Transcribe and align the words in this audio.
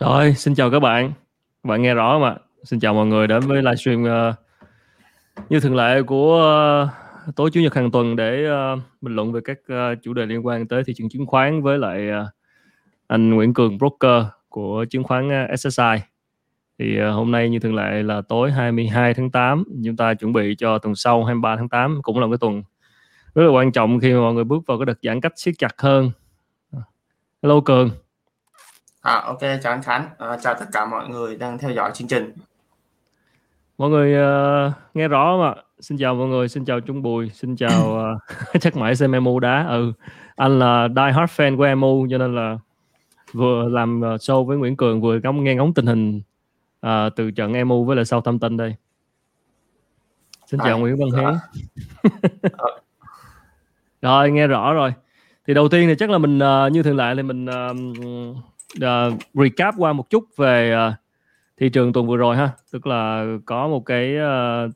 Rồi, 0.00 0.34
xin 0.34 0.54
chào 0.54 0.70
các 0.70 0.80
bạn. 0.80 1.12
Bạn 1.62 1.82
nghe 1.82 1.94
rõ 1.94 2.12
không 2.12 2.24
ạ? 2.24 2.36
Xin 2.64 2.80
chào 2.80 2.94
mọi 2.94 3.06
người 3.06 3.26
đến 3.26 3.40
với 3.40 3.62
livestream 3.62 4.02
uh, 4.02 4.34
như 5.50 5.60
thường 5.60 5.76
lệ 5.76 6.02
của 6.02 6.42
uh, 7.28 7.34
tối 7.36 7.50
chủ 7.50 7.60
nhật 7.60 7.74
hàng 7.74 7.90
tuần 7.90 8.16
để 8.16 8.46
uh, 8.50 8.80
bình 9.00 9.16
luận 9.16 9.32
về 9.32 9.40
các 9.44 9.58
uh, 9.72 10.02
chủ 10.02 10.14
đề 10.14 10.26
liên 10.26 10.46
quan 10.46 10.68
tới 10.68 10.82
thị 10.86 10.92
trường 10.96 11.08
chứng 11.08 11.26
khoán 11.26 11.62
với 11.62 11.78
lại 11.78 12.08
uh, 12.08 12.26
anh 13.06 13.30
Nguyễn 13.30 13.54
Cường 13.54 13.78
broker 13.78 14.24
của 14.48 14.84
chứng 14.90 15.04
khoán 15.04 15.28
uh, 15.28 15.60
SSI. 15.60 15.96
Thì 16.78 16.98
uh, 17.02 17.14
hôm 17.14 17.30
nay 17.30 17.48
như 17.48 17.58
thường 17.58 17.74
lệ 17.74 18.02
là 18.02 18.22
tối 18.28 18.52
22 18.52 19.14
tháng 19.14 19.30
8, 19.30 19.64
chúng 19.84 19.96
ta 19.96 20.14
chuẩn 20.14 20.32
bị 20.32 20.54
cho 20.58 20.78
tuần 20.78 20.94
sau 20.94 21.24
23 21.24 21.56
tháng 21.56 21.68
8 21.68 22.00
cũng 22.02 22.18
là 22.18 22.26
một 22.26 22.32
cái 22.32 22.38
tuần 22.40 22.62
rất 23.34 23.42
là 23.42 23.50
quan 23.50 23.72
trọng 23.72 24.00
khi 24.00 24.12
mà 24.12 24.20
mọi 24.20 24.34
người 24.34 24.44
bước 24.44 24.66
vào 24.66 24.78
cái 24.78 24.86
đợt 24.86 24.98
giãn 25.02 25.20
cách 25.20 25.32
siết 25.36 25.54
chặt 25.58 25.74
hơn. 25.78 26.10
Hello 27.42 27.60
Cường. 27.60 27.90
À, 29.00 29.22
ok, 29.26 29.40
chào 29.40 29.72
anh 29.72 29.82
Khánh, 29.82 30.08
à, 30.18 30.36
chào 30.42 30.54
tất 30.54 30.66
cả 30.72 30.86
mọi 30.86 31.08
người 31.08 31.36
đang 31.36 31.58
theo 31.58 31.70
dõi 31.70 31.90
chương 31.94 32.08
trình. 32.08 32.32
Mọi 33.78 33.90
người 33.90 34.12
uh, 34.12 34.72
nghe 34.94 35.08
rõ 35.08 35.24
không 35.24 35.42
ạ? 35.42 35.54
Xin 35.80 35.98
chào 35.98 36.14
mọi 36.14 36.28
người, 36.28 36.48
xin 36.48 36.64
chào 36.64 36.80
Trung 36.80 37.02
Bùi, 37.02 37.30
xin 37.30 37.56
chào 37.56 38.12
uh, 38.14 38.22
chắc 38.60 38.76
mãi 38.76 38.96
xem 38.96 39.24
MU 39.24 39.40
đá. 39.40 39.66
Ừ, 39.68 39.92
anh 40.36 40.58
là 40.58 40.88
die 40.88 41.12
hard 41.12 41.32
fan 41.32 41.56
của 41.56 41.74
MU 41.76 42.06
cho 42.10 42.18
nên 42.18 42.34
là 42.34 42.58
vừa 43.32 43.68
làm 43.68 44.00
uh, 44.00 44.20
show 44.20 44.44
với 44.44 44.56
Nguyễn 44.56 44.76
Cường 44.76 45.00
vừa 45.00 45.20
ngóng 45.22 45.44
nghe 45.44 45.54
ngóng 45.54 45.74
tình 45.74 45.86
hình 45.86 46.20
uh, 46.86 46.90
từ 47.16 47.30
trận 47.30 47.68
MU 47.68 47.84
với 47.84 47.96
lại 47.96 48.04
Southampton 48.04 48.56
đây. 48.56 48.74
Xin 50.46 50.60
chào 50.60 50.76
à, 50.76 50.78
Nguyễn 50.78 50.96
Văn 50.96 51.20
Hiến. 51.20 51.34
rồi 54.02 54.30
nghe 54.30 54.46
rõ 54.46 54.72
rồi. 54.72 54.92
Thì 55.46 55.54
đầu 55.54 55.68
tiên 55.68 55.88
thì 55.88 55.94
chắc 55.98 56.10
là 56.10 56.18
mình 56.18 56.38
uh, 56.38 56.72
như 56.72 56.82
thường 56.82 56.96
lệ 56.96 57.12
thì 57.16 57.22
mình 57.22 57.46
uh, 57.46 58.36
uh, 58.76 59.18
recap 59.34 59.74
qua 59.78 59.92
một 59.92 60.10
chút 60.10 60.24
về 60.36 60.74
uh, 60.88 60.94
thị 61.56 61.68
trường 61.68 61.92
tuần 61.92 62.06
vừa 62.06 62.16
rồi 62.16 62.36
ha. 62.36 62.50
Tức 62.72 62.86
là 62.86 63.26
có 63.44 63.68
một 63.68 63.80
cái 63.86 64.16
uh, 64.16 64.72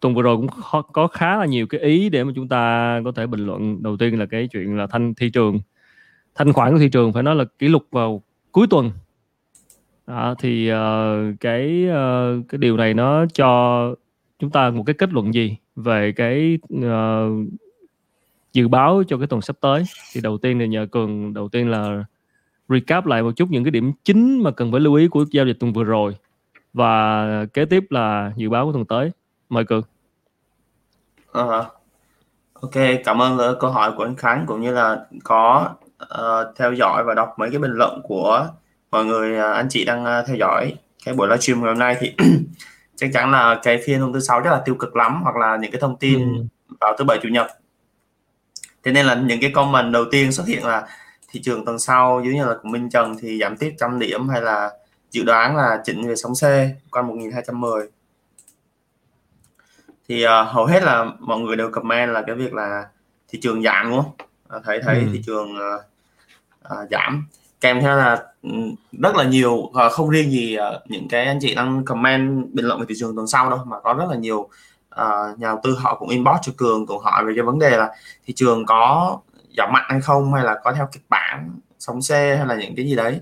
tuần 0.00 0.14
vừa 0.14 0.22
rồi 0.22 0.36
cũng 0.36 0.48
khó, 0.48 0.82
có 0.82 1.06
khá 1.06 1.36
là 1.36 1.46
nhiều 1.46 1.66
cái 1.66 1.80
ý 1.80 2.08
để 2.08 2.24
mà 2.24 2.32
chúng 2.34 2.48
ta 2.48 3.00
có 3.04 3.12
thể 3.12 3.26
bình 3.26 3.46
luận. 3.46 3.82
Đầu 3.82 3.96
tiên 3.96 4.18
là 4.18 4.26
cái 4.26 4.48
chuyện 4.52 4.76
là 4.76 4.86
thanh 4.86 5.14
thị 5.14 5.30
trường 5.30 5.60
thanh 6.34 6.52
khoản 6.52 6.72
của 6.72 6.78
thị 6.78 6.88
trường 6.88 7.12
phải 7.12 7.22
nói 7.22 7.36
là 7.36 7.44
kỷ 7.58 7.68
lục 7.68 7.86
vào 7.90 8.22
cuối 8.52 8.66
tuần. 8.70 8.90
Đó, 10.06 10.34
thì 10.38 10.72
uh, 10.72 11.40
cái 11.40 11.86
uh, 11.88 12.48
cái 12.48 12.58
điều 12.58 12.76
này 12.76 12.94
nó 12.94 13.26
cho 13.34 13.94
chúng 14.38 14.50
ta 14.50 14.70
một 14.70 14.82
cái 14.86 14.94
kết 14.94 15.12
luận 15.12 15.34
gì 15.34 15.56
về 15.76 16.12
cái 16.12 16.58
uh, 16.74 17.48
dự 18.52 18.68
báo 18.68 19.02
cho 19.08 19.18
cái 19.18 19.26
tuần 19.26 19.40
sắp 19.40 19.56
tới? 19.60 19.84
Thì 20.12 20.20
đầu 20.20 20.38
tiên 20.38 20.58
thì 20.58 20.68
nhờ 20.68 20.86
cường 20.90 21.34
đầu 21.34 21.48
tiên 21.48 21.70
là 21.70 22.04
recap 22.68 23.06
lại 23.06 23.22
một 23.22 23.32
chút 23.36 23.50
những 23.50 23.64
cái 23.64 23.70
điểm 23.70 23.92
chính 24.04 24.42
mà 24.42 24.50
cần 24.50 24.72
phải 24.72 24.80
lưu 24.80 24.94
ý 24.94 25.08
của 25.08 25.24
giao 25.30 25.46
dịch 25.46 25.56
tuần 25.60 25.72
vừa 25.72 25.84
rồi. 25.84 26.16
Và 26.72 27.24
kế 27.54 27.64
tiếp 27.64 27.84
là 27.90 28.32
dự 28.36 28.50
báo 28.50 28.66
của 28.66 28.72
tuần 28.72 28.84
tới. 28.84 29.10
Mời 29.48 29.64
cường. 29.64 29.82
Uh, 31.38 31.66
ok 32.54 32.74
cảm 33.04 33.22
ơn 33.22 33.56
câu 33.60 33.70
hỏi 33.70 33.92
của 33.96 34.04
anh 34.04 34.16
Khánh 34.16 34.44
cũng 34.46 34.60
như 34.60 34.72
là 34.72 35.06
có 35.24 35.68
uh, 36.02 36.56
theo 36.56 36.72
dõi 36.72 37.04
và 37.04 37.14
đọc 37.14 37.34
mấy 37.38 37.50
cái 37.50 37.58
bình 37.58 37.72
luận 37.72 38.00
của 38.04 38.48
mọi 38.90 39.04
người 39.04 39.38
uh, 39.38 39.54
anh 39.54 39.66
chị 39.70 39.84
đang 39.84 40.02
uh, 40.02 40.26
theo 40.26 40.36
dõi 40.36 40.76
cái 41.04 41.14
buổi 41.14 41.28
livestream 41.28 41.60
ngày 41.60 41.68
hôm 41.68 41.78
nay 41.78 41.96
thì 42.00 42.14
chắc 42.96 43.10
chắn 43.14 43.30
là 43.30 43.60
cái 43.62 43.82
phiên 43.86 44.00
hôm 44.00 44.12
thứ 44.12 44.20
sáu 44.20 44.40
rất 44.40 44.50
là 44.50 44.62
tiêu 44.64 44.74
cực 44.74 44.96
lắm 44.96 45.20
hoặc 45.22 45.36
là 45.36 45.56
những 45.56 45.70
cái 45.70 45.80
thông 45.80 45.96
tin 45.96 46.20
ừ. 46.20 46.44
vào 46.80 46.96
thứ 46.98 47.04
bảy 47.04 47.18
chủ 47.22 47.28
nhật. 47.28 47.46
Thế 48.82 48.92
nên 48.92 49.06
là 49.06 49.14
những 49.14 49.40
cái 49.40 49.50
comment 49.50 49.92
đầu 49.92 50.04
tiên 50.10 50.32
xuất 50.32 50.46
hiện 50.46 50.66
là 50.66 50.86
thị 51.32 51.40
trường 51.42 51.64
tuần 51.64 51.78
sau 51.78 52.22
dưới 52.24 52.34
như 52.34 52.46
là 52.46 52.54
của 52.62 52.68
Minh 52.68 52.90
Trần 52.90 53.16
thì 53.20 53.38
giảm 53.38 53.56
tiếp 53.56 53.74
trăm 53.78 53.98
điểm 53.98 54.28
hay 54.28 54.42
là 54.42 54.70
dự 55.10 55.24
đoán 55.24 55.56
là 55.56 55.82
chỉnh 55.84 56.08
về 56.08 56.16
sóng 56.16 56.32
C 56.32 56.44
con 56.90 57.06
1210 57.06 57.88
thì 60.08 60.26
uh, 60.26 60.30
hầu 60.48 60.66
hết 60.66 60.82
là 60.82 61.04
mọi 61.18 61.38
người 61.40 61.56
đều 61.56 61.70
comment 61.70 62.10
là 62.10 62.22
cái 62.26 62.36
việc 62.36 62.54
là 62.54 62.86
thị 63.28 63.38
trường 63.42 63.62
giảm 63.62 63.90
đúng 63.90 64.02
không? 64.02 64.26
Uh, 64.56 64.64
thấy 64.64 64.80
thấy 64.84 64.98
ừ. 64.98 65.06
thị 65.12 65.22
trường 65.26 65.52
uh, 65.52 65.82
uh, 66.64 66.90
giảm. 66.90 67.26
Kèm 67.60 67.80
theo 67.80 67.96
là 67.96 68.24
rất 68.92 69.16
là 69.16 69.24
nhiều 69.24 69.52
uh, 69.52 69.92
không 69.92 70.10
riêng 70.10 70.30
gì 70.30 70.56
uh, 70.56 70.90
những 70.90 71.08
cái 71.08 71.24
anh 71.24 71.38
chị 71.40 71.54
đang 71.54 71.84
comment 71.84 72.46
bình 72.52 72.66
luận 72.66 72.80
về 72.80 72.86
thị 72.88 72.94
trường 72.98 73.16
tuần 73.16 73.26
sau 73.26 73.50
đâu 73.50 73.58
mà 73.66 73.80
có 73.80 73.92
rất 73.92 74.04
là 74.10 74.16
nhiều 74.16 74.38
uh, 74.40 75.38
nhà 75.38 75.48
đầu 75.48 75.60
tư 75.62 75.76
họ 75.78 75.96
cũng 75.98 76.08
inbox 76.08 76.36
cho 76.42 76.52
cường 76.56 76.86
cũng 76.86 76.98
hỏi 76.98 77.24
về 77.24 77.32
cái 77.36 77.44
vấn 77.44 77.58
đề 77.58 77.76
là 77.76 77.90
thị 78.26 78.34
trường 78.36 78.66
có 78.66 79.18
giảm 79.56 79.72
mạnh 79.72 79.84
hay 79.88 80.00
không 80.00 80.34
hay 80.34 80.44
là 80.44 80.60
có 80.64 80.72
theo 80.72 80.88
kịch 80.92 81.04
bản 81.08 81.50
sóng 81.78 82.02
xe 82.02 82.36
hay 82.36 82.46
là 82.46 82.54
những 82.54 82.76
cái 82.76 82.86
gì 82.86 82.96
đấy. 82.96 83.20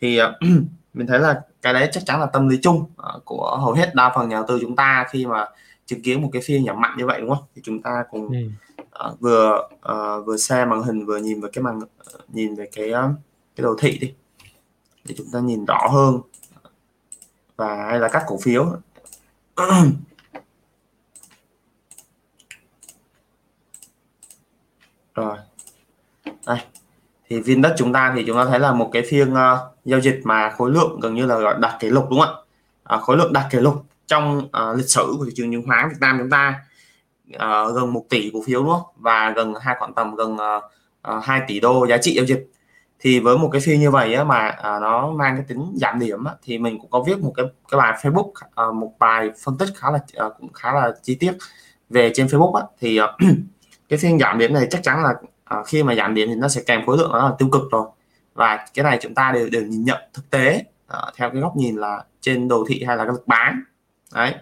Thì 0.00 0.20
uh, 0.22 0.28
mình 0.94 1.06
thấy 1.06 1.18
là 1.18 1.42
cái 1.62 1.72
đấy 1.72 1.88
chắc 1.92 2.02
chắn 2.06 2.20
là 2.20 2.26
tâm 2.26 2.48
lý 2.48 2.58
chung 2.62 2.76
uh, 2.76 3.24
của 3.24 3.56
hầu 3.60 3.72
hết 3.72 3.94
đa 3.94 4.12
phần 4.14 4.28
nhà 4.28 4.36
đầu 4.36 4.44
tư 4.48 4.58
chúng 4.60 4.76
ta 4.76 5.06
khi 5.10 5.26
mà 5.26 5.46
chứng 5.86 6.02
kiến 6.02 6.22
một 6.22 6.28
cái 6.32 6.42
phiên 6.44 6.66
giảm 6.66 6.80
mạnh 6.80 6.94
như 6.98 7.06
vậy 7.06 7.20
đúng 7.20 7.30
không? 7.30 7.44
Thì 7.54 7.62
chúng 7.64 7.82
ta 7.82 8.04
cùng 8.10 8.26
uh, 8.26 9.20
vừa 9.20 9.68
uh, 9.74 10.26
vừa 10.26 10.36
xem 10.36 10.70
màn 10.70 10.82
hình 10.82 11.06
vừa 11.06 11.18
nhìn 11.18 11.40
về 11.40 11.48
cái 11.52 11.62
màn 11.62 11.80
nhìn 12.28 12.54
về 12.54 12.68
cái 12.72 12.90
uh, 12.90 13.10
cái 13.56 13.62
đồ 13.62 13.76
thị 13.78 13.98
đi 13.98 14.14
để 15.04 15.14
chúng 15.18 15.26
ta 15.32 15.40
nhìn 15.40 15.64
rõ 15.64 15.88
hơn 15.92 16.20
và 17.56 17.86
hay 17.86 18.00
là 18.00 18.08
các 18.08 18.24
cổ 18.26 18.38
phiếu. 18.42 18.72
Rồi 25.14 25.38
thì 27.30 27.40
Vindex 27.40 27.72
chúng 27.76 27.92
ta 27.92 28.12
thì 28.16 28.24
chúng 28.26 28.36
ta 28.36 28.44
thấy 28.44 28.60
là 28.60 28.72
một 28.72 28.90
cái 28.92 29.02
phiên 29.08 29.32
uh, 29.32 29.38
giao 29.84 30.00
dịch 30.00 30.20
mà 30.24 30.50
khối 30.50 30.70
lượng 30.70 31.00
gần 31.00 31.14
như 31.14 31.26
là 31.26 31.38
gọi 31.38 31.54
đặt 31.60 31.76
kỷ 31.80 31.90
lục 31.90 32.06
đúng 32.10 32.20
không 32.20 32.44
ạ? 32.88 32.96
Uh, 32.96 33.02
khối 33.02 33.16
lượng 33.16 33.32
đặt 33.32 33.48
kỷ 33.50 33.58
lục 33.58 33.84
trong 34.06 34.38
uh, 34.38 34.76
lịch 34.76 34.88
sử 34.88 35.14
của 35.18 35.24
thị 35.24 35.32
trường 35.34 35.52
chứng 35.52 35.66
khoán 35.66 35.88
Việt 35.88 35.96
Nam 36.00 36.16
chúng 36.18 36.30
ta 36.30 36.62
uh, 37.34 37.74
gần 37.74 37.92
1 37.92 38.04
tỷ 38.08 38.30
cổ 38.32 38.42
phiếu 38.46 38.62
đúng 38.62 38.72
không? 38.72 38.82
Và 38.96 39.30
gần 39.36 39.54
hai 39.60 39.76
khoảng 39.78 39.94
tầm 39.94 40.14
gần 40.14 40.34
uh, 40.34 40.64
uh, 41.16 41.24
2 41.24 41.40
tỷ 41.48 41.60
đô 41.60 41.86
giá 41.86 41.96
trị 41.96 42.14
giao 42.14 42.24
dịch. 42.24 42.50
Thì 43.00 43.20
với 43.20 43.38
một 43.38 43.48
cái 43.52 43.60
phiên 43.60 43.80
như 43.80 43.90
vậy 43.90 44.14
á, 44.14 44.24
mà 44.24 44.48
uh, 44.48 44.82
nó 44.82 45.10
mang 45.10 45.36
cái 45.36 45.44
tính 45.48 45.72
giảm 45.74 45.98
điểm 45.98 46.24
á, 46.24 46.34
thì 46.42 46.58
mình 46.58 46.78
cũng 46.78 46.90
có 46.90 47.02
viết 47.06 47.18
một 47.18 47.32
cái 47.36 47.46
cái 47.70 47.78
bài 47.78 47.98
Facebook 48.02 48.30
uh, 48.68 48.74
một 48.74 48.92
bài 48.98 49.30
phân 49.44 49.58
tích 49.58 49.68
khá 49.76 49.90
là 49.90 50.26
uh, 50.26 50.32
cũng 50.40 50.52
khá 50.52 50.72
là 50.72 50.92
chi 51.02 51.14
tiết 51.14 51.32
về 51.90 52.12
trên 52.14 52.26
Facebook 52.26 52.54
á, 52.54 52.62
thì 52.80 53.00
uh, 53.00 53.10
cái 53.88 53.98
phiên 53.98 54.18
giảm 54.18 54.38
điểm 54.38 54.54
này 54.54 54.66
chắc 54.70 54.82
chắn 54.82 55.02
là 55.02 55.14
à, 55.50 55.62
khi 55.66 55.82
mà 55.82 55.94
giảm 55.94 56.14
điểm 56.14 56.28
thì 56.28 56.34
nó 56.34 56.48
sẽ 56.48 56.62
kèm 56.66 56.86
khối 56.86 56.98
lượng 56.98 57.12
nó 57.12 57.28
là 57.28 57.34
tiêu 57.38 57.48
cực 57.52 57.62
rồi. 57.70 57.86
Và 58.34 58.66
cái 58.74 58.84
này 58.84 58.98
chúng 59.02 59.14
ta 59.14 59.32
đều 59.34 59.48
đều 59.50 59.62
nhìn 59.62 59.84
nhận 59.84 59.98
thực 60.14 60.30
tế 60.30 60.64
à, 60.86 60.98
theo 61.16 61.30
cái 61.30 61.40
góc 61.40 61.56
nhìn 61.56 61.76
là 61.76 62.04
trên 62.20 62.48
đồ 62.48 62.64
thị 62.68 62.84
hay 62.86 62.96
là 62.96 63.04
cái 63.04 63.12
lực 63.12 63.26
bán. 63.28 63.62
Đấy. 64.14 64.34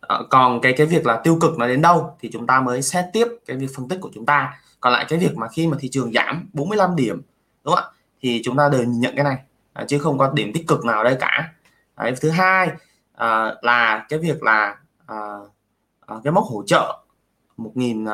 À, 0.00 0.18
còn 0.30 0.60
cái 0.60 0.74
cái 0.76 0.86
việc 0.86 1.06
là 1.06 1.20
tiêu 1.24 1.38
cực 1.40 1.58
nó 1.58 1.66
đến 1.68 1.82
đâu 1.82 2.16
thì 2.20 2.30
chúng 2.32 2.46
ta 2.46 2.60
mới 2.60 2.82
xét 2.82 3.04
tiếp 3.12 3.26
cái 3.46 3.56
việc 3.56 3.68
phân 3.76 3.88
tích 3.88 3.98
của 4.00 4.10
chúng 4.14 4.26
ta. 4.26 4.60
Còn 4.80 4.92
lại 4.92 5.06
cái 5.08 5.18
việc 5.18 5.36
mà 5.36 5.48
khi 5.48 5.66
mà 5.66 5.76
thị 5.80 5.88
trường 5.92 6.12
giảm 6.12 6.48
45 6.52 6.96
điểm 6.96 7.22
đúng 7.64 7.74
không 7.74 7.84
ạ? 7.84 7.90
Thì 8.22 8.42
chúng 8.44 8.56
ta 8.56 8.68
đều 8.68 8.84
nhìn 8.84 9.00
nhận 9.00 9.14
cái 9.16 9.24
này 9.24 9.36
à, 9.72 9.84
chứ 9.88 9.98
không 9.98 10.18
có 10.18 10.32
điểm 10.34 10.52
tích 10.54 10.66
cực 10.68 10.84
nào 10.84 11.04
đây 11.04 11.16
cả. 11.20 11.52
Đấy, 11.96 12.14
thứ 12.20 12.30
hai 12.30 12.68
à, 13.14 13.54
là 13.62 14.06
cái 14.08 14.18
việc 14.18 14.42
là 14.42 14.76
à, 15.06 15.16
à, 16.06 16.16
cái 16.24 16.32
mốc 16.32 16.44
hỗ 16.44 16.62
trợ 16.66 16.98
1000 17.56 18.04
uh, 18.04 18.10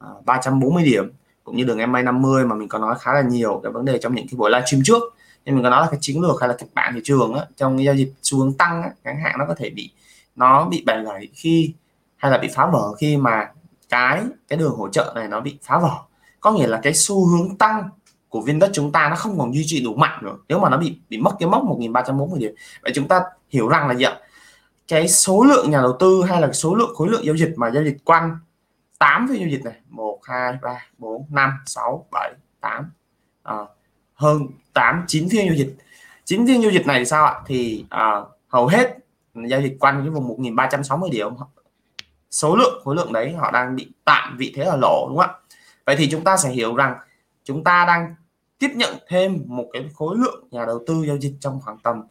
À, 0.00 0.08
340 0.24 0.84
điểm 0.84 1.12
cũng 1.44 1.56
như 1.56 1.64
đường 1.64 1.92
MA 1.92 2.02
50 2.02 2.44
mà 2.44 2.54
mình 2.54 2.68
có 2.68 2.78
nói 2.78 2.94
khá 3.00 3.12
là 3.12 3.22
nhiều 3.22 3.60
cái 3.62 3.72
vấn 3.72 3.84
đề 3.84 3.98
trong 3.98 4.14
những 4.14 4.26
cái 4.28 4.36
buổi 4.36 4.50
livestream 4.50 4.82
trước. 4.84 5.02
Nên 5.44 5.54
mình 5.54 5.64
có 5.64 5.70
nói 5.70 5.80
là 5.80 5.88
cái 5.90 5.98
chiến 6.00 6.20
lược 6.20 6.40
hay 6.40 6.48
là 6.48 6.56
kịch 6.58 6.70
bản 6.74 6.94
thị 6.94 7.00
trường 7.04 7.34
á, 7.34 7.44
trong 7.56 7.84
giao 7.84 7.94
dịch 7.94 8.12
xu 8.22 8.38
hướng 8.38 8.52
tăng 8.52 8.82
á, 8.82 8.90
ngắn 9.04 9.20
hạn 9.20 9.34
nó 9.38 9.44
có 9.48 9.54
thể 9.54 9.70
bị 9.70 9.90
nó 10.36 10.64
bị 10.64 10.82
bẻ 10.86 11.02
gãy 11.02 11.28
khi 11.34 11.74
hay 12.16 12.32
là 12.32 12.38
bị 12.38 12.48
phá 12.54 12.66
vỡ 12.66 12.94
khi 12.98 13.16
mà 13.16 13.48
cái 13.88 14.22
cái 14.48 14.58
đường 14.58 14.76
hỗ 14.76 14.88
trợ 14.88 15.12
này 15.14 15.28
nó 15.28 15.40
bị 15.40 15.58
phá 15.62 15.78
vỡ. 15.78 15.90
Có 16.40 16.52
nghĩa 16.52 16.66
là 16.66 16.80
cái 16.82 16.94
xu 16.94 17.26
hướng 17.26 17.56
tăng 17.56 17.88
của 18.28 18.40
viên 18.40 18.58
đất 18.58 18.70
chúng 18.72 18.92
ta 18.92 19.08
nó 19.08 19.16
không 19.16 19.38
còn 19.38 19.54
duy 19.54 19.64
trì 19.66 19.84
đủ 19.84 19.94
mạnh 19.94 20.18
nữa. 20.22 20.36
Nếu 20.48 20.58
mà 20.58 20.70
nó 20.70 20.76
bị 20.76 20.98
bị 21.08 21.18
mất 21.18 21.36
cái 21.38 21.48
mốc 21.48 21.64
1340 21.64 22.38
điểm. 22.40 22.54
Vậy 22.82 22.92
chúng 22.94 23.08
ta 23.08 23.22
hiểu 23.50 23.68
rằng 23.68 23.88
là 23.88 23.94
gì 23.94 24.04
ạ? 24.04 24.18
Cái 24.88 25.08
số 25.08 25.44
lượng 25.44 25.70
nhà 25.70 25.78
đầu 25.82 25.96
tư 26.00 26.22
hay 26.28 26.40
là 26.40 26.52
số 26.52 26.74
lượng 26.74 26.94
khối 26.94 27.08
lượng 27.08 27.24
giao 27.24 27.36
dịch 27.36 27.52
mà 27.56 27.70
giao 27.70 27.84
dịch 27.84 27.96
quanh 28.04 28.38
8 29.00 29.28
phiên 29.28 29.40
giao 29.40 29.48
dịch 29.48 29.64
này. 29.64 29.74
1 29.88 30.20
2 30.22 30.58
3 30.62 30.86
4 30.98 31.26
5 31.30 31.50
6 31.66 32.06
7 32.12 32.32
8 32.60 32.92
à, 33.42 33.54
hơn 34.14 34.46
8 34.72 35.04
9 35.06 35.28
phiên 35.30 35.46
giao 35.46 35.54
dịch. 35.54 35.76
9 36.24 36.46
phiên 36.46 36.62
giao 36.62 36.70
dịch 36.70 36.86
này 36.86 36.98
thì 36.98 37.04
sao 37.04 37.24
ạ? 37.24 37.34
Thì 37.46 37.84
à, 37.90 38.20
hầu 38.48 38.66
hết 38.66 38.98
giao 39.34 39.60
dịch 39.60 39.76
quanh 39.80 40.00
cái 40.00 40.10
vùng 40.10 40.28
1360 40.28 41.10
điểm. 41.10 41.28
Số 42.30 42.56
lượng 42.56 42.80
khối 42.84 42.96
lượng 42.96 43.12
đấy 43.12 43.32
họ 43.32 43.50
đang 43.50 43.76
bị 43.76 43.92
tạm 44.04 44.36
vị 44.38 44.52
thế 44.56 44.62
ở 44.62 44.76
lỗ 44.76 45.06
đúng 45.08 45.18
không 45.18 45.30
ạ? 45.30 45.56
Vậy 45.86 45.96
thì 45.98 46.08
chúng 46.10 46.24
ta 46.24 46.36
sẽ 46.36 46.50
hiểu 46.50 46.76
rằng 46.76 46.96
chúng 47.44 47.64
ta 47.64 47.84
đang 47.86 48.14
tiếp 48.58 48.70
nhận 48.74 48.94
thêm 49.08 49.42
một 49.46 49.66
cái 49.72 49.88
khối 49.94 50.16
lượng 50.18 50.48
nhà 50.50 50.64
đầu 50.66 50.82
tư 50.86 51.04
giao 51.06 51.16
dịch 51.16 51.34
trong 51.40 51.60
khoảng 51.60 51.78
tầm 51.78 52.02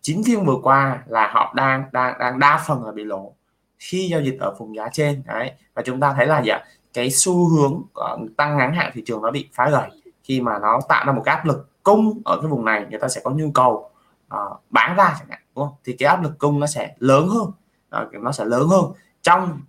9 0.00 0.22
phiên 0.26 0.44
vừa 0.44 0.56
qua 0.62 1.02
là 1.06 1.30
họ 1.32 1.52
đang 1.56 1.84
đang 1.92 2.18
đang 2.18 2.38
đa 2.38 2.64
phần 2.66 2.84
là 2.84 2.92
bị 2.92 3.04
lỗ 3.04 3.34
khi 3.80 4.08
giao 4.10 4.20
dịch 4.20 4.36
ở 4.40 4.54
vùng 4.58 4.76
giá 4.76 4.88
trên 4.92 5.22
đấy. 5.26 5.52
Và 5.74 5.82
chúng 5.82 6.00
ta 6.00 6.14
thấy 6.16 6.26
là 6.26 6.42
gì 6.42 6.48
ạ? 6.48 6.64
Cái 6.92 7.10
xu 7.10 7.48
hướng 7.48 7.82
ờ, 7.94 8.18
tăng 8.36 8.56
ngắn 8.56 8.74
hạn 8.74 8.90
thị 8.94 9.02
trường 9.06 9.22
nó 9.22 9.30
bị 9.30 9.48
phá 9.52 9.70
gãy 9.70 9.90
khi 10.22 10.40
mà 10.40 10.58
nó 10.58 10.80
tạo 10.88 11.06
ra 11.06 11.12
một 11.12 11.22
cái 11.24 11.36
áp 11.36 11.46
lực 11.46 11.68
cung 11.82 12.20
ở 12.24 12.38
cái 12.40 12.50
vùng 12.50 12.64
này 12.64 12.86
người 12.90 13.00
ta 13.00 13.08
sẽ 13.08 13.20
có 13.24 13.30
nhu 13.30 13.50
cầu 13.50 13.90
uh, 14.34 14.60
bán 14.70 14.96
ra 14.96 15.16
chẳng 15.18 15.28
hạn 15.30 15.40
đúng 15.56 15.66
không? 15.66 15.74
Thì 15.84 15.92
cái 15.92 16.08
áp 16.08 16.22
lực 16.22 16.38
cung 16.38 16.60
nó 16.60 16.66
sẽ 16.66 16.94
lớn 16.98 17.28
hơn. 17.28 17.52
Uh, 18.06 18.22
nó 18.22 18.32
sẽ 18.32 18.44
lớn 18.44 18.68
hơn. 18.68 18.84
Trong 19.22 19.60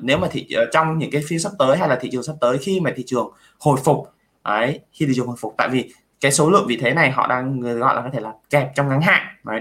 nếu 0.00 0.18
mà 0.18 0.28
thị 0.30 0.48
trong 0.72 0.98
những 0.98 1.10
cái 1.10 1.22
phiên 1.26 1.38
sắp 1.38 1.52
tới 1.58 1.76
hay 1.76 1.88
là 1.88 1.98
thị 2.00 2.08
trường 2.12 2.22
sắp 2.22 2.36
tới 2.40 2.58
khi 2.58 2.80
mà 2.80 2.92
thị 2.96 3.04
trường 3.06 3.32
hồi 3.60 3.78
phục 3.84 4.12
ấy 4.42 4.80
khi 4.92 5.06
thị 5.06 5.12
trường 5.16 5.26
hồi 5.26 5.36
phục 5.38 5.54
tại 5.56 5.68
vì 5.68 5.92
cái 6.20 6.32
số 6.32 6.50
lượng 6.50 6.66
vị 6.68 6.78
thế 6.80 6.94
này 6.94 7.10
họ 7.10 7.26
đang 7.26 7.60
người 7.60 7.74
gọi 7.74 7.94
là 7.94 8.02
có 8.02 8.10
thể 8.12 8.20
là 8.20 8.32
kẹp 8.50 8.74
trong 8.74 8.88
ngắn 8.88 9.00
hạn 9.00 9.22
đấy. 9.44 9.60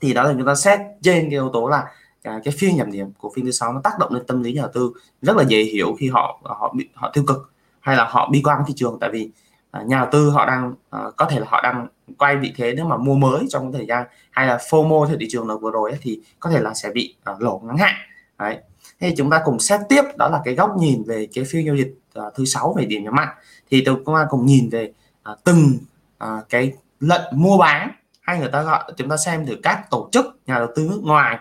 Thì 0.00 0.14
đó 0.14 0.22
là 0.22 0.32
chúng 0.32 0.46
ta 0.46 0.54
xét 0.54 0.80
trên 1.02 1.20
cái 1.20 1.30
yếu 1.30 1.50
tố 1.52 1.68
là 1.68 1.84
cái, 2.22 2.40
cái 2.44 2.54
phiên 2.58 2.78
giảm 2.78 2.92
điểm 2.92 3.12
của 3.18 3.32
phiên 3.34 3.44
thứ 3.44 3.50
sáu 3.50 3.72
nó 3.72 3.80
tác 3.84 3.98
động 3.98 4.14
lên 4.14 4.26
tâm 4.26 4.42
lý 4.42 4.52
nhà 4.52 4.62
đầu 4.62 4.70
tư 4.74 4.92
rất 5.22 5.36
là 5.36 5.44
dễ 5.48 5.62
hiểu 5.62 5.96
khi 5.98 6.08
họ 6.08 6.40
họ 6.44 6.74
bị 6.76 6.88
họ 6.94 7.10
tiêu 7.14 7.24
cực 7.26 7.52
hay 7.80 7.96
là 7.96 8.04
họ 8.04 8.28
bi 8.32 8.42
quan 8.44 8.62
thị 8.66 8.74
trường. 8.76 8.98
Tại 9.00 9.10
vì 9.10 9.30
à, 9.70 9.82
nhà 9.82 9.98
đầu 9.98 10.08
tư 10.12 10.30
họ 10.30 10.46
đang 10.46 10.74
à, 10.90 11.00
có 11.16 11.26
thể 11.26 11.40
là 11.40 11.46
họ 11.48 11.60
đang 11.62 11.86
quay 12.18 12.36
vị 12.36 12.52
thế 12.56 12.74
nếu 12.76 12.84
mà 12.84 12.96
mua 12.96 13.14
mới 13.14 13.46
trong 13.50 13.72
thời 13.72 13.86
gian 13.86 14.06
hay 14.30 14.46
là 14.46 14.56
FOMO 14.56 15.06
theo 15.06 15.16
thị 15.20 15.26
trường 15.30 15.48
là 15.48 15.54
vừa 15.54 15.70
rồi 15.70 15.90
ấy, 15.90 15.98
thì 16.02 16.20
có 16.40 16.50
thể 16.50 16.60
là 16.60 16.74
sẽ 16.74 16.90
bị 16.90 17.14
à, 17.24 17.34
lỗ 17.38 17.62
ngắn 17.64 17.76
hạn. 17.76 17.94
Đấy. 18.38 18.58
Thì 19.00 19.14
chúng 19.16 19.30
ta 19.30 19.42
cùng 19.44 19.58
xét 19.58 19.80
tiếp 19.88 20.02
đó 20.18 20.28
là 20.28 20.40
cái 20.44 20.54
góc 20.54 20.76
nhìn 20.78 21.02
về 21.06 21.28
cái 21.34 21.44
phiên 21.44 21.66
giao 21.66 21.76
dịch 21.76 21.94
à, 22.14 22.22
thứ 22.34 22.44
sáu 22.44 22.74
về 22.76 22.84
điểm 22.84 23.04
nhấn 23.04 23.14
mạnh. 23.14 23.28
Thì 23.70 23.82
chúng 23.86 24.04
ta 24.04 24.26
cùng 24.30 24.46
nhìn 24.46 24.68
về 24.68 24.92
à, 25.22 25.32
từng 25.44 25.78
à, 26.18 26.36
cái 26.48 26.72
lệnh 27.00 27.22
mua 27.32 27.58
bán 27.58 27.90
hay 28.20 28.38
người 28.38 28.48
ta 28.52 28.62
gọi 28.62 28.92
chúng 28.96 29.08
ta 29.08 29.16
xem 29.16 29.46
từ 29.46 29.56
các 29.62 29.90
tổ 29.90 30.08
chức 30.12 30.26
nhà 30.46 30.58
đầu 30.58 30.68
tư 30.76 30.88
nước 30.90 31.00
ngoài 31.02 31.38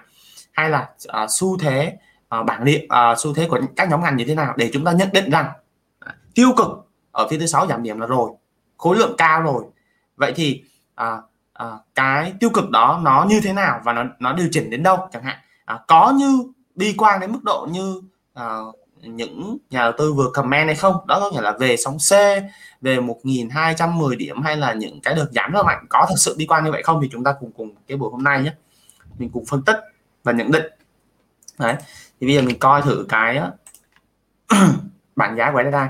hay 0.60 0.70
là 0.70 0.90
à, 1.08 1.28
xu 1.30 1.58
thế 1.58 1.98
à, 2.30 2.44
bảng 2.44 2.66
điện 2.66 2.86
à, 2.90 3.16
xu 3.18 3.34
thế 3.34 3.48
của 3.50 3.60
các 3.76 3.90
nhóm 3.90 4.04
ngành 4.04 4.18
như 4.18 4.26
thế 4.28 4.36
nào 4.36 4.54
để 4.58 4.70
chúng 4.74 4.86
ta 4.86 4.92
nhận 4.92 5.10
định 5.14 5.30
rằng 5.30 5.52
à, 6.00 6.16
tiêu 6.36 6.50
cực 6.58 6.68
ở 7.12 7.28
phiên 7.30 7.40
thứ 7.40 7.46
sáu 7.46 7.68
giảm 7.68 7.84
điểm 7.84 8.00
là 8.00 8.08
rồi 8.08 8.32
khối 8.78 8.98
lượng 8.98 9.16
cao 9.18 9.42
rồi. 9.42 9.64
Vậy 10.16 10.34
thì 10.36 10.64
à, 10.96 11.18
à, 11.54 11.72
cái 11.96 12.34
tiêu 12.40 12.50
cực 12.54 12.70
đó 12.70 13.00
nó 13.04 13.26
như 13.30 13.42
thế 13.44 13.54
nào 13.54 13.82
và 13.84 13.94
nó 13.94 14.04
nó 14.20 14.34
điều 14.34 14.48
chỉnh 14.52 14.70
đến 14.70 14.84
đâu 14.84 14.98
chẳng 15.12 15.24
hạn? 15.24 15.38
À, 15.66 15.80
có 15.88 16.14
như 16.18 16.44
đi 16.76 16.96
qua 16.98 17.18
đến 17.18 17.32
mức 17.32 17.44
độ 17.44 17.68
như 17.72 18.02
à, 18.34 18.58
những 19.02 19.58
nhà 19.70 19.80
đầu 19.80 19.92
tư 19.98 20.14
vừa 20.14 20.30
comment 20.34 20.68
hay 20.68 20.76
không? 20.76 20.96
Đó 21.08 21.20
có 21.20 21.32
nghĩa 21.32 21.42
là 21.42 21.52
về 21.60 21.78
sóng 21.78 21.98
C 21.98 22.12
về 22.82 23.00
1210 23.00 24.16
điểm 24.16 24.42
hay 24.42 24.58
là 24.58 24.74
những 24.74 25.02
cái 25.02 25.16
đợt 25.16 25.28
giảm 25.32 25.52
rất 25.52 25.64
mạnh 25.66 25.86
có 25.90 26.06
thật 26.10 26.16
sự 26.18 26.36
đi 26.38 26.46
qua 26.46 26.62
như 26.62 26.72
vậy 26.72 26.84
không? 26.84 27.00
Thì 27.02 27.10
chúng 27.12 27.24
ta 27.24 27.34
cùng 27.40 27.52
cùng 27.52 27.76
cái 27.88 27.98
buổi 27.98 28.12
hôm 28.12 28.24
nay 28.24 28.44
nhé 28.44 28.54
mình 29.18 29.30
cùng 29.34 29.46
phân 29.46 29.62
tích 29.62 29.78
và 30.24 30.32
nhận 30.32 30.52
định. 30.52 30.66
Đấy 31.60 31.76
thì 32.20 32.28
bây 32.28 32.36
giờ 32.36 32.42
mình 32.42 32.60
coi 32.60 32.82
thử 32.82 33.06
cái 33.10 33.40
bảng 35.16 35.38
giá 35.38 35.52
của 35.52 35.64
đây 35.64 35.90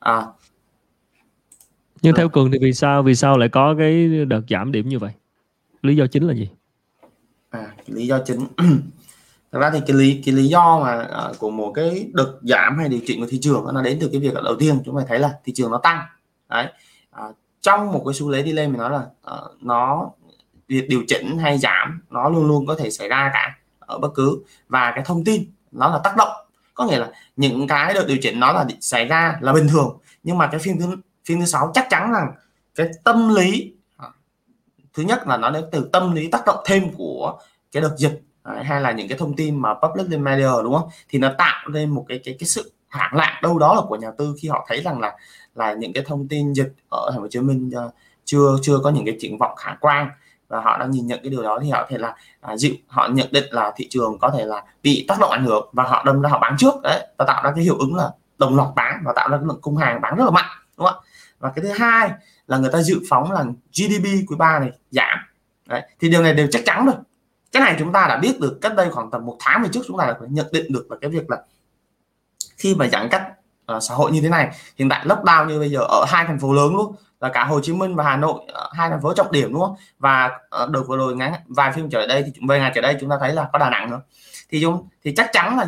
à. 0.00 0.26
Nhưng 2.02 2.14
theo 2.14 2.28
cường 2.28 2.50
thì 2.50 2.58
vì 2.62 2.72
sao 2.72 3.02
vì 3.02 3.14
sao 3.14 3.38
lại 3.38 3.48
có 3.48 3.74
cái 3.78 4.24
đợt 4.24 4.42
giảm 4.50 4.72
điểm 4.72 4.88
như 4.88 4.98
vậy? 4.98 5.12
Lý 5.82 5.96
do 5.96 6.06
chính 6.06 6.26
là 6.26 6.34
gì? 6.34 6.50
À 7.50 7.74
lý 7.86 8.06
do 8.06 8.18
chính. 8.26 8.46
Thật 9.52 9.58
ra 9.58 9.70
thì 9.70 9.80
cái 9.86 9.96
lý 9.96 10.22
cái 10.24 10.34
lý 10.34 10.48
do 10.48 10.80
mà 10.80 11.08
uh, 11.30 11.38
của 11.38 11.50
một 11.50 11.72
cái 11.72 12.10
đợt 12.12 12.38
giảm 12.42 12.78
hay 12.78 12.88
điều 12.88 13.00
chỉnh 13.06 13.20
của 13.20 13.26
thị 13.30 13.38
trường 13.42 13.66
nó 13.74 13.82
đến 13.82 13.98
từ 14.00 14.08
cái 14.12 14.20
việc 14.20 14.34
đầu 14.44 14.56
tiên 14.58 14.82
chúng 14.84 14.96
ta 14.98 15.04
thấy 15.08 15.18
là 15.18 15.38
thị 15.44 15.52
trường 15.56 15.70
nó 15.70 15.80
tăng. 15.82 16.02
Đấy. 16.48 16.66
Uh, 17.28 17.36
trong 17.60 17.92
một 17.92 18.02
cái 18.06 18.14
xu 18.14 18.32
thế 18.32 18.42
đi 18.42 18.52
lên 18.52 18.72
mình 18.72 18.78
nói 18.78 18.90
là 18.90 19.06
uh, 19.34 19.62
nó 19.62 20.10
việc 20.68 20.88
điều 20.88 21.04
chỉnh 21.08 21.38
hay 21.38 21.58
giảm 21.58 22.02
nó 22.10 22.28
luôn 22.28 22.46
luôn 22.46 22.66
có 22.66 22.74
thể 22.74 22.90
xảy 22.90 23.08
ra 23.08 23.30
cả 23.34 23.58
ở 23.78 23.98
bất 23.98 24.14
cứ. 24.14 24.42
Và 24.68 24.92
cái 24.94 25.04
thông 25.04 25.24
tin 25.24 25.44
nó 25.72 25.88
là 25.88 26.00
tác 26.04 26.16
động. 26.16 26.46
Có 26.74 26.86
nghĩa 26.86 26.98
là 26.98 27.12
những 27.36 27.66
cái 27.66 27.94
được 27.94 28.06
điều 28.08 28.18
chỉnh 28.22 28.40
nó 28.40 28.52
là 28.52 28.66
xảy 28.80 29.04
ra 29.04 29.38
là 29.40 29.52
bình 29.52 29.68
thường. 29.68 29.98
Nhưng 30.22 30.38
mà 30.38 30.46
cái 30.46 30.60
phiên 30.60 30.80
thứ 30.80 30.96
phiên 31.24 31.40
thứ 31.40 31.46
sáu 31.46 31.70
chắc 31.74 31.86
chắn 31.90 32.12
rằng 32.12 32.32
cái 32.74 32.88
tâm 33.04 33.34
lý 33.34 33.72
ờ, 33.96 34.10
thứ 34.94 35.02
nhất 35.02 35.26
là 35.26 35.36
nó 35.36 35.50
đến 35.50 35.64
từ 35.72 35.88
tâm 35.92 36.14
lý 36.14 36.28
tác 36.28 36.42
động 36.46 36.62
thêm 36.64 36.92
của 36.96 37.38
cái 37.72 37.82
đợt 37.82 37.94
dịch 37.98 38.22
hay 38.44 38.80
là 38.80 38.92
những 38.92 39.08
cái 39.08 39.18
thông 39.18 39.36
tin 39.36 39.62
mà 39.62 39.74
public 39.74 40.18
media 40.20 40.50
đúng 40.62 40.74
không? 40.74 40.88
Thì 41.08 41.18
nó 41.18 41.32
tạo 41.38 41.68
nên 41.68 41.90
một 41.90 42.04
cái 42.08 42.20
cái 42.24 42.36
cái 42.38 42.46
sự 42.46 42.72
hoảng 42.90 43.14
loạn 43.14 43.42
đâu 43.42 43.58
đó 43.58 43.74
là 43.74 43.80
của 43.88 43.96
nhà 43.96 44.10
tư 44.18 44.34
khi 44.40 44.48
họ 44.48 44.66
thấy 44.68 44.82
rằng 44.82 45.00
là 45.00 45.16
là 45.54 45.72
những 45.72 45.92
cái 45.92 46.04
thông 46.06 46.28
tin 46.28 46.52
dịch 46.52 46.72
ở 46.90 47.08
thành 47.10 47.18
phố 47.18 47.22
Hồ 47.22 47.28
Chí 47.28 47.40
Minh 47.40 47.70
uh, 47.86 47.94
chưa 48.24 48.56
chưa 48.62 48.78
có 48.84 48.90
những 48.90 49.04
cái 49.06 49.16
triển 49.20 49.38
vọng 49.38 49.56
khả 49.56 49.76
quan. 49.80 50.10
Và 50.48 50.60
họ 50.60 50.78
đang 50.78 50.90
nhìn 50.90 51.06
nhận 51.06 51.20
cái 51.22 51.30
điều 51.30 51.42
đó 51.42 51.58
thì 51.62 51.70
họ 51.70 51.82
có 51.82 51.86
thể 51.90 51.98
là 51.98 52.14
à, 52.40 52.56
dịu 52.56 52.74
họ 52.86 53.08
nhận 53.08 53.28
định 53.32 53.44
là 53.50 53.72
thị 53.76 53.86
trường 53.90 54.18
có 54.18 54.30
thể 54.30 54.44
là 54.44 54.62
bị 54.82 55.04
tác 55.08 55.20
động 55.20 55.30
ảnh 55.30 55.44
hưởng 55.44 55.68
và 55.72 55.84
họ 55.84 56.02
đâm 56.06 56.22
ra 56.22 56.28
họ 56.28 56.38
bán 56.38 56.56
trước. 56.58 56.74
Đấy 56.82 57.06
và 57.18 57.24
tạo 57.24 57.42
ra 57.44 57.52
cái 57.54 57.64
hiệu 57.64 57.76
ứng 57.78 57.94
là 57.94 58.10
đồng 58.38 58.56
loạt 58.56 58.68
bán 58.76 59.02
và 59.04 59.12
tạo 59.16 59.28
ra 59.28 59.36
cái 59.36 59.46
lượng 59.46 59.60
cung 59.60 59.76
hàng 59.76 60.00
bán 60.00 60.16
rất 60.16 60.24
là 60.24 60.30
mạnh 60.30 60.50
đúng 60.76 60.86
không 60.86 61.00
ạ? 61.02 61.06
Và 61.38 61.52
cái 61.56 61.62
thứ 61.62 61.68
hai 61.68 62.10
là 62.46 62.58
người 62.58 62.70
ta 62.72 62.82
dự 62.82 63.00
phóng 63.08 63.32
là 63.32 63.44
GDP 63.72 64.04
quý 64.04 64.36
3 64.38 64.58
này 64.58 64.70
giảm. 64.90 65.18
Đấy 65.66 65.82
thì 66.00 66.08
điều 66.08 66.22
này 66.22 66.34
đều 66.34 66.48
chắc 66.50 66.62
chắn 66.64 66.86
rồi. 66.86 66.94
Cái 67.52 67.62
này 67.62 67.76
chúng 67.78 67.92
ta 67.92 68.06
đã 68.08 68.16
biết 68.16 68.40
được 68.40 68.58
cách 68.60 68.74
đây 68.76 68.90
khoảng 68.90 69.10
tầm 69.10 69.26
một 69.26 69.36
tháng 69.40 69.62
về 69.62 69.68
trước 69.72 69.80
chúng 69.86 69.98
ta 69.98 70.06
đã 70.06 70.14
nhận 70.28 70.46
định 70.52 70.72
được 70.72 70.86
là 70.90 70.96
cái 71.00 71.10
việc 71.10 71.30
là 71.30 71.36
khi 72.60 72.74
mà 72.74 72.88
giãn 72.88 73.08
cách 73.08 73.22
uh, 73.76 73.82
xã 73.82 73.94
hội 73.94 74.10
như 74.10 74.20
thế 74.20 74.28
này 74.28 74.50
hiện 74.76 74.88
tại 74.88 75.06
lockdown 75.06 75.46
như 75.46 75.58
bây 75.58 75.70
giờ 75.70 75.80
ở 75.80 76.04
hai 76.08 76.24
thành 76.24 76.38
phố 76.38 76.52
lớn 76.52 76.76
luôn 76.76 76.94
là 77.20 77.28
cả 77.28 77.44
Hồ 77.44 77.60
Chí 77.60 77.72
Minh 77.72 77.96
và 77.96 78.04
Hà 78.04 78.16
Nội 78.16 78.42
ờ, 78.48 78.70
hai 78.72 78.90
thành 78.90 79.02
phố 79.02 79.14
trọng 79.14 79.32
điểm 79.32 79.52
đúng 79.52 79.60
không? 79.60 79.74
Và 79.98 80.30
ờ, 80.50 80.64
uh, 80.64 80.70
được 80.70 80.88
vừa 80.88 80.96
rồi 80.96 81.16
ngắn 81.16 81.32
vài 81.48 81.72
phim 81.72 81.90
trở 81.90 82.06
đây 82.06 82.22
thì 82.22 82.32
về 82.48 82.58
ngày 82.58 82.72
trở 82.74 82.80
đây 82.80 82.96
chúng 83.00 83.10
ta 83.10 83.16
thấy 83.20 83.32
là 83.32 83.48
có 83.52 83.58
Đà 83.58 83.70
Nẵng 83.70 83.90
nữa. 83.90 84.00
Thì 84.50 84.60
chúng 84.62 84.88
thì 85.04 85.14
chắc 85.16 85.30
chắn 85.32 85.58
là 85.58 85.66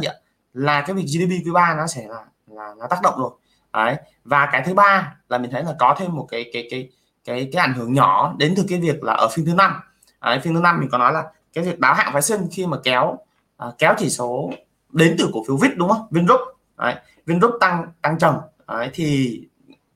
là 0.53 0.81
cái 0.81 0.97
việc 0.97 1.05
GDP 1.07 1.47
quý 1.47 1.51
3 1.53 1.75
nó 1.75 1.87
sẽ 1.87 2.07
là 2.09 2.25
là 2.47 2.75
nó 2.79 2.87
tác 2.87 3.03
động 3.03 3.15
rồi. 3.19 3.31
Đấy. 3.73 3.97
Và 4.25 4.49
cái 4.53 4.63
thứ 4.67 4.75
ba 4.75 5.15
là 5.29 5.39
mình 5.39 5.51
thấy 5.51 5.63
là 5.63 5.75
có 5.79 5.97
thêm 5.99 6.17
một 6.17 6.27
cái 6.31 6.51
cái 6.53 6.69
cái 6.71 6.89
cái 7.25 7.49
cái 7.53 7.61
ảnh 7.61 7.75
hưởng 7.75 7.93
nhỏ 7.93 8.35
đến 8.39 8.55
từ 8.57 8.65
cái 8.69 8.81
việc 8.81 9.05
là 9.05 9.13
ở 9.13 9.29
phiên 9.33 9.47
thứ 9.47 9.55
năm. 9.55 9.81
Đấy, 10.21 10.41
phiên 10.41 10.55
thứ 10.55 10.61
năm 10.61 10.81
mình 10.81 10.89
có 10.91 10.99
nói 10.99 11.13
là 11.13 11.25
cái 11.53 11.65
việc 11.65 11.81
đáo 11.81 11.95
hạn 11.95 12.13
phái 12.13 12.23
sinh 12.23 12.49
khi 12.53 12.67
mà 12.67 12.77
kéo 12.85 13.19
à, 13.57 13.67
kéo 13.79 13.95
chỉ 13.99 14.11
số 14.11 14.51
đến 14.93 15.17
từ 15.19 15.31
cổ 15.33 15.45
phiếu 15.49 15.57
vít 15.57 15.71
đúng 15.77 15.89
không? 15.89 16.07
Vingroup 16.11 16.41
đấy, 16.83 16.95
vingroup 17.27 17.55
tăng 17.61 17.93
tăng 18.03 18.19
trần 18.19 18.37
đấy, 18.69 18.91
thì 18.95 19.41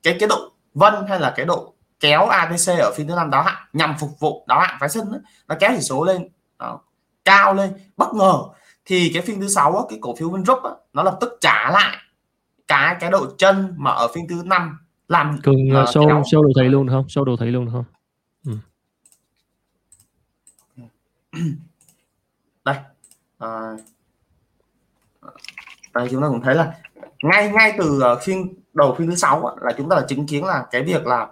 cái 0.03 0.17
cái 0.19 0.29
độ 0.29 0.51
vân 0.73 0.93
hay 1.09 1.19
là 1.19 1.33
cái 1.35 1.45
độ 1.45 1.73
kéo 1.99 2.25
ATC 2.25 2.79
ở 2.79 2.93
phiên 2.97 3.07
thứ 3.07 3.15
năm 3.15 3.29
đáo 3.29 3.43
hạn 3.43 3.67
nhằm 3.73 3.95
phục 3.99 4.19
vụ 4.19 4.45
đáo 4.47 4.59
hạn 4.59 4.77
phái 4.79 4.89
sinh 4.89 5.03
nó 5.47 5.55
kéo 5.59 5.71
chỉ 5.75 5.81
số 5.81 6.03
lên 6.05 6.29
đó, 6.59 6.79
cao 7.25 7.53
lên. 7.53 7.73
Bất 7.97 8.13
ngờ 8.13 8.33
thì 8.85 9.11
cái 9.13 9.21
phiên 9.21 9.41
thứ 9.41 9.47
sáu 9.47 9.87
cái 9.89 9.99
cổ 10.01 10.15
phiếu 10.15 10.29
Vingroup 10.29 10.59
nó 10.93 11.03
lập 11.03 11.17
tức 11.21 11.37
trả 11.41 11.71
lại 11.71 11.97
cái 12.67 12.95
cái 12.99 13.11
độ 13.11 13.25
chân 13.37 13.73
mà 13.77 13.91
ở 13.91 14.07
phiên 14.13 14.27
thứ 14.27 14.41
năm 14.45 14.77
làm 15.07 15.39
cường 15.43 15.55
uh, 15.55 15.87
show 15.87 16.07
kéo. 16.07 16.21
show 16.21 16.43
đồ 16.43 16.49
thị 16.61 16.67
luôn 16.69 16.87
được 16.87 16.93
không? 16.93 17.05
Show 17.07 17.23
đồ 17.23 17.35
thị 17.37 17.45
luôn 17.45 17.65
được 17.65 17.71
không? 17.73 17.85
Ừ. 18.45 18.51
đây. 22.65 22.75
À, 23.37 23.49
đây 25.93 26.07
chúng 26.11 26.21
ta 26.21 26.27
cũng 26.27 26.41
thấy 26.41 26.55
là 26.55 26.73
ngay 27.23 27.49
ngay 27.49 27.73
từ 27.77 27.99
ờ, 28.01 28.11
uh, 28.11 28.19
phiên 28.23 28.53
đầu 28.73 28.95
phiên 28.97 29.09
thứ 29.09 29.15
sáu 29.15 29.57
là 29.61 29.71
chúng 29.77 29.89
ta 29.89 29.95
đã 29.95 30.01
chứng 30.07 30.27
kiến 30.27 30.45
là 30.45 30.65
cái 30.71 30.83
việc 30.83 31.07
là 31.07 31.27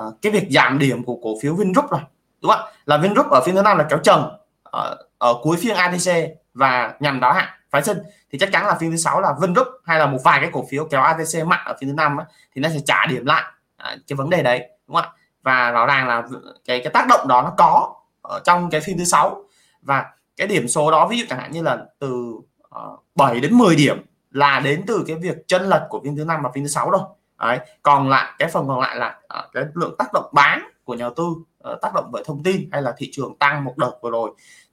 uh, 0.00 0.14
cái 0.22 0.32
việc 0.32 0.46
giảm 0.50 0.78
điểm 0.78 1.04
của 1.04 1.18
cổ 1.22 1.34
phiếu 1.42 1.54
Vingroup 1.54 1.90
rồi 1.90 2.00
đúng 2.42 2.50
không 2.50 2.60
là 2.86 2.96
Vingroup 2.96 3.26
ở 3.30 3.40
phiên 3.46 3.54
thứ 3.54 3.62
năm 3.62 3.78
là 3.78 3.86
kéo 3.90 3.98
trần 3.98 4.20
ở, 4.62 4.96
ờ, 4.98 5.06
ở 5.18 5.34
cuối 5.42 5.56
phiên 5.56 5.76
ATC 5.76 6.12
và 6.54 6.94
nhằm 7.00 7.20
đáo 7.20 7.32
hạn 7.32 7.48
phái 7.70 7.82
sinh. 7.82 7.98
Thì 8.32 8.38
chắc 8.38 8.52
chắn 8.52 8.66
là 8.66 8.74
phiên 8.74 8.90
thứ 8.90 8.96
sáu 8.96 9.20
là 9.20 9.34
Vingroup 9.40 9.66
hay 9.84 9.98
là 9.98 10.06
một 10.06 10.18
vài 10.24 10.40
cái 10.40 10.50
cổ 10.52 10.64
phiếu 10.70 10.84
kéo 10.84 11.02
ATC 11.02 11.46
mạnh 11.46 11.60
ở 11.66 11.76
phiên 11.80 11.90
thứ 11.90 11.94
năm 11.94 12.16
thì 12.54 12.62
nó 12.62 12.68
sẽ 12.68 12.78
trả 12.86 13.06
điểm 13.06 13.26
lại 13.26 13.44
à, 13.76 13.96
cái 14.08 14.16
vấn 14.16 14.30
đề 14.30 14.42
đấy 14.42 14.68
đúng 14.86 14.96
không 14.96 15.04
ạ? 15.04 15.12
Và 15.42 15.70
rõ 15.70 15.86
ràng 15.86 16.08
là 16.08 16.22
cái 16.64 16.80
cái 16.84 16.92
tác 16.92 17.06
động 17.08 17.28
đó 17.28 17.42
nó 17.42 17.52
có 17.56 17.94
ở 18.22 18.40
trong 18.44 18.70
cái 18.70 18.80
phiên 18.80 18.98
thứ 18.98 19.04
sáu. 19.04 19.44
Và 19.82 20.04
cái 20.36 20.46
điểm 20.46 20.68
số 20.68 20.90
đó 20.90 21.08
ví 21.08 21.18
dụ 21.18 21.24
chẳng 21.28 21.38
hạn 21.38 21.52
như 21.52 21.62
là 21.62 21.78
từ 21.98 22.34
uh, 22.76 23.04
7 23.14 23.40
đến 23.40 23.54
10 23.54 23.76
điểm 23.76 24.04
là 24.30 24.60
đến 24.64 24.84
từ 24.86 25.04
cái 25.06 25.16
việc 25.16 25.48
chân 25.48 25.62
lật 25.62 25.86
của 25.90 26.00
phiên 26.04 26.16
thứ 26.16 26.24
năm 26.24 26.42
và 26.42 26.50
phiên 26.54 26.64
thứ 26.64 26.68
sáu 26.68 26.90
rồi. 26.90 27.02
Đấy 27.38 27.58
còn 27.82 28.08
lại 28.08 28.32
cái 28.38 28.48
phần 28.48 28.68
còn 28.68 28.80
lại 28.80 28.96
là 28.96 29.20
uh, 29.38 29.52
cái 29.52 29.64
lượng 29.74 29.94
tác 29.98 30.12
động 30.12 30.30
bán 30.32 30.70
của 30.84 30.94
nhà 30.94 31.04
đầu 31.04 31.14
tư 31.16 31.24
uh, 31.24 31.80
tác 31.82 31.94
động 31.94 32.08
bởi 32.12 32.22
thông 32.26 32.42
tin 32.42 32.68
hay 32.72 32.82
là 32.82 32.94
thị 32.98 33.08
trường 33.12 33.38
tăng 33.38 33.64
một 33.64 33.74
đợt 33.76 33.92
vừa 34.02 34.10
rồi 34.10 34.30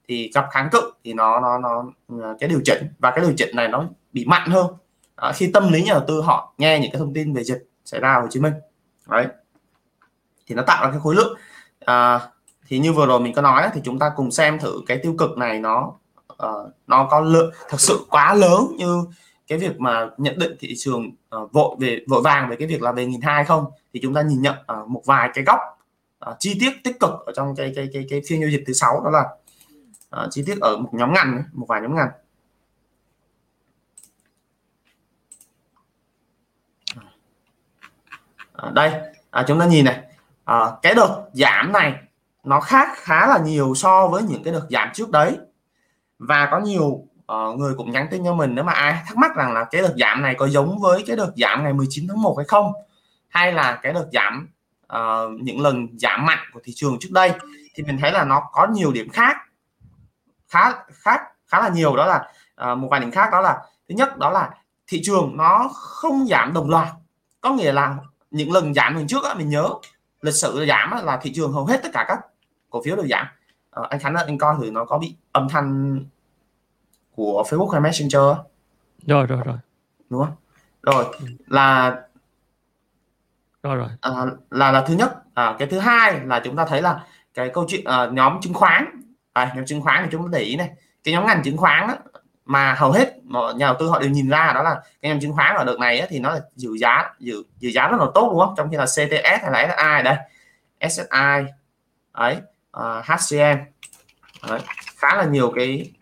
thì 0.08 0.30
gặp 0.34 0.48
kháng 0.50 0.68
cự 0.72 0.92
thì 1.04 1.12
nó 1.12 1.40
nó 1.40 1.58
nó 1.58 1.84
ờ, 2.22 2.36
cái 2.40 2.48
điều 2.48 2.60
chỉnh 2.64 2.88
và 2.98 3.10
cái 3.10 3.20
điều 3.20 3.34
chỉnh 3.36 3.56
này 3.56 3.68
nó 3.68 3.84
bị 4.12 4.24
mạnh 4.24 4.50
hơn. 4.50 4.66
À, 5.16 5.32
khi 5.32 5.50
tâm 5.54 5.72
lý 5.72 5.82
nhà 5.82 5.92
đầu 5.92 6.04
tư 6.08 6.20
họ 6.20 6.54
nghe 6.58 6.78
những 6.78 6.90
cái 6.92 6.98
thông 6.98 7.14
tin 7.14 7.34
về 7.34 7.44
dịch 7.44 7.68
xảy 7.84 8.00
ra 8.00 8.14
ở 8.14 8.20
Hồ 8.20 8.26
Chí 8.30 8.40
Minh. 8.40 8.52
Đấy 9.06 9.26
thì 10.46 10.54
nó 10.54 10.62
tạo 10.62 10.84
ra 10.84 10.90
cái 10.90 11.00
khối 11.00 11.14
lượng. 11.14 11.38
À, 11.80 12.20
thì 12.66 12.78
như 12.78 12.92
vừa 12.92 13.06
rồi 13.06 13.20
mình 13.20 13.34
có 13.34 13.42
nói 13.42 13.68
thì 13.74 13.80
chúng 13.84 13.98
ta 13.98 14.10
cùng 14.16 14.30
xem 14.30 14.58
thử 14.58 14.80
cái 14.86 14.98
tiêu 15.02 15.14
cực 15.18 15.38
này 15.38 15.58
nó 15.58 15.92
uh, 16.32 16.72
nó 16.86 17.08
có 17.10 17.20
lượng 17.20 17.50
thật 17.68 17.80
sự 17.80 18.06
quá 18.10 18.34
lớn 18.34 18.66
như 18.76 19.04
cái 19.48 19.58
việc 19.58 19.80
mà 19.80 20.10
nhận 20.18 20.38
định 20.38 20.56
thị 20.60 20.74
trường 20.76 21.10
uh, 21.36 21.52
vội 21.52 21.76
về 21.80 22.04
vội 22.08 22.22
vàng 22.22 22.50
về 22.50 22.56
cái 22.56 22.68
việc 22.68 22.82
là 22.82 22.92
về 22.92 23.06
nghìn 23.06 23.20
hai 23.20 23.44
không 23.44 23.64
thì 23.94 24.00
chúng 24.02 24.14
ta 24.14 24.22
nhìn 24.22 24.42
nhận 24.42 24.56
uh, 24.72 24.88
một 24.88 25.02
vài 25.04 25.30
cái 25.34 25.44
góc 25.44 25.60
uh, 26.30 26.36
chi 26.38 26.56
tiết 26.60 26.72
tích 26.84 27.00
cực 27.00 27.10
ở 27.26 27.32
trong 27.36 27.56
cái 27.56 27.72
cái 27.76 27.88
cái 27.92 28.06
cái 28.10 28.22
phiên 28.28 28.40
giao 28.40 28.50
dịch 28.50 28.64
thứ 28.66 28.72
sáu 28.72 29.00
đó 29.04 29.10
là 29.10 29.24
uh, 30.24 30.30
chi 30.30 30.42
tiết 30.46 30.58
ở 30.60 30.76
một 30.76 30.90
nhóm 30.92 31.12
ngành 31.12 31.42
một 31.52 31.66
vài 31.68 31.80
nhóm 31.80 31.96
ngành. 31.96 32.08
À, 38.58 38.70
đây 38.74 38.92
à, 39.30 39.44
chúng 39.48 39.60
ta 39.60 39.66
nhìn 39.66 39.84
này 39.84 40.02
à, 40.44 40.70
cái 40.82 40.94
đợt 40.94 41.28
giảm 41.32 41.72
này 41.72 41.94
nó 42.44 42.60
khác 42.60 42.88
khá 42.96 43.26
là 43.26 43.38
nhiều 43.38 43.74
so 43.74 44.08
với 44.08 44.22
những 44.22 44.42
cái 44.42 44.52
đợt 44.52 44.66
giảm 44.70 44.88
trước 44.94 45.10
đấy 45.10 45.38
và 46.18 46.48
có 46.50 46.60
nhiều 46.60 47.07
uh, 47.32 47.58
người 47.58 47.74
cũng 47.74 47.90
nhắn 47.90 48.06
tin 48.10 48.24
cho 48.24 48.34
mình 48.34 48.54
nếu 48.54 48.64
mà 48.64 48.72
ai 48.72 49.02
thắc 49.06 49.16
mắc 49.16 49.36
rằng 49.36 49.52
là 49.52 49.64
cái 49.64 49.82
đợt 49.82 49.94
giảm 49.96 50.22
này 50.22 50.34
có 50.34 50.48
giống 50.48 50.78
với 50.78 51.04
cái 51.06 51.16
đợt 51.16 51.32
giảm 51.36 51.64
ngày 51.64 51.72
19 51.72 52.04
tháng 52.08 52.22
1 52.22 52.34
hay 52.36 52.46
không 52.48 52.72
hay 53.28 53.52
là 53.52 53.78
cái 53.82 53.92
đợt 53.92 54.06
giảm 54.12 54.48
uh, 54.92 55.40
những 55.40 55.60
lần 55.60 55.88
giảm 55.98 56.26
mạnh 56.26 56.38
của 56.52 56.60
thị 56.64 56.72
trường 56.76 56.96
trước 57.00 57.10
đây 57.12 57.32
thì 57.74 57.82
mình 57.82 57.98
thấy 58.00 58.12
là 58.12 58.24
nó 58.24 58.42
có 58.52 58.66
nhiều 58.66 58.92
điểm 58.92 59.08
khác 59.10 59.36
khá 60.48 60.72
khác 60.92 61.20
khá 61.46 61.60
là 61.60 61.68
nhiều. 61.68 61.96
Đó 61.96 62.06
là 62.06 62.28
uh, 62.72 62.78
một 62.78 62.88
vài 62.90 63.00
điểm 63.00 63.10
khác 63.10 63.28
đó 63.32 63.40
là 63.40 63.58
thứ 63.88 63.94
nhất 63.94 64.18
đó 64.18 64.30
là 64.30 64.50
thị 64.86 65.00
trường 65.04 65.36
nó 65.36 65.70
không 65.74 66.26
giảm 66.26 66.52
đồng 66.54 66.70
loạt. 66.70 66.88
Có 67.40 67.50
nghĩa 67.50 67.72
là 67.72 67.96
những 68.30 68.52
lần 68.52 68.74
giảm 68.74 68.94
lần 68.94 69.06
trước 69.06 69.24
á, 69.24 69.34
mình 69.34 69.48
nhớ 69.48 69.68
lịch 70.22 70.34
sử 70.34 70.66
giảm 70.68 70.90
á, 70.90 71.02
là 71.02 71.16
thị 71.22 71.32
trường 71.34 71.52
hầu 71.52 71.66
hết 71.66 71.80
tất 71.82 71.88
cả 71.92 72.04
các 72.08 72.18
cổ 72.70 72.82
phiếu 72.84 72.96
đều 72.96 73.06
giảm. 73.06 73.26
À, 73.70 73.82
anh 73.90 74.00
Khánh 74.00 74.14
anh 74.14 74.38
coi 74.38 74.54
thử 74.58 74.70
nó 74.70 74.84
có 74.84 74.98
bị 74.98 75.16
âm 75.32 75.48
thanh 75.48 76.00
của 77.18 77.44
Facebook 77.48 77.68
hay 77.68 77.80
Messenger 77.80 78.22
rồi 79.06 79.26
rồi 79.26 79.40
rồi. 79.44 79.56
Đúng 80.10 80.24
không? 80.24 80.34
Rồi 80.82 81.04
là 81.46 81.96
rồi 83.62 83.76
rồi. 83.76 83.88
À, 84.00 84.10
là 84.50 84.72
là 84.72 84.84
thứ 84.86 84.94
nhất. 84.94 85.14
À, 85.34 85.56
cái 85.58 85.68
thứ 85.68 85.78
hai 85.78 86.20
là 86.26 86.40
chúng 86.44 86.56
ta 86.56 86.64
thấy 86.64 86.82
là 86.82 87.04
cái 87.34 87.50
câu 87.54 87.64
chuyện 87.68 87.84
à, 87.84 88.08
nhóm 88.12 88.40
chứng 88.40 88.54
khoán. 88.54 88.84
À, 89.32 89.52
nhóm 89.56 89.66
chứng 89.66 89.80
khoán 89.80 90.02
thì 90.04 90.08
chúng 90.12 90.22
ta 90.22 90.38
để 90.38 90.44
ý 90.44 90.56
này. 90.56 90.70
Cái 91.04 91.14
nhóm 91.14 91.26
ngành 91.26 91.42
chứng 91.42 91.56
khoán 91.56 91.88
á, 91.88 91.96
mà 92.44 92.74
hầu 92.74 92.92
hết 92.92 93.16
nhà 93.56 93.66
đầu 93.66 93.76
tư 93.78 93.88
họ 93.88 93.98
đều 93.98 94.10
nhìn 94.10 94.28
ra 94.28 94.52
đó 94.54 94.62
là 94.62 94.80
cái 95.02 95.10
nhóm 95.10 95.20
chứng 95.20 95.32
khoán 95.32 95.56
ở 95.56 95.64
đợt 95.64 95.78
này 95.78 96.00
á, 96.00 96.06
thì 96.10 96.18
nó 96.18 96.30
là 96.30 96.40
giữ 96.54 96.76
giá 96.80 97.10
giữ 97.18 97.42
giữ 97.58 97.70
giá 97.70 97.88
rất 97.88 97.96
là 98.00 98.06
tốt 98.14 98.28
đúng 98.30 98.40
không? 98.40 98.54
Trong 98.56 98.70
khi 98.70 98.76
là 98.76 98.84
CTS 98.84 99.42
hay 99.42 99.52
là 99.52 99.68
SSI 99.68 100.02
đây. 100.04 100.16
SSI 100.90 101.52
ấy 102.12 102.36
uh, 102.36 102.84
à, 102.84 103.02
HCM 103.06 103.58
đấy, 104.48 104.60
khá 104.96 105.14
là 105.16 105.24
nhiều 105.24 105.52
cái 105.56 105.92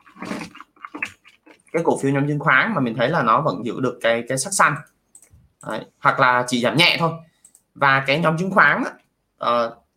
cái 1.76 1.84
cổ 1.84 1.98
phiếu 1.98 2.12
nhóm 2.12 2.28
chứng 2.28 2.38
khoán 2.38 2.74
mà 2.74 2.80
mình 2.80 2.94
thấy 2.94 3.08
là 3.08 3.22
nó 3.22 3.40
vẫn 3.40 3.66
giữ 3.66 3.80
được 3.80 3.98
cái 4.02 4.24
cái 4.28 4.38
sắc 4.38 4.52
xanh. 4.52 4.74
Đấy, 5.66 5.80
hoặc 5.98 6.20
là 6.20 6.44
chỉ 6.48 6.60
giảm 6.60 6.76
nhẹ 6.76 6.96
thôi. 6.98 7.10
Và 7.74 8.04
cái 8.06 8.18
nhóm 8.18 8.38
chứng 8.38 8.50
khoán 8.50 8.82
uh, 9.44 9.48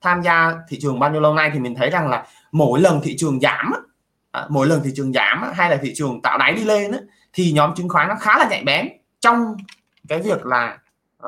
tham 0.02 0.22
gia 0.22 0.54
thị 0.70 0.80
trường 0.82 1.00
bao 1.00 1.12
nhiêu 1.12 1.22
lâu 1.22 1.34
nay 1.34 1.50
thì 1.54 1.60
mình 1.60 1.76
thấy 1.76 1.90
rằng 1.90 2.10
là 2.10 2.26
mỗi 2.52 2.80
lần 2.80 3.02
thị 3.04 3.16
trường 3.18 3.40
giảm 3.40 3.72
uh, 4.38 4.52
mỗi 4.52 4.68
lần 4.68 4.82
thị 4.84 4.92
trường 4.96 5.14
giảm 5.14 5.44
hay 5.54 5.70
là 5.70 5.78
thị 5.78 5.94
trường 5.96 6.22
tạo 6.22 6.38
đáy 6.38 6.54
đi 6.54 6.64
lên 6.64 6.92
thì 7.34 7.52
nhóm 7.52 7.76
chứng 7.76 7.90
khoán 7.90 8.08
nó 8.08 8.16
khá 8.16 8.38
là 8.38 8.48
nhạy 8.50 8.64
bén 8.64 8.90
trong 9.20 9.56
cái 10.08 10.22
việc 10.22 10.46
là 10.46 10.78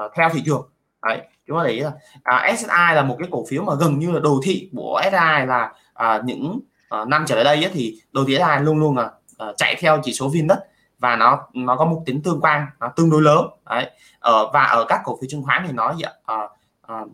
uh, 0.06 0.12
theo 0.16 0.30
thị 0.30 0.42
trường. 0.46 0.70
Đấy 1.02 1.22
chúng 1.48 1.58
ta 1.58 1.64
để 1.64 1.72
ý 1.72 1.80
là 1.80 1.92
à, 2.24 2.48
uh, 2.52 2.60
SSI 2.60 2.96
là 2.96 3.04
một 3.04 3.16
cái 3.20 3.28
cổ 3.32 3.46
phiếu 3.50 3.64
mà 3.64 3.74
gần 3.80 4.00
như 4.00 4.12
là 4.12 4.20
đồ 4.20 4.42
thị 4.44 4.70
của 4.76 5.02
SSI 5.04 5.46
là 5.48 5.74
uh, 6.04 6.26
những 6.26 6.60
uh, 7.02 7.08
năm 7.08 7.26
trở 7.28 7.36
lại 7.36 7.44
đây 7.44 7.64
ấy, 7.64 7.72
thì 7.74 8.02
đồ 8.12 8.24
thị 8.28 8.36
SSI 8.36 8.64
luôn 8.64 8.80
luôn 8.80 8.98
là 8.98 9.12
uh, 9.50 9.58
chạy 9.58 9.76
theo 9.80 10.02
chỉ 10.04 10.14
số 10.14 10.30
VN 10.30 10.48
đất 10.48 10.60
và 11.00 11.16
nó 11.16 11.48
nó 11.54 11.76
có 11.76 11.86
một 11.86 12.04
tính 12.06 12.22
tương 12.22 12.42
quan 12.42 12.66
nó 12.80 12.88
tương 12.88 13.10
đối 13.10 13.22
lớn 13.22 13.46
đấy. 13.70 13.92
Ở 14.20 14.52
và 14.54 14.64
ở 14.64 14.86
các 14.88 15.02
cổ 15.04 15.18
phiếu 15.22 15.28
chứng 15.30 15.44
khoán 15.44 15.64
thì 15.68 15.74
nó 15.74 15.94
uh, 15.94 16.52
uh, 16.92 17.10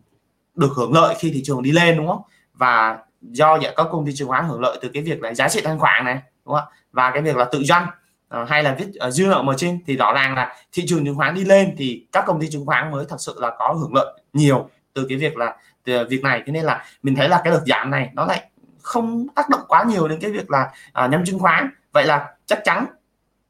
được 0.56 0.70
hưởng 0.76 0.94
lợi 0.94 1.16
khi 1.20 1.32
thị 1.32 1.42
trường 1.46 1.64
đi 1.64 1.72
lên 1.72 1.98
đúng 1.98 2.08
không? 2.08 2.22
Và 2.54 3.00
do 3.22 3.58
vậy 3.62 3.74
các 3.76 3.88
công 3.92 4.06
ty 4.06 4.16
chứng 4.16 4.28
khoán 4.28 4.46
hưởng 4.46 4.62
lợi 4.62 4.78
từ 4.82 4.90
cái 4.94 5.04
việc 5.04 5.22
là 5.22 5.34
giá 5.34 5.50
trị 5.50 5.62
thanh 5.64 5.80
khoản 5.80 6.06
này 6.06 6.22
đúng 6.46 6.56
không 6.56 6.68
và 6.92 7.12
cái 7.12 7.22
việc 7.22 7.36
là 7.36 7.46
tự 7.46 7.64
doanh 7.64 7.88
uh, 8.42 8.50
hay 8.50 8.64
là 8.64 8.76
viết 8.80 8.88
uh, 9.08 9.14
dư 9.14 9.26
nợ 9.26 9.42
margin 9.42 9.84
thì 9.86 9.96
rõ 9.96 10.14
ràng 10.14 10.36
là 10.36 10.56
thị 10.72 10.84
trường 10.88 11.06
chứng 11.06 11.16
khoán 11.16 11.36
đi 11.36 11.46
lên 11.46 11.76
thì 11.78 12.08
các 12.12 12.24
công 12.28 12.42
ty 12.42 12.50
chứng 12.50 12.66
khoán 12.66 12.92
mới 12.92 13.06
thật 13.10 13.18
sự 13.20 13.36
là 13.38 13.56
có 13.60 13.74
hưởng 13.74 13.96
lợi 13.96 14.22
nhiều 14.34 14.70
từ 14.94 15.06
cái 15.10 15.18
việc 15.18 15.38
là 15.38 15.56
từ 15.84 16.08
việc 16.10 16.24
này. 16.24 16.44
Cho 16.46 16.52
nên 16.52 16.64
là 16.64 16.86
mình 17.04 17.16
thấy 17.16 17.30
là 17.30 17.42
cái 17.44 17.54
đợt 17.54 17.64
giảm 17.66 17.92
này 17.92 18.10
nó 18.14 18.26
lại 18.26 18.50
không 18.82 19.28
tác 19.36 19.50
động 19.50 19.62
quá 19.68 19.84
nhiều 19.84 20.08
đến 20.08 20.20
cái 20.22 20.32
việc 20.32 20.52
là 20.52 20.72
à, 20.94 21.08
nhóm 21.08 21.26
chứng 21.26 21.40
khoán 21.40 21.70
vậy 21.92 22.06
là 22.06 22.36
chắc 22.46 22.60
chắn 22.64 22.86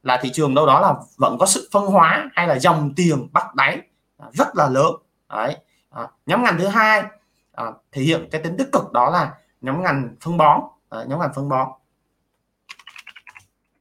là 0.03 0.19
thị 0.21 0.31
trường 0.33 0.55
đâu 0.55 0.65
đó 0.65 0.79
là 0.79 0.93
vẫn 1.17 1.37
có 1.39 1.45
sự 1.45 1.69
phân 1.71 1.85
hóa 1.85 2.29
hay 2.33 2.47
là 2.47 2.59
dòng 2.59 2.93
tiền 2.95 3.27
bắt 3.31 3.55
đáy 3.55 3.81
rất 4.31 4.47
là 4.55 4.69
lớn. 4.69 4.91
Đấy. 5.29 5.57
À, 5.89 6.07
nhóm 6.25 6.43
ngành 6.43 6.57
thứ 6.57 6.67
hai 6.67 7.03
à, 7.53 7.65
thể 7.91 8.01
hiện 8.01 8.27
cái 8.31 8.41
tính 8.41 8.57
tích 8.57 8.71
cực 8.71 8.91
đó 8.91 9.09
là 9.09 9.33
nhóm 9.61 9.83
ngành 9.83 10.15
phân 10.21 10.37
bón. 10.37 10.61
À, 10.89 10.99
nhóm 11.07 11.19
ngành 11.19 11.33
phân 11.35 11.49
bón. 11.49 11.67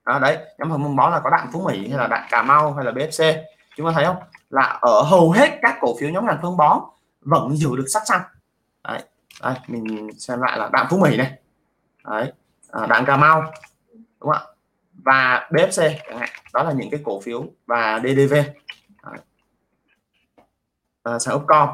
À, 0.05 0.19
đấy 0.19 0.39
nhóm 0.59 0.69
ngành 0.69 0.83
phân 0.83 0.97
bón 0.97 1.13
là 1.13 1.21
có 1.21 1.31
đạm 1.31 1.49
phú 1.53 1.63
mỹ 1.69 1.89
hay 1.89 1.99
là 1.99 2.07
đạm 2.07 2.23
cà 2.31 2.43
mau 2.43 2.73
hay 2.73 2.85
là 2.85 2.93
bfc 2.93 3.43
chúng 3.77 3.87
ta 3.87 3.93
thấy 3.93 4.05
không? 4.05 4.17
Là 4.51 4.79
ở 4.81 5.03
hầu 5.03 5.31
hết 5.31 5.59
các 5.63 5.79
cổ 5.81 5.97
phiếu 6.01 6.11
nhóm 6.11 6.27
ngành 6.27 6.39
phân 6.43 6.57
bón 6.57 6.79
vẫn 7.21 7.57
giữ 7.57 7.77
được 7.77 7.87
sắc 7.89 8.03
xanh. 8.07 8.23
Đấy, 8.85 9.03
đây 9.43 9.55
mình 9.67 10.09
xem 10.19 10.41
lại 10.41 10.59
là 10.59 10.69
đạm 10.73 10.87
phú 10.91 10.99
mỹ 10.99 11.17
này. 11.17 11.33
Đấy 12.05 12.33
à, 12.73 12.87
đạm 12.87 13.05
cà 13.05 13.17
mau 13.17 13.53
đúng 14.21 14.31
không 14.33 14.43
ạ? 14.49 14.53
Và 15.05 15.49
BFC 15.51 15.95
đó 16.53 16.63
là 16.63 16.73
những 16.73 16.91
cái 16.91 17.01
cổ 17.05 17.21
phiếu 17.21 17.45
và 17.67 18.01
DDV 18.05 18.35
à, 21.03 21.19
sản 21.19 21.37
Upcom 21.37 21.69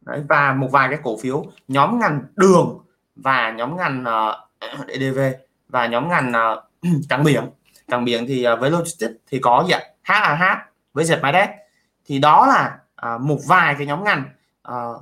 Đấy, 0.00 0.22
và 0.28 0.52
một 0.52 0.68
vài 0.70 0.88
cái 0.88 0.98
cổ 1.02 1.16
phiếu 1.22 1.44
nhóm 1.68 1.98
ngành 1.98 2.22
đường 2.36 2.78
và 3.16 3.50
nhóm 3.50 3.76
ngành 3.76 4.04
ờ, 4.04 4.46
uh, 4.80 4.86
DDV 4.88 5.20
và 5.68 5.86
nhóm 5.86 6.08
ngành 6.08 6.32
uh, 6.32 6.64
cảng 7.08 7.24
biển. 7.24 7.50
Cảng 7.88 8.04
biển 8.04 8.26
thì 8.28 8.46
uh, 8.52 8.60
với 8.60 8.70
logistics 8.70 9.14
thì 9.30 9.38
có 9.38 9.66
dạng 9.70 9.82
HAH 10.02 10.58
với 10.92 11.04
dệt 11.04 11.18
máy 11.22 11.32
đét 11.32 11.48
thì 12.04 12.18
đó 12.18 12.46
là 12.46 12.78
uh, 13.14 13.20
một 13.20 13.38
vài 13.46 13.74
cái 13.78 13.86
nhóm 13.86 14.04
ngành 14.04 14.24
uh, 14.68 14.96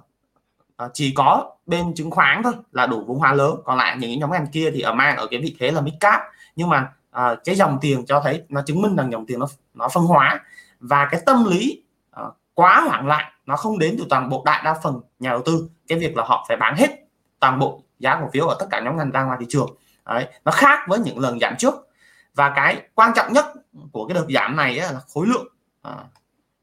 uh, 0.84 0.90
chỉ 0.94 1.12
có 1.16 1.56
bên 1.66 1.94
chứng 1.94 2.10
khoán 2.10 2.42
thôi 2.42 2.52
là 2.72 2.86
đủ 2.86 3.04
vốn 3.06 3.18
hóa 3.18 3.34
lớn. 3.34 3.56
Còn 3.64 3.78
lại 3.78 3.96
những 3.98 4.20
nhóm 4.20 4.30
ngành 4.30 4.46
kia 4.46 4.70
thì 4.74 4.80
ở 4.80 4.94
mang 4.94 5.16
ở 5.16 5.26
cái 5.30 5.40
vị 5.40 5.56
thế 5.58 5.70
là 5.70 5.80
mid 5.80 5.94
cap 6.00 6.20
nhưng 6.56 6.68
mà 6.68 6.92
uh, 7.16 7.38
cái 7.44 7.54
dòng 7.54 7.78
tiền 7.80 8.06
cho 8.06 8.20
thấy 8.20 8.42
nó 8.48 8.62
chứng 8.66 8.82
minh 8.82 8.96
rằng 8.96 9.12
dòng 9.12 9.26
tiền 9.26 9.38
nó 9.38 9.46
nó 9.74 9.88
phân 9.88 10.04
hóa. 10.04 10.40
Và 10.80 11.08
cái 11.10 11.20
tâm 11.26 11.44
lý 11.44 11.82
uh, 12.20 12.36
quá 12.54 12.80
hoảng 12.80 13.06
loạn 13.06 13.32
nó 13.46 13.56
không 13.56 13.78
đến 13.78 13.96
từ 13.98 14.06
toàn 14.10 14.28
bộ 14.28 14.42
đại 14.46 14.62
đa 14.64 14.74
phần 14.82 15.00
nhà 15.18 15.30
đầu 15.30 15.42
tư. 15.44 15.68
Cái 15.88 15.98
việc 15.98 16.16
là 16.16 16.24
họ 16.24 16.44
phải 16.48 16.56
bán 16.56 16.76
hết 16.76 16.88
toàn 17.40 17.58
bộ 17.58 17.82
giá 17.98 18.18
cổ 18.20 18.28
phiếu 18.32 18.46
ở 18.46 18.56
tất 18.58 18.66
cả 18.70 18.80
nhóm 18.80 18.96
ngành 18.96 19.10
ra 19.10 19.22
ngoài 19.22 19.38
thị 19.40 19.46
trường. 19.48 19.76
Đấy 20.06 20.28
nó 20.44 20.52
khác 20.52 20.78
với 20.88 20.98
những 20.98 21.18
lần 21.18 21.40
giảm 21.40 21.54
trước. 21.58 21.74
Và 22.34 22.52
cái 22.56 22.82
quan 22.94 23.12
trọng 23.14 23.32
nhất 23.32 23.46
của 23.92 24.06
cái 24.06 24.14
đợt 24.14 24.26
giảm 24.34 24.56
này 24.56 24.74
là 24.74 25.00
khối 25.14 25.26
lượng 25.26 25.46
à, 25.82 25.94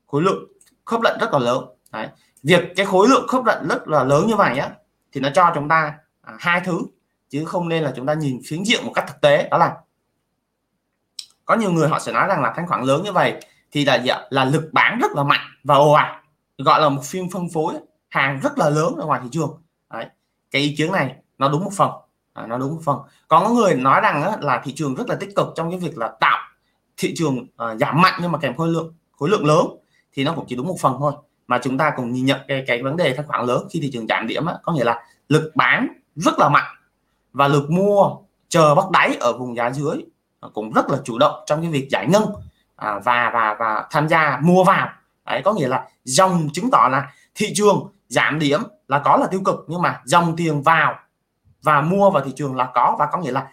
khối 0.08 0.22
lượng 0.22 0.44
khớp 0.86 1.02
lệnh 1.02 1.18
rất 1.20 1.34
là 1.34 1.40
lớn. 1.40 1.66
Đấy 1.92 2.08
việc 2.44 2.64
cái 2.76 2.86
khối 2.86 3.08
lượng 3.08 3.28
khớp 3.28 3.46
lệnh 3.46 3.68
rất 3.68 3.88
là 3.88 4.04
lớn 4.04 4.28
như 4.28 4.36
vậy 4.36 4.58
á 4.58 4.70
thì 5.12 5.22
nó 5.22 5.30
cho 5.34 5.52
chúng 5.56 5.70
ta 5.70 5.94
à, 6.22 6.34
hai 6.40 6.62
thứ 6.66 6.82
chứ 7.30 7.46
không 7.46 7.70
nên 7.70 7.84
là 7.84 7.94
chúng 7.96 8.06
ta 8.06 8.14
nhìn 8.14 8.40
phiến 8.48 8.64
diện 8.64 8.86
một 8.86 8.92
cách 8.96 9.06
thực 9.08 9.22
tế. 9.22 9.48
Đó 9.52 9.58
là 9.58 9.76
có 11.46 11.56
nhiều 11.56 11.72
người 11.72 11.88
họ 11.88 12.00
sẽ 12.00 12.12
nói 12.12 12.28
rằng 12.28 12.42
là 12.42 12.54
thanh 12.56 12.68
khoản 12.68 12.84
lớn 12.84 13.04
như 13.04 13.12
vậy 13.12 13.36
thì 13.72 13.86
là 13.86 13.96
gì 13.96 14.10
là 14.30 14.46
lực 14.46 14.70
bán 14.72 15.00
rất 15.02 15.12
là 15.12 15.24
mạnh 15.24 15.42
và 15.64 15.76
ồ 15.76 15.92
ạt 15.92 16.24
gọi 16.58 16.82
là 16.82 16.90
một 16.90 17.02
phiên 17.06 17.30
phân 17.30 17.50
phối 17.54 17.74
hàng 18.10 18.40
rất 18.44 18.58
là 18.58 18.70
lớn 18.70 18.96
ở 18.96 19.06
ngoài 19.06 19.20
thị 19.24 19.30
trường. 19.32 19.62
Đấy. 19.94 20.06
cái 20.52 20.62
ý 20.62 20.76
kiến 20.78 20.92
này 20.92 21.16
nó 21.38 21.50
đúng 21.50 21.64
một 21.64 21.72
phần. 21.78 21.92
À, 22.34 22.48
nó 22.48 22.58
đúng 22.58 22.76
một 22.76 22.82
phần. 22.84 23.00
Còn 23.28 23.44
có 23.44 23.50
người 23.50 23.76
nói 23.76 24.02
rằng 24.02 24.24
á, 24.24 24.38
là 24.42 24.62
thị 24.64 24.74
trường 24.76 24.96
rất 24.96 25.10
là 25.10 25.16
tích 25.16 25.36
cực 25.36 25.48
trong 25.56 25.72
cái 25.72 25.80
việc 25.80 25.98
là 25.98 26.12
tạo 26.20 26.38
thị 26.98 27.14
trường 27.18 27.38
uh, 27.40 27.80
giảm 27.80 28.02
mạnh 28.02 28.20
nhưng 28.22 28.32
mà 28.32 28.40
kèm 28.40 28.58
khối 28.58 28.68
lượng 28.68 28.94
khối 29.12 29.30
lượng 29.30 29.46
lớn 29.46 29.68
thì 30.14 30.24
nó 30.24 30.34
cũng 30.34 30.46
chỉ 30.48 30.56
đúng 30.56 30.68
một 30.68 30.78
phần 30.82 30.96
thôi. 31.00 31.14
Mà 31.48 31.60
chúng 31.64 31.78
ta 31.78 31.94
cùng 31.96 32.12
nhìn 32.12 32.26
nhận 32.26 32.40
cái 32.48 32.64
cái 32.68 32.84
vấn 32.84 32.98
đề 32.98 33.14
thanh 33.14 33.28
khoản 33.28 33.46
lớn 33.46 33.68
khi 33.72 33.80
thị 33.80 33.90
trường 33.94 34.08
giảm 34.08 34.28
điểm 34.28 34.46
á, 34.46 34.56
có 34.64 34.74
nghĩa 34.74 34.84
là 34.84 35.04
lực 35.30 35.52
bán 35.56 35.88
rất 36.16 36.40
là 36.40 36.50
mạnh 36.50 36.77
và 37.34 37.48
lực 37.48 37.70
mua 37.70 38.16
chờ 38.50 38.76
bắt 38.76 38.86
đáy 38.92 39.18
ở 39.20 39.38
vùng 39.38 39.56
giá 39.56 39.72
dưới. 39.72 39.98
Cũng 40.54 40.74
rất 40.74 40.90
là 40.90 40.98
chủ 41.04 41.18
động 41.18 41.44
trong 41.46 41.62
cái 41.62 41.72
việc 41.72 41.88
giải 41.92 42.08
ngân 42.08 42.24
à, 42.76 43.00
và 43.00 43.32
và 43.34 43.56
và 43.60 43.88
tham 43.92 44.10
gia 44.10 44.40
mua 44.42 44.64
vào. 44.64 44.90
Đấy 45.26 45.42
có 45.46 45.54
nghĩa 45.54 45.68
là 45.68 45.88
dòng 46.04 46.50
chứng 46.54 46.72
tỏ 46.72 46.88
là 46.92 47.14
thị 47.36 47.52
trường 47.56 47.90
giảm 48.08 48.40
điểm 48.40 48.62
là 48.88 49.00
có 49.00 49.18
là 49.18 49.28
tiêu 49.28 49.42
cực 49.46 49.66
nhưng 49.68 49.82
mà 49.82 50.02
dòng 50.06 50.36
tiền 50.36 50.62
vào 50.62 50.96
và 51.64 51.82
mua 51.82 52.10
vào 52.10 52.24
thị 52.24 52.32
trường 52.36 52.56
là 52.56 52.72
có 52.74 52.96
và 53.00 53.08
có 53.12 53.18
nghĩa 53.18 53.32
là 53.32 53.48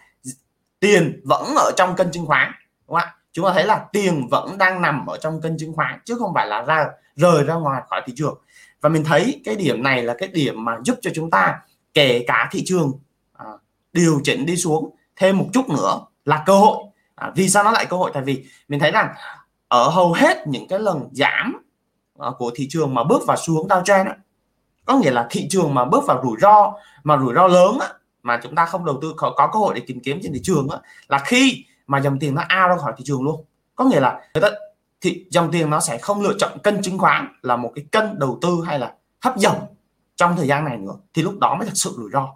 tiền 0.79 1.21
vẫn 1.25 1.55
ở 1.55 1.71
trong 1.75 1.95
kênh 1.95 2.11
chứng 2.11 2.25
khoán 2.25 2.51
đúng 2.87 2.97
không 2.99 3.07
ạ? 3.07 3.15
Chúng 3.31 3.45
ta 3.45 3.53
thấy 3.53 3.65
là 3.65 3.85
tiền 3.93 4.27
vẫn 4.31 4.57
đang 4.57 4.81
nằm 4.81 5.05
ở 5.05 5.17
trong 5.17 5.41
kênh 5.41 5.57
chứng 5.57 5.73
khoán 5.73 5.99
chứ 6.05 6.15
không 6.19 6.33
phải 6.33 6.47
là 6.47 6.61
ra 6.61 6.87
rời 7.15 7.43
ra 7.43 7.53
ngoài 7.53 7.81
khỏi 7.89 8.01
thị 8.05 8.13
trường. 8.15 8.41
Và 8.81 8.89
mình 8.89 9.03
thấy 9.03 9.41
cái 9.45 9.55
điểm 9.55 9.83
này 9.83 10.03
là 10.03 10.15
cái 10.17 10.29
điểm 10.33 10.65
mà 10.65 10.77
giúp 10.83 10.97
cho 11.01 11.11
chúng 11.15 11.29
ta 11.29 11.59
kể 11.93 12.23
cả 12.27 12.49
thị 12.51 12.63
trường 12.65 12.91
điều 13.95 14.21
chỉnh 14.23 14.45
đi 14.45 14.55
xuống 14.55 14.95
thêm 15.15 15.37
một 15.37 15.45
chút 15.53 15.69
nữa 15.69 15.99
là 16.25 16.43
cơ 16.45 16.53
hội. 16.53 16.77
À, 17.15 17.31
vì 17.35 17.49
sao 17.49 17.63
nó 17.63 17.71
lại 17.71 17.85
cơ 17.85 17.97
hội? 17.97 18.11
Tại 18.13 18.23
vì 18.23 18.45
mình 18.67 18.79
thấy 18.79 18.91
rằng 18.91 19.13
ở 19.67 19.89
hầu 19.89 20.13
hết 20.13 20.47
những 20.47 20.67
cái 20.67 20.79
lần 20.79 21.09
giảm 21.11 21.65
à, 22.19 22.29
của 22.37 22.51
thị 22.55 22.67
trường 22.69 22.93
mà 22.93 23.03
bước 23.03 23.23
vào 23.27 23.37
xu 23.37 23.53
hướng 23.53 23.67
downtrend 23.67 24.13
có 24.85 24.97
nghĩa 24.97 25.11
là 25.11 25.27
thị 25.29 25.47
trường 25.49 25.73
mà 25.73 25.85
bước 25.85 26.03
vào 26.07 26.21
rủi 26.23 26.37
ro 26.41 26.73
mà 27.03 27.17
rủi 27.17 27.33
ro 27.33 27.47
lớn 27.47 27.77
á, 27.81 27.87
mà 28.23 28.39
chúng 28.43 28.55
ta 28.55 28.65
không 28.65 28.85
đầu 28.85 28.99
tư 29.01 29.13
có, 29.17 29.33
có 29.35 29.49
cơ 29.53 29.59
hội 29.59 29.73
để 29.75 29.81
tìm 29.87 29.99
kiếm 29.99 30.19
trên 30.23 30.33
thị 30.33 30.39
trường 30.43 30.69
á, 30.69 30.77
là 31.07 31.19
khi 31.25 31.65
mà 31.87 31.97
dòng 31.97 32.19
tiền 32.19 32.35
nó 32.35 32.43
ao 32.47 32.69
ra 32.69 32.77
khỏi 32.77 32.93
thị 32.97 33.03
trường 33.07 33.23
luôn. 33.23 33.45
Có 33.75 33.85
nghĩa 33.85 33.99
là 33.99 34.29
người 34.33 34.41
ta 34.41 34.49
thì 35.01 35.25
dòng 35.29 35.51
tiền 35.51 35.69
nó 35.69 35.79
sẽ 35.79 35.97
không 35.97 36.21
lựa 36.21 36.33
chọn 36.39 36.57
kênh 36.63 36.81
chứng 36.81 36.97
khoán 36.97 37.27
là 37.41 37.55
một 37.55 37.71
cái 37.75 37.85
kênh 37.91 38.19
đầu 38.19 38.39
tư 38.41 38.57
hay 38.65 38.79
là 38.79 38.93
hấp 39.21 39.37
dẫn 39.37 39.55
trong 40.15 40.35
thời 40.37 40.47
gian 40.47 40.65
này 40.65 40.77
nữa 40.77 40.93
thì 41.13 41.21
lúc 41.21 41.39
đó 41.39 41.55
mới 41.55 41.67
thật 41.67 41.75
sự 41.75 41.93
rủi 41.97 42.09
ro. 42.13 42.35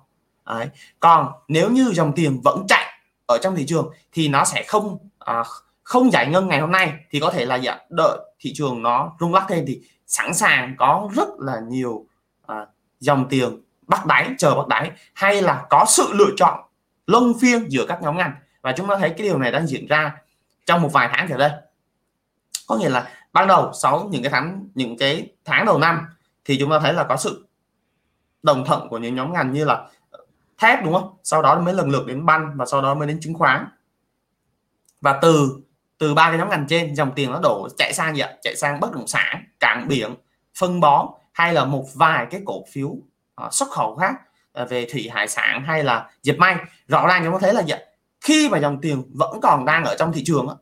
Đấy. 0.50 0.70
còn 1.00 1.32
nếu 1.48 1.70
như 1.70 1.92
dòng 1.94 2.14
tiền 2.16 2.42
vẫn 2.44 2.66
chạy 2.68 3.00
ở 3.26 3.38
trong 3.42 3.56
thị 3.56 3.66
trường 3.68 3.92
thì 4.14 4.28
nó 4.28 4.46
sẽ 4.46 4.64
không 4.68 4.98
à, 5.20 5.44
không 5.84 6.12
giải 6.12 6.28
ngân 6.28 6.48
ngày 6.48 6.60
hôm 6.60 6.72
nay 6.72 6.94
thì 7.12 7.20
có 7.20 7.32
thể 7.32 7.46
là 7.46 7.56
dạ, 7.56 7.78
đợi 7.90 8.18
thị 8.40 8.54
trường 8.56 8.84
nó 8.84 9.12
rung 9.20 9.34
lắc 9.34 9.46
thêm 9.50 9.66
thì 9.68 9.82
sẵn 10.08 10.34
sàng 10.34 10.76
có 10.78 11.10
rất 11.16 11.30
là 11.40 11.60
nhiều 11.68 12.06
à, 12.48 12.66
dòng 13.00 13.30
tiền 13.30 13.62
bắt 13.88 14.06
đáy 14.06 14.30
chờ 14.38 14.56
bắt 14.56 14.68
đáy 14.68 14.92
hay 15.14 15.42
là 15.42 15.66
có 15.70 15.86
sự 15.88 16.08
lựa 16.14 16.30
chọn 16.38 16.60
luân 17.08 17.34
phiên 17.42 17.72
giữa 17.72 17.86
các 17.88 18.02
nhóm 18.02 18.18
ngành. 18.18 18.34
Và 18.62 18.72
chúng 18.72 18.88
ta 18.88 18.98
thấy 19.00 19.10
cái 19.10 19.28
điều 19.28 19.38
này 19.38 19.52
đang 19.52 19.68
diễn 19.68 19.88
ra 19.88 20.16
trong 20.66 20.82
một 20.82 20.90
vài 20.94 21.10
tháng 21.12 21.28
trở 21.30 21.38
đây 21.38 21.52
có 22.68 22.76
nghĩa 22.76 22.90
là 22.90 23.08
ban 23.34 23.48
đầu 23.48 23.72
sau 23.74 24.08
những 24.12 24.24
cái 24.24 24.32
tháng 24.32 24.68
những 24.76 24.98
cái 24.98 25.32
tháng 25.46 25.66
đầu 25.66 25.80
năm 25.80 26.08
thì 26.46 26.58
chúng 26.60 26.70
ta 26.70 26.80
thấy 26.80 26.94
là 26.94 27.04
có 27.04 27.18
sự 27.18 27.48
đồng 28.44 28.66
thuận 28.66 28.90
của 28.90 28.98
những 28.98 29.16
nhóm 29.16 29.34
ngành 29.34 29.54
như 29.54 29.66
là 29.66 29.88
thép 30.60 30.84
đúng 30.84 30.94
không? 30.94 31.18
Sau 31.24 31.42
đó 31.42 31.60
mới 31.60 31.74
lần 31.74 31.90
lượt 31.90 32.08
đến 32.08 32.26
banh 32.26 32.52
và 32.56 32.66
sau 32.66 32.82
đó 32.82 32.94
mới 32.94 33.08
đến 33.08 33.20
chứng 33.22 33.34
khoán. 33.34 33.68
Và 35.02 35.20
từ 35.22 35.60
từ 35.98 36.14
ba 36.14 36.30
cái 36.30 36.38
nhóm 36.38 36.50
ngành 36.50 36.68
trên 36.68 36.96
dòng 36.96 37.12
tiền 37.16 37.32
nó 37.32 37.40
đổ 37.44 37.68
chạy 37.78 37.94
sang 37.94 38.16
gì 38.16 38.22
ạ? 38.22 38.30
Chạy 38.42 38.56
sang 38.56 38.80
bất 38.80 38.92
động 38.94 39.08
sản 39.08 39.44
cảng 39.60 39.88
biển 39.88 40.16
phân 40.58 40.80
bón 40.80 41.08
hay 41.32 41.54
là 41.54 41.66
một 41.66 41.86
vài 41.96 42.28
cái 42.32 42.42
cổ 42.46 42.64
phiếu 42.72 42.88
uh, 42.88 43.04
xuất 43.52 43.70
khẩu 43.70 43.96
khác 43.96 44.14
uh, 44.62 44.70
về 44.70 44.88
thủy 44.92 45.10
hải 45.14 45.28
sản 45.28 45.64
hay 45.68 45.84
là 45.84 46.10
dệt 46.22 46.38
may. 46.38 46.56
Rõ 46.88 47.08
ràng 47.08 47.22
chúng 47.24 47.34
ta 47.34 47.40
thấy 47.42 47.54
là 47.54 47.64
gì 47.64 47.74
ạ? 47.74 47.80
Khi 48.22 48.50
mà 48.50 48.58
dòng 48.58 48.82
tiền 48.82 49.04
vẫn 49.14 49.40
còn 49.42 49.66
đang 49.66 49.84
ở 49.84 49.96
trong 50.00 50.14
thị 50.14 50.24
trường 50.26 50.48
á, 50.48 50.56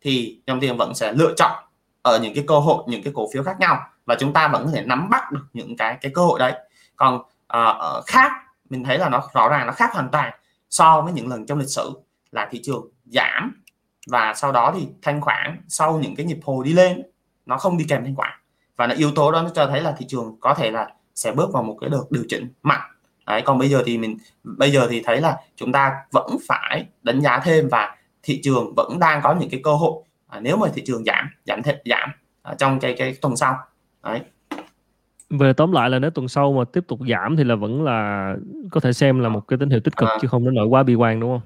thì 0.00 0.42
dòng 0.46 0.60
tiền 0.60 0.76
vẫn 0.76 0.94
sẽ 0.94 1.12
lựa 1.12 1.34
chọn 1.36 1.64
ở 2.02 2.18
những 2.18 2.34
cái 2.34 2.44
cơ 2.48 2.58
hội 2.58 2.84
những 2.86 3.02
cái 3.02 3.12
cổ 3.16 3.28
phiếu 3.32 3.42
khác 3.42 3.60
nhau 3.60 3.78
và 4.06 4.16
chúng 4.20 4.32
ta 4.32 4.48
vẫn 4.48 4.66
có 4.66 4.72
thể 4.72 4.82
nắm 4.82 5.10
bắt 5.10 5.32
được 5.32 5.44
những 5.52 5.76
cái 5.76 5.98
cái 6.00 6.12
cơ 6.14 6.22
hội 6.22 6.38
đấy. 6.38 6.52
Còn 6.96 7.22
uh, 7.56 8.06
khác 8.06 8.32
mình 8.72 8.84
thấy 8.84 8.98
là 8.98 9.08
nó 9.08 9.22
rõ 9.34 9.48
ràng 9.48 9.66
nó 9.66 9.72
khác 9.72 9.90
hoàn 9.92 10.08
toàn 10.08 10.32
so 10.70 11.00
với 11.00 11.12
những 11.12 11.28
lần 11.28 11.46
trong 11.46 11.58
lịch 11.58 11.68
sử 11.68 11.92
là 12.30 12.48
thị 12.50 12.60
trường 12.64 12.88
giảm. 13.04 13.64
Và 14.06 14.34
sau 14.34 14.52
đó 14.52 14.72
thì 14.74 14.88
thanh 15.02 15.20
khoản 15.20 15.62
sau 15.68 15.98
những 15.98 16.16
cái 16.16 16.26
nhịp 16.26 16.38
hồi 16.44 16.64
đi 16.64 16.72
lên 16.72 17.02
nó 17.46 17.58
không 17.58 17.78
đi 17.78 17.84
kèm 17.88 18.04
thanh 18.04 18.16
khoản. 18.16 18.32
Và 18.76 18.86
nó 18.86 18.94
yếu 18.94 19.12
tố 19.14 19.32
đó 19.32 19.42
nó 19.42 19.48
cho 19.54 19.66
thấy 19.66 19.80
là 19.80 19.94
thị 19.98 20.06
trường 20.08 20.36
có 20.40 20.54
thể 20.54 20.70
là 20.70 20.88
sẽ 21.14 21.32
bước 21.32 21.52
vào 21.52 21.62
một 21.62 21.76
cái 21.80 21.90
đợt 21.90 22.04
điều 22.10 22.24
chỉnh 22.28 22.48
mạnh. 22.62 22.80
Đấy 23.26 23.42
còn 23.44 23.58
bây 23.58 23.70
giờ 23.70 23.82
thì 23.86 23.98
mình 23.98 24.18
bây 24.42 24.72
giờ 24.72 24.86
thì 24.90 25.02
thấy 25.04 25.20
là 25.20 25.36
chúng 25.56 25.72
ta 25.72 25.92
vẫn 26.12 26.36
phải 26.48 26.86
đánh 27.02 27.20
giá 27.20 27.38
thêm 27.38 27.68
và 27.68 27.96
thị 28.22 28.40
trường 28.42 28.74
vẫn 28.76 28.98
đang 28.98 29.20
có 29.22 29.34
những 29.34 29.50
cái 29.50 29.60
cơ 29.64 29.74
hội. 29.74 30.02
À, 30.28 30.40
nếu 30.40 30.56
mà 30.56 30.68
thị 30.74 30.82
trường 30.86 31.04
giảm 31.04 31.28
giảm 31.44 31.62
thêm 31.62 31.76
giảm 31.84 32.10
à, 32.42 32.54
trong 32.58 32.80
cái 32.80 32.94
cái 32.98 33.16
tuần 33.20 33.36
sau. 33.36 33.58
Đấy 34.02 34.20
về 35.38 35.52
tóm 35.52 35.72
lại 35.72 35.90
là 35.90 35.98
nếu 35.98 36.10
tuần 36.10 36.28
sau 36.28 36.52
mà 36.52 36.64
tiếp 36.72 36.84
tục 36.88 37.00
giảm 37.10 37.36
thì 37.36 37.44
là 37.44 37.54
vẫn 37.54 37.84
là 37.84 38.34
có 38.70 38.80
thể 38.80 38.92
xem 38.92 39.20
là 39.20 39.28
một 39.28 39.40
cái 39.48 39.58
tín 39.58 39.70
hiệu 39.70 39.80
tích 39.84 39.96
cực 39.96 40.08
à, 40.08 40.18
chứ 40.22 40.28
không 40.28 40.44
đến 40.44 40.54
nỗi 40.54 40.66
quá 40.66 40.82
bi 40.82 40.94
quan 40.94 41.20
đúng 41.20 41.30
không? 41.30 41.40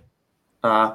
À, 0.60 0.88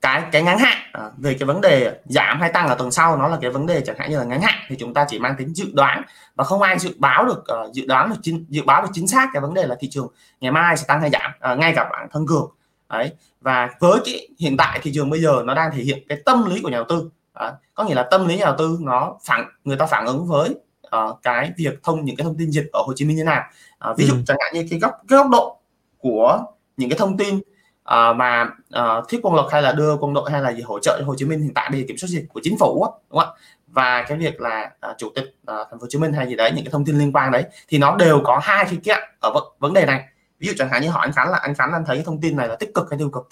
cái 0.00 0.22
cái 0.32 0.42
ngắn 0.42 0.58
hạn 0.58 0.76
à, 0.92 1.10
về 1.16 1.34
cái 1.34 1.46
vấn 1.46 1.60
đề 1.60 2.00
giảm 2.04 2.40
hay 2.40 2.52
tăng 2.52 2.68
ở 2.68 2.74
tuần 2.74 2.90
sau 2.90 3.16
nó 3.16 3.28
là 3.28 3.38
cái 3.40 3.50
vấn 3.50 3.66
đề 3.66 3.80
chẳng 3.80 3.96
hạn 3.98 4.10
như 4.10 4.18
là 4.18 4.24
ngắn 4.24 4.40
hạn 4.40 4.54
thì 4.68 4.76
chúng 4.78 4.94
ta 4.94 5.06
chỉ 5.08 5.18
mang 5.18 5.34
tính 5.38 5.54
dự 5.54 5.66
đoán 5.74 6.02
và 6.34 6.44
không 6.44 6.62
ai 6.62 6.78
dự 6.78 6.94
báo 6.98 7.24
được 7.24 7.44
uh, 7.66 7.72
dự 7.72 7.86
đoán 7.86 8.10
được 8.10 8.16
chính, 8.22 8.44
dự 8.48 8.62
báo 8.66 8.82
được 8.82 8.88
chính 8.92 9.08
xác 9.08 9.28
cái 9.32 9.42
vấn 9.42 9.54
đề 9.54 9.66
là 9.66 9.76
thị 9.80 9.88
trường 9.90 10.08
ngày 10.40 10.52
mai 10.52 10.76
sẽ 10.76 10.84
tăng 10.88 11.00
hay 11.00 11.10
giảm 11.10 11.30
uh, 11.52 11.58
ngay 11.58 11.72
cả 11.76 11.88
bản 11.92 12.08
thân 12.10 12.26
cường. 12.26 12.50
Đấy 12.90 13.12
và 13.40 13.70
với 13.80 14.00
cái 14.04 14.28
hiện 14.38 14.56
tại 14.56 14.80
thị 14.82 14.90
trường 14.94 15.10
bây 15.10 15.20
giờ 15.20 15.42
nó 15.44 15.54
đang 15.54 15.70
thể 15.72 15.82
hiện 15.82 15.98
cái 16.08 16.18
tâm 16.24 16.50
lý 16.50 16.62
của 16.62 16.68
nhà 16.68 16.76
đầu 16.76 16.86
tư. 16.88 17.10
À, 17.34 17.52
có 17.74 17.84
nghĩa 17.84 17.94
là 17.94 18.08
tâm 18.10 18.28
lý 18.28 18.36
nhà 18.36 18.44
đầu 18.44 18.54
tư 18.58 18.78
nó 18.80 19.16
phản 19.24 19.44
người 19.64 19.76
ta 19.76 19.86
phản 19.86 20.06
ứng 20.06 20.26
với 20.26 20.54
uh, 20.96 21.18
cái 21.22 21.52
việc 21.56 21.82
thông 21.82 22.04
những 22.04 22.16
cái 22.16 22.24
thông 22.24 22.38
tin 22.38 22.50
dịch 22.50 22.68
ở 22.72 22.82
Hồ 22.82 22.92
Chí 22.96 23.04
Minh 23.04 23.16
như 23.16 23.24
nào. 23.24 23.44
Uh, 23.90 23.98
ví 23.98 24.06
dụ 24.06 24.14
ừ. 24.14 24.22
chẳng 24.26 24.36
hạn 24.40 24.54
như 24.54 24.66
cái 24.70 24.78
góc 24.78 24.92
cái 25.08 25.18
góc 25.18 25.30
độ 25.30 25.58
của 25.98 26.44
những 26.76 26.90
cái 26.90 26.98
thông 26.98 27.16
tin 27.16 27.36
uh, 27.36 28.16
mà 28.16 28.50
uh, 28.78 29.08
thiết 29.08 29.20
quân 29.22 29.34
luật 29.34 29.46
hay 29.52 29.62
là 29.62 29.72
đưa 29.72 29.96
quân 29.96 30.14
đội 30.14 30.30
hay 30.30 30.42
là 30.42 30.52
gì 30.52 30.62
hỗ 30.62 30.78
trợ 30.78 30.96
cho 31.00 31.06
Hồ 31.06 31.14
Chí 31.18 31.24
Minh 31.24 31.40
hiện 31.40 31.54
tại 31.54 31.70
giờ 31.72 31.84
kiểm 31.88 31.96
soát 31.96 32.08
dịch 32.08 32.24
của 32.32 32.40
chính 32.42 32.58
phủ 32.58 32.86
đúng 33.10 33.18
không 33.18 33.18
ạ? 33.18 33.26
Và 33.66 34.04
cái 34.08 34.18
việc 34.18 34.40
là 34.40 34.70
uh, 34.90 34.98
chủ 34.98 35.10
tịch 35.14 35.24
uh, 35.24 35.46
thành 35.46 35.78
phố 35.78 35.80
Hồ 35.80 35.86
Chí 35.88 35.98
Minh 35.98 36.12
hay 36.12 36.28
gì 36.28 36.36
đấy 36.36 36.52
những 36.54 36.64
cái 36.64 36.72
thông 36.72 36.84
tin 36.84 36.98
liên 36.98 37.12
quan 37.12 37.32
đấy 37.32 37.44
thì 37.68 37.78
nó 37.78 37.96
đều 37.96 38.20
có 38.24 38.40
hai 38.42 38.64
khía 38.64 38.76
cạnh 38.84 39.02
ở 39.20 39.30
v- 39.30 39.50
vấn 39.58 39.72
đề 39.72 39.86
này. 39.86 40.04
Ví 40.38 40.48
dụ 40.48 40.54
chẳng 40.58 40.68
hạn 40.68 40.82
như 40.82 40.88
hỏi 40.88 41.06
anh 41.06 41.12
Khánh 41.12 41.30
là 41.30 41.38
anh 41.38 41.54
Khánh 41.54 41.72
anh 41.72 41.84
thấy 41.86 41.96
cái 41.96 42.04
thông 42.04 42.20
tin 42.20 42.36
này 42.36 42.48
là 42.48 42.56
tích 42.56 42.74
cực 42.74 42.90
hay 42.90 42.98
tiêu 42.98 43.10
cực? 43.10 43.28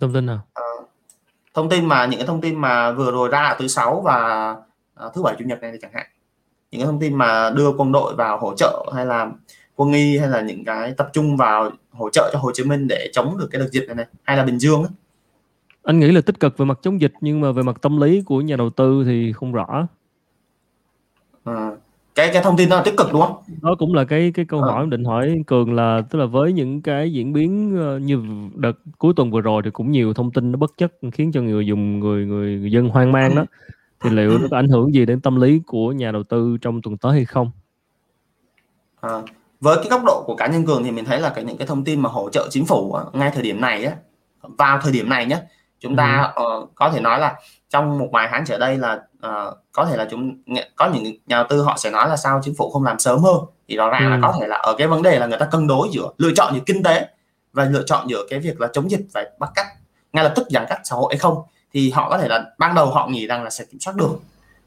Thông 0.00 0.14
tin 0.14 0.26
nào? 0.26 0.46
Uh, 0.60 0.67
thông 1.58 1.68
tin 1.68 1.86
mà 1.86 2.06
những 2.06 2.20
cái 2.20 2.26
thông 2.26 2.40
tin 2.40 2.60
mà 2.60 2.92
vừa 2.92 3.10
rồi 3.10 3.28
ra 3.28 3.56
thứ 3.58 3.68
sáu 3.68 4.00
và 4.00 4.50
uh, 5.06 5.14
thứ 5.14 5.22
bảy 5.22 5.34
chủ 5.38 5.44
nhật 5.44 5.60
này 5.60 5.72
thì 5.72 5.78
chẳng 5.82 5.90
hạn 5.94 6.06
những 6.70 6.80
cái 6.80 6.86
thông 6.86 7.00
tin 7.00 7.14
mà 7.14 7.50
đưa 7.50 7.72
quân 7.72 7.92
đội 7.92 8.14
vào 8.14 8.38
hỗ 8.38 8.54
trợ 8.56 8.92
hay 8.94 9.06
là 9.06 9.30
quân 9.76 9.92
y 9.92 10.18
hay 10.18 10.28
là 10.28 10.40
những 10.40 10.64
cái 10.64 10.94
tập 10.96 11.10
trung 11.12 11.36
vào 11.36 11.70
hỗ 11.90 12.10
trợ 12.10 12.30
cho 12.32 12.38
Hồ 12.38 12.50
Chí 12.54 12.64
Minh 12.64 12.88
để 12.88 13.10
chống 13.12 13.38
được 13.38 13.48
cái 13.50 13.60
đợt 13.60 13.68
dịch 13.72 13.86
này 13.86 13.96
này 13.96 14.06
hay 14.22 14.36
là 14.36 14.44
Bình 14.44 14.58
Dương 14.58 14.82
ấy. 14.82 14.90
anh 15.82 15.98
nghĩ 15.98 16.12
là 16.12 16.20
tích 16.20 16.40
cực 16.40 16.58
về 16.58 16.64
mặt 16.64 16.78
chống 16.82 17.00
dịch 17.00 17.12
nhưng 17.20 17.40
mà 17.40 17.52
về 17.52 17.62
mặt 17.62 17.76
tâm 17.82 18.00
lý 18.00 18.22
của 18.26 18.40
nhà 18.40 18.56
đầu 18.56 18.70
tư 18.70 19.02
thì 19.06 19.32
không 19.32 19.52
rõ 19.52 19.86
à, 21.44 21.70
cái 22.18 22.30
cái 22.32 22.42
thông 22.42 22.56
tin 22.56 22.68
đó 22.68 22.76
là 22.76 22.82
tích 22.82 22.96
cực 22.96 23.12
đúng 23.12 23.22
không 23.22 23.36
đó 23.62 23.74
cũng 23.78 23.94
là 23.94 24.04
cái 24.04 24.32
cái 24.34 24.44
câu 24.44 24.62
à. 24.62 24.72
hỏi 24.72 24.86
định 24.90 25.04
hỏi 25.04 25.36
cường 25.46 25.74
là 25.74 26.02
tức 26.10 26.18
là 26.18 26.26
với 26.26 26.52
những 26.52 26.82
cái 26.82 27.12
diễn 27.12 27.32
biến 27.32 27.76
ờ, 27.78 27.98
như 27.98 28.22
đợt 28.54 28.72
cuối 28.98 29.12
tuần 29.16 29.30
vừa 29.30 29.40
rồi 29.40 29.62
thì 29.64 29.70
cũng 29.70 29.90
nhiều 29.90 30.14
thông 30.14 30.32
tin 30.32 30.52
nó 30.52 30.56
bất 30.58 30.70
chất 30.78 30.92
khiến 31.12 31.32
cho 31.32 31.40
người 31.40 31.66
dùng 31.66 32.00
người 32.00 32.26
người, 32.26 32.58
người 32.58 32.72
dân 32.72 32.88
hoang 32.88 33.12
mang 33.12 33.34
đó 33.34 33.44
thì 34.04 34.10
liệu 34.10 34.38
nó 34.38 34.46
có 34.50 34.56
ảnh 34.56 34.68
hưởng 34.68 34.94
gì 34.94 35.06
đến 35.06 35.20
tâm 35.20 35.40
lý 35.40 35.60
của 35.66 35.92
nhà 35.92 36.12
đầu 36.12 36.22
tư 36.22 36.56
trong 36.60 36.82
tuần 36.82 36.96
tới 36.96 37.12
hay 37.12 37.24
không 37.24 37.50
à, 39.00 39.10
với 39.60 39.76
cái 39.76 39.86
góc 39.90 40.02
độ 40.06 40.22
của 40.26 40.36
cá 40.36 40.46
nhân 40.46 40.66
cường 40.66 40.84
thì 40.84 40.90
mình 40.90 41.04
thấy 41.04 41.20
là 41.20 41.30
cái 41.34 41.44
những 41.44 41.56
cái 41.56 41.66
thông 41.66 41.84
tin 41.84 42.00
mà 42.00 42.08
hỗ 42.08 42.30
trợ 42.30 42.48
chính 42.50 42.64
phủ 42.64 42.96
ngay 43.12 43.30
thời 43.34 43.42
điểm 43.42 43.60
này 43.60 43.84
á 43.84 43.92
vào 44.42 44.80
thời 44.82 44.92
điểm 44.92 45.08
này 45.08 45.26
nhé 45.26 45.40
chúng 45.80 45.96
ta 45.96 46.32
ừ. 46.34 46.42
uh, 46.62 46.70
có 46.74 46.90
thể 46.90 47.00
nói 47.00 47.20
là 47.20 47.34
trong 47.70 47.98
một 47.98 48.08
vài 48.12 48.28
tháng 48.30 48.44
trở 48.44 48.58
đây 48.58 48.76
là 48.76 49.02
uh, 49.26 49.58
có 49.72 49.84
thể 49.84 49.96
là 49.96 50.06
chúng 50.10 50.36
có 50.76 50.90
những 50.90 51.04
nhà 51.26 51.36
đầu 51.36 51.46
tư 51.48 51.62
họ 51.62 51.76
sẽ 51.78 51.90
nói 51.90 52.08
là 52.08 52.16
sao 52.16 52.40
chính 52.42 52.54
phủ 52.54 52.70
không 52.70 52.84
làm 52.84 52.98
sớm 52.98 53.18
hơn. 53.18 53.36
Thì 53.68 53.76
rõ 53.76 53.90
ràng 53.90 54.04
ừ. 54.04 54.08
là 54.08 54.18
có 54.22 54.38
thể 54.40 54.46
là 54.46 54.56
ở 54.56 54.74
cái 54.78 54.86
vấn 54.86 55.02
đề 55.02 55.18
là 55.18 55.26
người 55.26 55.38
ta 55.38 55.46
cân 55.46 55.66
đối 55.66 55.88
giữa 55.92 56.10
lựa 56.18 56.30
chọn 56.36 56.54
giữa 56.54 56.60
kinh 56.66 56.82
tế 56.82 57.08
và 57.52 57.64
lựa 57.64 57.82
chọn 57.86 58.10
giữa 58.10 58.26
cái 58.30 58.38
việc 58.38 58.60
là 58.60 58.68
chống 58.72 58.90
dịch 58.90 59.06
phải 59.12 59.26
bắt 59.38 59.50
cắt 59.54 59.66
ngay 60.12 60.24
lập 60.24 60.32
tức 60.36 60.46
giãn 60.50 60.64
cách 60.68 60.80
xã 60.84 60.96
hội 60.96 61.12
hay 61.12 61.18
không. 61.18 61.42
Thì 61.72 61.90
họ 61.90 62.10
có 62.10 62.18
thể 62.18 62.28
là 62.28 62.44
ban 62.58 62.74
đầu 62.74 62.86
họ 62.86 63.06
nghĩ 63.06 63.26
rằng 63.26 63.44
là 63.44 63.50
sẽ 63.50 63.64
kiểm 63.64 63.80
soát 63.80 63.96
được. 63.96 64.10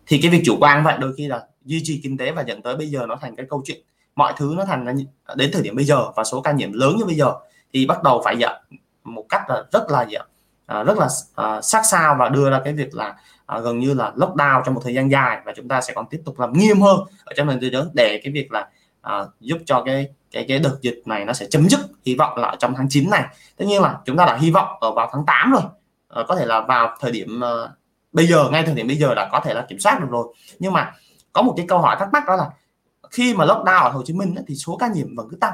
Thì 0.07 0.19
cái 0.21 0.31
việc 0.31 0.41
chủ 0.45 0.57
quan 0.59 0.83
vậy 0.83 0.95
đôi 0.99 1.13
khi 1.17 1.27
là 1.27 1.43
duy 1.65 1.81
trì 1.83 1.99
kinh 2.03 2.17
tế 2.17 2.31
và 2.31 2.41
dẫn 2.41 2.61
tới 2.61 2.75
bây 2.75 2.87
giờ 2.87 3.05
nó 3.05 3.17
thành 3.21 3.35
cái 3.35 3.45
câu 3.49 3.61
chuyện. 3.65 3.81
Mọi 4.15 4.33
thứ 4.37 4.53
nó 4.57 4.65
thành 4.65 4.85
đến 5.35 5.49
thời 5.53 5.61
điểm 5.61 5.75
bây 5.75 5.85
giờ 5.85 6.11
và 6.15 6.23
số 6.23 6.41
ca 6.41 6.51
nhiễm 6.51 6.71
lớn 6.73 6.95
như 6.97 7.05
bây 7.05 7.15
giờ 7.15 7.33
thì 7.73 7.85
bắt 7.85 8.03
đầu 8.03 8.21
phải 8.25 8.37
dặn 8.37 8.61
một 9.03 9.25
cách 9.29 9.41
là 9.49 9.63
rất 9.71 9.89
là 9.89 10.05
dặn 10.09 10.25
à, 10.71 10.83
rất 10.83 10.97
là 10.97 11.07
à, 11.35 11.61
sát 11.61 11.81
sao 11.85 12.15
và 12.19 12.29
đưa 12.29 12.49
ra 12.49 12.61
cái 12.63 12.73
việc 12.73 12.95
là 12.95 13.15
à, 13.45 13.59
gần 13.59 13.79
như 13.79 13.93
là 13.93 14.11
lockdown 14.15 14.61
trong 14.65 14.73
một 14.73 14.81
thời 14.83 14.93
gian 14.93 15.11
dài 15.11 15.41
và 15.45 15.53
chúng 15.55 15.67
ta 15.67 15.81
sẽ 15.81 15.93
còn 15.93 16.05
tiếp 16.09 16.21
tục 16.25 16.39
làm 16.39 16.53
nghiêm 16.53 16.81
hơn 16.81 16.99
ở 17.25 17.33
trong 17.37 17.47
nền 17.47 17.59
thế 17.59 17.69
giới 17.69 17.83
để 17.93 18.21
cái 18.23 18.33
việc 18.33 18.51
là 18.51 18.67
à, 19.01 19.25
giúp 19.39 19.57
cho 19.65 19.83
cái 19.85 20.07
cái 20.31 20.45
cái 20.47 20.59
đợt 20.59 20.77
dịch 20.81 21.01
này 21.05 21.25
nó 21.25 21.33
sẽ 21.33 21.45
chấm 21.49 21.69
dứt 21.69 21.79
hy 22.05 22.15
vọng 22.15 22.37
là 22.37 22.55
trong 22.59 22.73
tháng 22.75 22.89
9 22.89 23.09
này. 23.09 23.23
Tất 23.57 23.65
nhiên 23.65 23.81
là 23.81 23.97
chúng 24.05 24.17
ta 24.17 24.25
đã 24.25 24.37
hy 24.37 24.51
vọng 24.51 24.67
ở 24.81 24.91
vào 24.91 25.09
tháng 25.11 25.25
8 25.27 25.51
rồi. 25.51 25.61
À, 26.09 26.21
có 26.27 26.35
thể 26.35 26.45
là 26.45 26.61
vào 26.61 26.95
thời 26.99 27.11
điểm 27.11 27.43
à, 27.43 27.49
bây 28.11 28.27
giờ 28.27 28.49
ngay 28.51 28.63
thời 28.65 28.75
điểm 28.75 28.87
bây 28.87 28.97
giờ 28.97 29.13
là 29.13 29.29
có 29.31 29.39
thể 29.39 29.53
là 29.53 29.65
kiểm 29.69 29.79
soát 29.79 29.99
được 29.99 30.07
rồi. 30.09 30.33
Nhưng 30.59 30.73
mà 30.73 30.93
có 31.33 31.41
một 31.41 31.53
cái 31.57 31.65
câu 31.69 31.79
hỏi 31.79 31.95
thắc 31.99 32.09
mắc 32.13 32.23
đó 32.27 32.35
là 32.35 32.49
khi 33.11 33.33
mà 33.33 33.45
lockdown 33.45 33.83
ở 33.83 33.89
Hồ 33.89 34.03
Chí 34.05 34.13
Minh 34.13 34.35
thì 34.47 34.55
số 34.55 34.77
ca 34.77 34.87
nhiễm 34.87 35.15
vẫn 35.15 35.27
cứ 35.31 35.37
tăng. 35.37 35.53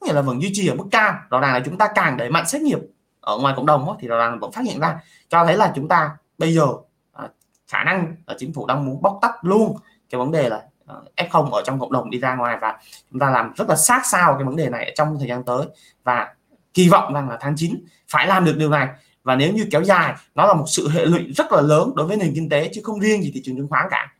Nghĩa 0.00 0.12
là 0.12 0.22
vẫn 0.22 0.42
duy 0.42 0.50
trì 0.52 0.68
ở 0.68 0.74
mức 0.74 0.86
cao. 0.90 1.14
Rõ 1.30 1.40
ràng 1.40 1.52
là 1.52 1.60
chúng 1.64 1.78
ta 1.78 1.88
càng 1.94 2.16
đẩy 2.16 2.30
mạnh 2.30 2.46
xét 2.46 2.62
nghiệm 2.62 2.80
ở 3.28 3.38
ngoài 3.38 3.54
cộng 3.56 3.66
đồng 3.66 3.96
thì 4.00 4.08
rõ 4.08 4.18
ràng 4.18 4.38
vẫn 4.40 4.52
phát 4.52 4.64
hiện 4.64 4.80
ra, 4.80 5.00
cho 5.28 5.44
thấy 5.44 5.56
là 5.56 5.72
chúng 5.74 5.88
ta 5.88 6.10
bây 6.38 6.54
giờ 6.54 6.66
à, 7.12 7.28
khả 7.68 7.84
năng 7.84 8.14
là 8.26 8.34
chính 8.38 8.52
phủ 8.52 8.66
đang 8.66 8.86
muốn 8.86 9.02
bóc 9.02 9.18
tách 9.22 9.44
luôn 9.44 9.76
cái 10.10 10.18
vấn 10.18 10.32
đề 10.32 10.48
là 10.48 10.62
à, 10.86 10.94
F0 11.16 11.50
ở 11.50 11.62
trong 11.64 11.80
cộng 11.80 11.92
đồng 11.92 12.10
đi 12.10 12.18
ra 12.18 12.34
ngoài 12.34 12.56
và 12.60 12.78
chúng 13.10 13.20
ta 13.20 13.30
làm 13.30 13.52
rất 13.56 13.68
là 13.68 13.76
sát 13.76 14.02
sao 14.04 14.34
cái 14.34 14.44
vấn 14.44 14.56
đề 14.56 14.68
này 14.68 14.92
trong 14.96 15.18
thời 15.18 15.28
gian 15.28 15.44
tới 15.44 15.66
và 16.04 16.34
kỳ 16.74 16.88
vọng 16.88 17.14
rằng 17.14 17.28
là 17.28 17.38
tháng 17.40 17.54
9 17.56 17.84
phải 18.08 18.26
làm 18.26 18.44
được 18.44 18.54
điều 18.56 18.70
này. 18.70 18.88
Và 19.22 19.36
nếu 19.36 19.52
như 19.52 19.66
kéo 19.70 19.82
dài, 19.82 20.14
nó 20.34 20.46
là 20.46 20.54
một 20.54 20.64
sự 20.66 20.88
hệ 20.88 21.04
lụy 21.04 21.32
rất 21.36 21.52
là 21.52 21.60
lớn 21.60 21.92
đối 21.96 22.06
với 22.06 22.16
nền 22.16 22.32
kinh 22.34 22.48
tế 22.48 22.70
chứ 22.74 22.80
không 22.84 23.00
riêng 23.00 23.22
gì 23.22 23.30
thị 23.34 23.42
trường 23.44 23.56
chứng 23.56 23.68
khoán 23.68 23.86
cả 23.90 24.12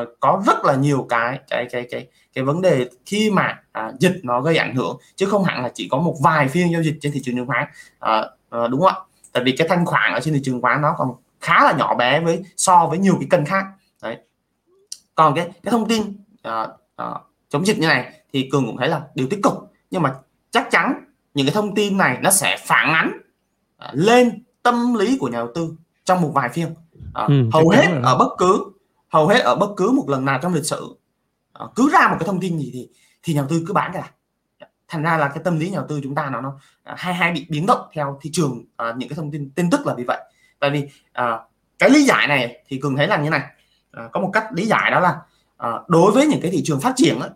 uh, 0.00 0.08
có 0.20 0.42
rất 0.46 0.64
là 0.64 0.74
nhiều 0.74 1.06
cái 1.08 1.40
cái 1.48 1.66
cái 1.72 1.86
cái 1.90 2.06
cái 2.34 2.44
vấn 2.44 2.62
đề 2.62 2.88
khi 3.06 3.30
mà 3.30 3.60
uh, 3.78 4.00
dịch 4.00 4.20
nó 4.22 4.40
gây 4.40 4.56
ảnh 4.56 4.74
hưởng 4.74 4.96
chứ 5.16 5.26
không 5.26 5.44
hẳn 5.44 5.62
là 5.62 5.70
chỉ 5.74 5.88
có 5.90 5.98
một 5.98 6.16
vài 6.22 6.48
phiên 6.48 6.72
giao 6.72 6.82
dịch 6.82 6.98
trên 7.00 7.12
thị 7.12 7.20
trường 7.24 7.36
chứng 7.36 7.46
khoán. 7.46 7.68
Uh, 8.04 8.64
uh, 8.64 8.70
đúng 8.70 8.80
không 8.80 8.88
ạ? 8.88 8.96
Tại 9.32 9.44
vì 9.44 9.56
cái 9.56 9.68
thanh 9.68 9.86
khoản 9.86 10.12
ở 10.12 10.20
trên 10.20 10.34
thị 10.34 10.40
trường 10.44 10.60
khoán 10.60 10.82
nó 10.82 10.94
còn 10.98 11.14
khá 11.40 11.64
là 11.64 11.72
nhỏ 11.72 11.94
bé 11.94 12.20
với 12.20 12.42
so 12.56 12.86
với 12.86 12.98
nhiều 12.98 13.16
cái 13.20 13.28
kênh 13.30 13.44
khác. 13.44 13.64
Đấy. 14.02 14.16
Còn 15.14 15.34
cái 15.34 15.50
cái 15.62 15.70
thông 15.70 15.88
tin 15.88 16.00
uh, 16.48 16.70
uh, 17.02 17.16
chống 17.48 17.66
dịch 17.66 17.78
như 17.78 17.86
này 17.86 18.12
thì 18.32 18.48
cường 18.52 18.66
cũng 18.66 18.76
thấy 18.76 18.88
là 18.88 19.02
điều 19.14 19.26
tích 19.30 19.40
cực 19.42 19.54
nhưng 19.90 20.02
mà 20.02 20.14
chắc 20.50 20.70
chắn 20.70 21.04
những 21.34 21.46
cái 21.46 21.54
thông 21.54 21.74
tin 21.74 21.98
này 21.98 22.18
nó 22.22 22.30
sẽ 22.30 22.56
phản 22.66 22.94
ánh 22.94 23.12
uh, 23.84 23.90
lên 23.92 24.42
tâm 24.62 24.94
lý 24.94 25.18
của 25.20 25.28
nhà 25.28 25.38
đầu 25.38 25.48
tư 25.54 25.74
trong 26.04 26.20
một 26.20 26.30
vài 26.34 26.48
phiên. 26.48 26.66
Uh, 26.70 27.28
ừ, 27.28 27.34
hầu 27.52 27.68
hết 27.68 27.86
ở 28.02 28.18
bất 28.18 28.28
cứ 28.38 28.72
hầu 29.12 29.28
hết 29.28 29.38
ở 29.38 29.56
bất 29.56 29.70
cứ 29.76 29.90
một 29.90 30.04
lần 30.08 30.24
nào 30.24 30.38
trong 30.42 30.54
lịch 30.54 30.66
sử 30.66 30.96
ờ, 31.52 31.70
cứ 31.74 31.90
ra 31.92 32.08
một 32.08 32.16
cái 32.20 32.26
thông 32.26 32.40
tin 32.40 32.58
gì 32.58 32.70
thì 32.72 32.88
thì 33.22 33.34
nhà 33.34 33.40
đầu 33.40 33.48
tư 33.48 33.64
cứ 33.66 33.72
bán 33.72 33.90
cả 33.94 34.10
thành 34.88 35.02
ra 35.02 35.16
là 35.16 35.28
cái 35.28 35.38
tâm 35.44 35.58
lý 35.58 35.70
nhà 35.70 35.76
đầu 35.76 35.86
tư 35.88 36.00
chúng 36.02 36.14
ta 36.14 36.30
nó 36.30 36.40
nó 36.40 36.58
ờ, 36.82 36.94
hay 36.98 37.14
hay 37.14 37.32
bị 37.32 37.46
biến 37.48 37.66
động 37.66 37.88
theo 37.92 38.18
thị 38.22 38.30
trường 38.32 38.64
à, 38.76 38.94
những 38.96 39.08
cái 39.08 39.16
thông 39.16 39.30
tin 39.30 39.50
tin 39.50 39.70
tức 39.70 39.86
là 39.86 39.94
vì 39.94 40.04
vậy. 40.04 40.20
Tại 40.58 40.70
vì 40.70 40.88
à, 41.12 41.38
cái 41.78 41.90
lý 41.90 42.04
giải 42.04 42.26
này 42.28 42.64
thì 42.68 42.80
cường 42.82 42.96
thấy 42.96 43.06
là 43.06 43.16
như 43.16 43.30
này. 43.30 43.42
À, 43.92 44.08
có 44.12 44.20
một 44.20 44.30
cách 44.32 44.46
lý 44.52 44.66
giải 44.66 44.90
đó 44.90 45.00
là 45.00 45.20
à, 45.56 45.70
đối 45.88 46.12
với 46.12 46.26
những 46.26 46.40
cái 46.42 46.50
thị 46.50 46.62
trường 46.64 46.80
phát 46.80 46.92
triển 46.96 47.20
đó, 47.20 47.26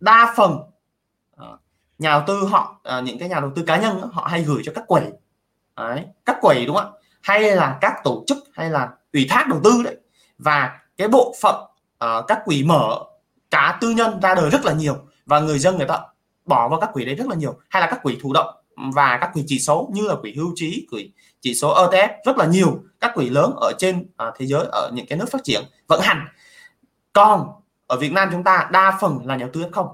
đa 0.00 0.34
phần 0.36 0.58
à, 1.36 1.46
nhà 1.98 2.10
đầu 2.10 2.22
tư 2.26 2.46
họ 2.50 2.80
à, 2.82 3.00
những 3.00 3.18
cái 3.18 3.28
nhà 3.28 3.40
đầu 3.40 3.50
tư 3.54 3.62
cá 3.66 3.76
nhân 3.76 4.00
đó, 4.00 4.08
họ 4.12 4.26
hay 4.30 4.42
gửi 4.42 4.62
cho 4.64 4.72
các 4.74 4.84
quầy. 4.86 5.04
Đấy, 5.76 6.04
các 6.24 6.36
quầy 6.40 6.66
đúng 6.66 6.76
không 6.76 6.92
ạ? 6.92 6.98
Hay 7.22 7.56
là 7.56 7.78
các 7.80 8.00
tổ 8.04 8.24
chức 8.26 8.38
hay 8.54 8.70
là 8.70 8.90
ủy 9.12 9.26
thác 9.30 9.48
đầu 9.48 9.60
tư 9.64 9.82
đấy. 9.84 9.96
Và 10.38 10.78
cái 10.96 11.08
bộ 11.08 11.34
phận 11.40 11.54
uh, 12.04 12.24
các 12.28 12.42
quỹ 12.44 12.64
mở 12.64 13.04
cá 13.50 13.78
tư 13.80 13.90
nhân 13.90 14.20
ra 14.20 14.34
đời 14.34 14.50
rất 14.50 14.64
là 14.64 14.72
nhiều 14.72 14.96
và 15.26 15.40
người 15.40 15.58
dân 15.58 15.76
người 15.76 15.86
ta 15.86 16.00
bỏ 16.44 16.68
vào 16.68 16.80
các 16.80 16.90
quỹ 16.92 17.04
đấy 17.04 17.14
rất 17.14 17.26
là 17.26 17.34
nhiều. 17.34 17.58
Hay 17.68 17.80
là 17.80 17.86
các 17.90 18.02
quỹ 18.02 18.18
thụ 18.22 18.32
động 18.32 18.54
và 18.76 19.18
các 19.20 19.30
quỹ 19.34 19.44
chỉ 19.46 19.58
số 19.58 19.88
như 19.92 20.02
là 20.02 20.14
quỹ 20.14 20.34
hưu 20.36 20.52
trí 20.54 20.86
quỹ 20.90 21.12
chỉ 21.40 21.54
số 21.54 21.74
ETF 21.74 22.08
rất 22.24 22.36
là 22.36 22.46
nhiều. 22.46 22.84
Các 23.00 23.12
quỹ 23.14 23.30
lớn 23.30 23.52
ở 23.56 23.72
trên 23.78 24.00
uh, 24.00 24.34
thế 24.38 24.46
giới 24.46 24.66
ở 24.72 24.90
những 24.94 25.06
cái 25.06 25.18
nước 25.18 25.26
phát 25.30 25.44
triển 25.44 25.62
vận 25.86 26.00
hành. 26.00 26.26
Còn 27.12 27.48
ở 27.86 27.96
Việt 27.96 28.12
Nam 28.12 28.28
chúng 28.32 28.44
ta 28.44 28.68
đa 28.72 28.98
phần 29.00 29.18
là 29.24 29.36
nhà 29.36 29.44
đầu 29.44 29.50
tư 29.52 29.66
không. 29.72 29.88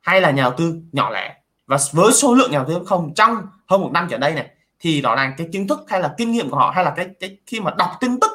Hay 0.00 0.20
là 0.20 0.30
nhà 0.30 0.42
đầu 0.42 0.52
tư 0.56 0.80
nhỏ 0.92 1.10
lẻ. 1.10 1.36
Và 1.66 1.78
với 1.92 2.12
số 2.12 2.34
lượng 2.34 2.50
nhà 2.50 2.58
đầu 2.58 2.68
tư 2.68 2.86
không 2.86 3.14
trong 3.14 3.46
hơn 3.66 3.80
một 3.80 3.90
năm 3.92 4.06
trở 4.10 4.18
đây 4.18 4.34
này 4.34 4.50
thì 4.80 5.00
rõ 5.00 5.16
ràng 5.16 5.34
cái 5.36 5.48
kiến 5.52 5.68
thức 5.68 5.84
hay 5.88 6.00
là 6.00 6.14
kinh 6.18 6.32
nghiệm 6.32 6.50
của 6.50 6.56
họ 6.56 6.72
hay 6.74 6.84
là 6.84 6.92
cái, 6.96 7.08
cái 7.20 7.36
khi 7.46 7.60
mà 7.60 7.74
đọc 7.78 7.90
tin 8.00 8.20
tức 8.20 8.30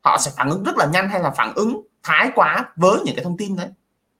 họ 0.00 0.18
sẽ 0.18 0.30
phản 0.36 0.50
ứng 0.50 0.62
rất 0.62 0.76
là 0.76 0.86
nhanh 0.86 1.08
hay 1.08 1.20
là 1.20 1.30
phản 1.30 1.54
ứng 1.54 1.82
thái 2.02 2.30
quá 2.34 2.64
với 2.76 3.00
những 3.04 3.16
cái 3.16 3.24
thông 3.24 3.36
tin 3.36 3.56
đấy, 3.56 3.68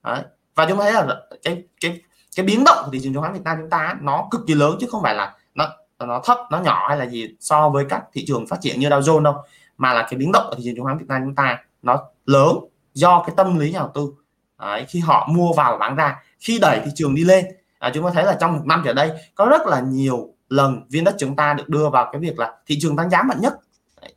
đấy. 0.04 0.22
và 0.54 0.66
chúng 0.68 0.78
ta 0.78 0.84
thấy 0.84 0.92
là 0.92 1.16
cái 1.42 1.62
cái 1.80 2.00
cái 2.36 2.46
biến 2.46 2.64
động 2.64 2.78
của 2.84 2.90
thị 2.92 3.00
trường 3.02 3.12
chứng 3.12 3.22
khoán 3.22 3.32
Việt 3.32 3.44
Nam 3.44 3.56
chúng 3.60 3.70
ta 3.70 3.96
nó 4.00 4.28
cực 4.30 4.40
kỳ 4.46 4.54
lớn 4.54 4.76
chứ 4.80 4.86
không 4.90 5.02
phải 5.02 5.14
là 5.14 5.34
nó 5.54 5.68
nó 5.98 6.20
thấp 6.24 6.38
nó 6.50 6.60
nhỏ 6.60 6.88
hay 6.88 6.98
là 6.98 7.04
gì 7.04 7.34
so 7.40 7.68
với 7.68 7.84
các 7.88 8.02
thị 8.12 8.24
trường 8.26 8.46
phát 8.46 8.56
triển 8.60 8.80
như 8.80 8.88
Dow 8.88 9.00
Jones 9.00 9.22
đâu 9.22 9.34
mà 9.78 9.92
là 9.92 10.02
cái 10.02 10.18
biến 10.18 10.32
động 10.32 10.46
của 10.48 10.54
thị 10.54 10.62
trường 10.64 10.74
chứng 10.74 10.84
khoán 10.84 10.98
Việt 10.98 11.08
Nam 11.08 11.22
chúng 11.24 11.34
ta 11.34 11.58
nó 11.82 12.04
lớn 12.26 12.56
do 12.94 13.22
cái 13.26 13.34
tâm 13.36 13.58
lý 13.58 13.72
nhà 13.72 13.78
đầu 13.78 13.90
tư. 13.94 14.12
Đấy, 14.58 14.84
khi 14.88 15.00
họ 15.00 15.28
mua 15.32 15.52
vào 15.52 15.72
và 15.72 15.78
bán 15.78 15.96
ra 15.96 16.22
khi 16.38 16.58
đẩy 16.58 16.80
thị 16.84 16.90
trường 16.94 17.14
đi 17.14 17.24
lên. 17.24 17.44
À, 17.78 17.90
chúng 17.94 18.04
ta 18.04 18.10
thấy 18.14 18.24
là 18.24 18.36
trong 18.40 18.52
một 18.52 18.62
năm 18.66 18.82
trở 18.84 18.92
đây 18.92 19.10
có 19.34 19.46
rất 19.46 19.66
là 19.66 19.80
nhiều 19.80 20.34
lần 20.48 20.82
viên 20.90 21.04
đất 21.04 21.14
chúng 21.18 21.36
ta 21.36 21.54
được 21.54 21.68
đưa 21.68 21.88
vào 21.88 22.08
cái 22.12 22.20
việc 22.20 22.38
là 22.38 22.52
thị 22.66 22.78
trường 22.80 22.96
tăng 22.96 23.10
giá 23.10 23.22
mạnh 23.22 23.40
nhất 23.40 23.54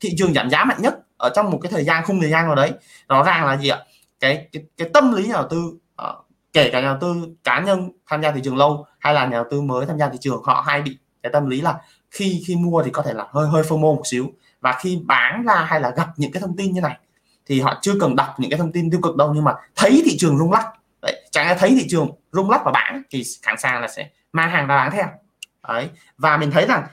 thị 0.04 0.16
trường 0.18 0.34
giảm 0.34 0.50
giá 0.50 0.64
mạnh 0.64 0.82
nhất 0.82 1.00
ở 1.18 1.32
trong 1.36 1.52
một 1.52 1.60
cái 1.62 1.72
thời 1.72 1.84
gian 1.84 2.04
khung 2.06 2.22
thời 2.22 2.30
gian 2.30 2.46
nào 2.46 2.56
đấy 2.56 2.72
rõ 3.10 3.24
ràng 3.24 3.46
là 3.46 3.58
gì 3.58 3.70
ạ? 3.70 3.80
Cái 4.20 4.48
cái, 4.52 4.64
cái 4.78 4.90
tâm 4.94 5.14
lý 5.14 5.28
nhà 5.28 5.34
đầu 5.34 5.48
tư 5.50 5.78
uh, 6.02 6.26
kể 6.54 6.70
cả 6.70 6.82
nhà 6.82 6.88
đầu 6.88 6.98
tư 7.02 7.28
cá 7.44 7.60
nhân 7.60 7.90
tham 8.08 8.22
gia 8.22 8.32
thị 8.32 8.42
trường 8.44 8.58
lâu 8.58 8.86
hay 9.00 9.14
là 9.14 9.26
nhà 9.26 9.32
đầu 9.38 9.46
tư 9.52 9.62
mới 9.62 9.86
tham 9.86 9.98
gia 10.00 10.10
thị 10.10 10.18
trường 10.22 10.44
họ 10.44 10.64
hay 10.68 10.82
bị 10.82 10.98
cái 11.24 11.32
tâm 11.32 11.50
lý 11.50 11.62
là 11.62 11.76
khi 12.12 12.44
khi 12.48 12.56
mua 12.56 12.84
thì 12.84 12.92
có 12.92 13.02
thể 13.02 13.14
là 13.14 13.28
hơi 13.32 13.48
hơi 13.48 13.64
fomo 13.64 13.96
một 13.96 14.02
xíu. 14.06 14.32
Và 14.62 14.78
khi 14.80 15.02
bán 15.06 15.44
ra 15.46 15.56
hay 15.56 15.80
là 15.80 15.90
gặp 15.90 16.08
những 16.18 16.32
cái 16.32 16.42
thông 16.42 16.58
tin 16.58 16.74
như 16.74 16.82
này 16.82 16.98
thì 17.46 17.62
họ 17.62 17.80
chưa 17.82 17.94
cần 18.02 18.16
đọc 18.16 18.36
những 18.38 18.52
cái 18.52 18.58
thông 18.58 18.72
tin 18.72 18.92
tiêu 18.92 19.00
cực 19.02 19.16
đâu 19.16 19.34
nhưng 19.34 19.44
mà 19.44 19.54
thấy 19.76 20.02
thị 20.06 20.18
trường 20.20 20.38
rung 20.38 20.52
lắc. 20.52 20.68
Đấy 21.02 21.28
chẳng 21.32 21.46
ai 21.46 21.56
thấy 21.56 21.70
thị 21.70 21.86
trường 21.90 22.12
rung 22.32 22.50
lắc 22.50 22.62
và 22.66 22.72
bán 22.72 23.02
thì 23.10 23.24
sẵn 23.24 23.56
sàng 23.60 23.82
là 23.82 23.88
sẽ 23.88 24.10
mang 24.34 24.50
hàng 24.50 24.68
ra 24.68 24.76
bán 24.76 24.92
theo. 24.92 25.06
Đấy 25.68 25.90
và 26.18 26.38
mình 26.38 26.52
thấy 26.52 26.66
rằng 26.66 26.88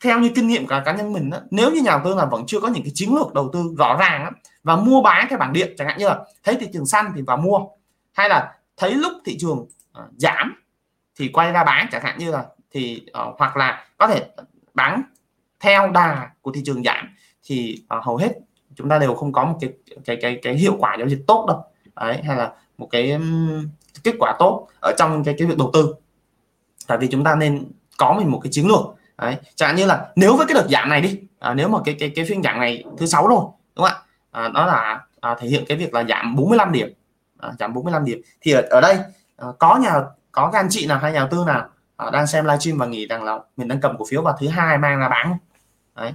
theo 0.00 0.18
như 0.18 0.30
kinh 0.34 0.46
nghiệm 0.46 0.66
cả 0.66 0.82
cá 0.84 0.92
nhân 0.92 1.12
mình 1.12 1.30
đó, 1.30 1.38
nếu 1.50 1.70
như 1.70 1.82
nhà 1.82 1.90
đầu 1.90 2.00
tư 2.04 2.14
là 2.14 2.24
vẫn 2.24 2.44
chưa 2.46 2.60
có 2.60 2.68
những 2.68 2.82
cái 2.82 2.92
chiến 2.94 3.14
lược 3.14 3.34
đầu 3.34 3.50
tư 3.52 3.74
rõ 3.78 3.96
ràng 4.00 4.24
đó, 4.24 4.30
và 4.62 4.76
mua 4.76 5.02
bán 5.02 5.26
cái 5.30 5.38
bảng 5.38 5.52
điện 5.52 5.74
chẳng 5.78 5.88
hạn 5.88 5.98
như 5.98 6.06
là 6.06 6.20
thấy 6.44 6.56
thị 6.60 6.66
trường 6.72 6.86
xanh 6.86 7.12
thì 7.16 7.22
vào 7.22 7.36
mua 7.36 7.58
hay 8.12 8.28
là 8.28 8.54
thấy 8.76 8.94
lúc 8.94 9.12
thị 9.24 9.38
trường 9.38 9.58
uh, 9.58 10.04
giảm 10.16 10.62
thì 11.18 11.28
quay 11.28 11.52
ra 11.52 11.64
bán 11.64 11.88
chẳng 11.92 12.02
hạn 12.02 12.18
như 12.18 12.30
là 12.30 12.46
thì 12.70 13.06
uh, 13.28 13.34
hoặc 13.38 13.56
là 13.56 13.86
có 13.98 14.06
thể 14.06 14.26
bán 14.74 15.02
theo 15.60 15.90
đà 15.90 16.30
của 16.42 16.52
thị 16.52 16.62
trường 16.64 16.82
giảm 16.82 17.08
thì 17.44 17.82
uh, 17.98 18.04
hầu 18.04 18.16
hết 18.16 18.32
chúng 18.74 18.88
ta 18.88 18.98
đều 18.98 19.14
không 19.14 19.32
có 19.32 19.44
một 19.44 19.58
cái 19.60 19.72
cái 20.04 20.16
cái 20.20 20.38
cái 20.42 20.54
hiệu 20.54 20.76
quả 20.78 20.96
giao 20.98 21.08
dịch 21.08 21.24
tốt 21.26 21.44
đâu. 21.48 21.64
Đấy 21.96 22.22
hay 22.24 22.36
là 22.36 22.52
một 22.78 22.88
cái 22.90 23.12
um, 23.12 23.68
kết 24.04 24.14
quả 24.18 24.36
tốt 24.38 24.68
ở 24.82 24.92
trong 24.98 25.24
cái 25.24 25.34
cái 25.38 25.48
việc 25.48 25.58
đầu 25.58 25.70
tư. 25.72 25.94
Tại 26.86 26.98
vì 26.98 27.08
chúng 27.08 27.24
ta 27.24 27.34
nên 27.34 27.64
có 27.96 28.14
mình 28.18 28.30
một 28.30 28.40
cái 28.42 28.52
chiến 28.52 28.66
lược 28.66 28.80
đấy 29.18 29.36
chẳng 29.54 29.76
như 29.76 29.86
là 29.86 30.08
nếu 30.16 30.36
với 30.36 30.46
cái 30.46 30.54
đợt 30.54 30.66
giảm 30.70 30.88
này 30.88 31.00
đi 31.00 31.20
à, 31.38 31.54
nếu 31.54 31.68
mà 31.68 31.78
cái 31.84 31.96
cái 31.98 32.12
cái 32.16 32.24
phiên 32.24 32.42
giảm 32.42 32.60
này 32.60 32.84
thứ 32.98 33.06
sáu 33.06 33.26
rồi 33.28 33.40
đúng 33.76 33.86
không 33.86 33.98
ạ? 33.98 34.02
À, 34.30 34.48
đó 34.48 34.66
là 34.66 35.00
à, 35.20 35.36
thể 35.40 35.48
hiện 35.48 35.64
cái 35.68 35.78
việc 35.78 35.94
là 35.94 36.04
giảm 36.04 36.36
45 36.36 36.72
điểm. 36.72 36.92
À, 37.38 37.52
giảm 37.58 37.74
45 37.74 38.04
điểm. 38.04 38.20
Thì 38.40 38.52
ở, 38.52 38.62
ở 38.70 38.80
đây 38.80 38.98
à, 39.36 39.46
có 39.58 39.76
nhà 39.76 39.92
có 40.32 40.50
các 40.52 40.58
anh 40.58 40.66
chị 40.70 40.86
nào 40.86 40.98
hay 40.98 41.12
nhà 41.12 41.18
đầu 41.18 41.28
tư 41.30 41.44
nào 41.46 41.68
à, 41.96 42.10
đang 42.10 42.26
xem 42.26 42.44
livestream 42.44 42.78
và 42.78 42.86
nghĩ 42.86 43.06
rằng 43.06 43.24
là 43.24 43.38
mình 43.56 43.68
đang 43.68 43.80
cầm 43.80 43.96
cổ 43.98 44.04
phiếu 44.10 44.22
vào 44.22 44.36
thứ 44.40 44.48
hai 44.48 44.78
mang 44.78 44.98
ra 44.98 45.08
bán 45.08 45.36
đấy. 45.96 46.12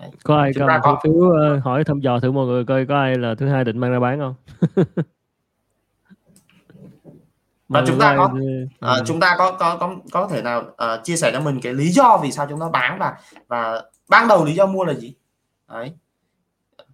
Đấy. 0.00 0.10
có 0.24 0.36
ai 0.36 0.52
cầm 0.54 0.68
cổ 0.82 0.98
phiếu 1.04 1.12
uh, 1.12 1.64
hỏi 1.64 1.84
thăm 1.84 2.00
dò 2.00 2.20
thử 2.20 2.32
mọi 2.32 2.46
người 2.46 2.64
coi 2.64 2.86
có 2.86 2.96
ai 2.96 3.18
là 3.18 3.34
thứ 3.38 3.48
hai 3.48 3.64
định 3.64 3.78
mang 3.78 3.92
ra 3.92 4.00
bán 4.00 4.18
không 4.18 4.34
và 7.68 7.84
chúng 7.86 7.98
ta 7.98 8.16
có 8.16 8.30
uh, 8.92 9.06
chúng 9.06 9.20
ta 9.20 9.34
có 9.38 9.52
có 9.52 9.76
có 9.76 9.96
có 10.12 10.28
thể 10.28 10.42
nào 10.42 10.60
uh, 10.60 11.04
chia 11.04 11.16
sẻ 11.16 11.30
cho 11.32 11.40
mình 11.40 11.60
cái 11.60 11.74
lý 11.74 11.88
do 11.88 12.18
vì 12.22 12.32
sao 12.32 12.46
chúng 12.50 12.60
ta 12.60 12.66
bán 12.72 12.98
và 12.98 13.14
và 13.48 13.82
ban 14.08 14.28
đầu 14.28 14.44
lý 14.44 14.54
do 14.54 14.66
mua 14.66 14.84
là 14.84 14.94
gì? 14.94 15.14
Đấy. 15.68 15.92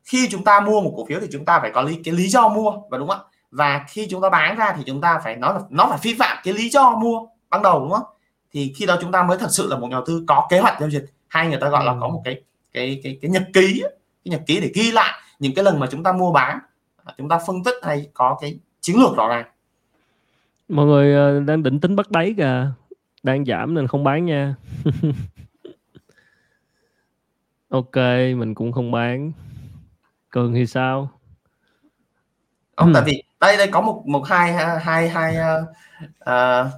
Khi 0.04 0.28
chúng 0.30 0.44
ta 0.44 0.60
mua 0.60 0.80
một 0.80 0.94
cổ 0.96 1.06
phiếu 1.06 1.20
thì 1.20 1.28
chúng 1.32 1.44
ta 1.44 1.60
phải 1.60 1.70
có 1.74 1.82
lý 1.82 2.00
cái 2.04 2.14
lý 2.14 2.28
do 2.28 2.48
mua 2.48 2.72
và 2.90 2.98
đúng 2.98 3.08
không 3.08 3.20
và 3.50 3.84
khi 3.88 4.06
chúng 4.10 4.22
ta 4.22 4.30
bán 4.30 4.56
ra 4.56 4.74
thì 4.76 4.82
chúng 4.86 5.00
ta 5.00 5.20
phải 5.24 5.36
nói 5.36 5.54
là 5.54 5.60
nó 5.70 5.86
phải 5.86 5.98
vi 6.02 6.14
phạm 6.18 6.38
cái 6.44 6.54
lý 6.54 6.68
do 6.68 6.96
mua 6.96 7.26
ban 7.50 7.62
đầu 7.62 7.80
đúng 7.80 7.90
không 7.90 8.04
thì 8.52 8.72
khi 8.76 8.86
đó 8.86 8.98
chúng 9.00 9.12
ta 9.12 9.22
mới 9.22 9.38
thật 9.38 9.48
sự 9.50 9.68
là 9.68 9.78
một 9.78 9.88
nhà 9.88 9.94
đầu 9.94 10.04
tư 10.06 10.24
có 10.26 10.46
kế 10.50 10.58
hoạch 10.58 10.80
giao 10.80 10.90
dịch. 10.90 11.04
Hay 11.28 11.48
người 11.48 11.58
ta 11.60 11.68
gọi 11.68 11.84
là 11.84 11.96
có 12.00 12.08
một 12.08 12.22
cái 12.24 12.42
cái 12.72 13.00
cái 13.02 13.18
cái 13.22 13.30
nhật 13.30 13.42
ký 13.54 13.82
cái 14.24 14.30
nhật 14.30 14.42
ký 14.46 14.60
để 14.60 14.70
ghi 14.74 14.90
lại 14.90 15.20
những 15.38 15.54
cái 15.54 15.64
lần 15.64 15.80
mà 15.80 15.86
chúng 15.90 16.02
ta 16.02 16.12
mua 16.12 16.32
bán. 16.32 16.58
Chúng 17.18 17.28
ta 17.28 17.38
phân 17.46 17.64
tích 17.64 17.74
hay 17.82 18.10
có 18.14 18.38
cái 18.40 18.58
chiến 18.80 18.96
lược 19.00 19.16
rõ 19.16 19.28
ràng 19.28 19.46
mọi 20.72 20.86
người 20.86 21.14
ờ, 21.14 21.40
đang 21.40 21.62
định 21.62 21.80
tính 21.80 21.96
bắt 21.96 22.10
đáy 22.10 22.34
kìa. 22.36 22.66
Đang 23.22 23.44
giảm 23.44 23.74
nên 23.74 23.86
không 23.86 24.04
bán 24.04 24.24
nha. 24.24 24.54
Ok 27.68 27.96
mình 28.36 28.54
cũng 28.54 28.72
không 28.72 28.90
bán. 28.90 29.32
Cường 30.30 30.54
thì 30.54 30.66
sao? 30.66 31.10
Không 32.76 32.92
tại 32.94 33.02
vì 33.06 33.22
đây 33.40 33.56
đây 33.56 33.68
có 33.68 33.80
một 33.80 34.02
một 34.06 34.22
hai 34.26 34.52
hai 34.80 35.08
hai 35.08 35.36
uh, 35.36 35.68
uh, 36.30 36.72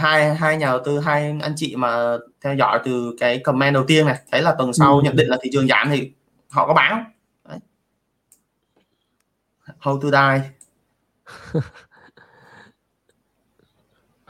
hai 0.00 0.34
hai 0.34 0.56
nhà 0.56 0.66
đầu 0.66 0.80
tư 0.84 0.98
hai 0.98 1.38
anh 1.42 1.52
chị 1.56 1.76
mà 1.76 2.16
theo 2.40 2.54
dõi 2.54 2.80
từ 2.84 3.16
cái 3.20 3.38
comment 3.38 3.74
đầu 3.74 3.84
tiên 3.86 4.06
này. 4.06 4.18
Thấy 4.30 4.42
là 4.42 4.54
tuần 4.58 4.72
sau 4.72 4.96
ừ. 4.96 5.02
nhận 5.04 5.16
định 5.16 5.28
là 5.28 5.36
thị 5.42 5.50
trường 5.52 5.68
giảm 5.68 5.90
thì 5.90 6.12
họ 6.50 6.66
có 6.66 6.74
bán. 6.74 7.04
Không? 7.48 7.58
Hold 9.78 10.04
to 10.04 10.10
die 10.10 10.50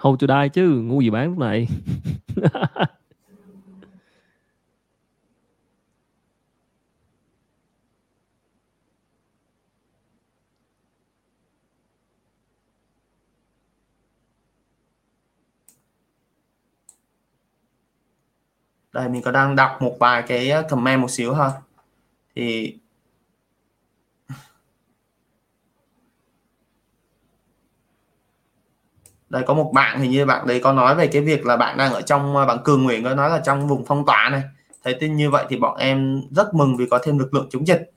Hold 0.02 0.20
to 0.20 0.26
die 0.26 0.48
chứ, 0.48 0.68
ngu 0.68 1.00
gì 1.00 1.10
bán 1.10 1.28
lúc 1.28 1.38
này. 1.38 1.68
Đây, 18.92 19.08
mình 19.08 19.22
có 19.22 19.30
đang 19.30 19.56
đọc 19.56 19.82
một 19.82 19.96
vài 20.00 20.22
cái 20.22 20.52
uh, 20.60 20.68
comment 20.70 21.00
một 21.00 21.10
xíu 21.10 21.34
ha 21.34 21.50
thì 22.34 22.78
đây 29.32 29.42
có 29.46 29.54
một 29.54 29.70
bạn 29.74 30.00
hình 30.00 30.10
như 30.10 30.26
bạn 30.26 30.46
đấy 30.46 30.60
có 30.64 30.72
nói 30.72 30.94
về 30.94 31.06
cái 31.06 31.22
việc 31.22 31.46
là 31.46 31.56
bạn 31.56 31.76
đang 31.76 31.92
ở 31.92 32.02
trong 32.02 32.36
à, 32.36 32.46
bạn 32.46 32.58
cường 32.64 32.82
nguyện 32.82 33.04
có 33.04 33.14
nói 33.14 33.30
là 33.30 33.38
trong 33.44 33.68
vùng 33.68 33.84
phong 33.86 34.06
tỏa 34.06 34.28
này. 34.32 34.42
Thấy 34.84 34.96
tin 35.00 35.16
như 35.16 35.30
vậy 35.30 35.44
thì 35.48 35.56
bọn 35.56 35.76
em 35.76 36.22
rất 36.30 36.54
mừng 36.54 36.76
vì 36.76 36.86
có 36.90 36.98
thêm 37.02 37.18
lực 37.18 37.34
lượng 37.34 37.46
chống 37.50 37.66
dịch. 37.66 37.90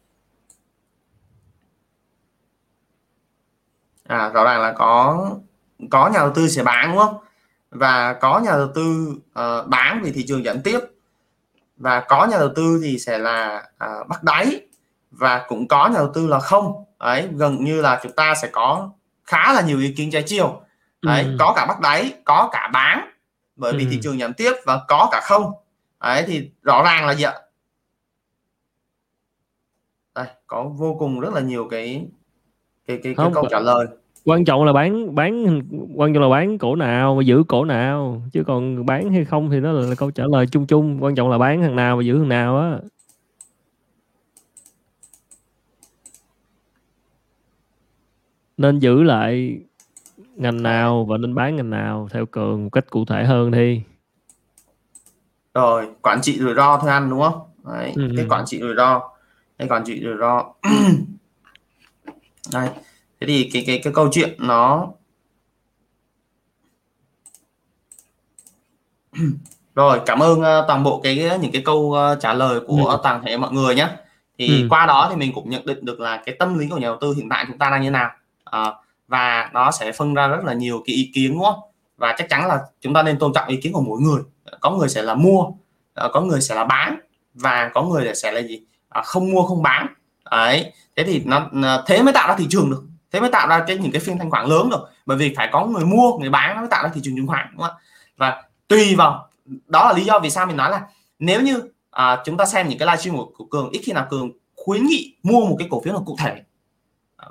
À 4.08 4.30
rõ 4.30 4.44
ràng 4.44 4.62
là 4.62 4.72
có 4.72 5.30
có 5.92 6.10
nhà 6.10 6.20
đầu 6.20 6.32
tư 6.36 6.48
sẽ 6.48 6.64
bán 6.64 6.90
đúng 6.90 6.98
không? 6.98 7.18
Và 7.72 8.14
có 8.14 8.40
nhà 8.40 8.52
đầu 8.52 8.68
tư 8.76 9.16
uh, 9.40 9.68
bán 9.68 10.02
vì 10.04 10.12
thị 10.12 10.26
trường 10.28 10.44
giảm 10.44 10.62
tiếp. 10.62 10.80
Và 11.78 12.00
có 12.00 12.26
nhà 12.26 12.38
đầu 12.38 12.50
tư 12.56 12.80
thì 12.84 13.00
sẽ 13.00 13.18
là 13.18 13.68
uh, 13.86 14.08
bắt 14.08 14.24
đáy. 14.24 14.62
Và 15.12 15.46
cũng 15.48 15.68
có 15.68 15.88
nhà 15.88 15.98
đầu 15.98 16.12
tư 16.14 16.28
là 16.28 16.40
không. 16.40 16.86
Ấy 16.98 17.30
gần 17.32 17.64
như 17.64 17.82
là 17.82 18.00
chúng 18.04 18.12
ta 18.12 18.36
sẽ 18.42 18.48
có 18.48 18.90
khá 19.24 19.54
là 19.54 19.62
nhiều 19.62 19.80
ý 19.80 19.94
kiến 19.98 20.12
trái 20.12 20.24
chiều 20.24 20.62
đấy 21.06 21.24
ừ. 21.24 21.36
có 21.40 21.54
cả 21.56 21.66
bắt 21.66 21.80
đáy 21.82 22.14
có 22.26 22.50
cả 22.52 22.70
bán 22.74 23.10
bởi 23.56 23.74
vì 23.78 23.84
ừ. 23.86 23.90
thị 23.92 24.00
trường 24.04 24.20
giảm 24.20 24.34
tiếp 24.34 24.54
và 24.66 24.82
có 24.88 25.10
cả 25.12 25.22
không. 25.24 25.52
Đấy 26.02 26.24
thì 26.28 26.52
rõ 26.64 26.84
ràng 26.84 27.08
là 27.08 27.16
gì 27.16 27.24
ạ? 27.24 27.34
Đây 30.16 30.28
có 30.48 30.64
vô 30.64 30.96
cùng 31.00 31.20
rất 31.20 31.34
là 31.34 31.42
nhiều 31.42 31.68
cái 31.72 32.06
cái 32.88 32.98
cái, 32.98 33.00
cái 33.04 33.14
Không, 33.16 33.34
câu 33.34 33.48
trả 33.52 33.60
lời. 33.60 33.88
quan 34.26 34.46
trọng 34.46 34.64
là 34.64 34.74
bán 34.74 35.16
bán 35.16 35.62
quan 35.96 36.14
trọng 36.14 36.24
là 36.24 36.30
bán 36.30 36.58
cổ 36.58 36.76
nào 36.76 37.16
và 37.16 37.24
giữ 37.24 37.44
cổ 37.48 37.66
nào 37.66 38.22
chứ 38.32 38.44
còn 38.48 38.86
bán 38.86 39.12
hay 39.12 39.26
không 39.26 39.50
thì 39.50 39.60
nó 39.60 39.72
là, 39.72 39.88
là 39.88 39.96
câu 39.96 40.12
trả 40.12 40.24
lời 40.32 40.46
chung 40.52 40.68
chung. 40.68 41.04
Quan 41.04 41.16
trọng 41.16 41.30
là 41.30 41.38
bán 41.38 41.62
thằng 41.62 41.76
nào 41.76 41.98
và 41.98 42.04
giữ 42.04 42.18
thằng 42.18 42.30
nào 42.30 42.60
á. 42.60 42.80
Nên 48.58 48.80
giữ 48.80 49.04
lại 49.04 49.60
ngành 50.36 50.64
nào 50.64 51.06
và 51.10 51.18
nên 51.18 51.36
bán 51.36 51.56
ngành 51.56 51.70
nào 51.70 52.08
theo 52.12 52.26
cường 52.26 52.64
một 52.64 52.70
cách 52.72 52.86
cụ 52.90 53.06
thể 53.06 53.24
hơn 53.26 53.52
đi 53.52 53.82
rồi 55.54 55.88
quản 56.02 56.22
trị 56.22 56.40
rủi 56.40 56.54
ro 56.56 56.78
thôi 56.82 56.92
anh 56.92 57.10
đúng 57.10 57.22
không 57.22 57.42
Đấy, 57.64 57.94
Ừ. 57.96 58.10
cái 58.18 58.26
quản 58.30 58.46
trị 58.46 58.60
rủi 58.60 58.76
ro 58.78 59.02
cái 59.58 59.68
quản 59.68 59.84
trị 59.86 60.02
rủi 60.04 60.18
ro 60.20 60.44
đây 62.54 62.70
thế 63.22 63.28
thì 63.28 63.50
cái 63.54 63.64
cái 63.68 63.82
cái 63.84 63.94
câu 63.94 64.10
chuyện 64.12 64.36
nó 64.40 64.88
rồi 69.76 70.02
cảm 70.06 70.20
ơn 70.20 70.42
ờ, 70.42 70.66
toàn 70.68 70.84
bộ 70.84 71.00
cái 71.04 71.30
những 71.42 71.52
cái 71.52 71.62
câu 71.66 71.94
ờ, 71.94 72.16
trả 72.22 72.34
lời 72.34 72.60
của 72.68 72.86
Ừ. 72.90 73.00
toàn 73.04 73.22
thể 73.26 73.38
mọi 73.38 73.52
người 73.52 73.76
nhé 73.76 73.88
thì 74.38 74.62
Ừ. 74.62 74.68
qua 74.70 74.86
đó 74.86 75.08
thì 75.10 75.16
mình 75.16 75.32
cũng 75.36 75.50
nhận 75.50 75.66
định 75.66 75.86
được 75.86 76.00
là 76.00 76.24
cái 76.26 76.36
tâm 76.40 76.60
lý 76.60 76.70
của 76.70 76.78
nhà 76.78 76.88
đầu 76.88 76.98
tư 77.02 77.14
hiện 77.18 77.30
tại 77.30 77.46
chúng 77.48 77.58
ta 77.58 77.70
đang 77.70 77.82
như 77.82 77.92
nào 77.92 78.12
Ờ, 78.44 78.76
và 79.08 79.50
nó 79.54 79.72
sẽ 79.72 79.92
phân 79.92 80.14
ra 80.14 80.28
rất 80.28 80.44
là 80.44 80.54
nhiều 80.54 80.84
cái 80.86 80.96
ý 80.96 81.12
kiến 81.14 81.34
đúng 81.34 81.44
không? 81.44 81.60
Và 81.98 82.16
chắc 82.18 82.30
chắn 82.30 82.48
là 82.48 82.60
chúng 82.82 82.94
ta 82.94 83.04
nên 83.04 83.20
tôn 83.20 83.34
trọng 83.34 83.48
ý 83.48 83.58
kiến 83.58 83.74
của 83.74 83.82
mỗi 83.82 84.00
người. 84.02 84.22
Có 84.60 84.72
người 84.72 84.90
sẽ 84.90 85.02
là 85.02 85.16
mua 85.16 85.46
ờ, 85.94 86.10
có 86.14 86.22
người 86.22 86.42
sẽ 86.42 86.56
là 86.56 86.64
bán 86.64 87.00
và 87.34 87.72
có 87.74 87.82
người 87.84 88.16
sẽ 88.16 88.32
là 88.32 88.42
gì? 88.42 88.62
À, 88.90 89.02
không 89.02 89.32
mua 89.32 89.44
không 89.44 89.64
bán. 89.64 89.88
Ấy 90.24 90.74
thế 90.96 91.04
thì 91.04 91.22
nó 91.26 91.50
thế 91.88 92.04
mới 92.04 92.14
tạo 92.14 92.28
ra 92.28 92.36
thị 92.36 92.48
trường 92.50 92.70
được. 92.70 92.84
Thế 93.12 93.20
mới 93.20 93.30
tạo 93.32 93.48
ra 93.48 93.64
cái 93.68 93.78
những 93.78 93.92
cái 93.92 94.02
phiên 94.02 94.18
thanh 94.18 94.30
khoản 94.30 94.46
lớn 94.46 94.70
được. 94.70 94.90
Bởi 95.06 95.18
vì 95.18 95.34
phải 95.38 95.50
có 95.52 95.66
người 95.66 95.86
mua 95.86 96.18
người 96.18 96.30
bán 96.30 96.56
nó 96.56 96.62
mới 96.62 96.70
tạo 96.70 96.84
ra 96.84 96.90
thị 96.94 97.02
trường 97.04 97.16
chứng 97.16 97.28
khoán 97.28 97.48
đúng 97.52 97.62
không 97.62 97.76
và 98.18 98.44
tùy 98.68 98.96
vào 98.96 99.30
đó 99.68 99.86
là 99.86 99.94
lý 99.98 100.04
do 100.04 100.20
vì 100.20 100.30
sao 100.30 100.46
mình 100.46 100.58
nói 100.58 100.72
là 100.72 100.82
nếu 101.20 101.42
như 101.42 101.62
à, 101.92 102.22
chúng 102.26 102.38
ta 102.38 102.46
xem 102.46 102.70
những 102.70 102.80
cái 102.80 102.86
livestream 102.86 103.18
của, 103.18 103.32
của 103.38 103.46
cường 103.46 103.70
ít 103.70 103.82
khi 103.84 103.94
nào 103.94 104.08
cường 104.10 104.32
khuyến 104.56 104.86
nghị 104.86 105.16
mua 105.24 105.46
một 105.46 105.56
cái 105.60 105.68
cổ 105.72 105.82
phiếu 105.82 105.94
nào 105.94 106.04
cụ 106.06 106.16
thể. 106.20 106.42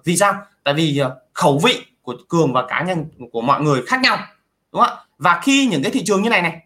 Vì 0.05 0.17
sao? 0.17 0.43
Tại 0.65 0.75
vì 0.75 0.99
ờ, 0.99 1.21
khẩu 1.33 1.59
vị 1.59 1.85
của 2.03 2.17
cường 2.29 2.53
và 2.53 2.67
cá 2.69 2.83
nhân 2.83 3.07
của 3.33 3.41
mọi 3.41 3.61
người 3.61 3.83
khác 3.87 4.01
nhau 4.01 4.19
đúng 4.73 4.83
không 4.83 4.97
ạ? 4.97 5.05
Và 5.19 5.41
khi 5.43 5.67
những 5.67 5.83
cái 5.83 5.93
thị 5.93 6.03
trường 6.05 6.23
như 6.23 6.31
này 6.31 6.43
này 6.43 6.61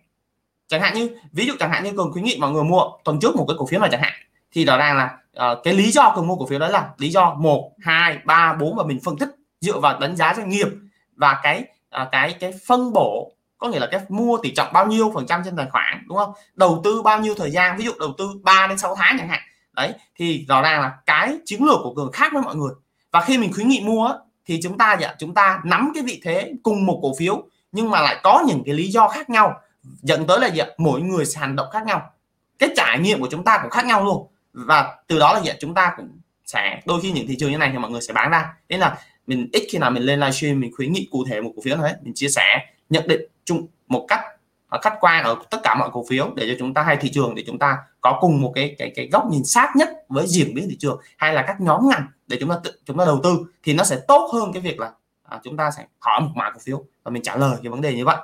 chẳng 0.68 0.80
hạn 0.80 0.94
như 0.94 1.16
ví 1.32 1.46
dụ 1.46 1.52
chẳng 1.58 1.70
hạn 1.70 1.84
như 1.84 1.92
cường 1.96 2.12
khuyến 2.12 2.24
nghị 2.24 2.38
mọi 2.40 2.50
người 2.50 2.64
mua 2.64 2.82
tuần 3.04 3.18
trước 3.20 3.36
một 3.36 3.44
cái 3.48 3.54
cổ 3.58 3.66
phiếu 3.66 3.80
này 3.80 3.88
chẳng 3.92 4.02
hạn 4.02 4.12
thì 4.52 4.64
rõ 4.64 4.76
ràng 4.76 4.96
là 4.96 5.18
uh, 5.52 5.58
cái 5.64 5.74
lý 5.74 5.90
do 5.90 6.12
cường 6.16 6.26
mua 6.26 6.36
cổ 6.36 6.46
phiếu 6.46 6.58
đó 6.58 6.68
là 6.68 6.90
lý 6.98 7.10
do 7.10 7.34
một 7.34 7.72
hai 7.80 8.18
ba 8.24 8.52
bốn 8.52 8.76
và 8.76 8.84
mình 8.84 9.00
phân 9.04 9.18
tích 9.18 9.28
dựa 9.60 9.78
vào 9.78 9.98
đánh 10.00 10.16
giá 10.16 10.34
doanh 10.36 10.48
nghiệp 10.48 10.68
và 11.16 11.40
cái 11.42 11.64
uh, 12.02 12.08
cái 12.12 12.32
cái 12.40 12.52
phân 12.66 12.92
bổ 12.92 13.32
có 13.58 13.68
nghĩa 13.68 13.78
là 13.78 13.88
cái 13.90 14.00
mua 14.08 14.38
tỷ 14.42 14.54
trọng 14.54 14.72
bao 14.72 14.86
nhiêu 14.86 15.12
phần 15.14 15.26
trăm 15.26 15.42
trên 15.44 15.56
tài 15.56 15.66
khoản 15.70 16.04
đúng 16.08 16.18
không? 16.18 16.32
Đầu 16.54 16.80
tư 16.84 17.02
bao 17.02 17.20
nhiêu 17.20 17.34
thời 17.34 17.50
gian 17.50 17.76
ví 17.76 17.84
dụ 17.84 17.92
đầu 18.00 18.14
tư 18.18 18.30
3 18.42 18.66
đến 18.66 18.78
6 18.78 18.96
tháng 18.96 19.16
chẳng 19.18 19.28
hạn. 19.28 19.40
Đấy 19.72 19.92
thì 20.16 20.44
rõ 20.48 20.62
ràng 20.62 20.80
là 20.80 20.92
cái 21.06 21.36
chiến 21.44 21.64
lược 21.64 21.78
của 21.82 21.94
cường 21.94 22.12
khác 22.12 22.32
với 22.32 22.42
mọi 22.42 22.56
người 22.56 22.72
và 23.18 23.24
khi 23.24 23.38
mình 23.38 23.52
khuyến 23.52 23.68
nghị 23.68 23.80
mua 23.80 24.12
thì 24.46 24.60
chúng 24.62 24.78
ta 24.78 24.96
dạ, 25.00 25.14
chúng 25.18 25.34
ta 25.34 25.60
nắm 25.64 25.90
cái 25.94 26.02
vị 26.02 26.20
thế 26.24 26.52
cùng 26.62 26.86
một 26.86 26.98
cổ 27.02 27.14
phiếu 27.18 27.42
nhưng 27.72 27.90
mà 27.90 28.00
lại 28.00 28.20
có 28.22 28.44
những 28.46 28.62
cái 28.66 28.74
lý 28.74 28.88
do 28.88 29.08
khác 29.08 29.30
nhau 29.30 29.60
dẫn 29.82 30.26
tới 30.26 30.40
là 30.40 30.46
gì 30.50 30.58
ạ? 30.58 30.66
mỗi 30.78 31.00
người 31.00 31.26
sẽ 31.26 31.40
hành 31.40 31.56
động 31.56 31.66
khác 31.72 31.86
nhau 31.86 32.10
cái 32.58 32.68
trải 32.76 32.98
nghiệm 32.98 33.20
của 33.20 33.28
chúng 33.30 33.44
ta 33.44 33.58
cũng 33.62 33.70
khác 33.70 33.84
nhau 33.86 34.04
luôn 34.04 34.26
và 34.52 34.96
từ 35.06 35.18
đó 35.18 35.32
là 35.34 35.40
gì 35.40 35.48
ạ? 35.48 35.56
chúng 35.60 35.74
ta 35.74 35.92
cũng 35.96 36.08
sẽ 36.46 36.80
đôi 36.86 37.00
khi 37.00 37.12
những 37.12 37.26
thị 37.26 37.36
trường 37.38 37.50
như 37.50 37.58
này 37.58 37.70
thì 37.72 37.78
mọi 37.78 37.90
người 37.90 38.00
sẽ 38.00 38.12
bán 38.12 38.30
ra 38.30 38.54
nên 38.68 38.80
là 38.80 38.98
mình 39.26 39.48
ít 39.52 39.66
khi 39.70 39.78
nào 39.78 39.90
mình 39.90 40.02
lên 40.02 40.20
livestream 40.20 40.60
mình 40.60 40.72
khuyến 40.76 40.92
nghị 40.92 41.08
cụ 41.10 41.24
thể 41.30 41.40
một 41.40 41.52
cổ 41.56 41.62
phiếu 41.64 41.76
nào 41.76 41.88
mình 42.02 42.14
chia 42.14 42.28
sẻ 42.28 42.66
nhận 42.90 43.08
định 43.08 43.20
chung 43.44 43.66
một 43.88 44.04
cách 44.08 44.20
à, 44.68 44.78
khách 44.82 44.94
quan 45.00 45.24
ở 45.24 45.36
tất 45.50 45.58
cả 45.62 45.74
mọi 45.74 45.90
cổ 45.92 46.04
phiếu 46.08 46.30
để 46.36 46.48
cho 46.48 46.54
chúng 46.58 46.74
ta 46.74 46.82
hay 46.82 46.96
thị 46.96 47.10
trường 47.14 47.34
để 47.34 47.44
chúng 47.46 47.58
ta 47.58 47.76
có 48.00 48.18
cùng 48.20 48.42
một 48.42 48.52
cái 48.54 48.74
cái 48.78 48.92
cái 48.96 49.08
góc 49.12 49.26
nhìn 49.30 49.44
sát 49.44 49.72
nhất 49.76 49.90
với 50.08 50.26
diễn 50.26 50.54
biến 50.54 50.68
thị 50.70 50.76
trường 50.78 51.00
hay 51.16 51.34
là 51.34 51.44
các 51.46 51.60
nhóm 51.60 51.88
ngành 51.88 52.06
để 52.28 52.36
chúng 52.40 52.48
ta 52.48 52.56
tự, 52.64 52.72
chúng 52.84 52.98
ta 52.98 53.04
đầu 53.04 53.20
tư 53.22 53.44
thì 53.62 53.74
nó 53.74 53.84
sẽ 53.84 54.00
tốt 54.08 54.30
hơn 54.32 54.52
cái 54.52 54.62
việc 54.62 54.80
là 54.80 54.92
à, 55.22 55.40
chúng 55.44 55.56
ta 55.56 55.70
sẽ 55.70 55.86
hỏi 55.98 56.20
một 56.20 56.30
mã 56.34 56.50
cổ 56.50 56.58
phiếu 56.58 56.84
và 57.02 57.10
mình 57.10 57.22
trả 57.22 57.36
lời 57.36 57.56
cái 57.62 57.70
vấn 57.70 57.80
đề 57.80 57.94
như 57.94 58.04
vậy. 58.04 58.16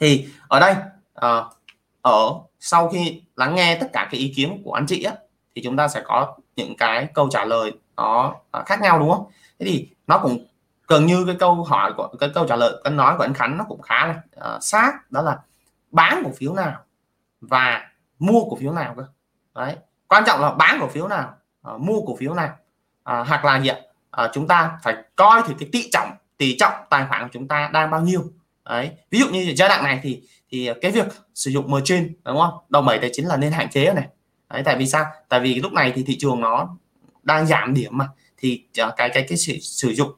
Thì 0.00 0.28
ở 0.48 0.60
đây 0.60 0.74
à, 1.14 1.44
ở 2.02 2.32
sau 2.60 2.88
khi 2.88 3.22
lắng 3.36 3.54
nghe 3.54 3.78
tất 3.80 3.86
cả 3.92 4.08
cái 4.10 4.20
ý 4.20 4.32
kiến 4.36 4.62
của 4.64 4.72
anh 4.72 4.86
chị 4.86 5.02
á 5.02 5.14
thì 5.54 5.62
chúng 5.64 5.76
ta 5.76 5.88
sẽ 5.88 6.02
có 6.04 6.36
những 6.56 6.76
cái 6.76 7.08
câu 7.14 7.28
trả 7.30 7.44
lời 7.44 7.72
nó 7.96 8.34
à, 8.50 8.62
khác 8.66 8.80
nhau 8.80 8.98
đúng 8.98 9.10
không? 9.10 9.26
Thế 9.58 9.66
thì 9.66 9.88
nó 10.06 10.18
cũng 10.18 10.46
gần 10.88 11.06
như 11.06 11.24
cái 11.26 11.36
câu 11.38 11.64
hỏi 11.64 11.92
của 11.96 12.08
cái 12.20 12.30
câu 12.34 12.46
trả 12.46 12.56
lời 12.56 12.80
cái 12.84 12.92
nói 12.92 13.14
của 13.16 13.24
anh 13.24 13.34
Khánh 13.34 13.58
nó 13.58 13.64
cũng 13.68 13.82
khá 13.82 14.06
là 14.06 14.22
uh, 14.54 14.62
sát 14.62 15.10
đó 15.10 15.22
là 15.22 15.38
bán 15.90 16.22
cổ 16.24 16.30
phiếu 16.36 16.54
nào 16.54 16.80
và 17.40 17.90
mua 18.18 18.40
cổ 18.50 18.56
phiếu 18.56 18.72
nào 18.72 18.94
cơ? 18.96 19.04
Đấy 19.54 19.76
quan 20.08 20.24
trọng 20.26 20.40
là 20.40 20.52
bán 20.52 20.78
cổ 20.80 20.88
phiếu 20.88 21.08
nào 21.08 21.34
uh, 21.74 21.80
mua 21.80 22.00
cổ 22.06 22.16
phiếu 22.16 22.34
nào 22.34 22.56
à, 23.04 23.24
hoặc 23.28 23.44
là 23.44 23.60
gì 23.60 23.68
ạ? 23.68 23.76
À, 24.10 24.30
chúng 24.32 24.48
ta 24.48 24.78
phải 24.82 24.94
coi 25.16 25.42
thì 25.46 25.54
cái 25.58 25.68
tỷ 25.72 25.90
trọng 25.92 26.10
tỷ 26.36 26.56
trọng 26.58 26.72
tài 26.90 27.06
khoản 27.08 27.22
của 27.22 27.28
chúng 27.32 27.48
ta 27.48 27.70
đang 27.72 27.90
bao 27.90 28.00
nhiêu. 28.00 28.22
Đấy 28.64 28.90
ví 29.10 29.18
dụ 29.18 29.28
như 29.28 29.52
giai 29.56 29.68
đoạn 29.68 29.84
này 29.84 30.00
thì 30.02 30.22
thì 30.50 30.70
cái 30.80 30.90
việc 30.90 31.06
sử 31.34 31.50
dụng 31.50 31.70
margin 31.70 32.12
đúng 32.24 32.38
không? 32.38 32.58
Đồng 32.68 32.86
bảy 32.86 32.98
tài 32.98 33.10
chính 33.12 33.26
là 33.26 33.36
nên 33.36 33.52
hạn 33.52 33.70
chế 33.70 33.92
này. 33.92 34.08
Đấy 34.50 34.62
tại 34.64 34.76
vì 34.76 34.86
sao? 34.86 35.04
Tại 35.28 35.40
vì 35.40 35.54
lúc 35.54 35.72
này 35.72 35.92
thì 35.94 36.04
thị 36.06 36.16
trường 36.20 36.40
nó 36.40 36.76
đang 37.22 37.46
giảm 37.46 37.74
điểm 37.74 37.98
mà. 37.98 38.08
Thì 38.38 38.64
à, 38.78 38.86
cái 38.86 38.94
cái 38.96 39.08
cái, 39.08 39.26
cái 39.28 39.38
sử, 39.38 39.58
sử 39.60 39.88
dụng 39.88 40.12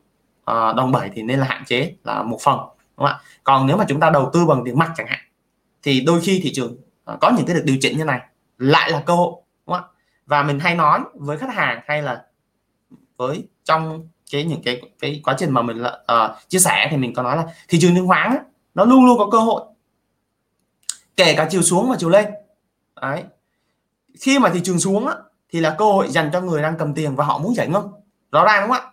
à, 0.44 0.68
uh, 0.68 0.76
đồng 0.76 0.92
bảy 0.92 1.10
thì 1.14 1.22
nên 1.22 1.38
là 1.38 1.46
hạn 1.46 1.64
chế 1.64 1.94
là 2.04 2.22
một 2.22 2.38
phần 2.42 2.58
đúng 2.58 2.66
không 2.96 3.06
ạ? 3.06 3.20
Còn 3.44 3.66
nếu 3.66 3.76
mà 3.76 3.84
chúng 3.88 4.00
ta 4.00 4.10
đầu 4.10 4.30
tư 4.32 4.46
bằng 4.46 4.62
tiền 4.64 4.78
mặt 4.78 4.92
chẳng 4.96 5.06
hạn 5.06 5.20
thì 5.82 6.00
đôi 6.00 6.20
khi 6.20 6.40
thị 6.42 6.52
trường 6.54 6.76
uh, 7.12 7.20
có 7.20 7.32
những 7.36 7.46
cái 7.46 7.56
được 7.56 7.62
điều 7.64 7.76
chỉnh 7.80 7.98
như 7.98 8.04
này 8.04 8.20
lại 8.58 8.90
là 8.90 9.02
cơ 9.06 9.14
hội 9.14 9.32
đúng 9.66 9.76
không 9.76 9.84
ạ? 9.84 9.92
Và 10.26 10.42
mình 10.42 10.60
hay 10.60 10.74
nói 10.74 11.00
với 11.14 11.38
khách 11.38 11.54
hàng 11.54 11.80
hay 11.86 12.02
là 12.02 12.24
với 13.16 13.44
trong 13.64 14.09
cái 14.33 14.44
những 14.44 14.62
cái 14.62 14.83
cái 15.00 15.20
quá 15.24 15.35
trình 15.38 15.50
mà 15.50 15.62
mình 15.62 15.83
uh, 15.83 16.48
chia 16.48 16.59
sẻ 16.59 16.88
thì 16.90 16.96
mình 16.96 17.14
có 17.14 17.22
nói 17.22 17.37
là 17.37 17.44
thị 17.68 17.79
trường 17.81 17.94
chứng 17.94 18.09
khoán 18.09 18.37
nó 18.74 18.85
luôn 18.85 19.07
luôn 19.07 19.18
có 19.18 19.29
cơ 19.31 19.38
hội. 19.38 19.62
Kể 21.16 21.35
cả 21.37 21.48
chiều 21.50 21.62
xuống 21.62 21.90
và 21.90 21.96
chiều 21.98 22.11
lên. 22.11 22.27
Đấy. 23.00 23.24
Khi 24.20 24.38
mà 24.38 24.50
thị 24.50 24.61
trường 24.64 24.79
xuống 24.79 25.07
á, 25.07 25.14
thì 25.53 25.61
là 25.61 25.74
cơ 25.79 25.85
hội 25.85 26.09
dành 26.09 26.31
cho 26.33 26.40
người 26.40 26.62
đang 26.62 26.74
cầm 26.79 26.94
tiền 26.94 27.16
và 27.16 27.24
họ 27.24 27.38
muốn 27.38 27.55
giải 27.55 27.68
ngân. 27.68 27.88
Rõ 28.33 28.44
ràng 28.44 28.62
đúng 28.62 28.70
không 28.70 28.85
ạ? 28.87 28.90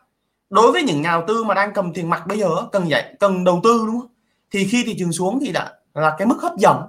Đối 0.49 0.71
với 0.71 0.83
những 0.83 1.01
nhà 1.01 1.11
đầu 1.11 1.23
tư 1.27 1.43
mà 1.43 1.53
đang 1.53 1.73
cầm 1.73 1.93
tiền 1.93 2.09
mặt 2.09 2.27
bây 2.27 2.39
giờ 2.39 2.49
cần 2.71 2.89
giải 2.89 3.15
cần 3.19 3.43
đầu 3.43 3.59
tư 3.63 3.83
đúng 3.87 3.99
không? 3.99 4.09
Thì 4.51 4.67
khi 4.67 4.83
thị 4.85 4.95
trường 4.99 5.11
xuống 5.11 5.39
thì 5.41 5.51
đã 5.51 5.73
là 5.93 6.15
cái 6.17 6.27
mức 6.27 6.41
hấp 6.41 6.57
dẫn. 6.57 6.81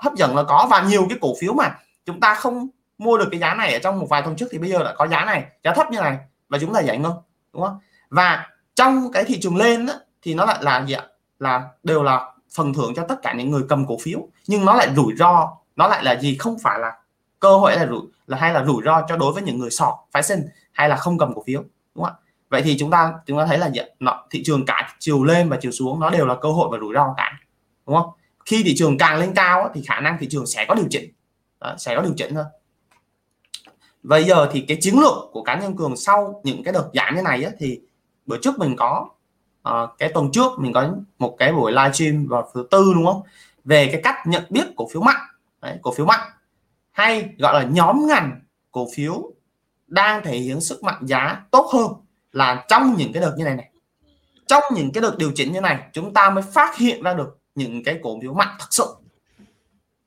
Hấp 0.00 0.14
dẫn 0.14 0.36
là 0.36 0.42
có 0.42 0.68
và 0.70 0.82
nhiều 0.82 1.06
cái 1.08 1.18
cổ 1.20 1.34
phiếu 1.40 1.52
mà 1.52 1.78
chúng 2.04 2.20
ta 2.20 2.34
không 2.34 2.68
mua 2.98 3.18
được 3.18 3.28
cái 3.30 3.40
giá 3.40 3.54
này 3.54 3.72
ở 3.72 3.78
trong 3.78 3.98
một 3.98 4.06
vài 4.10 4.22
tuần 4.22 4.36
trước 4.36 4.46
thì 4.50 4.58
bây 4.58 4.70
giờ 4.70 4.84
đã 4.84 4.94
có 4.96 5.06
giá 5.06 5.24
này 5.24 5.44
giá 5.64 5.74
thấp 5.74 5.86
như 5.90 6.00
này 6.00 6.18
và 6.52 6.58
chúng 6.58 6.74
ta 6.74 6.80
giải 6.80 6.98
ngân 6.98 7.12
đúng 7.52 7.62
không? 7.62 7.78
Và 8.10 8.46
trong 8.74 9.12
cái 9.12 9.24
thị 9.24 9.40
trường 9.40 9.56
lên 9.56 9.86
đó 9.86 9.94
thì 10.22 10.34
nó 10.34 10.44
lại 10.44 10.58
là 10.62 10.84
gì 10.86 10.94
ạ? 10.94 11.06
Là 11.38 11.68
đều 11.82 12.02
là 12.02 12.32
phần 12.54 12.74
thưởng 12.74 12.92
cho 12.96 13.04
tất 13.08 13.22
cả 13.22 13.34
những 13.34 13.50
người 13.50 13.62
cầm 13.68 13.86
cổ 13.86 13.96
phiếu 14.02 14.28
nhưng 14.46 14.64
nó 14.64 14.74
lại 14.74 14.88
rủi 14.96 15.14
ro 15.16 15.56
nó 15.76 15.88
lại 15.88 16.04
là 16.04 16.20
gì? 16.20 16.36
Không 16.36 16.56
phải 16.62 16.78
là 16.78 16.92
cơ 17.40 17.56
hội 17.56 17.76
là 17.76 17.86
rủi 17.86 18.00
là 18.26 18.38
hay 18.38 18.52
là 18.52 18.64
rủi 18.64 18.82
ro 18.84 19.02
cho 19.08 19.16
đối 19.16 19.32
với 19.32 19.42
những 19.42 19.58
người 19.58 19.70
sọt 19.70 19.94
phái 20.12 20.22
sinh 20.22 20.42
hay 20.72 20.88
là 20.88 20.96
không 20.96 21.18
cầm 21.18 21.34
cổ 21.34 21.42
phiếu 21.46 21.62
đúng 21.94 22.04
không 22.04 22.14
ạ? 22.14 22.20
Vậy 22.48 22.62
thì 22.62 22.76
chúng 22.78 22.90
ta 22.90 23.12
chúng 23.26 23.38
ta 23.38 23.46
thấy 23.46 23.58
là 23.58 23.70
gì? 23.70 23.80
Nó, 24.00 24.24
thị 24.30 24.42
trường 24.44 24.64
cả 24.66 24.96
chiều 24.98 25.24
lên 25.24 25.48
và 25.48 25.58
chiều 25.60 25.72
xuống 25.72 26.00
nó 26.00 26.10
đều 26.10 26.26
là 26.26 26.34
cơ 26.42 26.48
hội 26.48 26.68
và 26.72 26.78
rủi 26.78 26.94
ro 26.94 27.14
cả 27.16 27.32
đúng 27.86 27.96
không? 27.96 28.10
Khi 28.44 28.62
thị 28.62 28.74
trường 28.76 28.98
càng 28.98 29.18
lên 29.18 29.34
cao 29.34 29.70
thì 29.74 29.82
khả 29.88 30.00
năng 30.00 30.18
thị 30.18 30.26
trường 30.30 30.46
sẽ 30.46 30.64
có 30.68 30.74
điều 30.74 30.86
chỉnh. 30.90 31.12
Đó, 31.60 31.74
sẽ 31.78 31.96
có 31.96 32.02
điều 32.02 32.14
chỉnh 32.16 32.34
thôi 32.34 32.44
bây 34.02 34.24
giờ 34.24 34.48
thì 34.52 34.64
cái 34.68 34.78
chiến 34.80 34.94
lược 34.98 35.14
của 35.32 35.42
cá 35.42 35.60
nhân 35.60 35.76
cường 35.76 35.96
sau 35.96 36.40
những 36.44 36.64
cái 36.64 36.72
đợt 36.72 36.90
giảm 36.94 37.14
như 37.16 37.22
này 37.22 37.44
á, 37.44 37.50
thì 37.58 37.80
bữa 38.26 38.38
trước 38.42 38.58
mình 38.58 38.76
có 38.76 39.08
uh, 39.68 39.90
cái 39.98 40.10
tuần 40.14 40.30
trước 40.32 40.52
mình 40.58 40.72
có 40.72 40.94
một 41.18 41.36
cái 41.38 41.52
buổi 41.52 41.72
livestream 41.72 42.26
vào 42.26 42.50
thứ 42.54 42.66
tư 42.70 42.92
đúng 42.94 43.06
không? 43.06 43.22
Về 43.64 43.88
cái 43.92 44.00
cách 44.04 44.16
nhận 44.26 44.42
biết 44.50 44.66
cổ 44.76 44.88
phiếu 44.92 45.02
mạnh. 45.02 45.20
Đấy, 45.62 45.78
cổ 45.82 45.92
phiếu 45.92 46.06
mạnh. 46.06 46.30
Hay 46.90 47.28
gọi 47.38 47.54
là 47.54 47.68
nhóm 47.70 48.06
ngành 48.06 48.40
cổ 48.70 48.88
phiếu 48.94 49.32
đang 49.86 50.24
thể 50.24 50.38
hiện 50.38 50.60
sức 50.60 50.82
mạnh 50.82 51.06
giá 51.06 51.42
tốt 51.50 51.70
hơn 51.72 51.92
là 52.32 52.64
trong 52.68 52.94
những 52.96 53.12
cái 53.12 53.22
đợt 53.22 53.34
như 53.36 53.44
này 53.44 53.56
này. 53.56 53.70
Trong 54.46 54.62
những 54.74 54.92
cái 54.92 55.02
đợt 55.02 55.18
điều 55.18 55.32
chỉnh 55.34 55.52
như 55.52 55.60
này 55.60 55.78
chúng 55.92 56.14
ta 56.14 56.30
mới 56.30 56.44
phát 56.52 56.76
hiện 56.76 57.02
ra 57.02 57.14
được 57.14 57.38
những 57.54 57.84
cái 57.84 57.98
cổ 58.02 58.18
phiếu 58.22 58.34
mạnh 58.34 58.56
thật 58.58 58.66
sự. 58.70 58.86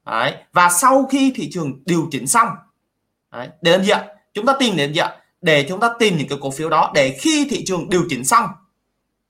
Đấy. 0.06 0.34
và 0.54 0.70
sau 0.70 1.06
khi 1.06 1.34
thị 1.36 1.50
trường 1.52 1.84
điều 1.86 2.08
chỉnh 2.12 2.28
xong 2.28 2.48
Đấy. 3.36 3.50
để 3.62 3.72
làm 3.72 3.84
gì 3.84 3.90
ạ 3.90 4.06
chúng 4.34 4.46
ta 4.46 4.54
tìm 4.60 4.78
đến 4.78 4.94
gì 4.94 5.00
ạ 5.00 5.18
để 5.42 5.66
chúng 5.70 5.80
ta 5.80 5.90
tìm 6.00 6.18
những 6.18 6.28
cái 6.28 6.38
cổ 6.42 6.52
phiếu 6.52 6.70
đó 6.70 6.92
để 6.96 7.18
khi 7.20 7.48
thị 7.50 7.64
trường 7.66 7.90
điều 7.90 8.06
chỉnh 8.10 8.26
xong 8.26 8.46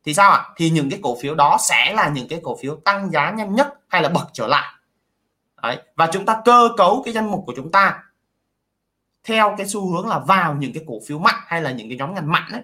thì 0.05 0.13
sao 0.13 0.31
ạ 0.31 0.45
thì 0.57 0.69
những 0.69 0.89
cái 0.89 0.99
cổ 1.03 1.17
phiếu 1.21 1.35
đó 1.35 1.57
sẽ 1.69 1.93
là 1.95 2.09
những 2.09 2.27
cái 2.27 2.39
cổ 2.43 2.57
phiếu 2.61 2.75
tăng 2.75 3.11
giá 3.11 3.31
nhanh 3.31 3.55
nhất 3.55 3.73
hay 3.87 4.01
là 4.01 4.09
bật 4.09 4.25
trở 4.33 4.47
lại 4.47 4.73
Đấy. 5.61 5.77
và 5.95 6.09
chúng 6.11 6.25
ta 6.25 6.41
cơ 6.45 6.69
cấu 6.77 7.01
cái 7.05 7.13
danh 7.13 7.31
mục 7.31 7.43
của 7.45 7.53
chúng 7.55 7.71
ta 7.71 8.03
theo 9.23 9.55
cái 9.57 9.67
xu 9.67 9.91
hướng 9.91 10.07
là 10.07 10.19
vào 10.19 10.55
những 10.55 10.73
cái 10.73 10.83
cổ 10.87 10.99
phiếu 11.07 11.19
mạnh 11.19 11.39
hay 11.45 11.61
là 11.61 11.71
những 11.71 11.89
cái 11.89 11.97
nhóm 11.97 12.15
ngành 12.15 12.31
mạnh 12.31 12.49
ấy, 12.51 12.61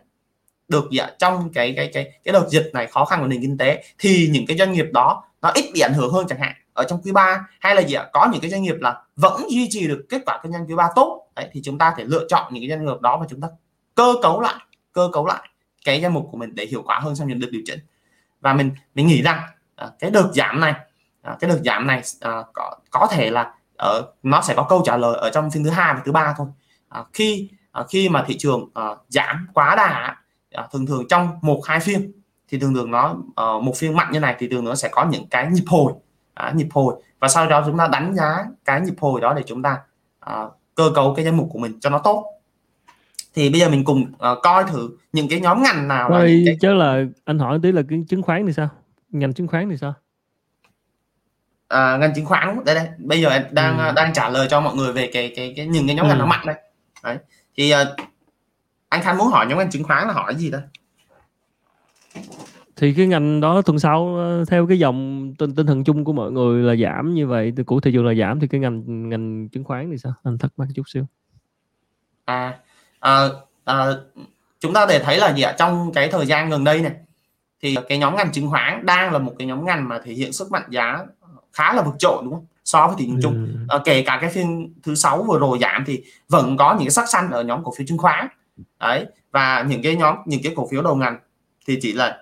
được 0.67 0.87
dạ, 0.91 1.09
trong 1.19 1.51
cái 1.53 1.73
cái 1.75 1.89
cái 1.93 2.11
cái 2.23 2.33
đợt 2.33 2.47
dịch 2.49 2.69
này 2.73 2.87
khó 2.87 3.05
khăn 3.05 3.19
của 3.21 3.27
nền 3.27 3.41
kinh 3.41 3.57
tế 3.57 3.83
thì 3.97 4.29
những 4.31 4.45
cái 4.47 4.57
doanh 4.57 4.71
nghiệp 4.71 4.85
đó 4.93 5.23
nó 5.41 5.51
ít 5.55 5.65
bị 5.73 5.79
ảnh 5.79 5.93
hưởng 5.93 6.13
hơn 6.13 6.25
chẳng 6.29 6.39
hạn 6.39 6.53
ở 6.73 6.83
trong 6.83 7.01
quý 7.01 7.11
3 7.11 7.47
hay 7.59 7.75
là 7.75 7.81
gì 7.81 7.93
ạ? 7.93 8.09
Có 8.13 8.29
những 8.31 8.41
cái 8.41 8.51
doanh 8.51 8.61
nghiệp 8.61 8.75
là 8.79 9.01
vẫn 9.15 9.41
duy 9.49 9.67
trì 9.69 9.87
được 9.87 10.05
kết 10.09 10.21
quả 10.25 10.39
kinh 10.43 10.51
doanh 10.51 10.67
quý 10.67 10.75
3 10.75 10.89
tốt. 10.95 11.27
Đấy, 11.35 11.49
thì 11.51 11.61
chúng 11.63 11.77
ta 11.77 11.93
thể 11.97 12.03
lựa 12.03 12.25
chọn 12.29 12.53
những 12.53 12.63
cái 12.63 12.69
doanh 12.69 12.85
nghiệp 12.85 13.01
đó 13.01 13.17
và 13.17 13.25
chúng 13.29 13.41
ta 13.41 13.47
cơ 13.95 14.13
cấu 14.21 14.41
lại 14.41 14.55
cơ 14.93 15.09
cấu 15.13 15.25
lại 15.25 15.49
cái 15.85 16.01
danh 16.01 16.13
mục 16.13 16.27
của 16.31 16.37
mình 16.37 16.55
để 16.55 16.65
hiệu 16.65 16.83
quả 16.85 16.99
hơn 16.99 17.15
trong 17.15 17.27
những 17.27 17.39
đợt 17.39 17.47
điều 17.51 17.61
chỉnh. 17.65 17.79
Và 18.41 18.53
mình 18.53 18.71
mình 18.95 19.07
nghĩ 19.07 19.21
rằng 19.21 19.41
à, 19.75 19.87
cái 19.99 20.11
đợt 20.11 20.31
giảm 20.33 20.59
này 20.59 20.73
à, 21.21 21.37
cái 21.39 21.49
đợt 21.49 21.59
giảm 21.65 21.87
này 21.87 22.01
à, 22.19 22.43
có 22.53 22.75
có 22.89 23.07
thể 23.11 23.29
là 23.29 23.53
ở 23.77 24.11
nó 24.23 24.41
sẽ 24.41 24.53
có 24.57 24.63
câu 24.69 24.81
trả 24.85 24.97
lời 24.97 25.17
ở 25.17 25.29
trong 25.29 25.51
phiên 25.51 25.63
thứ 25.63 25.69
hai 25.69 25.93
và 25.93 26.01
thứ 26.05 26.11
ba 26.11 26.33
thôi. 26.37 26.47
À, 26.89 27.03
khi 27.13 27.49
à, 27.71 27.83
khi 27.89 28.09
mà 28.09 28.23
thị 28.27 28.35
trường 28.37 28.69
à, 28.73 28.83
giảm 29.09 29.47
quá 29.53 29.75
đà 29.75 30.15
à, 30.51 30.67
thường 30.71 30.85
thường 30.85 31.07
trong 31.09 31.29
một 31.41 31.61
hai 31.65 31.79
phiên 31.79 32.11
thì 32.47 32.59
thường 32.59 32.73
thường 32.73 32.91
nó 32.91 33.15
à, 33.35 33.45
một 33.63 33.73
phiên 33.77 33.95
mạnh 33.95 34.11
như 34.11 34.19
này 34.19 34.35
thì 34.39 34.47
thường 34.47 34.65
nó 34.65 34.75
sẽ 34.75 34.89
có 34.91 35.05
những 35.05 35.27
cái 35.29 35.47
nhịp 35.51 35.65
hồi 35.67 35.93
à, 36.33 36.51
nhịp 36.55 36.67
hồi. 36.71 36.95
Và 37.19 37.27
sau 37.27 37.47
đó 37.47 37.63
chúng 37.65 37.77
ta 37.77 37.87
đánh 37.87 38.13
giá 38.15 38.45
cái 38.65 38.81
nhịp 38.81 38.95
hồi 38.99 39.21
đó 39.21 39.33
để 39.33 39.43
chúng 39.45 39.61
ta 39.61 39.77
uh, 40.25 40.51
cơ 40.75 40.91
cấu 40.95 41.13
cái 41.15 41.25
danh 41.25 41.37
mục 41.37 41.47
của 41.51 41.59
mình 41.59 41.79
cho 41.79 41.89
nó 41.89 41.99
tốt. 41.99 42.25
Thì 43.33 43.49
bây 43.49 43.59
giờ 43.59 43.69
mình 43.69 43.83
cùng 43.83 44.01
uh, 44.01 44.37
coi 44.43 44.63
thử 44.63 44.89
những 45.13 45.27
cái 45.29 45.39
nhóm 45.39 45.63
ngành 45.63 45.87
nào 45.87 46.09
là 46.09 46.19
cái... 46.19 46.57
chứ 46.61 46.73
là 46.73 47.03
anh 47.25 47.39
hỏi 47.39 47.59
tí 47.63 47.71
là 47.71 47.81
cái 47.89 48.03
chứng 48.09 48.21
khoán 48.21 48.45
thì 48.47 48.53
sao? 48.53 48.69
Ngành 49.09 49.33
chứng 49.33 49.47
khoán 49.47 49.69
thì 49.69 49.77
sao? 49.77 49.93
À, 51.67 51.97
ngành 51.97 52.13
chứng 52.15 52.25
khoán 52.25 52.63
đây 52.65 52.75
đây. 52.75 52.87
Bây 52.97 53.21
giờ 53.21 53.29
em 53.29 53.43
đang 53.51 53.77
ừ. 53.77 53.91
đang 53.95 54.13
trả 54.13 54.29
lời 54.29 54.47
cho 54.49 54.61
mọi 54.61 54.75
người 54.75 54.93
về 54.93 55.09
cái 55.13 55.33
cái 55.35 55.53
cái 55.57 55.67
những 55.67 55.87
cái 55.87 55.95
nhóm 55.95 56.05
ừ. 56.05 56.09
ngành 56.09 56.19
nó 56.19 56.25
mạnh 56.25 56.45
đây. 56.45 56.55
Đấy. 57.03 57.17
Thì 57.57 57.73
uh, 57.73 57.87
anh 58.89 59.01
Khanh 59.01 59.17
muốn 59.17 59.27
hỏi 59.27 59.45
nhóm 59.45 59.57
ngành 59.57 59.69
chứng 59.69 59.83
khoán 59.83 60.07
là 60.07 60.13
hỏi 60.13 60.35
gì 60.35 60.51
đây 60.51 60.61
thì 62.81 62.93
cái 62.93 63.07
ngành 63.07 63.41
đó 63.41 63.61
tuần 63.61 63.79
sau 63.79 64.15
ờ, 64.15 64.45
theo 64.45 64.67
cái 64.67 64.79
dòng 64.79 65.33
tinh 65.37 65.55
tinh 65.55 65.67
thần 65.67 65.83
chung 65.83 66.03
của 66.03 66.13
mọi 66.13 66.31
người 66.31 66.63
là 66.63 66.75
giảm 66.75 67.13
như 67.13 67.27
vậy 67.27 67.53
của 67.65 67.79
thị 67.79 67.91
trường 67.93 68.05
là 68.05 68.13
giảm 68.13 68.39
thì 68.39 68.47
cái 68.47 68.61
ngành 68.61 69.09
ngành 69.09 69.49
chứng 69.49 69.63
khoán 69.63 69.91
thì 69.91 69.97
sao? 69.97 70.13
Anh 70.23 70.37
thắc 70.37 70.51
mắc 70.57 70.67
chút 70.75 70.89
xíu. 70.93 71.05
À, 72.25 72.59
à, 72.99 73.27
à 73.65 73.85
chúng 74.59 74.73
ta 74.73 74.85
để 74.89 74.99
thấy 74.99 75.17
là 75.17 75.33
gì 75.33 75.41
ạ? 75.41 75.55
Trong 75.59 75.91
cái 75.93 76.07
thời 76.07 76.25
gian 76.25 76.49
gần 76.49 76.63
đây 76.63 76.81
này 76.81 76.91
thì 77.61 77.75
cái 77.89 77.97
nhóm 77.97 78.15
ngành 78.15 78.31
chứng 78.31 78.49
khoán 78.49 78.85
đang 78.85 79.13
là 79.13 79.19
một 79.19 79.33
cái 79.39 79.47
nhóm 79.47 79.65
ngành 79.65 79.89
mà 79.89 79.99
thể 80.03 80.13
hiện 80.13 80.33
sức 80.33 80.51
mạnh 80.51 80.63
giá 80.69 80.99
khá 81.53 81.73
là 81.73 81.81
vượt 81.81 81.95
trội 81.99 82.21
đúng 82.23 82.33
không? 82.33 82.45
So 82.65 82.87
với 82.87 82.95
thị 82.99 83.05
trường 83.07 83.19
chung. 83.21 83.33
Ừ. 83.33 83.75
à, 83.77 83.77
kể 83.85 84.03
cả 84.03 84.17
cái 84.21 84.29
phiên 84.29 84.73
thứ 84.83 84.95
sáu 84.95 85.23
vừa 85.23 85.39
rồi 85.39 85.57
giảm 85.61 85.83
thì 85.87 86.03
vẫn 86.29 86.57
có 86.57 86.73
những 86.73 86.83
cái 86.83 86.91
sắc 86.91 87.09
xanh 87.09 87.31
ở 87.31 87.43
nhóm 87.43 87.63
cổ 87.63 87.73
phiếu 87.77 87.87
chứng 87.87 87.97
khoán. 87.97 88.27
Đấy 88.79 89.05
và 89.31 89.65
những 89.67 89.81
cái 89.81 89.95
nhóm 89.95 90.15
những 90.25 90.41
cái 90.43 90.53
cổ 90.55 90.67
phiếu 90.71 90.81
đầu 90.81 90.95
ngành 90.95 91.19
thì 91.67 91.79
chỉ 91.81 91.93
là 91.93 92.17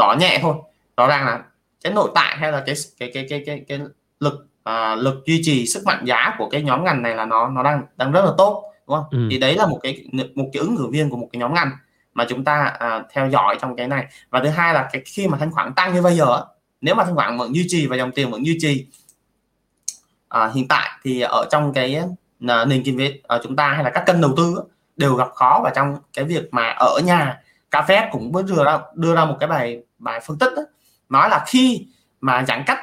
đỏ 0.00 0.16
nhẹ 0.20 0.38
thôi. 0.42 0.54
Rõ 0.96 1.06
ràng 1.06 1.26
là 1.26 1.42
cái 1.84 1.92
nội 1.92 2.10
tại 2.14 2.36
hay 2.36 2.52
là 2.52 2.62
cái 2.66 2.74
cái 2.98 3.10
cái 3.14 3.26
cái 3.30 3.42
cái, 3.46 3.64
cái 3.68 3.78
lực 4.20 4.46
à, 4.62 4.94
lực 4.94 5.22
duy 5.26 5.40
trì 5.44 5.66
sức 5.66 5.82
mạnh 5.86 6.04
giá 6.04 6.34
của 6.38 6.48
cái 6.50 6.62
nhóm 6.62 6.84
ngành 6.84 7.02
này 7.02 7.14
là 7.14 7.24
nó 7.24 7.48
nó 7.48 7.62
đang 7.62 7.82
đang 7.96 8.12
rất 8.12 8.24
là 8.24 8.32
tốt 8.38 8.64
đúng 8.86 8.96
không? 8.96 9.04
Ừ. 9.10 9.28
thì 9.30 9.38
đấy 9.38 9.56
là 9.56 9.66
một 9.66 9.78
cái 9.82 10.04
một 10.12 10.50
cái 10.52 10.60
ứng 10.60 10.76
cử 10.76 10.86
viên 10.90 11.10
của 11.10 11.16
một 11.16 11.28
cái 11.32 11.40
nhóm 11.40 11.54
ngành 11.54 11.70
mà 12.14 12.26
chúng 12.28 12.44
ta 12.44 12.64
à, 12.78 13.02
theo 13.12 13.28
dõi 13.30 13.58
trong 13.60 13.76
cái 13.76 13.88
này. 13.88 14.06
Và 14.30 14.40
thứ 14.44 14.48
hai 14.48 14.74
là 14.74 14.88
cái 14.92 15.02
khi 15.06 15.28
mà 15.28 15.38
thanh 15.38 15.50
khoản 15.50 15.72
tăng 15.74 15.94
như 15.94 16.02
bây 16.02 16.16
giờ 16.16 16.44
nếu 16.80 16.94
mà 16.94 17.04
thanh 17.04 17.14
khoản 17.14 17.38
vẫn 17.38 17.54
duy 17.54 17.64
trì 17.68 17.86
và 17.86 17.96
dòng 17.96 18.12
tiền 18.12 18.30
vẫn 18.30 18.46
duy 18.46 18.56
trì 18.60 18.86
à, 20.28 20.50
hiện 20.54 20.68
tại 20.68 20.90
thì 21.04 21.20
ở 21.20 21.44
trong 21.50 21.72
cái 21.72 22.02
à, 22.48 22.64
nền 22.64 22.82
kinh 22.84 22.98
tế 22.98 23.20
ở 23.22 23.40
chúng 23.44 23.56
ta 23.56 23.72
hay 23.72 23.84
là 23.84 23.90
các 23.90 24.06
kênh 24.06 24.20
đầu 24.20 24.34
tư 24.36 24.62
đều 24.96 25.14
gặp 25.14 25.28
khó. 25.34 25.60
Và 25.64 25.70
trong 25.74 25.96
cái 26.12 26.24
việc 26.24 26.54
mà 26.54 26.68
ở 26.68 27.00
nhà 27.04 27.40
cà 27.70 27.82
phê 27.82 28.08
cũng 28.12 28.32
vừa 28.32 28.42
đưa 28.42 28.64
ra 28.64 28.78
đưa 28.94 29.14
ra 29.14 29.24
một 29.24 29.36
cái 29.40 29.48
bài 29.48 29.82
bài 29.98 30.20
phân 30.26 30.38
tích 30.38 30.52
đó, 30.56 30.62
nói 31.08 31.30
là 31.30 31.44
khi 31.46 31.86
mà 32.20 32.44
giãn 32.48 32.62
cách 32.66 32.78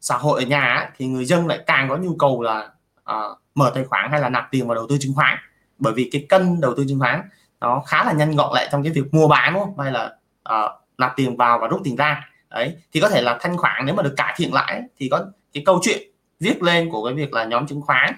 xã 0.00 0.16
hội 0.16 0.42
ở 0.42 0.46
nhà 0.46 0.90
thì 0.96 1.06
người 1.06 1.24
dân 1.24 1.46
lại 1.46 1.60
càng 1.66 1.88
có 1.88 1.96
nhu 1.96 2.16
cầu 2.16 2.42
là 2.42 2.70
uh, 3.10 3.38
mở 3.54 3.72
tài 3.74 3.84
khoản 3.84 4.10
hay 4.10 4.20
là 4.20 4.28
nạp 4.28 4.48
tiền 4.50 4.66
vào 4.66 4.74
đầu 4.74 4.86
tư 4.88 4.96
chứng 5.00 5.14
khoán. 5.14 5.38
Bởi 5.78 5.92
vì 5.92 6.08
cái 6.12 6.26
kênh 6.28 6.60
đầu 6.60 6.74
tư 6.76 6.84
chứng 6.88 7.00
khoán 7.00 7.22
nó 7.60 7.82
khá 7.86 8.04
là 8.04 8.12
nhanh 8.12 8.36
gọn 8.36 8.54
lại 8.54 8.68
trong 8.72 8.82
cái 8.82 8.92
việc 8.92 9.14
mua 9.14 9.28
bán 9.28 9.54
đúng 9.54 9.62
không? 9.62 9.78
Hay 9.78 9.92
là 9.92 10.16
uh, 10.50 10.70
nạp 10.98 11.12
tiền 11.16 11.36
vào 11.36 11.58
và 11.58 11.68
rút 11.68 11.80
tiền 11.84 11.96
ra. 11.96 12.28
Đấy 12.50 12.76
thì 12.92 13.00
có 13.00 13.08
thể 13.08 13.22
là 13.22 13.38
thanh 13.40 13.56
khoản 13.56 13.86
nếu 13.86 13.94
mà 13.94 14.02
được 14.02 14.14
cải 14.16 14.34
thiện 14.36 14.52
lại 14.52 14.82
thì 14.96 15.08
có 15.08 15.24
cái 15.52 15.62
câu 15.66 15.80
chuyện 15.82 16.02
viết 16.40 16.62
lên 16.62 16.90
của 16.90 17.04
cái 17.04 17.14
việc 17.14 17.32
là 17.32 17.44
nhóm 17.44 17.66
chứng 17.66 17.82
khoán 17.82 18.14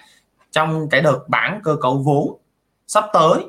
trong 0.51 0.89
cái 0.89 1.01
đợt 1.01 1.19
bán 1.29 1.61
cơ 1.65 1.77
cấu 1.81 1.99
vốn 1.99 2.39
sắp 2.87 3.05
tới 3.13 3.45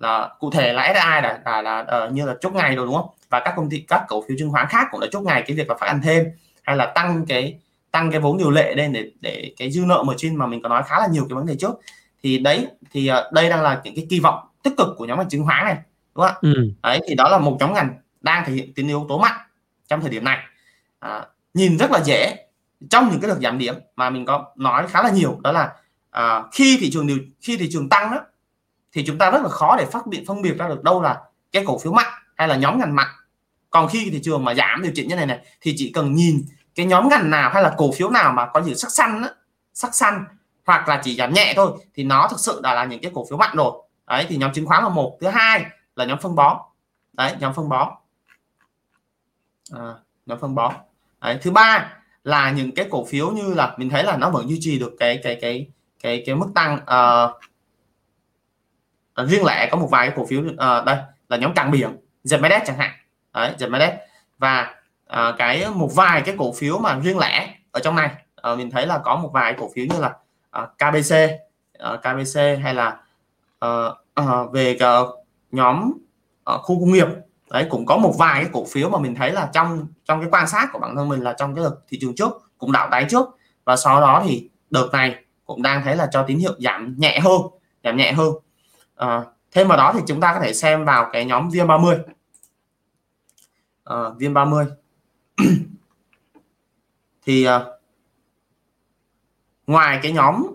là 0.00 0.30
cụ 0.40 0.50
thể 0.50 0.72
là 0.72 0.92
SI 0.94 1.22
là 1.22 1.40
là, 1.44 1.62
là, 1.62 2.04
uh, 2.06 2.12
như 2.12 2.26
là 2.26 2.34
chốt 2.40 2.52
ngày 2.54 2.76
rồi 2.76 2.86
đúng 2.86 2.94
không? 2.94 3.08
Và 3.30 3.40
các 3.40 3.54
công 3.56 3.70
ty 3.70 3.84
các 3.88 4.04
cổ 4.08 4.24
phiếu 4.28 4.36
chứng 4.38 4.50
khoán 4.50 4.66
khác 4.68 4.88
cũng 4.90 5.00
đã 5.00 5.06
chốt 5.12 5.20
ngày 5.20 5.42
cái 5.46 5.56
việc 5.56 5.68
là 5.68 5.74
phát 5.80 5.86
hành 5.86 6.00
thêm 6.02 6.24
hay 6.62 6.76
là 6.76 6.86
tăng 6.86 7.26
cái 7.28 7.58
tăng 7.90 8.10
cái 8.10 8.20
vốn 8.20 8.38
điều 8.38 8.50
lệ 8.50 8.74
lên 8.74 8.92
để 8.92 9.10
để 9.20 9.52
cái 9.56 9.70
dư 9.70 9.84
nợ 9.86 10.02
margin 10.02 10.36
mà 10.36 10.46
mình 10.46 10.62
có 10.62 10.68
nói 10.68 10.82
khá 10.86 11.00
là 11.00 11.06
nhiều 11.06 11.26
cái 11.28 11.34
vấn 11.34 11.46
đề 11.46 11.56
trước. 11.56 11.80
Thì 12.22 12.38
đấy 12.38 12.66
thì 12.92 13.10
uh, 13.10 13.32
đây 13.32 13.48
đang 13.48 13.62
là 13.62 13.80
những 13.84 13.94
cái 13.94 14.06
kỳ 14.10 14.20
vọng 14.20 14.46
tích 14.62 14.72
cực 14.76 14.88
của 14.96 15.04
nhóm 15.04 15.18
ngành 15.18 15.28
chứng 15.28 15.44
khoán 15.44 15.64
này 15.64 15.76
đúng 16.14 16.26
không 16.26 16.34
ạ? 16.34 16.38
Ừ. 16.42 16.70
đấy 16.82 17.00
thì 17.08 17.14
đó 17.14 17.28
là 17.28 17.38
một 17.38 17.56
nhóm 17.60 17.74
ngành 17.74 17.94
đang 18.20 18.44
thể 18.46 18.52
hiện 18.52 18.74
tính 18.74 18.88
yếu 18.88 19.06
tố 19.08 19.18
mạnh 19.18 19.40
trong 19.88 20.00
thời 20.00 20.10
điểm 20.10 20.24
này. 20.24 20.38
À, 21.00 21.26
nhìn 21.54 21.78
rất 21.78 21.90
là 21.90 22.00
dễ 22.04 22.46
trong 22.90 23.10
những 23.10 23.20
cái 23.20 23.28
đợt 23.28 23.38
giảm 23.42 23.58
điểm 23.58 23.74
mà 23.96 24.10
mình 24.10 24.24
có 24.24 24.52
nói 24.56 24.86
khá 24.88 25.02
là 25.02 25.10
nhiều 25.10 25.38
đó 25.42 25.52
là 25.52 25.72
à, 26.10 26.42
khi 26.52 26.78
thị 26.80 26.90
trường 26.92 27.06
điều 27.06 27.18
khi 27.40 27.56
thị 27.56 27.68
trường 27.72 27.88
tăng 27.88 28.10
đó 28.10 28.20
thì 28.92 29.04
chúng 29.06 29.18
ta 29.18 29.30
rất 29.30 29.42
là 29.42 29.48
khó 29.48 29.76
để 29.76 29.86
phát 29.86 30.06
biệt 30.06 30.24
phân 30.26 30.42
biệt 30.42 30.58
ra 30.58 30.68
được 30.68 30.82
đâu 30.82 31.02
là 31.02 31.20
cái 31.52 31.64
cổ 31.66 31.78
phiếu 31.78 31.92
mạnh 31.92 32.12
hay 32.36 32.48
là 32.48 32.56
nhóm 32.56 32.78
ngành 32.78 32.96
mạnh. 32.96 33.08
Còn 33.70 33.88
khi 33.88 34.10
thị 34.10 34.20
trường 34.24 34.44
mà 34.44 34.54
giảm 34.54 34.82
điều 34.82 34.92
chỉnh 34.94 35.08
như 35.08 35.16
này 35.16 35.26
này 35.26 35.38
thì 35.60 35.74
chỉ 35.76 35.92
cần 35.94 36.14
nhìn 36.14 36.44
cái 36.74 36.86
nhóm 36.86 37.08
ngành 37.08 37.30
nào 37.30 37.50
hay 37.50 37.62
là 37.62 37.74
cổ 37.76 37.92
phiếu 37.92 38.10
nào 38.10 38.32
mà 38.32 38.46
có 38.46 38.60
những 38.60 38.78
sắc 38.78 38.92
xanh 38.92 39.22
đó, 39.22 39.28
sắc 39.72 39.94
xanh 39.94 40.24
hoặc 40.66 40.88
là 40.88 41.00
chỉ 41.04 41.16
giảm 41.16 41.32
nhẹ 41.32 41.52
thôi 41.56 41.72
thì 41.94 42.04
nó 42.04 42.28
thực 42.30 42.40
sự 42.40 42.60
đã 42.62 42.74
là 42.74 42.84
những 42.84 43.02
cái 43.02 43.10
cổ 43.14 43.26
phiếu 43.30 43.38
mạnh 43.38 43.56
rồi. 43.56 43.72
Đấy 44.06 44.26
thì 44.28 44.36
nhóm 44.36 44.52
chứng 44.52 44.66
khoán 44.66 44.82
là 44.82 44.88
một. 44.88 45.18
Thứ 45.20 45.28
hai 45.28 45.64
là 45.96 46.04
nhóm 46.04 46.18
phân 46.18 46.34
bón. 46.34 46.56
Đấy 47.12 47.34
nhóm 47.40 47.54
phân 47.54 47.68
bón. 47.68 47.88
À, 49.72 49.94
nhóm 50.26 50.38
phân 50.40 50.54
bón. 50.54 50.74
Đấy, 51.20 51.38
thứ 51.42 51.50
ba 51.50 51.92
là 52.24 52.50
những 52.50 52.74
cái 52.74 52.86
cổ 52.90 53.04
phiếu 53.04 53.30
như 53.30 53.54
là 53.54 53.74
mình 53.76 53.90
thấy 53.90 54.04
là 54.04 54.16
nó 54.16 54.30
vẫn 54.30 54.48
duy 54.48 54.58
trì 54.60 54.78
được 54.78 54.96
cái 54.98 55.20
cái 55.22 55.38
cái 55.40 55.66
cái 56.02 56.22
cái 56.26 56.34
mức 56.34 56.46
tăng 56.54 56.74
uh, 56.76 57.40
Ờ, 59.16 59.26
riêng 59.26 59.44
lẻ 59.44 59.68
có 59.70 59.78
một 59.78 59.88
vài 59.90 60.08
cái 60.08 60.16
cổ 60.16 60.26
phiếu 60.26 60.40
uh, 60.40 60.84
đây 60.86 60.96
là 61.28 61.36
nhóm 61.36 61.54
cảng 61.54 61.70
biển 61.70 61.96
Zemedes 62.24 62.60
chẳng 62.66 62.78
hạn. 62.78 62.90
Đấy 63.34 63.52
Zemedes 63.58 63.92
và 64.38 64.74
uh, 65.12 65.34
cái 65.38 65.66
một 65.74 65.90
vài 65.94 66.22
cái 66.22 66.34
cổ 66.38 66.52
phiếu 66.52 66.78
mà 66.78 66.98
riêng 67.00 67.18
lẻ 67.18 67.54
ở 67.70 67.80
trong 67.80 67.96
này 67.96 68.10
uh, 68.52 68.58
mình 68.58 68.70
thấy 68.70 68.86
là 68.86 68.98
có 68.98 69.16
một 69.16 69.30
vài 69.32 69.54
cổ 69.58 69.70
phiếu 69.74 69.86
như 69.86 70.00
là 70.00 70.14
uh, 70.62 70.68
KBC 70.78 71.14
uh, 71.94 72.00
KBC 72.00 72.40
hay 72.62 72.74
là 72.74 72.96
uh, 73.66 73.96
uh, 74.20 74.52
về 74.52 74.78
uh, 75.02 75.26
nhóm 75.52 75.92
uh, 76.54 76.60
khu 76.60 76.80
công 76.80 76.92
nghiệp. 76.92 77.08
Đấy 77.50 77.66
cũng 77.70 77.86
có 77.86 77.96
một 77.96 78.14
vài 78.18 78.42
cái 78.42 78.50
cổ 78.52 78.64
phiếu 78.70 78.88
mà 78.88 78.98
mình 78.98 79.14
thấy 79.14 79.32
là 79.32 79.50
trong 79.52 79.86
trong 80.04 80.20
cái 80.20 80.28
quan 80.32 80.48
sát 80.48 80.68
của 80.72 80.78
bản 80.78 80.96
thân 80.96 81.08
mình 81.08 81.20
là 81.20 81.32
trong 81.32 81.54
cái 81.54 81.64
thị 81.88 81.98
trường 82.00 82.14
trước 82.14 82.32
cũng 82.58 82.72
đạo 82.72 82.88
đáy 82.88 83.06
trước. 83.08 83.28
Và 83.64 83.76
sau 83.76 84.00
đó 84.00 84.22
thì 84.26 84.48
đợt 84.70 84.88
này 84.92 85.14
cũng 85.44 85.62
đang 85.62 85.82
thấy 85.84 85.96
là 85.96 86.08
cho 86.10 86.22
tín 86.22 86.38
hiệu 86.38 86.52
giảm 86.58 86.94
nhẹ 86.98 87.20
hơn 87.20 87.40
giảm 87.84 87.96
nhẹ 87.96 88.12
hơn. 88.12 88.32
Ờ, 88.96 89.20
à, 89.20 89.24
thêm 89.52 89.68
vào 89.68 89.78
đó 89.78 89.92
thì 89.94 90.00
chúng 90.06 90.20
ta 90.20 90.34
có 90.34 90.40
thể 90.40 90.54
xem 90.54 90.84
vào 90.84 91.10
cái 91.12 91.24
nhóm 91.24 91.50
viên 91.50 91.66
30 91.66 91.96
à, 91.96 92.12
ờ, 93.84 94.14
viên 94.18 94.34
30 94.34 94.66
thì 97.26 97.44
à, 97.44 97.60
ngoài 99.66 100.00
cái 100.02 100.12
nhóm 100.12 100.46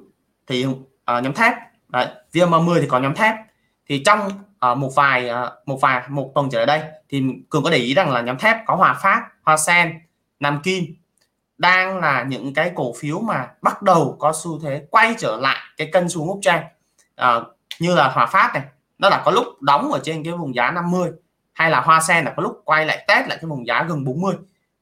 thì 0.47 0.65
à, 1.05 1.19
nhóm 1.19 1.33
thép 1.33 1.53
Đấy, 1.91 2.07
VM30 2.33 2.81
thì 2.81 2.87
có 2.87 2.99
nhóm 2.99 3.15
thép. 3.15 3.35
Thì 3.89 4.03
trong 4.05 4.29
à, 4.59 4.75
một 4.75 4.95
vài 4.95 5.29
à, 5.29 5.51
một 5.65 5.81
vài 5.81 6.03
một 6.09 6.31
tuần 6.35 6.49
trở 6.49 6.65
lại 6.65 6.79
đây 6.79 6.89
thì 7.09 7.23
cường 7.49 7.63
có 7.63 7.69
để 7.69 7.77
ý 7.77 7.93
rằng 7.93 8.11
là 8.11 8.21
nhóm 8.21 8.37
thép 8.37 8.57
có 8.65 8.75
Hòa 8.75 8.99
Phát, 9.01 9.27
Hoa 9.43 9.57
Sen, 9.57 9.99
Nam 10.39 10.59
Kim 10.63 10.83
đang 11.57 11.97
là 11.97 12.23
những 12.23 12.53
cái 12.53 12.71
cổ 12.75 12.93
phiếu 12.99 13.19
mà 13.19 13.47
bắt 13.61 13.81
đầu 13.81 14.15
có 14.19 14.33
xu 14.43 14.59
thế 14.59 14.85
quay 14.91 15.15
trở 15.17 15.37
lại 15.37 15.59
cái 15.77 15.89
cân 15.93 16.09
xuống 16.09 16.27
úp 16.27 16.39
trang 16.41 16.63
à, 17.15 17.35
như 17.81 17.95
là 17.95 18.09
Hòa 18.09 18.25
Phát 18.25 18.51
này 18.53 18.63
nó 18.97 19.09
đã 19.09 19.21
có 19.25 19.31
lúc 19.31 19.61
đóng 19.61 19.91
ở 19.91 19.99
trên 20.03 20.23
cái 20.23 20.33
vùng 20.33 20.55
giá 20.55 20.71
50 20.71 21.11
hay 21.53 21.71
là 21.71 21.81
Hoa 21.81 22.01
Sen 22.01 22.25
là 22.25 22.33
có 22.37 22.43
lúc 22.43 22.61
quay 22.65 22.85
lại 22.85 23.05
test 23.07 23.27
lại 23.27 23.37
cái 23.41 23.45
vùng 23.45 23.67
giá 23.67 23.83
gần 23.83 24.03
40 24.03 24.35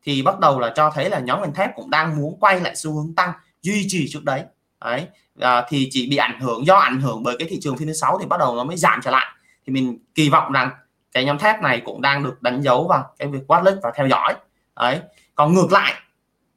thì 0.03 0.21
bắt 0.21 0.39
đầu 0.39 0.59
là 0.59 0.73
cho 0.75 0.91
thấy 0.95 1.09
là 1.09 1.19
nhóm 1.19 1.41
ngành 1.41 1.53
thép 1.53 1.75
cũng 1.75 1.89
đang 1.89 2.17
muốn 2.17 2.39
quay 2.39 2.61
lại 2.61 2.75
xu 2.75 2.93
hướng 2.93 3.15
tăng 3.15 3.31
duy 3.61 3.85
trì 3.87 4.07
trước 4.09 4.23
đấy. 4.23 4.43
Đấy 4.81 5.07
à, 5.39 5.65
thì 5.69 5.87
chỉ 5.91 6.09
bị 6.09 6.17
ảnh 6.17 6.39
hưởng 6.39 6.65
do 6.65 6.75
ảnh 6.75 7.01
hưởng 7.01 7.23
bởi 7.23 7.35
cái 7.39 7.47
thị 7.51 7.59
trường 7.61 7.77
phiên 7.77 7.87
thứ 7.87 7.93
sáu 7.93 8.19
thì 8.19 8.25
bắt 8.25 8.39
đầu 8.39 8.55
nó 8.55 8.63
mới 8.63 8.77
giảm 8.77 8.99
trở 9.03 9.11
lại. 9.11 9.35
Thì 9.67 9.73
mình 9.73 9.97
kỳ 10.15 10.29
vọng 10.29 10.51
rằng 10.51 10.69
cái 11.11 11.25
nhóm 11.25 11.37
thép 11.37 11.61
này 11.61 11.81
cũng 11.85 12.01
đang 12.01 12.23
được 12.23 12.41
đánh 12.41 12.61
dấu 12.61 12.87
vào 12.87 13.05
cái 13.19 13.27
việc 13.27 13.41
watchlist 13.47 13.79
và 13.83 13.91
theo 13.95 14.07
dõi. 14.07 14.33
Đấy 14.75 14.99
còn 15.35 15.53
ngược 15.53 15.71
lại 15.71 15.93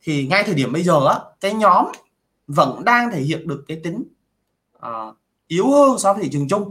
thì 0.03 0.27
ngay 0.27 0.45
thời 0.45 0.55
điểm 0.55 0.73
bây 0.73 0.83
giờ 0.83 1.07
á 1.09 1.19
cái 1.41 1.55
nhóm 1.55 1.87
vẫn 2.47 2.85
đang 2.85 3.11
thể 3.11 3.21
hiện 3.21 3.49
được 3.49 3.65
cái 3.69 3.81
tính 3.85 4.05
uh, 4.87 5.17
yếu 5.53 5.71
hơn 5.71 5.99
so 5.99 6.13
với 6.13 6.23
thị 6.23 6.29
trường 6.33 6.49
chung. 6.49 6.69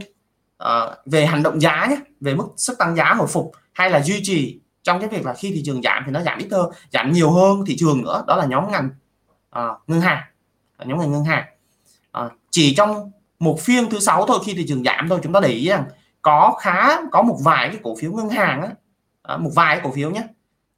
À, 0.58 0.96
về 1.06 1.26
hành 1.26 1.42
động 1.42 1.60
giá 1.60 1.86
nhé 1.90 1.96
về 2.20 2.34
mức 2.34 2.48
sức 2.56 2.78
tăng 2.78 2.96
giá 2.96 3.14
hồi 3.14 3.26
phục 3.26 3.52
hay 3.72 3.90
là 3.90 4.02
duy 4.02 4.20
trì 4.22 4.60
trong 4.82 5.00
cái 5.00 5.08
việc 5.08 5.26
là 5.26 5.34
khi 5.34 5.50
thị 5.50 5.62
trường 5.64 5.82
giảm 5.82 6.02
thì 6.06 6.12
nó 6.12 6.20
giảm 6.20 6.38
ít 6.38 6.48
hơn 6.52 6.70
giảm 6.92 7.12
nhiều 7.12 7.30
hơn 7.30 7.64
thị 7.66 7.76
trường 7.78 8.02
nữa 8.02 8.24
đó 8.26 8.36
là 8.36 8.46
nhóm 8.46 8.70
ngành 8.70 8.90
à, 9.50 9.68
ngân 9.86 10.00
hàng 10.00 10.22
nhóm 10.84 10.98
ngành 10.98 11.12
ngân 11.12 11.24
hàng. 11.24 11.44
À, 12.12 12.30
chỉ 12.50 12.74
trong 12.74 13.10
một 13.38 13.60
phiên 13.60 13.90
thứ 13.90 14.00
sáu 14.00 14.26
thôi 14.26 14.38
khi 14.44 14.54
thị 14.54 14.64
trường 14.68 14.84
giảm 14.84 15.08
thôi 15.08 15.20
chúng 15.22 15.32
ta 15.32 15.40
để 15.40 15.48
ý 15.48 15.68
rằng 15.68 15.84
có 16.22 16.58
khá 16.60 17.02
có 17.10 17.22
một 17.22 17.38
vài 17.44 17.68
cái 17.68 17.78
cổ 17.82 17.96
phiếu 18.00 18.12
ngân 18.12 18.28
hàng 18.28 18.62
á 18.62 18.68
à, 19.22 19.36
một 19.36 19.50
vài 19.54 19.76
cái 19.76 19.84
cổ 19.84 19.90
phiếu 19.92 20.10
nhé 20.10 20.22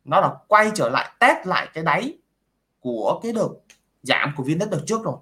nó 0.05 0.21
là 0.21 0.31
quay 0.49 0.71
trở 0.75 0.89
lại 0.89 1.11
test 1.21 1.47
lại 1.47 1.69
cái 1.75 1.85
đáy 1.85 2.19
của 2.81 3.21
cái 3.23 3.33
đợt 3.33 3.49
giảm 4.03 4.33
của 4.37 4.43
viên 4.43 4.59
đất 4.59 4.71
đợt 4.71 4.81
trước 4.87 5.05
rồi. 5.05 5.17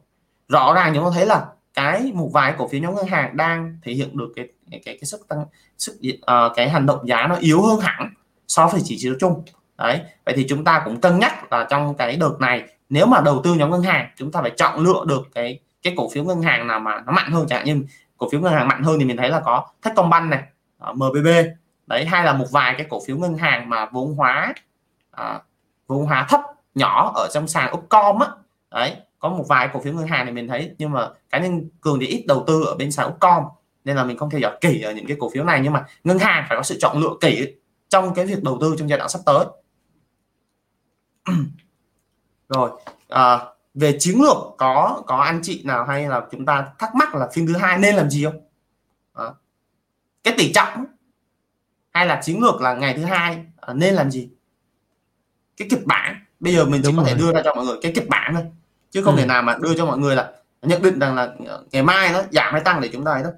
Rõ 0.48 0.72
ràng 0.74 0.92
chúng 0.94 1.04
ta 1.04 1.10
thấy 1.14 1.26
là 1.26 1.46
cái 1.74 2.12
một 2.14 2.30
vài 2.32 2.54
cổ 2.58 2.68
phiếu 2.68 2.80
nhóm 2.80 2.94
ngân 2.94 3.06
hàng 3.06 3.36
đang 3.36 3.78
thể 3.82 3.92
hiện 3.92 4.16
được 4.16 4.32
cái 4.36 4.48
cái 4.70 4.80
cái, 4.84 4.98
cái 5.00 5.04
sức 5.04 5.28
tăng 5.28 5.44
sức 5.78 6.00
uh, 6.14 6.52
cái 6.56 6.70
hành 6.70 6.86
động 6.86 7.08
giá 7.08 7.26
nó 7.26 7.36
yếu 7.36 7.62
hơn 7.62 7.80
hẳn 7.80 8.14
so 8.48 8.66
với 8.66 8.80
chỉ 8.84 8.98
số 8.98 9.10
chung. 9.20 9.42
Đấy 9.78 10.00
vậy 10.24 10.34
thì 10.36 10.46
chúng 10.48 10.64
ta 10.64 10.82
cũng 10.84 11.00
cân 11.00 11.18
nhắc 11.18 11.52
là 11.52 11.66
trong 11.70 11.94
cái 11.94 12.16
đợt 12.16 12.36
này 12.40 12.62
nếu 12.88 13.06
mà 13.06 13.20
đầu 13.20 13.40
tư 13.44 13.54
nhóm 13.54 13.70
ngân 13.70 13.82
hàng 13.82 14.10
chúng 14.16 14.32
ta 14.32 14.42
phải 14.42 14.50
chọn 14.50 14.80
lựa 14.80 15.04
được 15.06 15.28
cái 15.34 15.58
cái 15.82 15.94
cổ 15.96 16.08
phiếu 16.08 16.24
ngân 16.24 16.42
hàng 16.42 16.66
nào 16.66 16.80
mà 16.80 17.02
nó 17.06 17.12
mạnh 17.12 17.30
hơn 17.32 17.46
chẳng 17.48 17.58
hạn 17.58 17.66
như 17.66 17.84
cổ 18.18 18.28
phiếu 18.32 18.40
ngân 18.40 18.52
hàng 18.52 18.68
mạnh 18.68 18.82
hơn 18.82 18.98
thì 18.98 19.04
mình 19.04 19.16
thấy 19.16 19.28
là 19.28 19.40
có 19.40 19.66
Techcombank 19.82 20.30
này 20.30 20.42
ờ, 20.78 20.90
uh, 20.90 20.96
MBB 20.96 21.26
đấy 21.86 22.04
hay 22.04 22.24
là 22.24 22.32
một 22.32 22.46
vài 22.50 22.74
cái 22.78 22.86
cổ 22.90 23.00
phiếu 23.06 23.16
ngân 23.16 23.36
hàng 23.38 23.68
mà 23.68 23.86
vốn 23.86 24.14
hóa 24.14 24.54
uh, 25.20 25.42
vốn 25.86 26.06
hóa 26.06 26.26
thấp 26.28 26.40
nhỏ 26.74 27.12
ở 27.14 27.28
trong 27.32 27.48
sàn 27.48 27.74
Upcom 27.74 28.18
á. 28.18 28.26
Đấy 28.70 28.96
có 29.22 29.28
một 29.28 29.44
vài 29.48 29.68
cổ 29.72 29.80
phiếu 29.80 29.92
ngân 29.92 30.06
hàng 30.06 30.26
thì 30.26 30.32
mình 30.32 30.48
thấy 30.48 30.74
nhưng 30.78 30.90
mà 30.90 31.10
cá 31.30 31.38
nhân 31.38 31.68
cường 31.80 32.00
thì 32.00 32.06
ít 32.06 32.24
đầu 32.28 32.44
tư 32.46 32.64
ở 32.66 32.74
bên 32.74 32.92
sàn 32.92 33.08
Upcom 33.08 33.44
nên 33.84 33.96
là 33.96 34.04
mình 34.04 34.16
không 34.16 34.30
theo 34.30 34.40
dõi 34.40 34.58
kỹ 34.60 34.82
ở 34.82 34.92
những 34.92 35.06
cái 35.06 35.16
cổ 35.20 35.30
phiếu 35.30 35.44
này. 35.44 35.60
Nhưng 35.62 35.72
mà 35.72 35.86
ngân 36.04 36.18
hàng 36.18 36.44
phải 36.48 36.56
có 36.56 36.62
sự 36.62 36.76
chọn 36.80 37.00
lựa 37.00 37.14
kỹ 37.20 37.54
trong 37.88 38.14
cái 38.14 38.26
việc 38.26 38.42
đầu 38.42 38.58
tư 38.60 38.74
trong 38.78 38.88
giai 38.88 38.98
đoạn 38.98 39.10
sắp 39.10 39.20
tới. 39.26 39.44
Rồi 42.48 42.70
à, 43.08 43.38
về 43.74 43.96
chiến 43.98 44.20
lược 44.20 44.36
có 44.58 45.02
có 45.06 45.16
anh 45.16 45.40
chị 45.42 45.62
nào 45.64 45.84
hay 45.84 46.08
là 46.08 46.22
chúng 46.30 46.46
ta 46.46 46.72
thắc 46.78 46.94
mắc 46.94 47.14
là 47.14 47.28
phiên 47.34 47.46
thứ 47.46 47.56
hai 47.56 47.78
nên 47.78 47.94
làm 47.94 48.10
gì 48.10 48.24
không? 48.24 48.40
À, 49.14 49.24
cái 50.24 50.34
tỷ 50.38 50.52
trọng 50.52 50.84
hay 51.90 52.06
là 52.06 52.20
chiến 52.22 52.40
lược 52.40 52.60
là 52.60 52.74
ngày 52.74 52.94
thứ 52.96 53.04
hai 53.04 53.44
à, 53.56 53.74
nên 53.74 53.94
làm 53.94 54.10
gì? 54.10 54.30
Cái 55.56 55.68
kịch 55.70 55.86
bản. 55.86 56.24
Bây 56.40 56.54
giờ 56.54 56.64
mình 56.64 56.82
chỉ 56.84 56.88
Đúng 56.88 56.96
có 56.96 57.02
rồi. 57.02 57.10
thể 57.10 57.18
đưa 57.18 57.32
ra 57.32 57.40
cho 57.44 57.54
mọi 57.54 57.64
người 57.64 57.76
cái 57.82 57.92
kịch 57.94 58.08
bản 58.08 58.34
thôi 58.34 58.44
chứ 58.92 59.02
không 59.02 59.16
ừ. 59.16 59.20
thể 59.20 59.26
nào 59.26 59.42
mà 59.42 59.56
đưa 59.60 59.74
cho 59.74 59.86
mọi 59.86 59.98
người 59.98 60.16
là 60.16 60.32
nhận 60.62 60.82
định 60.82 60.98
rằng 60.98 61.14
là 61.14 61.34
ngày 61.72 61.82
mai 61.82 62.12
nó 62.12 62.22
giảm 62.30 62.52
hay 62.52 62.62
tăng 62.64 62.80
để 62.80 62.90
chúng 62.92 63.04
ta 63.04 63.12
ấy 63.12 63.22
đâu 63.22 63.32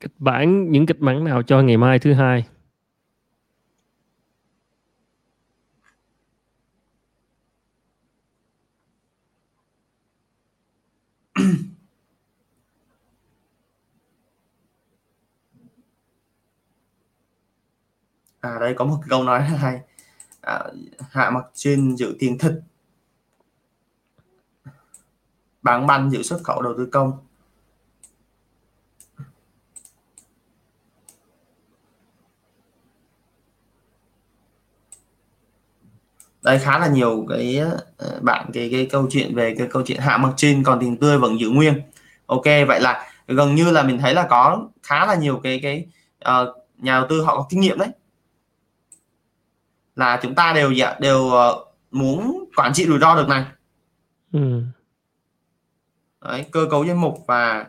kịch 0.00 0.12
bản 0.18 0.70
những 0.72 0.86
kịch 0.86 1.00
bản 1.00 1.24
nào 1.24 1.42
cho 1.42 1.62
ngày 1.62 1.76
mai 1.76 1.98
thứ 1.98 2.12
hai? 2.12 2.44
À 18.40 18.58
đây 18.60 18.74
có 18.74 18.84
một 18.84 18.98
câu 19.08 19.24
nói 19.24 19.42
hay 19.42 19.80
à, 20.42 20.60
hạ 21.10 21.30
mặt 21.30 21.44
trên 21.54 21.96
giữ 21.96 22.16
tiền 22.18 22.38
thịt 22.38 22.52
bán 25.62 25.86
banh 25.86 26.10
giữ 26.10 26.22
xuất 26.22 26.40
khẩu 26.44 26.62
đầu 26.62 26.74
tư 26.78 26.86
công. 26.92 27.12
Đây 36.42 36.58
khá 36.58 36.78
là 36.78 36.88
nhiều 36.88 37.26
cái 37.28 37.58
ờ, 37.96 38.20
bạn 38.22 38.50
cái 38.52 38.68
cái 38.72 38.88
câu 38.90 39.06
chuyện 39.10 39.34
về 39.34 39.54
cái 39.58 39.68
câu 39.70 39.82
chuyện 39.86 40.00
hạ 40.00 40.16
mặt 40.16 40.34
trên 40.36 40.62
còn 40.64 40.80
tiền 40.80 40.96
tươi 40.96 41.18
vẫn 41.18 41.40
giữ 41.40 41.50
nguyên. 41.50 41.82
Ok 42.26 42.44
vậy 42.44 42.80
là 42.80 43.10
gần 43.28 43.54
như 43.54 43.70
là 43.70 43.82
mình 43.82 43.98
thấy 43.98 44.14
là 44.14 44.26
có 44.30 44.68
khá 44.82 45.06
là 45.06 45.14
nhiều 45.14 45.40
cái 45.42 45.60
cái 45.62 45.86
uh, 46.28 46.56
nhà 46.78 46.98
đầu 46.98 47.06
tư 47.08 47.22
họ 47.22 47.36
có 47.36 47.46
kinh 47.50 47.60
nghiệm 47.60 47.78
đấy 47.78 47.88
là 49.96 50.20
chúng 50.22 50.34
ta 50.34 50.52
đều 50.52 50.70
dạ, 50.72 50.96
đều 51.00 51.18
uh, 51.18 51.68
muốn 51.90 52.44
quản 52.56 52.72
trị 52.72 52.86
rủi 52.86 52.98
ro 52.98 53.14
được 53.14 53.28
này 53.28 53.44
ừ. 54.32 54.62
đấy, 56.20 56.46
cơ 56.52 56.66
cấu 56.70 56.84
danh 56.84 57.00
mục 57.00 57.24
và 57.26 57.66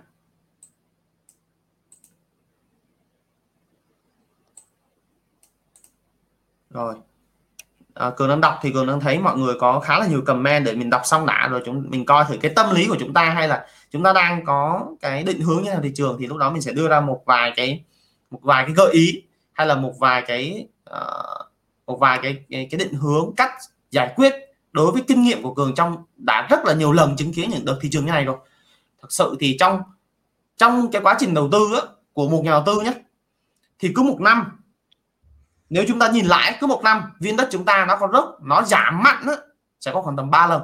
rồi 6.69 6.95
à, 7.93 8.09
cường 8.17 8.29
đang 8.29 8.41
đọc 8.41 8.59
thì 8.61 8.71
cường 8.73 8.87
đang 8.87 8.99
thấy 8.99 9.19
mọi 9.19 9.37
người 9.37 9.55
có 9.59 9.79
khá 9.79 9.99
là 9.99 10.07
nhiều 10.07 10.21
comment 10.25 10.65
để 10.65 10.75
mình 10.75 10.89
đọc 10.89 11.01
xong 11.05 11.25
đã 11.25 11.47
rồi 11.47 11.61
chúng 11.65 11.85
mình 11.89 12.05
coi 12.05 12.25
thử 12.25 12.37
cái 12.37 12.51
tâm 12.55 12.75
lý 12.75 12.87
của 12.87 12.97
chúng 12.99 13.13
ta 13.13 13.29
hay 13.29 13.47
là 13.47 13.67
chúng 13.91 14.03
ta 14.03 14.13
đang 14.13 14.45
có 14.45 14.85
cái 15.01 15.23
định 15.23 15.41
hướng 15.41 15.63
như 15.63 15.71
là 15.71 15.79
thị 15.83 15.91
trường 15.95 16.17
thì 16.19 16.27
lúc 16.27 16.37
đó 16.37 16.51
mình 16.51 16.61
sẽ 16.61 16.71
đưa 16.71 16.87
ra 16.87 17.01
một 17.01 17.21
vài 17.25 17.53
cái 17.55 17.83
một 18.31 18.39
vài 18.41 18.63
cái 18.63 18.73
gợi 18.73 18.91
ý 18.91 19.23
hay 19.53 19.67
là 19.67 19.75
một 19.75 19.93
vài 19.99 20.21
cái 20.21 20.67
uh, 20.89 21.52
một 21.85 21.97
vài 21.99 22.19
cái, 22.23 22.45
cái 22.49 22.67
cái 22.71 22.79
định 22.79 22.93
hướng 22.93 23.35
cách 23.37 23.51
giải 23.91 24.13
quyết 24.15 24.33
đối 24.71 24.91
với 24.91 25.03
kinh 25.07 25.23
nghiệm 25.23 25.43
của 25.43 25.53
cường 25.53 25.75
trong 25.75 26.03
đã 26.15 26.47
rất 26.49 26.59
là 26.65 26.73
nhiều 26.73 26.91
lần 26.91 27.15
chứng 27.15 27.33
kiến 27.33 27.49
những 27.49 27.65
đợt 27.65 27.79
thị 27.81 27.89
trường 27.91 28.05
như 28.05 28.11
này 28.11 28.25
rồi. 28.25 28.37
Thật 29.01 29.07
sự 29.11 29.35
thì 29.39 29.57
trong 29.59 29.81
trong 30.57 30.91
cái 30.91 31.01
quá 31.01 31.15
trình 31.19 31.33
đầu 31.33 31.49
tư 31.51 31.59
á, 31.75 31.81
của 32.13 32.29
một 32.29 32.41
nhà 32.43 32.51
đầu 32.51 32.63
tư 32.65 32.81
nhé 32.81 32.93
thì 33.79 33.91
cứ 33.95 34.03
một 34.03 34.21
năm 34.21 34.63
nếu 35.69 35.85
chúng 35.87 35.99
ta 35.99 36.11
nhìn 36.11 36.25
lại 36.25 36.57
cứ 36.59 36.67
một 36.67 36.81
năm 36.83 37.03
viên 37.19 37.37
đất 37.37 37.47
chúng 37.51 37.65
ta 37.65 37.85
nó 37.85 37.97
có 37.97 38.07
rớt 38.13 38.23
nó 38.41 38.61
giảm 38.61 39.03
mạnh 39.03 39.23
á 39.27 39.33
sẽ 39.79 39.91
có 39.93 40.01
khoảng 40.01 40.15
tầm 40.15 40.31
3 40.31 40.47
lần. 40.47 40.61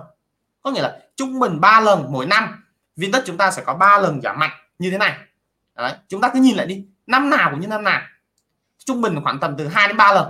Có 0.62 0.72
nghĩa 0.72 0.82
là 0.82 1.00
trung 1.16 1.40
bình 1.40 1.62
3 1.62 1.80
lần 1.80 2.06
mỗi 2.10 2.26
năm 2.26 2.64
viên 2.96 3.12
đất 3.12 3.24
chúng 3.26 3.38
ta 3.38 3.52
sẽ 3.52 3.64
có 3.64 3.74
3 3.74 3.98
lần 3.98 4.22
giảm 4.22 4.40
mạnh 4.40 4.52
như 4.80 4.92
thế 4.92 4.98
này. 4.98 5.18
Đấy, 5.76 5.94
chúng 6.08 6.22
ta 6.22 6.30
cứ 6.34 6.40
nhìn 6.40 6.56
lại 6.56 6.66
đi 6.68 6.86
năm 7.08 7.30
nào 7.30 7.50
cũng 7.52 7.60
như 7.60 7.68
năm 7.68 7.84
nào. 7.84 8.02
Trung 8.86 9.02
bình 9.02 9.20
khoảng 9.24 9.40
tầm 9.40 9.56
từ 9.58 9.68
2 9.68 9.88
đến 9.88 9.98
3 9.98 10.14
lần 10.14 10.28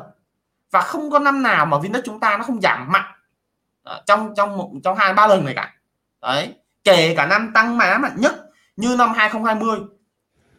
và 0.72 0.82
không 0.82 1.12
có 1.12 1.20
năm 1.20 1.44
nào 1.44 1.66
mà 1.66 1.78
đất 1.94 2.02
chúng 2.06 2.20
ta 2.20 2.38
nó 2.38 2.44
không 2.44 2.62
giảm 2.62 2.92
mạnh. 2.92 3.12
Đó, 3.84 4.02
trong 4.06 4.34
trong 4.38 4.80
trong 4.84 4.98
hai 4.98 5.14
ba 5.14 5.28
lần 5.28 5.46
này 5.46 5.54
cả. 5.56 5.76
Đấy 6.22 6.56
kể 6.84 7.16
cả 7.16 7.26
năm 7.26 7.52
tăng 7.54 7.78
má 7.78 7.98
mạnh 7.98 8.16
nhất 8.18 8.36
như 8.76 8.96
năm 8.96 9.14
2020 9.14 9.80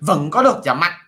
vẫn 0.00 0.30
có 0.30 0.42
được 0.42 0.56
giảm 0.64 0.80
mạnh. 0.80 1.00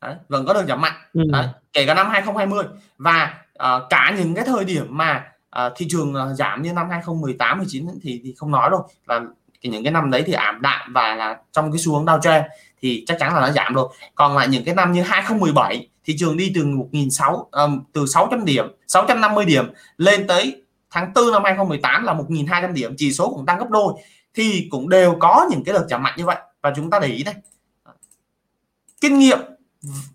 Đấy, 0.00 0.16
vẫn 0.28 0.46
có 0.46 0.54
được 0.54 0.64
giảm 0.68 0.80
mạnh. 0.80 0.92
Ừ. 1.12 1.22
Đấy, 1.32 1.48
kể 1.72 1.86
cả 1.86 1.94
năm 1.94 2.10
2020 2.10 2.64
và 2.98 3.44
uh, 3.62 3.82
cả 3.90 4.14
những 4.18 4.34
cái 4.34 4.44
thời 4.44 4.64
điểm 4.64 4.86
mà 4.90 5.32
uh, 5.66 5.72
thị 5.76 5.86
trường 5.90 6.14
uh, 6.14 6.36
giảm 6.36 6.62
như 6.62 6.72
năm 6.72 6.90
2018 6.90 7.58
19 7.58 7.86
thì 8.02 8.20
thì 8.24 8.34
không 8.38 8.50
nói 8.50 8.70
đâu 8.70 8.88
là 9.06 9.20
thì 9.64 9.70
những 9.70 9.84
cái 9.84 9.92
năm 9.92 10.10
đấy 10.10 10.22
thì 10.26 10.32
ảm 10.32 10.62
đạm 10.62 10.92
và 10.92 11.14
là 11.14 11.38
trong 11.52 11.72
cái 11.72 11.78
xu 11.78 11.94
hướng 11.94 12.04
downtrend 12.04 12.42
thì 12.82 13.04
chắc 13.06 13.16
chắn 13.20 13.34
là 13.34 13.40
nó 13.40 13.50
giảm 13.50 13.74
rồi. 13.74 13.88
Còn 14.14 14.36
lại 14.36 14.48
những 14.48 14.64
cái 14.64 14.74
năm 14.74 14.92
như 14.92 15.02
2017 15.02 15.88
thị 16.04 16.16
trường 16.18 16.36
đi 16.36 16.52
từ 16.54 16.64
1.600 16.64 17.44
um, 17.50 17.80
từ 17.92 18.06
600 18.06 18.44
điểm 18.44 18.66
650 18.86 19.44
điểm 19.44 19.72
lên 19.96 20.26
tới 20.26 20.62
tháng 20.90 21.12
4 21.14 21.32
năm 21.32 21.44
2018 21.44 22.04
là 22.04 22.14
1.200 22.14 22.72
điểm 22.72 22.94
chỉ 22.98 23.12
số 23.12 23.30
cũng 23.34 23.46
tăng 23.46 23.58
gấp 23.58 23.70
đôi. 23.70 23.94
Thì 24.34 24.68
cũng 24.70 24.88
đều 24.88 25.16
có 25.20 25.46
những 25.50 25.64
cái 25.64 25.72
đợt 25.72 25.86
giảm 25.90 26.02
mạnh 26.02 26.14
như 26.16 26.24
vậy. 26.24 26.36
Và 26.62 26.72
chúng 26.76 26.90
ta 26.90 26.98
để 26.98 27.08
ý 27.08 27.22
đây 27.22 27.34
kinh 29.00 29.18
nghiệm 29.18 29.38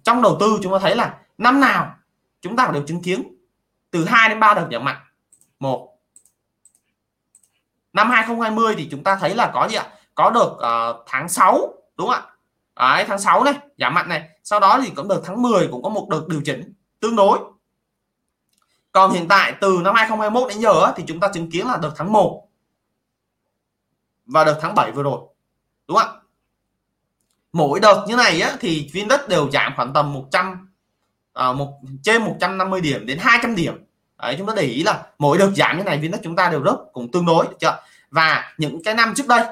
trong 0.04 0.22
đầu 0.22 0.38
tư 0.39 0.60
chúng 0.64 0.74
ta 0.74 0.80
thấy 0.80 0.95
là 0.95 1.18
năm 1.38 1.60
nào 1.60 1.95
chúng 2.41 2.56
ta 2.56 2.70
đều 2.74 2.84
chứng 2.88 3.02
kiến 3.02 3.24
từ 3.91 4.06
2 4.06 4.30
đến 4.30 4.39
3 4.39 4.54
đợt 4.54 4.68
giảm 4.72 4.86
mạnh. 4.86 4.97
Một 5.60 5.89
năm 8.00 8.10
2020 8.10 8.76
thì 8.78 8.88
chúng 8.91 9.04
ta 9.04 9.16
thấy 9.16 9.36
là 9.36 9.52
có 9.54 9.68
gì 9.68 9.76
ạ? 9.76 9.88
Có 10.16 10.30
được 10.30 10.52
uh, 10.52 11.06
tháng 11.08 11.30
6 11.30 11.74
đúng 11.97 12.08
không 12.08 12.16
ạ? 12.16 12.95
Đấy, 12.95 13.06
tháng 13.08 13.20
6 13.20 13.43
này 13.43 13.54
giảm 13.78 13.93
mạnh 13.93 14.10
này. 14.10 14.30
Sau 14.43 14.60
đó 14.60 14.80
thì 14.84 14.91
cũng 14.95 15.08
được 15.08 15.22
tháng 15.26 15.41
10 15.41 15.68
cũng 15.72 15.84
có 15.84 15.89
một 15.89 16.08
đợt 16.10 16.22
điều 16.28 16.41
chỉnh 16.45 16.74
tương 17.00 17.16
đối. 17.16 17.39
Còn 18.91 19.12
hiện 19.12 19.28
tại 19.28 19.54
từ 19.62 19.80
năm 19.84 19.95
2021 19.95 20.50
đến 20.50 20.60
giờ 20.60 20.93
thì 20.95 21.04
chúng 21.08 21.20
ta 21.20 21.28
chứng 21.34 21.52
kiến 21.52 21.68
là 21.68 21.78
đợt 21.78 21.91
tháng 21.95 22.14
1 22.14 22.47
và 24.26 24.43
đợt 24.43 24.60
tháng 24.62 24.76
7 24.76 24.91
vừa 24.91 25.04
rồi 25.04 25.20
đúng 25.88 25.97
không 25.97 26.08
ạ? 26.08 26.20
Mỗi 27.54 27.80
đợt 27.80 28.06
như 28.08 28.16
này 28.16 28.41
á, 28.41 28.58
thì 28.60 28.91
đất 29.10 29.30
đều 29.30 29.50
giảm 29.52 29.74
khoảng 29.76 29.93
tầm 29.93 30.14
100 30.14 30.45
à, 30.45 30.58
ờ, 31.34 31.54
một 31.54 31.80
trên 32.04 32.22
150 32.22 32.82
điểm 32.82 33.06
đến 33.06 33.18
200 33.22 33.56
điểm. 33.56 33.86
Đấy, 34.18 34.36
chúng 34.38 34.47
ta 34.47 34.54
để 34.58 34.64
ý 34.64 34.84
là 34.84 35.04
mỗi 35.20 35.38
đợt 35.38 35.52
giảm 35.56 35.78
như 35.78 35.84
này 35.84 35.97
viên 35.97 36.12
đất 36.12 36.20
chúng 36.24 36.36
ta 36.36 36.50
đều 36.50 36.62
rất 36.62 36.76
cũng 36.93 37.12
tương 37.12 37.26
đối 37.26 37.45
chưa 37.60 37.80
và 38.12 38.53
những 38.57 38.84
cái 38.84 38.93
năm 38.93 39.14
trước 39.16 39.28
đây 39.28 39.45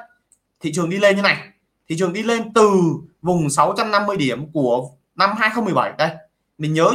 thị 0.60 0.72
trường 0.74 0.90
đi 0.90 0.98
lên 0.98 1.16
như 1.16 1.22
này. 1.22 1.48
Thị 1.90 1.96
trường 2.00 2.14
đi 2.14 2.24
lên 2.24 2.54
từ 2.54 2.72
vùng 3.22 3.50
650 3.50 4.18
điểm 4.18 4.52
của 4.52 4.90
năm 5.16 5.30
2017 5.38 5.94
đây 5.98 6.10
mình 6.58 6.74
nhớ 6.74 6.92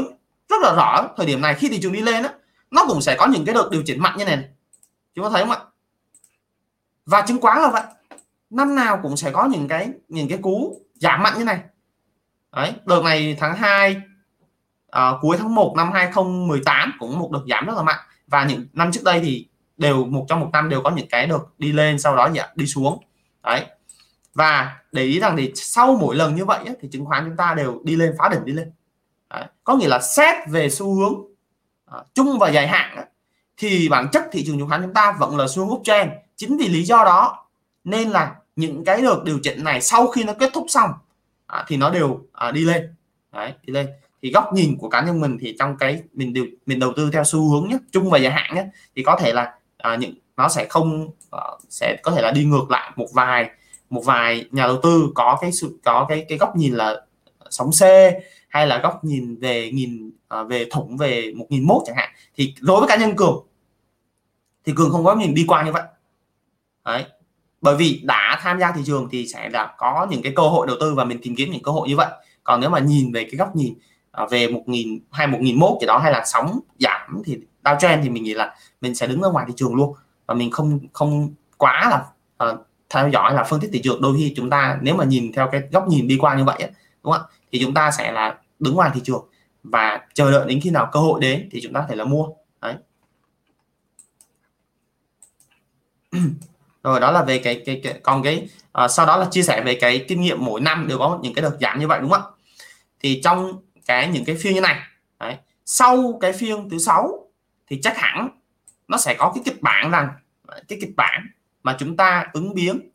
rất 0.49 0.57
là 0.63 0.75
rõ 0.77 1.09
thời 1.17 1.27
điểm 1.27 1.41
này 1.41 1.55
khi 1.55 1.69
thị 1.69 1.79
trường 1.83 1.93
đi 1.93 2.01
lên 2.01 2.23
đó 2.23 2.29
nó 2.71 2.85
cũng 2.89 3.01
sẽ 3.01 3.17
có 3.19 3.27
những 3.27 3.45
cái 3.45 3.55
đợt 3.55 3.69
điều 3.71 3.83
chỉnh 3.87 4.01
mạnh 4.01 4.19
như 4.19 4.25
này 4.25 4.45
chúng 5.15 5.25
ta 5.25 5.31
thấy 5.31 5.43
không 5.43 5.51
ạ? 5.51 5.59
Và 7.07 7.23
chứng 7.23 7.41
khoán 7.41 7.63
là 7.63 7.71
vậy. 7.71 7.83
Năm 8.51 8.75
nào 8.75 9.01
cũng 9.03 9.17
sẽ 9.17 9.31
có 9.31 9.45
những 9.45 9.69
cái 9.69 9.91
những 10.09 10.29
cái 10.29 10.39
cú 10.43 10.81
giảm 10.95 11.23
mạnh 11.23 11.39
như 11.39 11.45
này. 11.45 11.61
Đấy 12.53 12.73
đợt 12.85 13.03
này 13.05 13.37
tháng 13.41 13.57
2 13.57 14.03
à, 14.91 15.13
cuối 15.21 15.37
tháng 15.39 15.55
1 15.55 15.75
năm 15.77 15.93
2018 15.93 16.93
cũng 16.99 17.19
một 17.19 17.31
đợt 17.33 17.43
giảm 17.49 17.67
rất 17.67 17.75
là 17.77 17.83
mạnh. 17.83 18.01
Và 18.27 18.45
những 18.45 18.67
năm 18.73 18.93
trước 18.93 19.05
đây 19.05 19.21
thì 19.25 19.49
đều 19.83 20.05
một 20.05 20.27
trong 20.29 20.41
một 20.41 20.49
năm 20.53 20.69
đều 20.69 20.83
có 20.83 20.91
những 20.91 21.09
cái 21.09 21.27
được 21.27 21.55
đi 21.59 21.73
lên 21.73 21.99
sau 21.99 22.17
đó 22.17 22.29
đi 22.55 22.67
xuống. 22.67 23.05
Đấy. 23.43 23.67
Và 24.35 24.77
để 24.93 25.03
ý 25.03 25.21
rằng 25.21 25.37
thì 25.37 25.53
sau 25.55 25.97
mỗi 26.01 26.17
lần 26.17 26.35
như 26.35 26.45
vậy 26.45 26.65
thì 26.81 26.89
chứng 26.93 27.05
khoán 27.05 27.25
chúng 27.25 27.37
ta 27.37 27.55
đều 27.55 27.81
đi 27.85 27.97
lên 27.97 28.15
phá 28.19 28.29
đỉnh 28.29 28.45
đi 28.45 28.53
lên. 28.53 28.73
Đấy. 29.31 29.45
có 29.65 29.77
nghĩa 29.77 29.89
là 29.89 29.99
xét 29.99 30.35
về 30.49 30.71
xu 30.71 30.95
hướng 30.95 31.15
à, 31.87 31.99
chung 32.15 32.39
và 32.39 32.49
dài 32.49 32.69
hạn 32.69 33.05
thì 33.57 33.89
bản 33.89 34.09
chất 34.13 34.25
thị 34.33 34.45
trường 34.47 34.59
chứng 34.59 34.69
khoán 34.69 34.83
chúng 34.83 34.95
ta 34.95 35.17
vẫn 35.21 35.37
là 35.37 35.47
xu 35.49 35.65
hướng 35.65 35.75
uptrend 35.75 36.11
chính 36.37 36.57
vì 36.57 36.69
lý 36.69 36.83
do 36.83 37.05
đó 37.05 37.47
nên 37.85 38.11
là 38.11 38.35
những 38.57 38.85
cái 38.85 39.03
được 39.03 39.25
điều 39.25 39.39
chỉnh 39.43 39.65
này 39.65 39.81
sau 39.81 40.07
khi 40.07 40.25
nó 40.25 40.33
kết 40.33 40.51
thúc 40.55 40.67
xong 40.69 40.91
à, 41.47 41.65
thì 41.69 41.77
nó 41.77 41.91
đều 41.91 42.21
à, 42.33 42.51
đi 42.51 42.65
lên. 42.65 42.95
Đấy 43.33 43.53
đi 43.63 43.73
lên. 43.73 43.87
Thì 44.23 44.31
góc 44.33 44.53
nhìn 44.53 44.79
của 44.79 44.89
cá 44.89 45.01
nhân 45.01 45.21
mình 45.21 45.39
thì 45.41 45.57
trong 45.59 45.77
cái 45.77 46.03
mình 46.13 46.33
điều 46.33 46.47
mình 46.67 46.79
đầu 46.79 46.93
tư 46.97 47.11
theo 47.13 47.25
xu 47.25 47.51
hướng 47.51 47.69
nhé 47.69 47.79
chung 47.93 48.11
và 48.11 48.19
dài 48.19 48.33
hạn 48.33 48.55
nhé 48.55 48.67
thì 48.97 49.03
có 49.03 49.17
thể 49.21 49.33
là 49.33 49.55
à, 49.83 49.97
những 49.97 50.15
nó 50.37 50.49
sẽ 50.49 50.67
không 50.71 51.11
uh, 51.37 51.61
sẽ 51.69 51.97
có 52.03 52.11
thể 52.11 52.23
là 52.23 52.31
đi 52.31 52.45
ngược 52.45 52.71
lại 52.71 52.93
một 52.97 53.07
vài 53.13 53.51
một 53.91 54.03
vài 54.05 54.45
nhà 54.51 54.67
đầu 54.67 54.81
tư 54.83 55.13
có 55.15 55.39
cái 55.41 55.53
sự 55.53 55.79
có 55.85 56.07
cái 56.09 56.25
cái 56.29 56.39
góc 56.39 56.57
nhìn 56.57 56.75
là 56.75 57.07
sóng 57.51 57.71
C 57.71 57.83
hay 58.49 58.67
là 58.67 58.79
góc 58.79 59.05
nhìn 59.05 59.37
về 59.41 59.71
nhìn 59.73 60.09
uh, 60.09 60.15
ờ, 60.29 60.45
về 60.45 60.67
thủng 60.71 60.97
về 60.97 61.33
một 61.37 61.47
nghìn 61.49 61.67
mốt 61.67 61.83
chẳng 61.87 61.97
hạn 61.97 62.11
thì 62.35 62.55
đối 62.61 62.81
với 62.81 62.89
cá 62.89 62.97
nhân 62.97 63.17
cường 63.17 63.47
thì 64.65 64.73
cường 64.77 64.91
không 64.91 65.05
có 65.05 65.15
nhìn 65.15 65.35
đi 65.35 65.45
qua 65.49 65.63
như 65.63 65.73
vậy. 65.73 65.83
Đấy 66.85 67.05
bởi 67.61 67.77
vì 67.77 68.03
đã 68.05 68.39
tham 68.43 68.61
gia 68.61 68.73
thị 68.73 68.83
trường 68.87 69.09
thì 69.11 69.27
sẽ 69.27 69.49
là 69.49 69.75
có 69.79 70.07
những 70.11 70.23
cái 70.23 70.33
cơ 70.37 70.43
hội 70.43 70.67
đầu 70.67 70.77
tư 70.81 70.95
và 70.95 71.05
mình 71.05 71.19
tìm 71.23 71.37
kiếm 71.37 71.51
những 71.51 71.63
cơ 71.63 71.73
hội 71.73 71.89
như 71.89 71.97
vậy. 71.97 72.09
Còn 72.45 72.61
nếu 72.61 72.71
mà 72.71 72.79
nhìn 72.79 73.13
về 73.13 73.25
cái 73.25 73.35
góc 73.35 73.57
nhìn 73.57 73.75
ờ, 74.11 74.27
về 74.27 74.49
một 74.49 74.63
nghìn 74.67 75.01
hay 75.11 75.27
một 75.27 75.39
nghìn 75.41 75.59
mốt 75.59 75.81
gì 75.81 75.87
đó 75.87 75.99
hay 75.99 76.13
là 76.13 76.23
sóng 76.27 76.61
giảm 76.79 77.23
thì 77.25 77.39
downtrend 77.65 78.03
thì 78.03 78.09
mình 78.09 78.25
nghĩ 78.25 78.35
là 78.35 78.57
mình 78.81 78.95
sẽ 78.95 79.07
đứng 79.07 79.23
ở 79.23 79.31
ngoài 79.31 79.45
thị 79.49 79.55
trường 79.57 79.75
luôn. 79.75 79.95
Và 80.27 80.35
mình 80.35 80.51
không 80.51 80.79
không 80.93 81.35
quá 81.57 81.91
là 81.91 82.05
uh, 82.51 82.67
theo 82.91 83.09
dõi 83.09 83.35
là 83.35 83.45
phân 83.45 83.61
tích 83.61 83.71
thị 83.73 83.81
trường. 83.85 84.03
Đôi 84.03 84.17
khi 84.19 84.33
chúng 84.37 84.51
ta 84.51 84.79
nếu 84.83 84.95
mà 84.95 85.05
nhìn 85.05 85.33
theo 85.33 85.49
cái 85.53 85.63
góc 85.73 85.89
nhìn 85.89 86.09
đi 86.09 86.17
qua 86.21 86.35
như 86.35 86.45
vậy 86.45 86.71
đúng 87.05 87.13
không 87.13 87.23
thì 87.53 87.61
chúng 87.63 87.75
ta 87.75 87.91
sẽ 87.91 88.13
là 88.13 88.39
đứng 88.59 88.75
ngoài 88.75 88.91
thị 88.95 89.01
trường 89.05 89.29
và 89.63 90.01
chờ 90.15 90.31
đợi 90.31 90.47
đến 90.49 90.61
khi 90.63 90.71
nào 90.71 90.89
cơ 90.93 91.01
hội 91.01 91.21
đến 91.21 91.49
thì 91.53 91.61
chúng 91.63 91.73
ta 91.73 91.81
có 91.81 91.87
thể 91.89 91.97
là 91.97 92.05
mua. 92.05 92.27
Đấy. 92.61 92.75
Rồi 96.83 97.01
đó 97.01 97.11
là 97.11 97.25
về 97.25 97.39
cái 97.39 97.63
cái, 97.67 97.81
cái 97.85 98.01
còn 98.03 98.23
cái 98.23 98.49
uh, 98.85 98.91
sau 98.91 99.07
đó 99.07 99.17
là 99.17 99.27
chia 99.31 99.43
sẻ 99.43 99.63
về 99.63 99.79
cái 99.81 100.05
kinh 100.09 100.21
nghiệm 100.21 100.45
mỗi 100.45 100.61
năm 100.61 100.89
đều 100.89 100.99
có 100.99 101.19
những 101.23 101.35
cái 101.35 101.43
đợt 101.43 101.57
giảm 101.61 101.81
như 101.81 101.89
vậy 101.89 102.01
đúng 102.01 102.11
không 102.11 102.23
ạ? 102.23 102.31
Thì 103.01 103.21
trong 103.25 103.63
cái 103.87 104.09
những 104.09 104.25
cái 104.25 104.37
phiên 104.37 104.55
như 104.55 104.61
này 104.61 104.77
đấy, 105.21 105.37
sau 105.65 106.19
cái 106.21 106.33
phiên 106.33 106.71
thứ 106.71 106.79
sáu 106.79 107.22
thì 107.73 107.81
chắc 107.83 107.99
hẳn 107.99 108.29
nó 108.89 108.99
sẽ 108.99 109.15
có 109.19 109.33
cái 109.35 109.43
kịch 109.45 109.63
bản 109.63 109.91
rằng 109.91 110.09
cái 110.69 110.79
kịch 110.81 110.97
bản 110.97 111.27
mà 111.63 111.77
chúng 111.79 111.97
ta 111.97 112.27
ứng 112.33 112.55
biến 112.55 112.91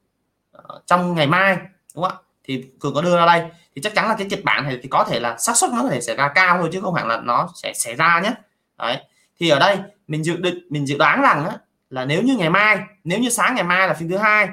ờ, 0.52 0.82
trong 0.86 1.16
ngày 1.16 1.28
mai 1.28 1.58
đúng 1.96 2.04
không 2.04 2.18
ạ? 2.18 2.24
Thì 2.44 2.66
cường 2.80 2.94
có 2.94 3.02
đưa 3.02 3.18
ra 3.18 3.26
đây 3.26 3.50
thì 3.76 3.82
chắc 3.82 3.96
chắn 3.96 4.08
là 4.08 4.16
cái 4.18 4.28
kịch 4.30 4.44
bản 4.44 4.64
này 4.64 4.80
thì 4.84 4.90
có 4.90 5.04
thể 5.04 5.20
là 5.20 5.38
xác 5.38 5.58
suất 5.58 5.72
nó 5.72 5.84
có 5.84 5.90
thể 5.90 6.02
xảy 6.02 6.16
ra 6.16 6.32
cao 6.36 6.58
thôi 6.58 6.70
chứ 6.74 6.82
không 6.82 6.94
hẳn 6.94 7.08
là 7.08 7.22
nó 7.22 7.50
sẽ 7.56 7.74
xảy 7.74 7.96
ra 7.96 8.22
nhé. 8.24 8.34
Đấy 8.78 8.98
thì 9.40 9.50
ở 9.50 9.60
đây 9.60 9.78
mình 10.08 10.24
dự 10.24 10.36
định 10.36 10.68
mình 10.70 10.88
dự 10.88 10.98
đoán 10.98 11.22
rằng 11.22 11.46
á, 11.46 11.58
là 11.90 12.06
nếu 12.06 12.22
như 12.22 12.38
ngày 12.38 12.50
mai 12.50 12.80
nếu 13.04 13.20
như 13.20 13.30
sáng 13.30 13.56
ngày 13.56 13.64
mai 13.64 13.88
là 13.88 13.94
phiên 13.94 14.10
thứ 14.10 14.18
hai 14.18 14.50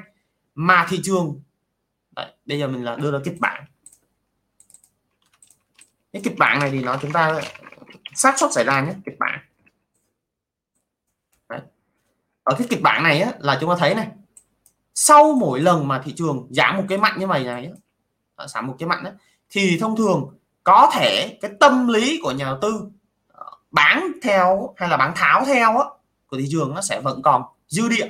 mà 0.55 0.85
thị 0.89 0.99
trường 1.03 1.41
Đấy, 2.15 2.27
bây 2.45 2.59
giờ 2.59 2.67
mình 2.67 2.83
là 2.83 2.95
đưa 2.95 3.11
ra 3.11 3.19
kịch 3.23 3.39
bản. 3.39 3.65
Cái 6.13 6.21
kịch 6.25 6.37
bản 6.37 6.59
này 6.59 6.71
thì 6.71 6.83
nó 6.83 6.97
chúng 7.01 7.11
ta 7.11 7.41
xác 8.13 8.39
suất 8.39 8.53
xảy 8.53 8.63
ra 8.63 8.81
nhé 8.81 8.93
kịch 9.05 9.19
bản 9.19 9.39
ở 12.45 12.55
cái 12.57 12.67
kịch 12.69 12.81
bản 12.81 13.03
này 13.03 13.21
á, 13.21 13.31
là 13.39 13.57
chúng 13.61 13.69
ta 13.69 13.75
thấy 13.79 13.95
này 13.95 14.07
sau 14.95 15.33
mỗi 15.33 15.59
lần 15.59 15.87
mà 15.87 16.01
thị 16.05 16.13
trường 16.17 16.47
giảm 16.49 16.77
một 16.77 16.83
cái 16.89 16.97
mạnh 16.97 17.19
như 17.19 17.27
vậy 17.27 17.43
này 17.43 17.71
à, 18.35 18.47
giảm 18.47 18.67
một 18.67 18.75
cái 18.79 18.89
mạnh 18.89 19.03
đó, 19.03 19.09
thì 19.49 19.77
thông 19.79 19.95
thường 19.95 20.37
có 20.63 20.91
thể 20.93 21.37
cái 21.41 21.51
tâm 21.59 21.87
lý 21.87 22.19
của 22.23 22.31
nhà 22.31 22.45
đầu 22.45 22.57
tư 22.61 22.89
à, 23.33 23.43
bán 23.71 24.11
theo 24.23 24.73
hay 24.77 24.89
là 24.89 24.97
bán 24.97 25.13
tháo 25.15 25.45
theo 25.45 25.77
á, 25.77 25.85
của 26.27 26.37
thị 26.37 26.47
trường 26.51 26.73
nó 26.75 26.81
sẽ 26.81 27.01
vẫn 27.01 27.21
còn 27.21 27.43
dư 27.67 27.89
địa 27.89 28.07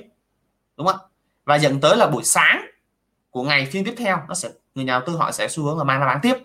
đúng 0.77 0.87
không 0.87 0.99
và 1.45 1.55
dẫn 1.55 1.81
tới 1.81 1.97
là 1.97 2.07
buổi 2.07 2.23
sáng 2.23 2.65
của 3.29 3.43
ngày 3.43 3.65
phiên 3.65 3.85
tiếp 3.85 3.95
theo 3.97 4.21
nó 4.27 4.33
sẽ 4.33 4.49
người 4.75 4.85
nhà 4.85 4.93
đầu 4.93 5.01
tư 5.07 5.15
họ 5.15 5.31
sẽ 5.31 5.47
xu 5.47 5.63
hướng 5.63 5.77
là 5.77 5.83
mang 5.83 5.99
ra 5.99 6.05
bán 6.05 6.19
tiếp. 6.21 6.37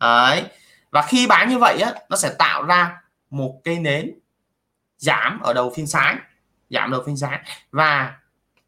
Đấy. 0.00 0.44
Và 0.90 1.02
khi 1.02 1.26
bán 1.26 1.48
như 1.48 1.58
vậy 1.58 1.80
á 1.80 1.94
nó 2.08 2.16
sẽ 2.16 2.34
tạo 2.38 2.62
ra 2.62 3.00
một 3.30 3.60
cây 3.64 3.78
nến 3.78 4.18
giảm 4.98 5.40
ở 5.40 5.52
đầu 5.52 5.72
phiên 5.76 5.86
sáng 5.86 6.18
giảm 6.74 6.90
được 6.90 7.02
phiên 7.06 7.16
sáng 7.16 7.42
và 7.70 8.16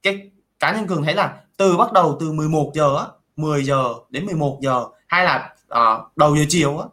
cái 0.02 0.30
cá 0.58 0.72
nhân 0.72 0.86
cường 0.86 1.02
thấy 1.02 1.14
là 1.14 1.34
từ 1.56 1.76
bắt 1.76 1.92
đầu 1.92 2.16
từ 2.20 2.32
11 2.32 2.72
giờ 2.74 3.06
10 3.36 3.64
giờ 3.64 3.94
đến 4.10 4.26
11 4.26 4.58
giờ 4.62 4.84
hay 5.06 5.24
là 5.24 5.54
uh, 5.72 6.16
đầu 6.16 6.36
giờ 6.36 6.44
chiều 6.48 6.78
á 6.78 6.86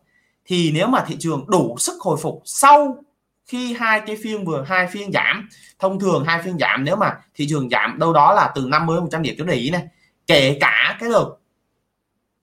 thì 0.45 0.71
nếu 0.71 0.87
mà 0.87 1.03
thị 1.07 1.15
trường 1.19 1.45
đủ 1.47 1.75
sức 1.79 2.01
hồi 2.01 2.17
phục 2.21 2.41
sau 2.45 3.03
khi 3.45 3.73
hai 3.73 4.01
cái 4.07 4.17
phiên 4.23 4.45
vừa 4.45 4.63
hai 4.67 4.87
phiên 4.87 5.11
giảm 5.11 5.49
thông 5.79 5.99
thường 5.99 6.23
hai 6.25 6.41
phiên 6.41 6.57
giảm 6.57 6.83
nếu 6.83 6.95
mà 6.95 7.17
thị 7.35 7.47
trường 7.49 7.69
giảm 7.69 7.99
đâu 7.99 8.13
đó 8.13 8.33
là 8.33 8.51
từ 8.55 8.65
50 8.67 9.01
100 9.01 9.21
điểm 9.21 9.35
cho 9.37 9.45
để 9.45 9.53
ý 9.53 9.69
này 9.69 9.87
kể 10.27 10.57
cả 10.61 10.97
cái 10.99 11.09
đợt 11.09 11.29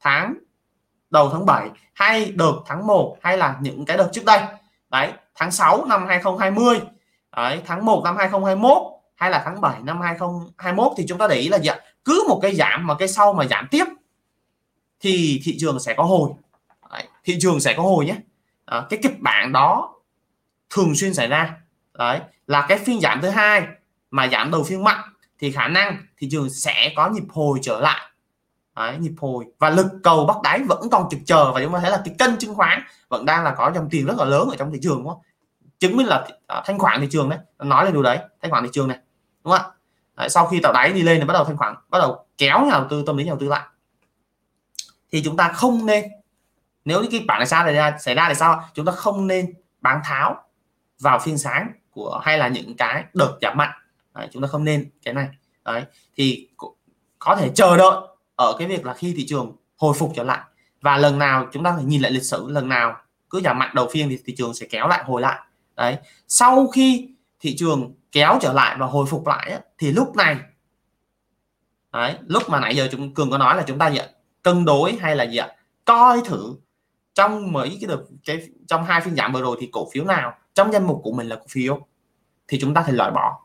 tháng 0.00 0.34
đầu 1.10 1.30
tháng 1.32 1.46
7 1.46 1.68
hay 1.94 2.32
đợt 2.34 2.54
tháng 2.66 2.86
1 2.86 3.16
hay 3.22 3.38
là 3.38 3.56
những 3.60 3.84
cái 3.84 3.96
đợt 3.96 4.08
trước 4.12 4.24
đây 4.24 4.40
đấy 4.90 5.12
tháng 5.34 5.50
6 5.50 5.84
năm 5.84 6.06
2020 6.06 6.80
đấy, 7.36 7.62
tháng 7.66 7.84
1 7.84 8.02
năm 8.04 8.16
2021 8.16 8.82
hay 9.14 9.30
là 9.30 9.42
tháng 9.44 9.60
7 9.60 9.80
năm 9.82 10.00
2021 10.00 10.92
thì 10.96 11.04
chúng 11.08 11.18
ta 11.18 11.28
để 11.28 11.36
ý 11.36 11.48
là 11.48 11.58
gì 11.58 11.70
cứ 12.04 12.24
một 12.28 12.38
cái 12.42 12.54
giảm 12.54 12.86
mà 12.86 12.94
cái 12.94 13.08
sau 13.08 13.32
mà 13.32 13.46
giảm 13.46 13.68
tiếp 13.70 13.84
thì 15.00 15.40
thị 15.44 15.56
trường 15.58 15.80
sẽ 15.80 15.94
có 15.94 16.02
hồi. 16.02 16.30
Đấy, 16.90 17.08
thị 17.24 17.38
trường 17.40 17.60
sẽ 17.60 17.74
có 17.76 17.82
hồi 17.82 18.06
nhé. 18.06 18.16
À, 18.64 18.86
cái 18.90 19.00
kịch 19.02 19.20
bản 19.20 19.52
đó 19.52 19.94
thường 20.70 20.94
xuyên 20.94 21.14
xảy 21.14 21.28
ra. 21.28 21.56
Đấy 21.98 22.20
là 22.46 22.66
cái 22.68 22.78
phiên 22.78 23.00
giảm 23.00 23.20
thứ 23.20 23.28
hai 23.28 23.66
mà 24.10 24.28
giảm 24.28 24.50
đầu 24.50 24.64
phiên 24.64 24.84
mạnh 24.84 25.00
thì 25.38 25.52
khả 25.52 25.68
năng 25.68 25.96
thị 26.18 26.28
trường 26.30 26.50
sẽ 26.50 26.92
có 26.96 27.08
nhịp 27.08 27.24
hồi 27.28 27.58
trở 27.62 27.80
lại. 27.80 28.10
Đấy, 28.76 28.96
nhịp 28.98 29.14
hồi. 29.18 29.44
Và 29.58 29.70
lực 29.70 29.86
cầu 30.02 30.26
bắt 30.26 30.36
đáy 30.42 30.62
vẫn 30.68 30.90
còn 30.90 31.08
trực 31.10 31.20
chờ 31.26 31.52
và 31.52 31.60
chúng 31.62 31.72
ta 31.72 31.78
thấy 31.80 31.90
là 31.90 32.02
cái 32.04 32.14
kênh 32.18 32.38
chứng 32.38 32.54
khoán 32.54 32.82
vẫn 33.08 33.24
đang 33.24 33.44
là 33.44 33.54
có 33.54 33.72
dòng 33.74 33.88
tiền 33.90 34.06
rất 34.06 34.14
là 34.18 34.24
lớn 34.24 34.48
ở 34.48 34.56
trong 34.58 34.72
thị 34.72 34.78
trường 34.82 34.96
đúng 34.96 35.08
không? 35.08 35.20
Chứng 35.80 35.96
minh 35.96 36.06
là 36.06 36.26
à, 36.46 36.62
thanh 36.64 36.78
khoản 36.78 37.00
thị 37.00 37.08
trường 37.10 37.28
đấy. 37.28 37.38
Nói 37.58 37.84
lên 37.84 37.92
điều 37.92 38.02
đấy 38.02 38.18
thanh 38.42 38.50
khoản 38.50 38.64
thị 38.64 38.70
trường 38.72 38.88
này 38.88 38.98
đúng 39.44 39.52
không 39.52 39.66
ạ? 39.66 39.72
Đấy, 40.16 40.28
sau 40.28 40.46
khi 40.46 40.60
tạo 40.62 40.72
đáy 40.72 40.92
đi 40.92 41.02
lên 41.02 41.20
thì 41.20 41.26
bắt 41.26 41.34
đầu 41.34 41.44
thanh 41.44 41.56
khoản 41.56 41.74
bắt 41.88 41.98
đầu 41.98 42.26
kéo 42.38 42.64
nhà 42.64 42.70
đầu 42.70 42.86
tư 42.90 43.02
tâm 43.06 43.16
lý 43.16 43.24
nhà 43.24 43.30
đầu 43.30 43.38
tư 43.38 43.48
lại. 43.48 43.66
Thì 45.12 45.22
chúng 45.24 45.36
ta 45.36 45.48
không 45.48 45.86
nên 45.86 46.04
nếu 46.84 47.04
cái 47.10 47.24
bản 47.26 47.38
này 47.38 47.46
sao 47.46 47.64
xảy 47.64 47.74
ra 47.74 47.98
xảy 47.98 48.14
ra 48.14 48.28
thì 48.28 48.34
sao 48.34 48.64
chúng 48.74 48.86
ta 48.86 48.92
không 48.92 49.26
nên 49.26 49.54
bán 49.80 50.00
tháo 50.04 50.44
vào 51.00 51.18
phiên 51.18 51.38
sáng 51.38 51.72
của 51.90 52.20
hay 52.24 52.38
là 52.38 52.48
những 52.48 52.76
cái 52.76 53.04
đợt 53.14 53.38
giảm 53.42 53.56
mạnh. 53.56 53.70
Đấy, 54.14 54.28
chúng 54.32 54.42
ta 54.42 54.48
không 54.48 54.64
nên 54.64 54.90
cái 55.04 55.14
này. 55.14 55.28
Đấy 55.64 55.84
thì 56.16 56.48
có 57.18 57.36
thể 57.36 57.50
chờ 57.54 57.76
đợi 57.76 57.96
ở 58.36 58.54
cái 58.58 58.68
việc 58.68 58.86
là 58.86 58.94
khi 58.94 59.14
thị 59.16 59.26
trường 59.28 59.56
hồi 59.76 59.94
phục 59.98 60.12
trở 60.16 60.22
lại. 60.22 60.40
Và 60.80 60.96
lần 60.96 61.18
nào 61.18 61.46
chúng 61.52 61.64
ta 61.64 61.72
phải 61.76 61.84
nhìn 61.84 62.02
lại 62.02 62.12
lịch 62.12 62.22
sử 62.22 62.46
lần 62.48 62.68
nào 62.68 62.96
cứ 63.30 63.40
giảm 63.40 63.58
mạnh 63.58 63.70
đầu 63.74 63.88
phiên 63.92 64.08
thì 64.08 64.18
thị 64.24 64.34
trường 64.36 64.54
sẽ 64.54 64.66
kéo 64.70 64.88
lại 64.88 65.04
hồi 65.04 65.20
lại 65.20 65.38
đấy. 65.80 65.96
Sau 66.28 66.66
khi 66.66 67.08
thị 67.40 67.56
trường 67.58 67.94
kéo 68.12 68.38
trở 68.40 68.52
lại 68.52 68.76
và 68.78 68.86
hồi 68.86 69.06
phục 69.06 69.26
lại 69.26 69.60
thì 69.78 69.92
lúc 69.92 70.16
này, 70.16 70.36
đấy, 71.92 72.14
lúc 72.26 72.42
mà 72.48 72.60
nãy 72.60 72.76
giờ 72.76 72.88
chúng 72.92 73.14
cường 73.14 73.30
có 73.30 73.38
nói 73.38 73.56
là 73.56 73.64
chúng 73.66 73.78
ta 73.78 73.88
gì 73.88 73.98
cân 74.42 74.64
đối 74.64 74.92
hay 74.92 75.16
là 75.16 75.24
gì 75.24 75.36
ạ? 75.36 75.48
Coi 75.84 76.20
thử 76.24 76.54
trong 77.14 77.52
mấy 77.52 77.78
cái 77.80 77.88
được 77.88 78.08
cái 78.24 78.48
trong 78.68 78.84
hai 78.84 79.00
phiên 79.00 79.16
giảm 79.16 79.32
vừa 79.32 79.40
rồi 79.40 79.56
thì 79.60 79.68
cổ 79.72 79.88
phiếu 79.92 80.04
nào 80.04 80.32
trong 80.54 80.72
danh 80.72 80.86
mục 80.86 81.00
của 81.04 81.12
mình 81.12 81.28
là 81.28 81.36
cổ 81.36 81.46
phiếu 81.48 81.86
thì 82.48 82.58
chúng 82.60 82.74
ta 82.74 82.84
thì 82.86 82.92
loại 82.92 83.10
bỏ. 83.10 83.40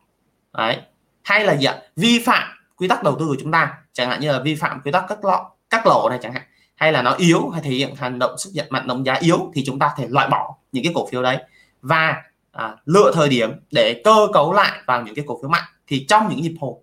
Đấy. 0.53 0.81
Hay 1.23 1.45
là 1.45 1.55
gì 1.55 1.65
ạ? 1.65 1.81
Vi 1.95 2.23
phạm 2.25 2.47
quy 2.75 2.87
tắc 2.87 3.03
đầu 3.03 3.15
tư 3.19 3.25
của 3.27 3.37
chúng 3.39 3.51
ta, 3.51 3.77
chẳng 3.93 4.09
hạn 4.09 4.19
như 4.19 4.31
là 4.31 4.39
vi 4.39 4.55
phạm 4.55 4.81
quy 4.81 4.91
tắc 4.91 5.05
các 5.07 5.25
lọ 5.25 5.51
các 5.69 5.87
lỗ 5.87 6.09
này 6.09 6.19
chẳng 6.21 6.33
hạn, 6.33 6.43
hay 6.75 6.91
là 6.91 7.01
nó 7.01 7.11
yếu 7.13 7.49
hay 7.49 7.61
thể 7.61 7.69
hiện 7.69 7.95
hành 7.95 8.19
động 8.19 8.37
sức 8.37 8.53
giật 8.53 8.67
mạnh 8.69 8.87
động 8.87 9.05
giá 9.05 9.13
yếu 9.13 9.51
thì 9.53 9.63
chúng 9.65 9.79
ta 9.79 9.93
thể 9.97 10.07
loại 10.09 10.29
bỏ 10.29 10.55
những 10.71 10.83
cái 10.83 10.93
cổ 10.95 11.07
phiếu 11.07 11.23
đấy 11.23 11.37
và 11.85 12.23
à, 12.51 12.75
lựa 12.85 13.11
thời 13.13 13.29
điểm 13.29 13.51
để 13.71 14.01
cơ 14.05 14.27
cấu 14.33 14.53
lại 14.53 14.81
vào 14.85 15.03
những 15.03 15.15
cái 15.15 15.25
cổ 15.27 15.39
phiếu 15.41 15.49
mạnh. 15.49 15.63
Thì 15.87 16.05
trong 16.09 16.29
những 16.29 16.41
nhịp 16.41 16.55
hồi 16.59 16.73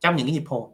trong 0.00 0.16
những 0.16 0.26
cái 0.26 0.34
nhịp 0.34 0.44
hồi 0.46 0.68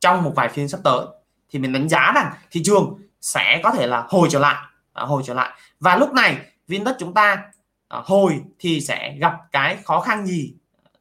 trong 0.00 0.22
một 0.22 0.32
vài 0.36 0.48
phiên 0.48 0.68
sắp 0.68 0.80
tới 0.84 1.06
thì 1.50 1.58
mình 1.58 1.72
đánh 1.72 1.88
giá 1.88 2.12
rằng 2.14 2.32
thị 2.50 2.62
trường 2.64 2.98
sẽ 3.20 3.60
có 3.64 3.70
thể 3.70 3.86
là 3.86 4.06
hồi 4.08 4.28
trở 4.30 4.38
lại 4.38 4.66
à, 4.92 5.04
hồi 5.04 5.22
trở 5.26 5.34
lại. 5.34 5.50
Và 5.80 5.96
lúc 5.96 6.12
này 6.12 6.36
Vindex 6.68 6.94
chúng 6.98 7.14
ta 7.14 7.42
à, 7.88 8.00
hồi 8.04 8.40
thì 8.58 8.80
sẽ 8.80 9.16
gặp 9.20 9.32
cái 9.52 9.76
khó 9.84 10.00
khăn 10.00 10.26
gì 10.26 10.54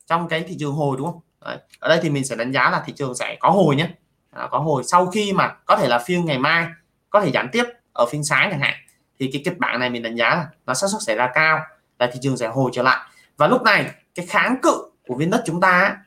trong 0.07 0.27
cái 0.27 0.43
thị 0.47 0.55
trường 0.59 0.73
hồi 0.73 0.97
đúng 0.97 1.07
không? 1.07 1.19
Đấy. 1.45 1.57
ở 1.79 1.89
đây 1.89 1.99
thì 2.01 2.09
mình 2.09 2.25
sẽ 2.25 2.35
đánh 2.35 2.51
giá 2.51 2.69
là 2.69 2.83
thị 2.85 2.93
trường 2.93 3.15
sẽ 3.15 3.37
có 3.39 3.49
hồi 3.49 3.75
nhé. 3.75 3.89
À, 4.31 4.47
có 4.51 4.59
hồi 4.59 4.83
sau 4.83 5.07
khi 5.07 5.33
mà 5.33 5.55
có 5.65 5.77
thể 5.77 5.87
là 5.87 5.99
phiên 5.99 6.25
ngày 6.25 6.37
mai 6.37 6.67
có 7.09 7.21
thể 7.21 7.31
giảm 7.31 7.49
tiếp 7.51 7.63
ở 7.93 8.05
phiên 8.11 8.23
sáng 8.23 8.49
chẳng 8.51 8.59
hạn. 8.59 8.73
Thì 9.19 9.29
cái 9.33 9.41
kịch 9.45 9.57
bản 9.57 9.79
này 9.79 9.89
mình 9.89 10.03
đánh 10.03 10.15
giá 10.15 10.29
là 10.29 10.47
nó 10.65 10.73
xác 10.73 10.87
suất 10.87 11.01
xảy 11.01 11.15
ra 11.15 11.31
cao 11.33 11.59
là 11.99 12.09
thị 12.13 12.19
trường 12.21 12.37
sẽ 12.37 12.47
hồi 12.47 12.71
trở 12.73 12.83
lại. 12.83 13.07
Và 13.37 13.47
lúc 13.47 13.61
này 13.61 13.91
cái 14.15 14.25
kháng 14.25 14.57
cự 14.61 14.91
của 15.07 15.15
viên 15.15 15.29
đất 15.29 15.43
chúng 15.45 15.61
ta 15.61 15.97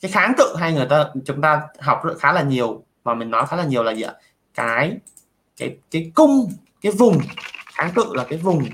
cái 0.00 0.10
kháng 0.10 0.32
cự 0.36 0.56
hay 0.56 0.72
người 0.72 0.86
ta 0.90 1.04
chúng 1.24 1.40
ta 1.40 1.62
học 1.80 2.02
khá 2.18 2.32
là 2.32 2.42
nhiều 2.42 2.84
mà 3.04 3.14
mình 3.14 3.30
nói 3.30 3.46
khá 3.46 3.56
là 3.56 3.64
nhiều 3.64 3.82
là 3.82 3.92
gì 3.92 4.02
ạ? 4.02 4.14
Cái 4.54 4.98
cái 5.56 5.78
cái 5.90 6.12
cung 6.14 6.52
cái 6.80 6.92
vùng 6.92 7.18
kháng 7.74 7.92
cự 7.94 8.14
là 8.14 8.24
cái 8.24 8.38
vùng 8.38 8.64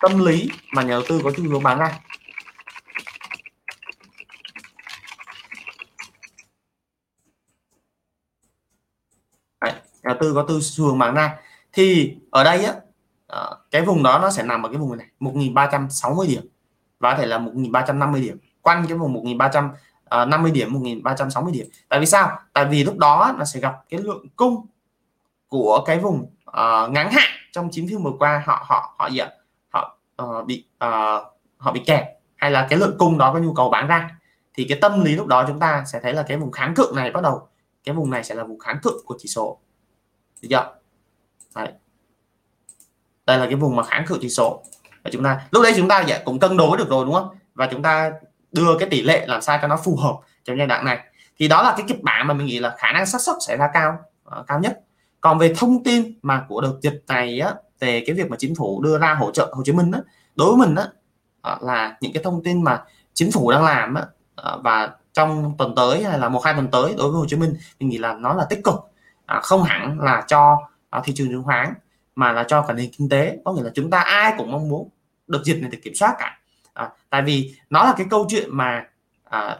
tâm 0.00 0.24
lý 0.24 0.50
mà 0.72 0.82
nhà 0.82 0.90
đầu 0.90 1.02
tư 1.08 1.20
có 1.24 1.30
xu 1.36 1.42
hướng 1.42 1.62
bán 1.62 1.78
ra. 1.78 2.00
Đấy, 9.60 9.72
nhà 9.72 9.80
đầu 10.04 10.16
tư 10.20 10.32
có 10.34 10.44
tư 10.48 10.60
xu 10.62 10.84
hướng 10.84 10.98
bán 10.98 11.14
ra. 11.14 11.36
Thì 11.72 12.16
ở 12.30 12.44
đây 12.44 12.64
á 12.64 12.74
à, 13.26 13.50
cái 13.70 13.82
vùng 13.82 14.02
đó 14.02 14.18
nó 14.18 14.30
sẽ 14.30 14.42
nằm 14.42 14.62
ở 14.62 14.68
cái 14.68 14.78
vùng 14.78 14.96
này 14.96 15.06
1360 15.20 16.26
điểm. 16.26 16.42
Và 16.98 17.12
có 17.12 17.18
thể 17.18 17.26
là 17.26 17.38
1350 17.38 18.20
điểm. 18.20 18.38
Quanh 18.62 18.84
cái 18.88 18.98
vùng 18.98 19.12
1350 19.12 20.50
à, 20.50 20.54
điểm 20.54 20.72
1360 20.72 21.52
điểm. 21.52 21.66
Tại 21.88 22.00
vì 22.00 22.06
sao? 22.06 22.38
Tại 22.52 22.64
vì 22.64 22.84
lúc 22.84 22.98
đó 22.98 23.34
nó 23.38 23.44
sẽ 23.44 23.60
gặp 23.60 23.74
cái 23.88 24.00
lượng 24.00 24.26
cung 24.36 24.66
của 25.48 25.82
cái 25.86 25.98
vùng 25.98 26.22
uh, 26.50 26.90
ngắn 26.90 27.10
hạn 27.12 27.30
trong 27.52 27.68
chín 27.72 27.86
phiên 27.88 28.02
vừa 28.02 28.12
qua 28.18 28.42
họ 28.46 28.64
họ 28.66 28.94
họ 28.98 29.10
gì 29.10 29.18
ạ? 29.18 29.30
Họ 29.68 29.98
uh, 30.22 30.46
bị 30.46 30.64
uh, 30.84 31.24
họ 31.56 31.72
bị 31.72 31.80
kẹt. 31.86 32.04
Hay 32.36 32.50
là 32.50 32.66
cái 32.70 32.78
lượng 32.78 32.96
cung 32.98 33.18
đó 33.18 33.32
có 33.32 33.38
nhu 33.38 33.54
cầu 33.54 33.70
bán 33.70 33.86
ra. 33.86 34.10
Thì 34.54 34.66
cái 34.68 34.78
tâm 34.80 35.04
lý 35.04 35.14
lúc 35.14 35.26
đó 35.26 35.44
chúng 35.48 35.60
ta 35.60 35.84
sẽ 35.86 36.00
thấy 36.02 36.12
là 36.12 36.22
cái 36.22 36.36
vùng 36.36 36.52
kháng 36.52 36.74
cự 36.74 36.92
này 36.94 37.10
bắt 37.10 37.22
đầu 37.22 37.48
cái 37.84 37.94
vùng 37.94 38.10
này 38.10 38.24
sẽ 38.24 38.34
là 38.34 38.44
vùng 38.44 38.58
kháng 38.58 38.78
cự 38.82 39.02
của 39.04 39.16
chỉ 39.18 39.28
số. 39.28 39.58
Được 40.42 40.48
chưa? 40.50 40.74
Đấy 41.54 41.72
đây 43.26 43.38
là 43.38 43.46
cái 43.46 43.54
vùng 43.54 43.76
mà 43.76 43.82
kháng 43.82 44.04
cự 44.06 44.18
chỉ 44.20 44.28
số. 44.28 44.62
Và 45.04 45.10
chúng 45.12 45.24
ta 45.24 45.40
lúc 45.50 45.62
đấy 45.62 45.72
chúng 45.76 45.88
ta 45.88 46.04
dạ, 46.06 46.18
cũng 46.24 46.38
cân 46.38 46.56
đối 46.56 46.78
được 46.78 46.88
rồi 46.88 47.04
đúng 47.04 47.14
không? 47.14 47.28
Và 47.54 47.68
chúng 47.72 47.82
ta 47.82 48.12
đưa 48.52 48.78
cái 48.78 48.88
tỷ 48.88 49.02
lệ 49.02 49.26
làm 49.26 49.42
sao 49.42 49.58
cho 49.62 49.68
nó 49.68 49.76
phù 49.84 49.96
hợp 49.96 50.14
trong 50.44 50.58
giai 50.58 50.66
đoạn 50.66 50.84
này. 50.84 50.98
Thì 51.38 51.48
đó 51.48 51.62
là 51.62 51.74
cái 51.76 51.86
kịch 51.88 52.02
bản 52.02 52.26
mà 52.26 52.34
mình 52.34 52.46
nghĩ 52.46 52.58
là 52.58 52.74
khả 52.78 52.92
năng 52.92 53.06
xác 53.06 53.20
suất 53.20 53.36
sẽ 53.46 53.56
ra 53.56 53.68
cao 53.74 53.98
uh, 54.38 54.46
cao 54.46 54.60
nhất. 54.60 54.80
Còn 55.20 55.38
về 55.38 55.54
thông 55.58 55.84
tin 55.84 56.12
mà 56.22 56.44
của 56.48 56.60
đợt 56.60 56.74
dịch 56.82 57.04
này 57.08 57.40
á 57.40 57.54
về 57.80 58.02
cái 58.06 58.16
việc 58.16 58.30
mà 58.30 58.36
chính 58.38 58.54
phủ 58.54 58.82
đưa 58.82 58.98
ra 58.98 59.14
hỗ 59.14 59.30
trợ 59.30 59.52
Hồ 59.56 59.62
Chí 59.64 59.72
Minh 59.72 59.92
á 59.92 60.00
đối 60.36 60.56
với 60.56 60.66
mình 60.66 60.76
á 60.76 60.84
ờ, 61.40 61.58
là 61.60 61.96
những 62.00 62.12
cái 62.12 62.22
thông 62.22 62.42
tin 62.44 62.64
mà 62.64 62.82
chính 63.14 63.32
phủ 63.32 63.50
đang 63.50 63.64
làm 63.64 63.94
á 63.94 64.02
ờ, 64.34 64.60
và 64.64 64.90
trong 65.12 65.54
tuần 65.58 65.74
tới 65.74 66.04
hay 66.04 66.18
là 66.18 66.28
một 66.28 66.44
hai 66.44 66.54
tuần 66.54 66.68
tới 66.70 66.94
đối 66.98 67.10
với 67.10 67.20
Hồ 67.20 67.26
Chí 67.28 67.36
Minh 67.36 67.54
mình 67.80 67.88
nghĩ 67.88 67.98
là 67.98 68.12
nó 68.12 68.34
là 68.34 68.46
tích 68.50 68.64
cực. 68.64 68.74
À, 69.26 69.40
không 69.42 69.62
hẳn 69.62 70.00
là 70.00 70.24
cho 70.26 70.58
à, 70.90 71.00
thị 71.04 71.12
trường 71.16 71.28
chứng 71.28 71.42
khoán 71.42 71.74
mà 72.16 72.32
là 72.32 72.44
cho 72.44 72.62
cả 72.62 72.74
nền 72.74 72.90
kinh 72.98 73.08
tế 73.08 73.38
có 73.44 73.52
nghĩa 73.52 73.62
là 73.62 73.70
chúng 73.74 73.90
ta 73.90 73.98
ai 73.98 74.34
cũng 74.38 74.52
mong 74.52 74.68
muốn 74.68 74.88
được 75.26 75.44
dịch 75.44 75.60
này 75.60 75.70
được 75.70 75.78
kiểm 75.82 75.94
soát 75.94 76.14
cả. 76.18 76.38
À, 76.74 76.90
tại 77.10 77.22
vì 77.22 77.54
nó 77.70 77.84
là 77.84 77.94
cái 77.96 78.06
câu 78.10 78.26
chuyện 78.28 78.48
mà 78.52 78.84
à, 79.24 79.58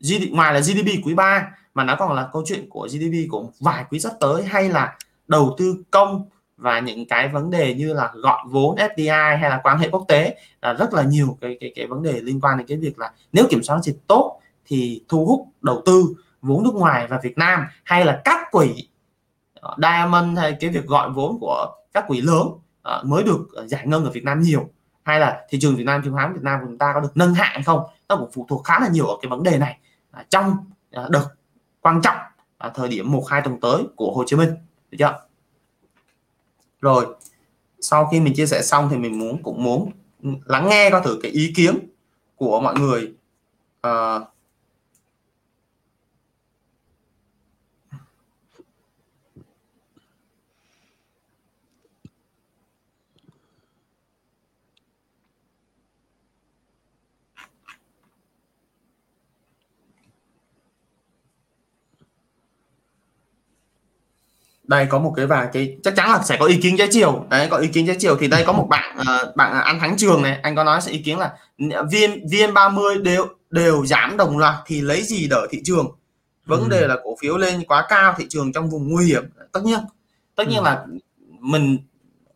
GD, 0.00 0.22
ngoài 0.30 0.54
là 0.54 0.60
GDP 0.60 1.04
quý 1.04 1.14
3 1.14 1.50
mà 1.74 1.84
nó 1.84 1.96
còn 1.96 2.12
là 2.12 2.28
câu 2.32 2.42
chuyện 2.46 2.68
của 2.70 2.88
GDP 2.90 3.30
của 3.30 3.46
vài 3.60 3.84
quý 3.90 4.00
sắp 4.00 4.12
tới 4.20 4.42
hay 4.42 4.68
là 4.68 4.98
đầu 5.28 5.54
tư 5.58 5.84
công 5.90 6.28
và 6.56 6.80
những 6.80 7.08
cái 7.08 7.28
vấn 7.28 7.50
đề 7.50 7.74
như 7.74 7.92
là 7.94 8.10
gọi 8.14 8.38
vốn 8.46 8.76
FDI 8.76 9.38
hay 9.38 9.50
là 9.50 9.60
quan 9.62 9.78
hệ 9.78 9.88
quốc 9.90 10.04
tế 10.08 10.36
là 10.62 10.72
rất 10.72 10.94
là 10.94 11.02
nhiều 11.02 11.38
cái 11.40 11.56
cái 11.60 11.72
cái 11.74 11.86
vấn 11.86 12.02
đề 12.02 12.20
liên 12.20 12.40
quan 12.40 12.58
đến 12.58 12.66
cái 12.66 12.78
việc 12.78 12.98
là 12.98 13.12
nếu 13.32 13.46
kiểm 13.50 13.62
soát 13.62 13.78
dịch 13.82 13.98
tốt 14.06 14.40
thì 14.66 15.02
thu 15.08 15.26
hút 15.26 15.48
đầu 15.62 15.82
tư 15.86 16.14
vốn 16.42 16.62
nước 16.62 16.74
ngoài 16.74 17.06
và 17.06 17.20
Việt 17.22 17.38
Nam 17.38 17.66
hay 17.84 18.04
là 18.04 18.20
các 18.24 18.40
quỹ 18.50 18.88
Ờ, 19.60 19.76
Diamond 19.82 20.38
hay 20.38 20.56
cái 20.60 20.70
việc 20.70 20.86
gọi 20.86 21.10
vốn 21.10 21.38
của 21.40 21.66
các 21.92 22.04
quỹ 22.08 22.20
lớn 22.20 22.46
uh, 22.46 23.04
mới 23.04 23.22
được 23.22 23.46
ờ, 23.52 23.66
giải 23.66 23.86
ngân 23.86 24.04
ở 24.04 24.10
Việt 24.10 24.24
Nam 24.24 24.40
nhiều. 24.40 24.68
Hay 25.02 25.20
là 25.20 25.46
thị 25.48 25.58
trường 25.60 25.76
Việt 25.76 25.84
Nam 25.84 26.02
chứng 26.04 26.12
khoán 26.12 26.32
Việt 26.32 26.42
Nam 26.42 26.60
của 26.60 26.66
chúng 26.66 26.78
ta 26.78 26.92
có 26.94 27.00
được 27.00 27.16
nâng 27.16 27.34
hạng 27.34 27.64
không 27.64 27.80
nó 28.08 28.16
cũng 28.16 28.30
phụ 28.32 28.46
thuộc 28.48 28.64
khá 28.64 28.80
là 28.80 28.88
nhiều 28.88 29.06
ở 29.06 29.16
cái 29.22 29.30
vấn 29.30 29.42
đề 29.42 29.58
này. 29.58 29.78
Uh, 30.20 30.30
trong 30.30 30.56
uh, 31.04 31.10
đợt 31.10 31.28
quan 31.80 32.00
trọng 32.02 32.16
uh, 32.66 32.74
thời 32.74 32.88
điểm 32.88 33.12
một 33.12 33.24
hai 33.28 33.42
tuần 33.42 33.60
tới 33.60 33.82
của 33.96 34.12
Hồ 34.14 34.24
Chí 34.26 34.36
Minh 34.36 34.50
được 34.90 34.96
chưa? 34.98 35.20
Rồi 36.80 37.06
sau 37.80 38.06
khi 38.06 38.20
mình 38.20 38.34
chia 38.36 38.46
sẻ 38.46 38.62
xong 38.62 38.88
thì 38.90 38.96
mình 38.96 39.18
muốn 39.18 39.42
cũng 39.42 39.62
muốn 39.64 39.90
lắng 40.44 40.68
nghe 40.68 40.90
coi 40.90 41.00
thử 41.04 41.18
cái 41.22 41.30
ý 41.32 41.52
kiến 41.56 41.78
của 42.36 42.60
mọi 42.60 42.74
người 42.74 43.12
uh, 43.86 44.22
đây 64.68 64.86
có 64.86 64.98
một 64.98 65.12
cái 65.16 65.26
vài 65.26 65.48
cái 65.52 65.76
chắc 65.84 65.96
chắn 65.96 66.10
là 66.10 66.22
sẽ 66.22 66.36
có 66.40 66.46
ý 66.46 66.58
kiến 66.62 66.76
trái 66.76 66.88
chiều. 66.90 67.24
Đấy 67.30 67.48
có 67.50 67.56
ý 67.56 67.68
kiến 67.68 67.86
trái 67.86 67.96
chiều. 67.98 68.16
Thì 68.20 68.28
đây 68.28 68.44
có 68.46 68.52
một 68.52 68.66
bạn 68.70 68.98
uh, 69.00 69.36
bạn 69.36 69.64
ăn 69.64 69.80
thắng 69.80 69.96
trường 69.96 70.22
này. 70.22 70.38
Anh 70.42 70.56
có 70.56 70.64
nói 70.64 70.80
sẽ 70.80 70.92
ý 70.92 71.02
kiến 71.02 71.18
là 71.18 71.32
vn 71.68 72.26
vn 72.32 72.54
30 72.54 72.98
đều 72.98 73.26
đều 73.50 73.86
giảm 73.86 74.16
đồng 74.16 74.38
loạt 74.38 74.54
thì 74.66 74.80
lấy 74.80 75.02
gì 75.02 75.28
đỡ 75.28 75.46
thị 75.50 75.60
trường? 75.64 75.86
Vấn 76.46 76.60
ừ. 76.60 76.68
đề 76.68 76.86
là 76.86 76.96
cổ 77.04 77.16
phiếu 77.20 77.36
lên 77.36 77.64
quá 77.68 77.86
cao 77.88 78.14
thị 78.18 78.26
trường 78.28 78.52
trong 78.52 78.70
vùng 78.70 78.92
nguy 78.92 79.06
hiểm. 79.06 79.24
Tất 79.52 79.60
nhiên 79.64 79.78
tất 80.34 80.48
nhiên 80.48 80.58
ừ. 80.58 80.64
là 80.64 80.86
mình 81.40 81.78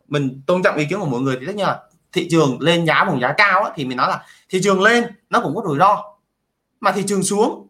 mình 0.07 0.41
tôn 0.45 0.63
trọng 0.63 0.77
ý 0.77 0.85
kiến 0.85 0.99
của 0.99 1.05
mọi 1.05 1.21
người 1.21 1.37
thì 1.39 1.45
tất 1.45 1.55
nhiên 1.55 1.67
là 1.67 1.79
thị 2.11 2.27
trường 2.31 2.61
lên 2.61 2.85
giá 2.85 3.05
vùng 3.05 3.21
giá 3.21 3.33
cao 3.37 3.63
á, 3.63 3.71
thì 3.75 3.85
mình 3.85 3.97
nói 3.97 4.09
là 4.09 4.25
thị 4.49 4.61
trường 4.63 4.81
lên 4.81 5.03
nó 5.29 5.41
cũng 5.41 5.55
có 5.55 5.61
rủi 5.67 5.79
ro. 5.79 6.03
Mà 6.79 6.91
thị 6.91 7.03
trường 7.07 7.23
xuống 7.23 7.67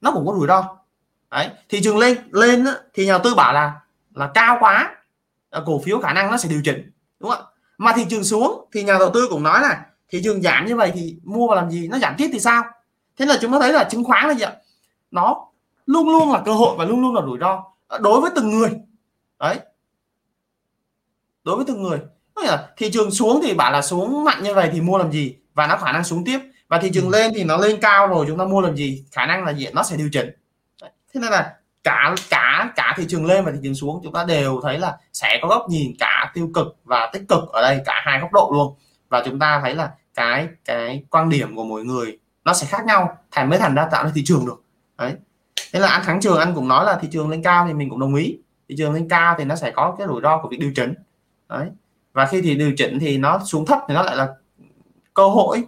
nó 0.00 0.12
cũng 0.12 0.26
có 0.26 0.34
rủi 0.38 0.46
ro 0.46 0.77
đấy 1.30 1.50
thị 1.68 1.80
trường 1.84 1.98
lên 1.98 2.18
lên 2.30 2.66
thì 2.94 3.06
nhà 3.06 3.18
tư 3.18 3.34
bảo 3.34 3.52
là 3.52 3.80
là 4.14 4.30
cao 4.34 4.56
quá 4.60 4.96
cổ 5.66 5.80
phiếu 5.84 6.00
khả 6.00 6.12
năng 6.12 6.30
nó 6.30 6.36
sẽ 6.36 6.48
điều 6.48 6.60
chỉnh 6.64 6.90
đúng 7.20 7.30
không 7.30 7.40
ạ? 7.40 7.46
Mà 7.78 7.92
thị 7.96 8.06
trường 8.10 8.24
xuống 8.24 8.68
thì 8.72 8.82
nhà 8.82 8.96
đầu 8.98 9.10
tư 9.14 9.26
cũng 9.30 9.42
nói 9.42 9.60
là 9.62 9.86
thị 10.08 10.20
trường 10.24 10.42
giảm 10.42 10.66
như 10.66 10.76
vậy 10.76 10.92
thì 10.94 11.16
mua 11.24 11.46
vào 11.46 11.56
làm 11.56 11.70
gì 11.70 11.88
nó 11.88 11.98
giảm 11.98 12.14
tiếp 12.18 12.30
thì 12.32 12.40
sao? 12.40 12.62
Thế 13.16 13.26
là 13.26 13.38
chúng 13.40 13.52
ta 13.52 13.58
thấy 13.60 13.72
là 13.72 13.84
chứng 13.84 14.04
khoán 14.04 14.28
là 14.28 14.34
gì 14.34 14.42
ạ? 14.42 14.52
Nó 15.10 15.46
luôn 15.86 16.08
luôn 16.08 16.32
là 16.32 16.42
cơ 16.44 16.52
hội 16.52 16.76
và 16.78 16.84
luôn 16.84 17.00
luôn 17.00 17.14
là 17.14 17.22
rủi 17.22 17.38
ro 17.40 17.64
đối 18.00 18.20
với 18.20 18.30
từng 18.36 18.50
người. 18.50 18.70
Đấy. 19.38 19.60
Đối 21.44 21.56
với 21.56 21.64
từng 21.68 21.82
người. 21.82 22.00
Là 22.36 22.68
thị 22.76 22.90
trường 22.90 23.10
xuống 23.10 23.40
thì 23.42 23.54
bảo 23.54 23.72
là 23.72 23.82
xuống 23.82 24.24
mạnh 24.24 24.42
như 24.42 24.54
vậy 24.54 24.70
thì 24.72 24.80
mua 24.80 24.98
làm 24.98 25.12
gì 25.12 25.36
và 25.54 25.66
nó 25.66 25.76
khả 25.76 25.92
năng 25.92 26.04
xuống 26.04 26.24
tiếp. 26.24 26.40
Và 26.68 26.78
thị 26.78 26.90
trường 26.94 27.04
ừ. 27.04 27.10
lên 27.10 27.32
thì 27.34 27.44
nó 27.44 27.56
lên 27.56 27.80
cao 27.80 28.06
rồi 28.06 28.26
chúng 28.28 28.38
ta 28.38 28.44
mua 28.44 28.60
làm 28.60 28.76
gì 28.76 29.04
khả 29.12 29.26
năng 29.26 29.44
là 29.44 29.52
gì 29.52 29.66
nó 29.72 29.82
sẽ 29.82 29.96
điều 29.96 30.08
chỉnh 30.12 30.30
thế 31.14 31.20
nên 31.20 31.32
là 31.32 31.54
cả 31.84 32.14
cả 32.30 32.72
cả 32.76 32.94
thị 32.96 33.04
trường 33.08 33.26
lên 33.26 33.44
và 33.44 33.52
thị 33.52 33.58
trường 33.62 33.74
xuống, 33.74 34.00
chúng 34.04 34.12
ta 34.12 34.24
đều 34.24 34.60
thấy 34.62 34.78
là 34.78 34.96
sẽ 35.12 35.38
có 35.42 35.48
góc 35.48 35.66
nhìn 35.68 35.92
cả 35.98 36.30
tiêu 36.34 36.50
cực 36.54 36.66
và 36.84 37.10
tích 37.12 37.22
cực 37.28 37.48
ở 37.52 37.62
đây, 37.62 37.82
cả 37.84 38.02
hai 38.04 38.20
góc 38.20 38.32
độ 38.32 38.50
luôn. 38.54 38.74
Và 39.08 39.22
chúng 39.24 39.38
ta 39.38 39.60
thấy 39.60 39.74
là 39.74 39.90
cái 40.14 40.48
cái 40.64 41.04
quan 41.10 41.28
điểm 41.28 41.56
của 41.56 41.64
mỗi 41.64 41.84
người 41.84 42.18
nó 42.44 42.54
sẽ 42.54 42.66
khác 42.66 42.84
nhau, 42.86 43.18
thành 43.30 43.50
mới 43.50 43.58
thành 43.58 43.74
ra 43.74 43.88
tạo 43.90 44.04
ra 44.04 44.10
thị 44.14 44.22
trường 44.24 44.46
được. 44.46 44.62
Đấy. 44.98 45.14
Thế 45.72 45.80
là 45.80 45.88
anh 45.88 46.02
thắng 46.04 46.20
trường 46.20 46.38
anh 46.38 46.54
cũng 46.54 46.68
nói 46.68 46.84
là 46.84 46.98
thị 47.02 47.08
trường 47.12 47.30
lên 47.30 47.42
cao 47.42 47.66
thì 47.66 47.74
mình 47.74 47.90
cũng 47.90 48.00
đồng 48.00 48.14
ý. 48.14 48.38
Thị 48.68 48.74
trường 48.78 48.92
lên 48.92 49.08
cao 49.08 49.34
thì 49.38 49.44
nó 49.44 49.56
sẽ 49.56 49.70
có 49.70 49.94
cái 49.98 50.06
rủi 50.06 50.20
ro 50.22 50.38
của 50.42 50.48
việc 50.48 50.56
điều 50.60 50.72
chỉnh. 50.76 50.94
Đấy. 51.48 51.68
Và 52.12 52.26
khi 52.26 52.40
thì 52.42 52.54
điều 52.54 52.72
chỉnh 52.76 52.98
thì 52.98 53.18
nó 53.18 53.40
xuống 53.44 53.66
thấp 53.66 53.78
thì 53.88 53.94
nó 53.94 54.02
lại 54.02 54.16
là 54.16 54.28
cơ 55.14 55.28
hội 55.28 55.64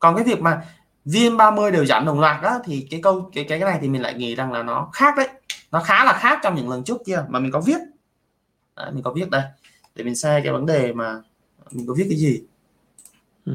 còn 0.00 0.14
cái 0.16 0.24
việc 0.24 0.40
mà 0.40 0.62
VN30 1.06 1.70
đều 1.70 1.84
giảm 1.84 2.06
đồng 2.06 2.20
loạt 2.20 2.42
đó 2.42 2.58
thì 2.64 2.86
cái 2.90 3.00
câu 3.02 3.30
cái 3.34 3.44
cái 3.44 3.60
cái 3.60 3.70
này 3.70 3.78
thì 3.82 3.88
mình 3.88 4.02
lại 4.02 4.14
nghĩ 4.14 4.34
rằng 4.34 4.52
là 4.52 4.62
nó 4.62 4.88
khác 4.92 5.14
đấy. 5.16 5.28
Nó 5.72 5.80
khá 5.80 6.04
là 6.04 6.12
khác 6.12 6.38
trong 6.42 6.54
những 6.54 6.68
lần 6.70 6.84
trước 6.84 6.96
kia 7.06 7.24
mà 7.28 7.38
mình 7.38 7.52
có 7.52 7.60
viết. 7.60 7.78
Đấy, 8.76 8.90
mình 8.92 9.02
có 9.02 9.12
viết 9.12 9.30
đây. 9.30 9.42
Để 9.94 10.04
mình 10.04 10.16
xem 10.16 10.42
cái 10.44 10.52
vấn 10.52 10.66
đề 10.66 10.92
mà 10.92 11.20
mình 11.70 11.86
có 11.86 11.94
viết 11.96 12.06
cái 12.08 12.18
gì. 12.18 12.42
Ừ. 13.46 13.52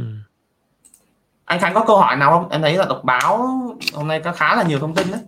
anh 1.45 1.59
Khánh 1.59 1.73
có 1.73 1.85
câu 1.87 1.97
hỏi 1.97 2.15
nào 2.15 2.31
không? 2.31 2.49
Em 2.49 2.61
thấy 2.61 2.77
là 2.77 2.85
đọc 2.85 3.01
báo 3.03 3.37
hôm 3.93 4.07
nay 4.07 4.21
có 4.23 4.31
khá 4.31 4.55
là 4.55 4.63
nhiều 4.63 4.79
thông 4.79 4.95
tin 4.95 5.11
đấy. 5.11 5.21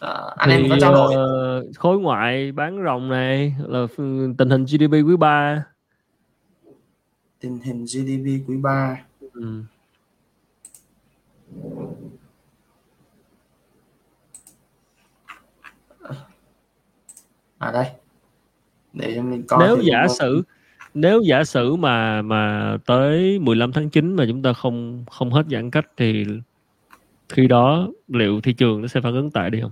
À, 0.00 0.20
anh 0.36 0.48
thì, 0.50 0.56
em 0.56 0.70
có 0.70 0.76
trao 0.80 0.94
đổi. 0.94 1.14
uh, 1.14 1.76
khối 1.76 1.98
ngoại 1.98 2.52
bán 2.52 2.84
rồng 2.84 3.08
này 3.08 3.54
là 3.66 3.86
tình 4.38 4.50
hình 4.50 4.64
GDP 4.64 4.92
quý 4.92 5.16
3 5.16 5.64
tình 7.40 7.58
hình 7.58 7.84
GDP 7.84 8.48
quý 8.48 8.56
3 8.56 8.96
ừ 9.32 9.62
à 17.58 17.72
đây 17.72 17.86
để 18.92 19.20
mình 19.20 19.42
coi 19.48 19.66
nếu 19.66 19.80
giả 19.82 20.06
sử 20.18 20.42
nếu 20.94 21.20
giả 21.20 21.44
sử 21.44 21.76
mà 21.76 22.22
mà 22.22 22.76
tới 22.86 23.38
15 23.38 23.72
tháng 23.72 23.90
9 23.90 24.16
mà 24.16 24.24
chúng 24.28 24.42
ta 24.42 24.52
không 24.52 25.04
không 25.10 25.30
hết 25.30 25.46
giãn 25.50 25.70
cách 25.70 25.86
thì 25.96 26.24
khi 27.28 27.46
đó 27.46 27.88
liệu 28.08 28.40
thị 28.40 28.52
trường 28.52 28.82
nó 28.82 28.88
sẽ 28.88 29.00
phản 29.00 29.14
ứng 29.14 29.30
tại 29.30 29.50
đi 29.50 29.60
không? 29.60 29.70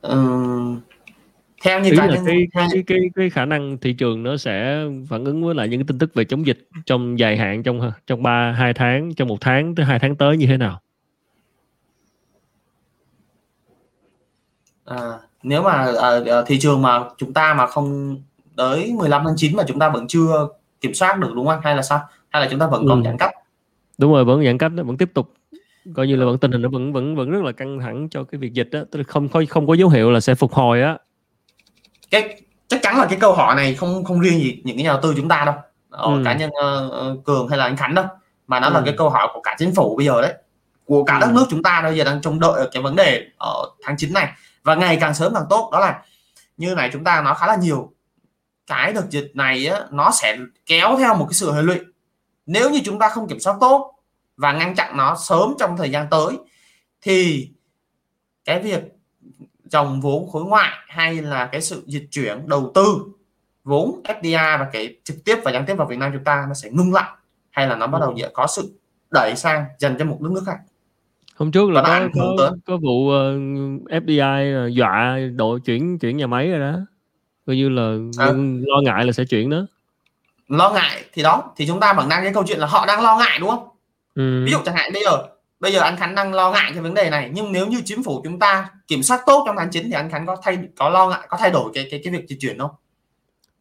Ừ, 0.00 0.20
theo 1.64 1.80
như 1.80 1.90
cá 1.96 2.06
nhân 2.06 2.24
cái, 2.26 2.46
cái, 2.52 2.68
cái 2.86 2.98
cái 3.14 3.30
khả 3.30 3.44
năng 3.44 3.78
thị 3.78 3.92
trường 3.92 4.22
nó 4.22 4.36
sẽ 4.36 4.84
phản 5.08 5.24
ứng 5.24 5.44
với 5.44 5.54
lại 5.54 5.68
những 5.68 5.80
cái 5.80 5.84
tin 5.88 5.98
tức 5.98 6.14
về 6.14 6.24
chống 6.24 6.46
dịch 6.46 6.68
trong 6.86 7.18
dài 7.18 7.36
hạn 7.36 7.62
trong 7.62 7.90
trong 8.06 8.22
ba 8.22 8.52
hai 8.52 8.74
tháng 8.74 9.14
trong 9.14 9.28
một 9.28 9.40
tháng 9.40 9.74
tới 9.74 9.86
hai 9.86 9.98
tháng 9.98 10.16
tới 10.16 10.36
như 10.36 10.46
thế 10.46 10.56
nào? 10.56 10.80
À, 14.84 14.98
nếu 15.42 15.62
mà 15.62 15.72
à, 16.00 16.10
à 16.26 16.42
thị 16.46 16.58
trường 16.58 16.82
mà 16.82 17.00
chúng 17.18 17.32
ta 17.32 17.54
mà 17.54 17.66
không 17.66 18.16
tới 18.56 18.92
15 18.98 19.22
tháng 19.24 19.34
9 19.36 19.56
mà 19.56 19.64
chúng 19.66 19.78
ta 19.78 19.88
vẫn 19.88 20.06
chưa 20.08 20.48
kiểm 20.80 20.94
soát 20.94 21.18
được 21.18 21.32
đúng 21.34 21.46
không 21.46 21.60
hay 21.62 21.76
là 21.76 21.82
sao? 21.82 22.00
Hay 22.28 22.42
là 22.42 22.48
chúng 22.50 22.60
ta 22.60 22.66
vẫn 22.66 22.84
còn 22.88 23.02
ừ. 23.02 23.04
giãn 23.04 23.16
cách? 23.18 23.30
Đúng 23.98 24.12
rồi 24.12 24.24
vẫn 24.24 24.44
giãn 24.44 24.58
cách 24.58 24.72
vẫn 24.76 24.96
tiếp 24.96 25.10
tục. 25.14 25.32
Coi 25.94 26.06
như 26.06 26.16
là 26.16 26.24
vẫn 26.24 26.38
tình 26.38 26.52
hình 26.52 26.62
nó 26.62 26.68
vẫn 26.68 26.92
vẫn 26.92 27.16
vẫn 27.16 27.30
rất 27.30 27.42
là 27.42 27.52
căng 27.52 27.78
thẳng 27.80 28.08
cho 28.10 28.24
cái 28.24 28.38
việc 28.38 28.52
dịch 28.52 28.68
đó. 28.72 28.80
Tức 28.90 28.98
là 28.98 29.04
không 29.04 29.28
không 29.28 29.46
không 29.46 29.66
có 29.66 29.74
dấu 29.74 29.88
hiệu 29.88 30.10
là 30.10 30.20
sẽ 30.20 30.34
phục 30.34 30.52
hồi 30.52 30.82
á 30.82 30.98
cái 32.10 32.42
chắc 32.68 32.82
chắn 32.82 32.98
là 32.98 33.06
cái 33.10 33.18
câu 33.20 33.34
hỏi 33.34 33.54
này 33.54 33.74
không 33.74 34.04
không 34.04 34.20
riêng 34.20 34.38
gì 34.38 34.62
những 34.64 34.76
cái 34.76 34.84
nhà 34.84 34.90
đầu 34.90 35.00
tư 35.02 35.14
chúng 35.16 35.28
ta 35.28 35.44
đâu 35.44 35.54
ờ, 35.90 36.04
ừ. 36.04 36.22
cá 36.24 36.34
nhân 36.34 36.50
uh, 36.50 37.24
cường 37.24 37.48
hay 37.48 37.58
là 37.58 37.64
anh 37.64 37.76
khánh 37.76 37.94
đâu 37.94 38.04
mà 38.46 38.60
nó 38.60 38.66
ừ. 38.66 38.72
là 38.72 38.82
cái 38.84 38.94
câu 38.98 39.10
hỏi 39.10 39.28
của 39.34 39.40
cả 39.40 39.56
chính 39.58 39.74
phủ 39.74 39.96
bây 39.96 40.06
giờ 40.06 40.22
đấy 40.22 40.34
của 40.84 41.04
cả 41.04 41.18
đất 41.18 41.26
ừ. 41.26 41.32
nước 41.32 41.46
chúng 41.50 41.62
ta 41.62 41.82
bây 41.82 41.96
giờ 41.96 42.04
đang 42.04 42.20
trông 42.20 42.40
đợi 42.40 42.68
cái 42.72 42.82
vấn 42.82 42.96
đề 42.96 43.26
ở 43.38 43.70
tháng 43.82 43.96
9 43.96 44.12
này 44.12 44.32
và 44.62 44.74
ngày 44.74 44.98
càng 45.00 45.14
sớm 45.14 45.34
càng 45.34 45.46
tốt 45.50 45.70
đó 45.72 45.80
là 45.80 46.02
như 46.56 46.74
này 46.74 46.90
chúng 46.92 47.04
ta 47.04 47.22
nói 47.22 47.34
khá 47.38 47.46
là 47.46 47.56
nhiều 47.56 47.92
cái 48.66 48.92
đợt 48.92 49.10
dịch 49.10 49.30
này 49.34 49.66
á, 49.66 49.80
nó 49.90 50.10
sẽ 50.10 50.38
kéo 50.66 50.96
theo 50.98 51.14
một 51.14 51.26
cái 51.30 51.34
sự 51.34 51.52
hệ 51.52 51.62
lụy 51.62 51.78
nếu 52.46 52.70
như 52.70 52.80
chúng 52.84 52.98
ta 52.98 53.08
không 53.08 53.28
kiểm 53.28 53.40
soát 53.40 53.56
tốt 53.60 53.94
và 54.36 54.52
ngăn 54.52 54.74
chặn 54.74 54.96
nó 54.96 55.16
sớm 55.16 55.54
trong 55.58 55.76
thời 55.76 55.90
gian 55.90 56.06
tới 56.10 56.38
thì 57.02 57.48
cái 58.44 58.62
việc 58.62 58.82
dòng 59.74 60.00
vốn 60.00 60.30
khối 60.30 60.44
ngoại 60.44 60.70
hay 60.88 61.22
là 61.22 61.46
cái 61.46 61.60
sự 61.60 61.82
dịch 61.86 62.08
chuyển 62.10 62.48
đầu 62.48 62.72
tư 62.74 62.84
vốn 63.64 64.00
FDI 64.04 64.58
và 64.58 64.68
cái 64.72 64.96
trực 65.04 65.24
tiếp 65.24 65.38
và 65.44 65.52
gián 65.52 65.64
tiếp 65.66 65.74
vào 65.74 65.86
Việt 65.86 65.98
Nam 65.98 66.10
chúng 66.14 66.24
ta 66.24 66.44
nó 66.48 66.54
sẽ 66.54 66.70
ngưng 66.70 66.92
lại 66.92 67.10
hay 67.50 67.66
là 67.66 67.76
nó 67.76 67.86
bắt 67.86 67.98
đầu 68.00 68.16
có 68.32 68.46
sự 68.46 68.72
đẩy 69.10 69.36
sang 69.36 69.64
dần 69.78 69.96
cho 69.98 70.04
một 70.04 70.18
nước 70.20 70.30
nước 70.32 70.42
khác? 70.46 70.58
Hôm 71.36 71.52
trước 71.52 71.70
là 71.70 71.82
có, 71.82 72.08
có, 72.38 72.56
có 72.66 72.76
vụ 72.76 73.10
ờ, 73.10 73.32
FDI 74.00 74.68
dọa 74.68 75.18
đội 75.36 75.60
chuyển 75.60 75.98
chuyển 75.98 76.16
nhà 76.16 76.26
máy 76.26 76.50
rồi 76.50 76.60
đó. 76.60 76.78
Coi 77.46 77.56
như 77.56 77.68
là 77.68 77.96
à. 78.18 78.26
lo 78.66 78.80
ngại 78.82 79.04
là 79.04 79.12
sẽ 79.12 79.24
chuyển 79.24 79.50
đó. 79.50 79.66
Lo 80.48 80.70
ngại 80.70 81.04
thì 81.12 81.22
đó 81.22 81.52
thì 81.56 81.66
chúng 81.66 81.80
ta 81.80 81.92
vẫn 81.92 82.08
đang 82.08 82.22
cái 82.22 82.34
câu 82.34 82.44
chuyện 82.46 82.58
là 82.58 82.66
họ 82.66 82.86
đang 82.86 83.02
lo 83.02 83.18
ngại 83.18 83.38
đúng 83.40 83.50
không? 83.50 83.68
Ừ. 84.14 84.44
ví 84.44 84.52
dụ 84.52 84.58
chẳng 84.64 84.74
hạn 84.74 84.90
bây 84.92 85.02
giờ 85.04 85.33
bây 85.64 85.72
giờ 85.72 85.80
anh 85.80 85.96
Khánh 85.96 86.14
đang 86.14 86.34
lo 86.34 86.52
ngại 86.52 86.70
cái 86.74 86.82
vấn 86.82 86.94
đề 86.94 87.10
này 87.10 87.30
nhưng 87.32 87.52
nếu 87.52 87.66
như 87.66 87.82
chính 87.84 88.02
phủ 88.02 88.20
chúng 88.24 88.38
ta 88.38 88.68
kiểm 88.88 89.02
soát 89.02 89.20
tốt 89.26 89.44
trong 89.46 89.56
tháng 89.58 89.70
9 89.70 89.84
thì 89.84 89.92
anh 89.92 90.10
Khánh 90.10 90.26
có 90.26 90.36
thay 90.42 90.58
có 90.76 90.88
lo 90.88 91.08
ngại 91.08 91.26
có 91.28 91.36
thay 91.40 91.50
đổi 91.50 91.70
cái 91.74 91.88
cái 91.90 92.00
cái 92.04 92.12
việc 92.12 92.24
di 92.28 92.36
chuyển 92.40 92.58
không 92.58 92.70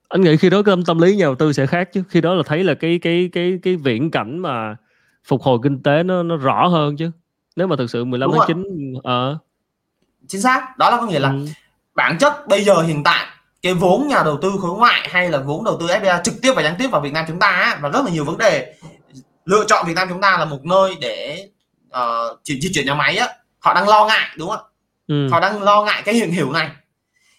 anh 0.10 0.22
nghĩ 0.22 0.38
khi 0.38 0.50
đó 0.50 0.62
cái 0.66 0.76
tâm 0.88 1.00
lý 1.00 1.16
nhà 1.16 1.26
đầu 1.26 1.36
tư 1.36 1.54
sẽ 1.54 1.66
khác 1.66 1.90
chứ 1.94 2.04
khi 2.10 2.22
đó 2.22 2.34
là 2.34 2.44
thấy 2.46 2.64
là 2.64 2.74
cái 2.74 3.00
cái 3.02 3.30
cái 3.34 3.60
cái 3.64 3.76
viễn 3.76 4.12
cảnh 4.12 4.40
mà 4.40 4.76
phục 5.26 5.42
hồi 5.42 5.60
kinh 5.64 5.84
tế 5.84 6.04
nó 6.04 6.24
nó 6.24 6.38
rõ 6.38 6.68
hơn 6.68 6.98
chứ 6.98 7.12
nếu 7.56 7.68
mà 7.68 7.76
thực 7.76 7.90
sự 7.90 8.06
15 8.06 8.30
Đúng 8.30 8.40
tháng 8.48 8.64
rồi. 8.64 8.64
9 8.78 8.94
ờ 9.04 9.32
à. 9.32 9.38
chính 10.28 10.42
xác 10.42 10.78
đó 10.78 10.90
là 10.90 10.98
có 10.98 11.08
nghĩa 11.08 11.20
là 11.20 11.30
ừ. 11.30 11.46
bản 11.96 12.18
chất 12.20 12.48
bây 12.48 12.64
giờ 12.64 12.82
hiện 12.82 13.04
tại 13.04 13.26
cái 13.62 13.74
vốn 13.74 14.08
nhà 14.08 14.22
đầu 14.26 14.40
tư 14.42 14.52
khối 14.62 14.78
ngoại 14.78 15.10
hay 15.12 15.30
là 15.30 15.40
vốn 15.40 15.64
đầu 15.64 15.78
tư 15.80 15.86
FDI 15.86 16.22
trực 16.24 16.42
tiếp 16.42 16.54
và 16.56 16.64
gián 16.64 16.76
tiếp 16.80 16.88
vào 16.92 17.02
Việt 17.02 17.14
Nam 17.14 17.26
chúng 17.28 17.40
ta 17.40 17.80
và 17.82 17.90
rất 17.90 18.06
là 18.06 18.12
nhiều 18.12 18.26
vấn 18.26 18.38
đề 18.38 18.76
lựa 19.46 19.66
chọn 19.68 19.86
Việt 19.88 19.94
Nam 19.96 20.08
chúng 20.10 20.22
ta 20.22 20.38
là 20.38 20.46
một 20.46 20.66
nơi 20.66 20.96
để 21.02 21.48
uh, 21.98 22.40
chuyển 22.44 22.62
di 22.62 22.74
chuyển 22.74 22.86
nhà 22.86 22.94
máy 22.96 23.18
á 23.18 23.28
họ 23.60 23.74
đang 23.74 23.88
lo 23.88 24.06
ngại 24.06 24.30
đúng 24.38 24.50
không 24.50 24.66
ừ. 25.08 25.30
họ 25.32 25.40
đang 25.40 25.64
lo 25.64 25.84
ngại 25.84 26.02
cái 26.06 26.16
hiện 26.16 26.32
hiểu 26.32 26.52
này. 26.52 26.70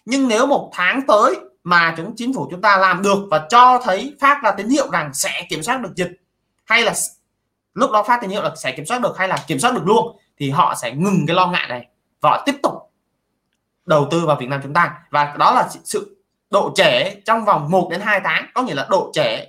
Nhưng 0.05 0.27
nếu 0.27 0.45
một 0.45 0.71
tháng 0.73 1.01
tới 1.07 1.35
mà 1.63 1.93
chúng 1.97 2.13
chính 2.15 2.33
phủ 2.33 2.47
chúng 2.51 2.61
ta 2.61 2.77
làm 2.77 3.01
được 3.01 3.27
và 3.31 3.47
cho 3.49 3.81
thấy 3.83 4.15
phát 4.19 4.41
ra 4.43 4.51
tín 4.51 4.69
hiệu 4.69 4.89
rằng 4.91 5.13
sẽ 5.13 5.45
kiểm 5.49 5.63
soát 5.63 5.81
được 5.81 5.95
dịch 5.95 6.11
hay 6.65 6.81
là 6.81 6.93
lúc 7.73 7.91
đó 7.91 8.03
phát 8.03 8.21
tín 8.21 8.29
hiệu 8.29 8.41
là 8.41 8.55
sẽ 8.55 8.71
kiểm 8.71 8.85
soát 8.85 9.01
được 9.01 9.17
hay 9.17 9.27
là 9.27 9.43
kiểm 9.47 9.59
soát 9.59 9.73
được 9.73 9.83
luôn 9.85 10.17
thì 10.37 10.49
họ 10.49 10.75
sẽ 10.81 10.91
ngừng 10.91 11.25
cái 11.27 11.35
lo 11.35 11.47
ngại 11.47 11.65
này 11.69 11.87
và 12.21 12.29
họ 12.29 12.43
tiếp 12.45 12.55
tục 12.63 12.73
đầu 13.85 14.07
tư 14.11 14.25
vào 14.25 14.35
Việt 14.39 14.49
Nam 14.49 14.59
chúng 14.63 14.73
ta. 14.73 14.93
Và 15.09 15.35
đó 15.39 15.51
là 15.53 15.69
sự 15.83 16.17
độ 16.51 16.73
trễ 16.75 17.15
trong 17.25 17.45
vòng 17.45 17.71
1 17.71 17.87
đến 17.91 18.01
2 18.01 18.21
tháng 18.23 18.45
có 18.53 18.61
nghĩa 18.61 18.73
là 18.73 18.87
độ 18.89 19.11
trễ 19.13 19.47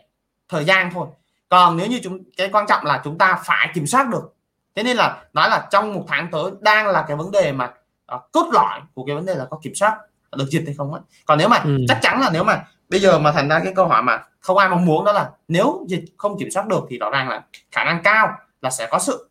thời 0.48 0.64
gian 0.64 0.90
thôi. 0.94 1.06
Còn 1.48 1.76
nếu 1.76 1.86
như 1.86 2.00
chúng 2.02 2.18
cái 2.36 2.48
quan 2.52 2.66
trọng 2.66 2.84
là 2.84 3.00
chúng 3.04 3.18
ta 3.18 3.38
phải 3.44 3.70
kiểm 3.74 3.86
soát 3.86 4.08
được 4.08 4.35
thế 4.76 4.82
nên 4.82 4.96
là 4.96 5.24
nói 5.32 5.50
là 5.50 5.68
trong 5.70 5.94
một 5.94 6.04
tháng 6.08 6.28
tới 6.32 6.50
đang 6.60 6.86
là 6.86 7.04
cái 7.08 7.16
vấn 7.16 7.30
đề 7.30 7.52
mà 7.52 7.72
uh, 8.14 8.32
cốt 8.32 8.50
lõi 8.52 8.80
của 8.94 9.04
cái 9.06 9.16
vấn 9.16 9.26
đề 9.26 9.34
là 9.34 9.46
có 9.50 9.58
kiểm 9.62 9.74
soát 9.74 9.98
được 10.36 10.46
dịch 10.48 10.62
hay 10.66 10.74
không 10.74 10.92
ấy. 10.92 11.02
còn 11.26 11.38
nếu 11.38 11.48
mà 11.48 11.56
ừ. 11.64 11.78
chắc 11.88 11.98
chắn 12.02 12.20
là 12.20 12.30
nếu 12.32 12.44
mà 12.44 12.64
bây 12.88 13.00
giờ 13.00 13.18
mà 13.18 13.32
thành 13.32 13.48
ra 13.48 13.60
cái 13.64 13.72
câu 13.76 13.88
hỏi 13.88 14.02
mà 14.02 14.22
không 14.40 14.58
ai 14.58 14.68
mong 14.68 14.84
muốn 14.84 15.04
đó 15.04 15.12
là 15.12 15.30
nếu 15.48 15.84
dịch 15.88 16.04
không 16.16 16.38
kiểm 16.38 16.50
soát 16.50 16.66
được 16.66 16.86
thì 16.88 16.98
rõ 16.98 17.10
ràng 17.10 17.28
là 17.28 17.44
khả 17.70 17.84
năng 17.84 18.02
cao 18.02 18.28
là 18.62 18.70
sẽ 18.70 18.88
có 18.90 18.98
sự 18.98 19.30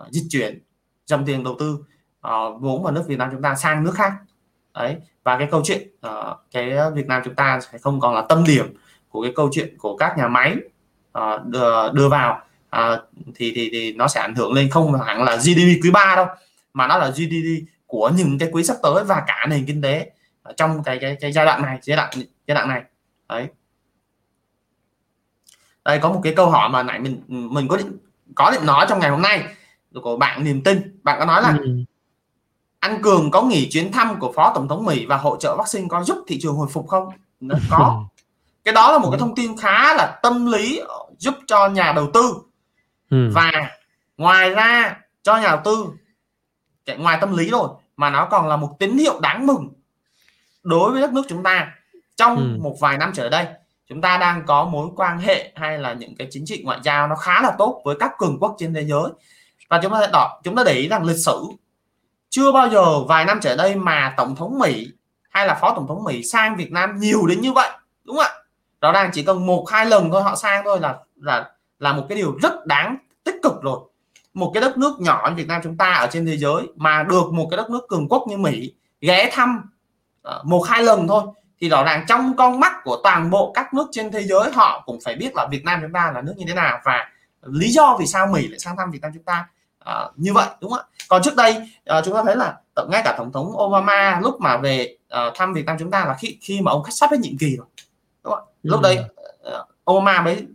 uh, 0.00 0.10
dịch 0.10 0.26
chuyển 0.30 0.62
dòng 1.06 1.24
tiền 1.26 1.44
đầu 1.44 1.56
tư 1.58 1.78
uh, 2.26 2.60
vốn 2.60 2.82
vào 2.82 2.92
nước 2.92 3.04
Việt 3.06 3.18
Nam 3.18 3.28
chúng 3.32 3.42
ta 3.42 3.54
sang 3.54 3.84
nước 3.84 3.94
khác 3.94 4.12
đấy 4.74 4.96
và 5.24 5.38
cái 5.38 5.48
câu 5.50 5.62
chuyện 5.64 5.88
uh, 6.06 6.38
cái 6.52 6.72
Việt 6.94 7.06
Nam 7.06 7.22
chúng 7.24 7.34
ta 7.34 7.60
sẽ 7.60 7.78
không 7.78 8.00
còn 8.00 8.14
là 8.14 8.22
tâm 8.28 8.44
điểm 8.44 8.74
của 9.08 9.22
cái 9.22 9.32
câu 9.36 9.48
chuyện 9.52 9.78
của 9.78 9.96
các 9.96 10.18
nhà 10.18 10.28
máy 10.28 10.56
uh, 11.18 11.44
đưa, 11.44 11.92
đưa 11.92 12.08
vào 12.08 12.42
uh, 12.74 13.00
thì, 13.34 13.52
thì 13.54 13.68
thì 13.72 13.92
nó 13.92 14.08
sẽ 14.08 14.20
ảnh 14.20 14.34
hưởng 14.34 14.52
lên 14.52 14.70
không 14.70 15.00
hẳn 15.00 15.22
là 15.22 15.36
GDP 15.36 15.82
quý 15.82 15.90
3 15.90 16.16
đâu 16.16 16.26
mà 16.72 16.86
nó 16.86 16.98
là 16.98 17.10
GDP 17.10 17.66
của 17.86 18.10
những 18.16 18.38
cái 18.38 18.48
quý 18.52 18.64
sắp 18.64 18.76
tới 18.82 19.04
và 19.04 19.22
cả 19.26 19.46
nền 19.48 19.66
kinh 19.66 19.82
tế 19.82 20.10
trong 20.56 20.82
cái 20.82 20.98
cái, 21.00 21.16
cái 21.20 21.32
giai 21.32 21.44
đoạn 21.44 21.62
này 21.62 21.78
giai 21.82 21.96
đoạn 21.96 22.10
giai 22.46 22.54
đoạn 22.54 22.68
này 22.68 22.82
đấy 23.28 23.48
đây 25.84 25.98
có 25.98 26.12
một 26.12 26.20
cái 26.24 26.34
câu 26.36 26.50
hỏi 26.50 26.68
mà 26.68 26.82
nãy 26.82 26.98
mình 26.98 27.22
mình 27.28 27.68
có 27.68 27.76
định 27.76 27.98
có 28.34 28.50
định 28.50 28.66
nói 28.66 28.86
trong 28.88 28.98
ngày 28.98 29.10
hôm 29.10 29.22
nay 29.22 29.44
của 30.02 30.16
bạn 30.16 30.44
niềm 30.44 30.62
tin 30.62 31.00
bạn 31.02 31.16
có 31.18 31.24
nói 31.24 31.42
là 31.42 31.58
ừ 31.60 31.84
anh 32.84 33.02
Cường 33.02 33.30
có 33.30 33.42
nghỉ 33.42 33.68
chuyến 33.70 33.92
thăm 33.92 34.20
của 34.20 34.32
Phó 34.32 34.52
Tổng 34.54 34.68
thống 34.68 34.84
Mỹ 34.84 35.06
và 35.06 35.16
hỗ 35.16 35.36
trợ 35.36 35.56
vaccine 35.56 35.86
có 35.90 36.04
giúp 36.04 36.18
thị 36.26 36.38
trường 36.42 36.54
hồi 36.54 36.68
phục 36.72 36.88
không? 36.88 37.08
Nó 37.40 37.56
có. 37.70 38.04
cái 38.64 38.74
đó 38.74 38.92
là 38.92 38.98
một 38.98 39.10
cái 39.10 39.20
thông 39.20 39.34
tin 39.34 39.56
khá 39.56 39.94
là 39.94 40.18
tâm 40.22 40.46
lý 40.46 40.80
giúp 41.18 41.34
cho 41.46 41.68
nhà 41.68 41.92
đầu 41.92 42.10
tư. 42.14 42.34
Ừ. 43.10 43.30
Và 43.32 43.52
ngoài 44.16 44.50
ra 44.50 44.96
cho 45.22 45.36
nhà 45.36 45.48
đầu 45.48 45.60
tư 45.64 45.86
ngoài 46.98 47.18
tâm 47.20 47.36
lý 47.36 47.50
rồi 47.50 47.68
mà 47.96 48.10
nó 48.10 48.26
còn 48.30 48.48
là 48.48 48.56
một 48.56 48.76
tín 48.78 48.98
hiệu 48.98 49.20
đáng 49.20 49.46
mừng 49.46 49.72
đối 50.62 50.90
với 50.90 51.00
đất 51.00 51.12
nước 51.12 51.22
chúng 51.28 51.42
ta 51.42 51.74
trong 52.16 52.36
ừ. 52.36 52.56
một 52.60 52.76
vài 52.80 52.98
năm 52.98 53.10
trở 53.14 53.28
đây 53.28 53.46
chúng 53.88 54.00
ta 54.00 54.18
đang 54.18 54.46
có 54.46 54.64
mối 54.64 54.88
quan 54.96 55.18
hệ 55.18 55.52
hay 55.56 55.78
là 55.78 55.92
những 55.92 56.16
cái 56.16 56.28
chính 56.30 56.44
trị 56.46 56.62
ngoại 56.64 56.78
giao 56.82 57.08
nó 57.08 57.16
khá 57.16 57.42
là 57.42 57.52
tốt 57.58 57.82
với 57.84 57.96
các 58.00 58.12
cường 58.18 58.38
quốc 58.40 58.56
trên 58.58 58.74
thế 58.74 58.84
giới 58.84 59.10
và 59.68 59.80
chúng 59.82 59.92
ta 59.92 60.06
đỏ 60.12 60.40
chúng 60.44 60.56
ta 60.56 60.62
để 60.66 60.72
ý 60.72 60.88
rằng 60.88 61.04
lịch 61.04 61.18
sử 61.18 61.44
chưa 62.30 62.52
bao 62.52 62.68
giờ 62.68 63.04
vài 63.04 63.24
năm 63.24 63.38
trở 63.42 63.56
đây 63.56 63.76
mà 63.76 64.14
tổng 64.16 64.36
thống 64.36 64.58
Mỹ 64.58 64.88
hay 65.30 65.46
là 65.46 65.54
phó 65.54 65.74
tổng 65.76 65.86
thống 65.88 66.04
Mỹ 66.04 66.22
sang 66.22 66.56
Việt 66.56 66.72
Nam 66.72 66.96
nhiều 66.96 67.26
đến 67.26 67.40
như 67.40 67.52
vậy 67.52 67.70
đúng 68.04 68.16
không 68.16 68.24
ạ 68.24 68.32
rõ 68.80 68.92
ràng 68.92 69.10
chỉ 69.12 69.22
cần 69.22 69.46
một 69.46 69.64
hai 69.70 69.86
lần 69.86 70.10
thôi 70.10 70.22
họ 70.22 70.36
sang 70.36 70.64
thôi 70.64 70.80
là 70.80 70.96
là 71.16 71.50
là 71.78 71.92
một 71.92 72.06
cái 72.08 72.18
điều 72.18 72.38
rất 72.42 72.66
đáng 72.66 72.96
tích 73.24 73.36
cực 73.42 73.62
rồi 73.62 73.78
một 74.34 74.50
cái 74.54 74.60
đất 74.60 74.78
nước 74.78 75.00
nhỏ 75.00 75.26
như 75.28 75.34
Việt 75.34 75.48
Nam 75.48 75.60
chúng 75.64 75.76
ta 75.76 75.92
ở 75.92 76.08
trên 76.12 76.26
thế 76.26 76.36
giới 76.36 76.62
mà 76.76 77.02
được 77.02 77.32
một 77.32 77.48
cái 77.50 77.56
đất 77.56 77.70
nước 77.70 77.88
cường 77.88 78.08
quốc 78.08 78.24
như 78.28 78.36
Mỹ 78.36 78.72
ghé 79.00 79.30
thăm 79.32 79.62
uh, 80.28 80.44
một 80.44 80.62
hai 80.68 80.82
lần 80.82 81.08
thôi 81.08 81.22
thì 81.60 81.68
rõ 81.68 81.84
ràng 81.84 82.04
trong 82.08 82.36
con 82.36 82.60
mắt 82.60 82.72
của 82.84 83.00
toàn 83.04 83.30
bộ 83.30 83.52
các 83.54 83.74
nước 83.74 83.86
trên 83.92 84.12
thế 84.12 84.22
giới 84.22 84.50
họ 84.52 84.82
cũng 84.86 84.98
phải 85.04 85.14
biết 85.16 85.34
là 85.34 85.46
Việt 85.50 85.64
Nam 85.64 85.78
chúng 85.82 85.92
ta 85.92 86.12
là 86.14 86.22
nước 86.22 86.34
như 86.36 86.44
thế 86.48 86.54
nào 86.54 86.80
và 86.84 87.10
lý 87.42 87.68
do 87.68 87.96
vì 88.00 88.06
sao 88.06 88.26
Mỹ 88.26 88.48
lại 88.48 88.58
sang 88.58 88.76
thăm 88.76 88.90
Việt 88.90 89.02
Nam 89.02 89.10
chúng 89.14 89.22
ta 89.22 89.46
à, 89.78 90.08
như 90.16 90.32
vậy 90.32 90.46
đúng 90.60 90.70
không 90.70 90.80
ạ 90.80 90.86
còn 91.08 91.22
trước 91.22 91.36
đây 91.36 91.56
à, 91.84 92.00
chúng 92.04 92.14
ta 92.14 92.22
thấy 92.24 92.36
là 92.36 92.58
ngay 92.88 93.02
cả 93.04 93.14
tổng 93.18 93.32
thống 93.32 93.52
Obama 93.62 94.20
lúc 94.22 94.40
mà 94.40 94.56
về 94.56 94.96
à, 95.08 95.30
thăm 95.34 95.54
Việt 95.54 95.66
Nam 95.66 95.76
chúng 95.78 95.90
ta 95.90 96.04
là 96.04 96.14
khi 96.18 96.38
khi 96.40 96.60
mà 96.60 96.70
ông 96.70 96.82
sắp 96.90 97.10
hết 97.10 97.20
nhiệm 97.20 97.38
kỳ 97.38 97.56
rồi 97.56 97.66
đúng 98.24 98.34
không? 98.34 98.44
Ừ. 98.62 98.70
lúc 98.70 98.80
đấy 98.80 98.98
Oma 99.84 100.12
Obama 100.12 100.22
mới 100.22 100.46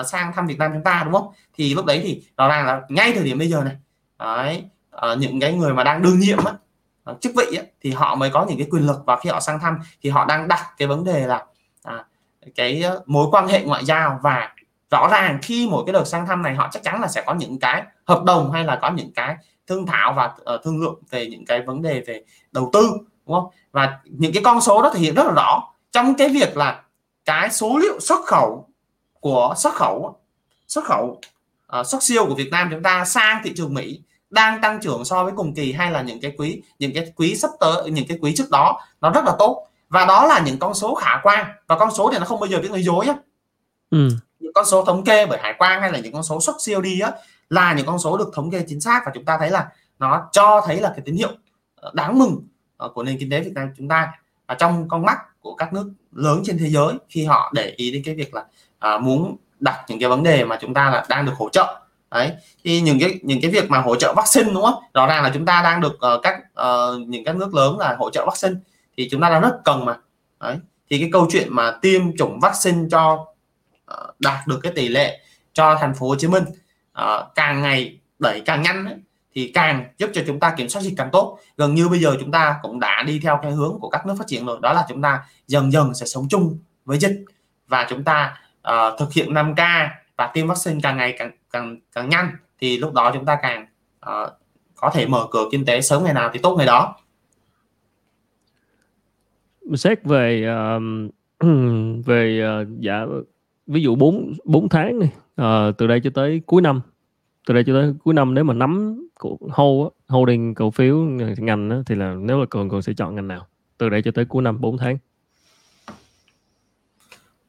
uh, 0.00 0.06
sang 0.06 0.32
thăm 0.32 0.46
Việt 0.46 0.58
Nam 0.58 0.70
chúng 0.72 0.84
ta 0.84 1.02
đúng 1.04 1.14
không? 1.14 1.32
Thì 1.54 1.74
lúc 1.74 1.84
đấy 1.84 2.00
thì 2.04 2.22
rõ 2.36 2.48
ràng 2.48 2.66
là 2.66 2.82
ngay 2.88 3.12
thời 3.12 3.24
điểm 3.24 3.38
bây 3.38 3.48
giờ 3.48 3.64
này 3.64 3.76
đấy, 4.18 4.64
uh, 5.12 5.18
những 5.18 5.40
cái 5.40 5.52
người 5.52 5.74
mà 5.74 5.84
đang 5.84 6.02
đương 6.02 6.18
nhiệm 6.18 6.44
á, 6.44 6.52
uh, 7.10 7.20
chức 7.20 7.32
vị 7.36 7.56
á, 7.56 7.62
thì 7.80 7.90
họ 7.90 8.14
mới 8.14 8.30
có 8.30 8.46
những 8.48 8.58
cái 8.58 8.66
quyền 8.70 8.86
lực 8.86 8.96
và 9.06 9.18
khi 9.20 9.30
họ 9.30 9.40
sang 9.40 9.58
thăm 9.58 9.78
thì 10.02 10.10
họ 10.10 10.24
đang 10.24 10.48
đặt 10.48 10.66
cái 10.78 10.88
vấn 10.88 11.04
đề 11.04 11.26
là 11.26 11.44
à, 11.82 12.04
cái 12.54 12.84
mối 13.06 13.26
quan 13.30 13.48
hệ 13.48 13.64
ngoại 13.64 13.84
giao 13.84 14.20
và 14.22 14.54
rõ 14.90 15.08
ràng 15.12 15.38
khi 15.42 15.68
mỗi 15.70 15.84
cái 15.86 15.92
đợt 15.92 16.04
sang 16.04 16.26
thăm 16.26 16.42
này 16.42 16.54
họ 16.54 16.68
chắc 16.72 16.82
chắn 16.82 17.00
là 17.00 17.08
sẽ 17.08 17.22
có 17.26 17.34
những 17.34 17.58
cái 17.58 17.82
hợp 18.06 18.24
đồng 18.24 18.52
hay 18.52 18.64
là 18.64 18.78
có 18.82 18.90
những 18.90 19.12
cái 19.14 19.36
thương 19.66 19.86
thảo 19.86 20.12
và 20.12 20.24
uh, 20.54 20.60
thương 20.64 20.82
lượng 20.82 21.02
về 21.10 21.26
những 21.26 21.46
cái 21.46 21.62
vấn 21.62 21.82
đề 21.82 22.02
về 22.06 22.24
đầu 22.52 22.70
tư 22.72 22.90
đúng 23.26 23.34
không? 23.34 23.48
Và 23.72 23.98
những 24.04 24.32
cái 24.32 24.42
con 24.44 24.60
số 24.60 24.82
đó 24.82 24.90
thể 24.94 25.00
hiện 25.00 25.14
rất 25.14 25.26
là 25.26 25.32
rõ. 25.32 25.62
Trong 25.92 26.14
cái 26.14 26.28
việc 26.28 26.56
là 26.56 26.82
cái 27.24 27.50
số 27.50 27.78
liệu 27.78 28.00
xuất 28.00 28.24
khẩu 28.26 28.68
của 29.24 29.54
xuất 29.56 29.74
khẩu 29.74 30.16
xuất 30.68 30.84
khẩu 30.84 31.20
uh, 31.80 31.86
xuất 31.86 32.02
siêu 32.02 32.26
của 32.26 32.34
Việt 32.34 32.48
Nam 32.50 32.68
chúng 32.70 32.82
ta 32.82 33.04
sang 33.04 33.40
thị 33.44 33.52
trường 33.56 33.74
Mỹ 33.74 34.00
đang 34.30 34.60
tăng 34.60 34.80
trưởng 34.80 35.04
so 35.04 35.24
với 35.24 35.32
cùng 35.36 35.54
kỳ 35.54 35.72
hay 35.72 35.90
là 35.90 36.02
những 36.02 36.20
cái 36.20 36.34
quý 36.38 36.62
những 36.78 36.94
cái 36.94 37.12
quý 37.16 37.36
sắp 37.36 37.50
tới 37.60 37.90
những 37.90 38.06
cái 38.08 38.18
quý 38.20 38.34
trước 38.36 38.50
đó 38.50 38.80
nó 39.00 39.10
rất 39.10 39.24
là 39.24 39.32
tốt. 39.38 39.66
Và 39.88 40.04
đó 40.04 40.26
là 40.26 40.40
những 40.40 40.58
con 40.58 40.74
số 40.74 40.94
khả 40.94 41.20
quan. 41.22 41.46
Và 41.66 41.78
con 41.78 41.94
số 41.94 42.10
thì 42.12 42.18
nó 42.18 42.24
không 42.24 42.40
bao 42.40 42.48
giờ 42.48 42.60
biết 42.60 42.70
nói 42.70 42.82
dối 42.82 43.06
nhé 43.06 43.14
ừ. 43.90 44.08
những 44.40 44.52
con 44.52 44.64
số 44.66 44.84
thống 44.84 45.04
kê 45.04 45.26
bởi 45.26 45.38
hải 45.42 45.54
quan 45.58 45.80
hay 45.80 45.92
là 45.92 45.98
những 45.98 46.12
con 46.12 46.22
số 46.22 46.40
xuất 46.40 46.56
siêu 46.62 46.80
đi 46.80 47.00
á 47.00 47.12
là 47.50 47.74
những 47.74 47.86
con 47.86 47.98
số 47.98 48.18
được 48.18 48.30
thống 48.34 48.50
kê 48.50 48.64
chính 48.68 48.80
xác. 48.80 49.02
Và 49.06 49.12
chúng 49.14 49.24
ta 49.24 49.38
thấy 49.38 49.50
là 49.50 49.68
nó 49.98 50.28
cho 50.32 50.60
thấy 50.66 50.80
là 50.80 50.88
cái 50.88 51.00
tín 51.04 51.14
hiệu 51.14 51.30
ờ, 51.76 51.90
đáng 51.94 52.18
mừng 52.18 52.42
ờ, 52.76 52.88
của 52.88 53.02
nền 53.02 53.18
kinh 53.18 53.30
tế 53.30 53.40
Việt 53.40 53.52
Nam 53.54 53.68
chúng 53.76 53.88
ta. 53.88 54.12
Và 54.46 54.54
trong 54.54 54.88
con 54.88 55.02
mắt 55.02 55.18
của 55.40 55.54
các 55.54 55.72
nước 55.72 55.92
lớn 56.12 56.42
trên 56.44 56.58
thế 56.58 56.68
giới 56.68 56.94
khi 57.08 57.24
họ 57.24 57.52
để 57.54 57.74
ý 57.76 57.90
đến 57.90 58.02
cái 58.04 58.14
việc 58.14 58.34
là 58.34 58.44
à, 58.84 58.98
muốn 58.98 59.36
đặt 59.60 59.84
những 59.88 59.98
cái 59.98 60.08
vấn 60.08 60.22
đề 60.22 60.44
mà 60.44 60.58
chúng 60.60 60.74
ta 60.74 60.90
là 60.90 61.04
đang 61.08 61.26
được 61.26 61.32
hỗ 61.36 61.48
trợ. 61.48 61.80
Đấy 62.10 62.32
thì 62.64 62.80
những 62.80 62.98
cái 63.00 63.18
những 63.22 63.40
cái 63.42 63.50
việc 63.50 63.70
mà 63.70 63.78
hỗ 63.78 63.96
trợ 63.96 64.14
vaccine 64.16 64.50
đúng 64.52 64.62
không? 64.62 64.82
Rõ 64.94 65.06
ràng 65.06 65.22
là 65.22 65.30
chúng 65.34 65.46
ta 65.46 65.62
đang 65.62 65.80
được 65.80 65.94
uh, 65.94 66.22
các 66.22 66.40
uh, 66.60 67.08
những 67.08 67.24
các 67.24 67.36
nước 67.36 67.54
lớn 67.54 67.78
là 67.78 67.96
hỗ 67.98 68.10
trợ 68.10 68.24
vaccine 68.26 68.54
thì 68.96 69.08
chúng 69.10 69.20
ta 69.20 69.30
đang 69.30 69.42
rất 69.42 69.58
cần 69.64 69.84
mà. 69.84 69.96
Đấy 70.40 70.56
thì 70.90 70.98
cái 70.98 71.08
câu 71.12 71.28
chuyện 71.30 71.48
mà 71.50 71.70
tiêm 71.82 72.16
chủng 72.16 72.40
vaccine 72.40 72.88
cho 72.90 73.12
uh, 73.92 74.14
đạt 74.18 74.46
được 74.46 74.60
cái 74.62 74.72
tỷ 74.72 74.88
lệ 74.88 75.20
cho 75.52 75.76
thành 75.80 75.94
phố 75.94 76.08
Hồ 76.08 76.16
Chí 76.16 76.28
Minh 76.28 76.44
uh, 77.00 77.34
càng 77.34 77.62
ngày 77.62 77.98
đẩy 78.18 78.40
càng 78.40 78.62
nhanh 78.62 78.86
ấy, 78.86 78.96
thì 79.34 79.50
càng 79.54 79.84
giúp 79.98 80.10
cho 80.14 80.22
chúng 80.26 80.40
ta 80.40 80.54
kiểm 80.56 80.68
soát 80.68 80.82
dịch 80.82 80.94
càng 80.96 81.10
tốt. 81.12 81.38
Gần 81.56 81.74
như 81.74 81.88
bây 81.88 81.98
giờ 81.98 82.16
chúng 82.20 82.30
ta 82.30 82.56
cũng 82.62 82.80
đã 82.80 83.02
đi 83.06 83.20
theo 83.22 83.38
cái 83.42 83.52
hướng 83.52 83.78
của 83.80 83.88
các 83.88 84.06
nước 84.06 84.14
phát 84.18 84.26
triển 84.26 84.46
rồi 84.46 84.58
đó 84.62 84.72
là 84.72 84.84
chúng 84.88 85.02
ta 85.02 85.20
dần 85.46 85.72
dần 85.72 85.94
sẽ 85.94 86.06
sống 86.06 86.26
chung 86.28 86.58
với 86.84 86.98
dịch 86.98 87.24
và 87.68 87.86
chúng 87.90 88.04
ta 88.04 88.36
uh, 88.68 88.98
thực 88.98 89.12
hiện 89.12 89.32
5K 89.32 89.88
và 90.16 90.30
tiêm 90.34 90.46
vaccine 90.46 90.80
càng 90.82 90.96
ngày 90.96 91.14
càng 91.18 91.30
càng 91.50 91.76
càng 91.92 92.08
nhanh 92.08 92.28
thì 92.58 92.78
lúc 92.78 92.92
đó 92.92 93.10
chúng 93.14 93.24
ta 93.24 93.38
càng 93.42 93.66
uh, 94.10 94.32
có 94.74 94.90
thể 94.94 95.06
mở 95.06 95.26
cửa 95.30 95.44
kinh 95.50 95.64
tế 95.64 95.80
sớm 95.80 96.04
ngày 96.04 96.14
nào 96.14 96.30
thì 96.32 96.38
tốt 96.42 96.54
ngày 96.56 96.66
đó. 96.66 96.96
Xét 99.74 100.04
về 100.04 100.46
uh, 100.76 100.82
về 102.06 102.42
uh, 102.62 102.68
dạ 102.80 103.06
ví 103.66 103.82
dụ 103.82 103.94
4 103.94 104.32
4 104.44 104.68
tháng 104.68 104.98
này 104.98 105.10
uh, 105.40 105.76
từ 105.78 105.86
đây 105.86 106.00
cho 106.04 106.10
tới 106.14 106.42
cuối 106.46 106.62
năm 106.62 106.80
từ 107.46 107.54
đây 107.54 107.64
cho 107.66 107.72
tới 107.72 107.94
cuối 108.04 108.14
năm 108.14 108.34
nếu 108.34 108.44
mà 108.44 108.54
nắm 108.54 109.00
cổ 109.18 109.38
hold 109.50 109.88
holding 110.08 110.54
cổ 110.54 110.70
phiếu 110.70 110.96
ngành 111.38 111.68
đó, 111.68 111.76
thì 111.86 111.94
là 111.94 112.14
nếu 112.14 112.40
là 112.40 112.46
cường 112.50 112.70
cường 112.70 112.82
sẽ 112.82 112.92
chọn 112.96 113.14
ngành 113.14 113.28
nào? 113.28 113.46
Từ 113.78 113.88
đây 113.88 114.02
cho 114.02 114.10
tới 114.10 114.24
cuối 114.24 114.42
năm 114.42 114.60
4 114.60 114.78
tháng. 114.78 114.98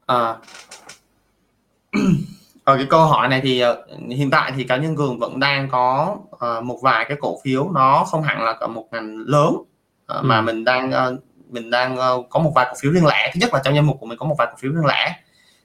À, 0.05 0.36
ở 2.66 2.76
cái 2.76 2.86
câu 2.89 3.06
hỏi 3.06 3.28
này 3.28 3.41
thì 3.43 3.64
uh, 3.66 3.76
hiện 4.10 4.30
tại 4.30 4.52
thì 4.56 4.64
cá 4.64 4.78
nhân 4.78 4.96
cường 4.96 5.20
vẫn 5.20 5.39
đang 5.39 5.70
có 5.70 6.18
uh, 6.32 6.64
một 6.64 6.80
vài 6.82 7.06
cái 7.10 7.18
cổ 7.22 7.39
phiếu 7.43 7.70
nó 7.74 8.06
không 8.12 8.24
hẳn 8.24 8.43
là 8.43 8.54
cả 8.60 8.68
một 8.68 8.88
ngành 8.91 9.18
lớn 9.18 9.54
uh, 9.54 9.66
ừ. 10.08 10.22
mà 10.24 10.41
mình 10.41 10.64
đang 10.64 10.89
uh, 10.89 11.20
mình 11.50 11.70
đang 11.70 11.98
uh, 11.98 12.30
có 12.30 12.39
một 12.39 12.52
vài 12.56 12.66
cổ 12.70 12.74
phiếu 12.82 12.91
riêng 12.91 13.06
lẻ 13.06 13.32
thứ 13.34 13.39
nhất 13.39 13.54
là 13.54 13.62
trong 13.64 13.76
danh 13.76 13.88
mục 13.88 13.98
của 14.00 14.06
mình 14.06 14.18
có 14.18 14.26
một 14.26 14.36
vài 14.38 14.48
cổ 14.52 14.58
phiếu 14.60 14.72
riêng 14.72 14.86
lẻ 14.86 15.16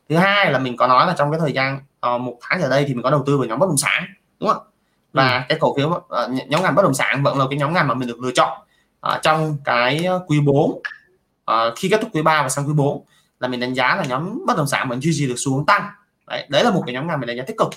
thứ 0.09 0.17
hai 0.17 0.53
là 0.53 0.59
mình 0.59 0.77
có 0.77 0.87
nói 0.87 1.07
là 1.07 1.15
trong 1.19 1.31
cái 1.31 1.41
thời 1.41 1.53
gian 1.53 1.79
uh, 2.15 2.21
một 2.21 2.39
tháng 2.41 2.63
ở 2.63 2.69
đây 2.69 2.85
thì 2.89 2.95
mình 2.95 3.03
có 3.03 3.11
đầu 3.11 3.23
tư 3.27 3.39
vào 3.39 3.47
nhóm 3.47 3.59
bất 3.59 3.67
động 3.67 3.77
sản 3.77 4.05
đúng 4.41 4.49
không 4.49 4.63
và 5.13 5.37
ừ. 5.37 5.43
cái 5.49 5.59
cổ 5.59 5.77
phiếu 5.77 5.89
uh, 5.89 6.49
nhóm 6.49 6.63
ngành 6.63 6.75
bất 6.75 6.83
động 6.83 6.95
sản 6.95 7.23
vẫn 7.23 7.39
là 7.39 7.45
cái 7.51 7.59
nhóm 7.59 7.73
ngành 7.73 7.89
mà 7.89 7.95
mình 7.95 8.09
được 8.09 8.21
lựa 8.21 8.33
chọn 8.35 8.59
uh, 9.07 9.23
trong 9.23 9.57
cái 9.65 10.07
quý 10.27 10.41
4 10.41 10.71
uh, 10.71 10.81
khi 11.77 11.89
kết 11.89 12.01
thúc 12.01 12.11
quý 12.13 12.23
3 12.23 12.43
và 12.43 12.49
sang 12.49 12.67
quý 12.67 12.73
4 12.77 13.05
là 13.41 13.49
mình 13.49 13.61
đánh 13.61 13.75
giá 13.75 13.97
là 13.97 14.05
nhóm 14.05 14.47
bất 14.47 14.57
động 14.57 14.67
sản 14.67 14.89
vẫn 14.89 15.03
duy 15.03 15.13
trì 15.15 15.29
được 15.29 15.35
xu 15.37 15.55
hướng 15.55 15.67
tăng 15.67 15.83
đấy, 16.31 16.47
đấy 16.49 16.65
là 16.65 16.71
một 16.71 16.83
cái 16.87 16.95
nhóm 16.95 17.07
ngành 17.07 17.21
mình 17.21 17.27
đánh 17.27 17.37
giá 17.37 17.45
tích 17.47 17.57
cực. 17.59 17.69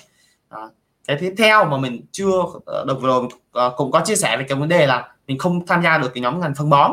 À, 0.48 0.58
cái 1.06 1.16
tiếp 1.20 1.34
theo 1.38 1.64
mà 1.64 1.76
mình 1.76 2.06
chưa 2.12 2.30
ờ, 2.66 2.84
được 2.88 3.00
vừa 3.00 3.08
rồi 3.08 3.24
uh, 3.24 3.76
cũng 3.76 3.90
có 3.90 4.00
chia 4.00 4.16
sẻ 4.16 4.36
về 4.36 4.44
cái 4.48 4.58
vấn 4.58 4.68
đề 4.68 4.86
là 4.86 5.12
mình 5.26 5.38
không 5.38 5.66
tham 5.66 5.82
gia 5.82 5.98
được 5.98 6.10
cái 6.14 6.22
nhóm 6.22 6.40
ngành 6.40 6.54
phân 6.54 6.70
bón. 6.70 6.92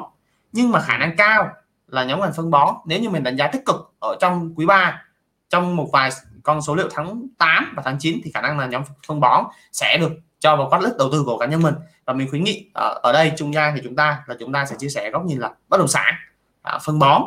Nhưng 0.51 0.71
mà 0.71 0.79
khả 0.79 0.97
năng 0.97 1.15
cao 1.17 1.49
là 1.87 2.03
nhóm 2.03 2.19
ngành 2.19 2.33
phân 2.33 2.51
bón 2.51 2.75
nếu 2.85 2.99
như 2.99 3.09
mình 3.09 3.23
đánh 3.23 3.37
giá 3.37 3.47
tích 3.47 3.65
cực 3.65 3.93
ở 3.99 4.15
trong 4.19 4.53
quý 4.55 4.65
3 4.65 5.03
trong 5.49 5.75
một 5.75 5.89
vài 5.93 6.09
con 6.43 6.61
số 6.61 6.75
liệu 6.75 6.87
tháng 6.91 7.27
8 7.37 7.73
và 7.75 7.83
tháng 7.85 7.97
9 7.99 8.21
thì 8.23 8.31
khả 8.33 8.41
năng 8.41 8.59
là 8.59 8.65
nhóm 8.65 8.83
phân 9.07 9.19
bón 9.19 9.45
sẽ 9.71 9.97
được 9.97 10.11
cho 10.39 10.55
vào 10.55 10.69
quát 10.69 10.81
list 10.81 10.97
đầu 10.97 11.09
tư 11.11 11.23
của 11.25 11.37
cá 11.37 11.45
nhân 11.45 11.61
mình. 11.61 11.75
Và 12.05 12.13
mình 12.13 12.29
khuyến 12.29 12.43
nghị 12.43 12.69
ở, 12.73 12.99
ở 13.03 13.11
đây 13.13 13.31
trung 13.37 13.53
gian 13.53 13.73
thì 13.75 13.81
chúng 13.83 13.95
ta 13.95 14.23
là 14.27 14.35
chúng 14.39 14.53
ta 14.53 14.65
sẽ 14.65 14.75
chia 14.79 14.89
sẻ 14.89 15.11
góc 15.11 15.25
nhìn 15.25 15.39
là 15.39 15.51
bất 15.69 15.77
động 15.77 15.87
sản 15.87 16.13
à, 16.61 16.79
phân 16.83 16.99
bón. 16.99 17.21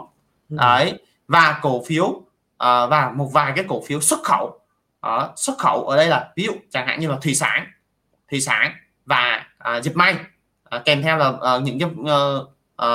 Ừ. 0.50 0.56
đấy. 0.56 0.98
Và 1.28 1.58
cổ 1.62 1.82
phiếu 1.86 2.23
à, 2.64 2.86
và 2.86 3.12
một 3.14 3.30
vài 3.32 3.52
cái 3.56 3.64
cổ 3.68 3.82
phiếu 3.86 4.00
xuất 4.00 4.22
khẩu. 4.22 4.60
À, 5.00 5.28
xuất 5.36 5.58
khẩu 5.58 5.84
ở 5.88 5.96
đây 5.96 6.08
là 6.08 6.32
ví 6.36 6.44
dụ 6.44 6.52
chẳng 6.70 6.86
hạn 6.86 7.00
như 7.00 7.08
là 7.08 7.16
thủy 7.22 7.34
sản. 7.34 7.66
Thủy 8.30 8.40
sản 8.40 8.72
và 9.06 9.46
à, 9.58 9.80
dệt 9.80 9.96
may. 9.96 10.16
À, 10.64 10.82
kèm 10.84 11.02
theo 11.02 11.16
là 11.16 11.32
à, 11.42 11.58
những 11.58 11.78
cái 11.78 11.88
uh, 11.88 12.48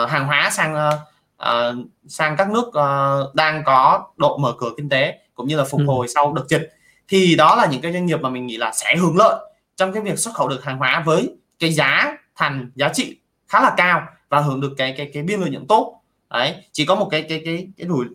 uh, 0.04 0.10
hàng 0.10 0.28
hóa 0.28 0.50
sang 0.50 0.76
uh, 0.76 1.76
sang 2.08 2.38
các 2.38 2.50
nước 2.50 2.68
uh, 2.68 3.36
đang 3.36 3.64
có 3.66 4.08
độ 4.18 4.38
mở 4.38 4.54
cửa 4.58 4.70
kinh 4.78 4.90
tế 4.90 5.20
cũng 5.34 5.48
như 5.48 5.58
là 5.58 5.64
phục 5.64 5.80
ừ. 5.80 5.86
hồi 5.86 6.08
sau 6.08 6.34
đợt 6.34 6.46
dịch. 6.50 6.70
Thì 7.08 7.36
đó 7.36 7.56
là 7.56 7.66
những 7.66 7.82
cái 7.82 7.94
doanh 7.94 8.06
nghiệp 8.06 8.22
mà 8.22 8.30
mình 8.30 8.46
nghĩ 8.46 8.58
là 8.58 8.72
sẽ 8.72 8.96
hưởng 8.96 9.18
lợi 9.18 9.36
trong 9.76 9.94
cái 9.94 10.04
việc 10.04 10.20
xuất 10.20 10.36
khẩu 10.36 10.48
được 10.48 10.64
hàng 10.64 10.78
hóa 10.78 11.04
với 11.06 11.36
cái 11.60 11.74
giá 11.74 12.18
thành 12.36 12.72
giá 12.76 12.90
trị 12.94 13.18
khá 13.48 13.62
là 13.62 13.74
cao 13.78 14.08
và 14.30 14.40
hưởng 14.40 14.62
được 14.62 14.74
cái 14.78 14.94
cái 14.98 15.12
cái 15.14 15.24
biên 15.24 15.40
lợi 15.40 15.50
nhuận 15.50 15.68
tốt. 15.68 16.02
Đấy 16.30 16.56
chỉ 16.72 16.86
có 16.86 16.96
một 16.96 17.08
cái 17.12 17.26
cái 17.30 17.42
cái 17.46 17.68
cái 17.78 17.88
rủi 17.88 18.06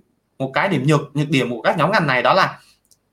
một 0.44 0.50
cái 0.54 0.68
điểm 0.68 0.86
nhược 0.86 1.16
nhược 1.16 1.30
điểm 1.30 1.50
của 1.50 1.62
các 1.62 1.78
nhóm 1.78 1.92
ngành 1.92 2.06
này 2.06 2.22
đó 2.22 2.34
là 2.34 2.60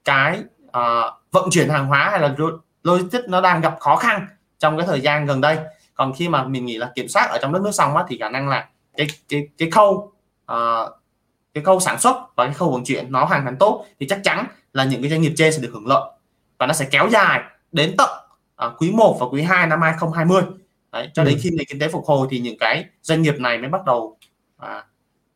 cái 0.05 0.39
uh, 0.67 1.13
vận 1.31 1.49
chuyển 1.51 1.69
hàng 1.69 1.85
hóa 1.85 2.09
hay 2.09 2.19
là 2.19 2.35
logistics 2.83 3.27
nó 3.27 3.41
đang 3.41 3.61
gặp 3.61 3.77
khó 3.79 3.95
khăn 3.95 4.27
trong 4.59 4.77
cái 4.77 4.87
thời 4.87 5.01
gian 5.01 5.25
gần 5.25 5.41
đây. 5.41 5.57
Còn 5.93 6.13
khi 6.13 6.29
mà 6.29 6.43
mình 6.43 6.65
nghĩ 6.65 6.77
là 6.77 6.91
kiểm 6.95 7.07
soát 7.07 7.29
ở 7.29 7.37
trong 7.41 7.53
đất 7.53 7.61
nước 7.61 7.71
xong 7.71 7.97
á, 7.97 8.03
thì 8.07 8.17
khả 8.17 8.29
năng 8.29 8.49
là 8.49 8.69
cái 8.97 9.07
cái 9.29 9.47
cái 9.57 9.71
khâu 9.71 10.11
uh, 10.51 10.57
cái 11.53 11.63
khâu 11.63 11.79
sản 11.79 11.99
xuất 11.99 12.15
và 12.35 12.45
cái 12.45 12.53
khâu 12.53 12.71
vận 12.71 12.83
chuyển 12.83 13.11
nó 13.11 13.25
hoàn 13.25 13.45
thành 13.45 13.57
tốt 13.57 13.85
thì 13.99 14.07
chắc 14.07 14.19
chắn 14.23 14.45
là 14.73 14.83
những 14.83 15.01
cái 15.01 15.11
doanh 15.11 15.21
nghiệp 15.21 15.33
trên 15.37 15.53
sẽ 15.53 15.59
được 15.61 15.69
hưởng 15.73 15.87
lợi. 15.87 16.11
Và 16.57 16.67
nó 16.67 16.73
sẽ 16.73 16.87
kéo 16.91 17.09
dài 17.09 17.41
đến 17.71 17.95
tận 17.97 18.09
uh, 18.65 18.81
quý 18.81 18.91
1 18.91 19.17
và 19.19 19.25
quý 19.25 19.41
2 19.41 19.67
năm 19.67 19.81
2020 19.81 20.43
Đấy, 20.91 21.09
cho 21.13 21.23
đến 21.23 21.33
ừ. 21.33 21.39
khi 21.43 21.49
nền 21.49 21.67
kinh 21.69 21.79
tế 21.79 21.87
phục 21.87 22.05
hồi 22.05 22.27
thì 22.31 22.39
những 22.39 22.57
cái 22.59 22.85
doanh 23.01 23.21
nghiệp 23.21 23.35
này 23.39 23.57
mới 23.57 23.69
bắt 23.69 23.85
đầu 23.85 24.17
à, 24.57 24.85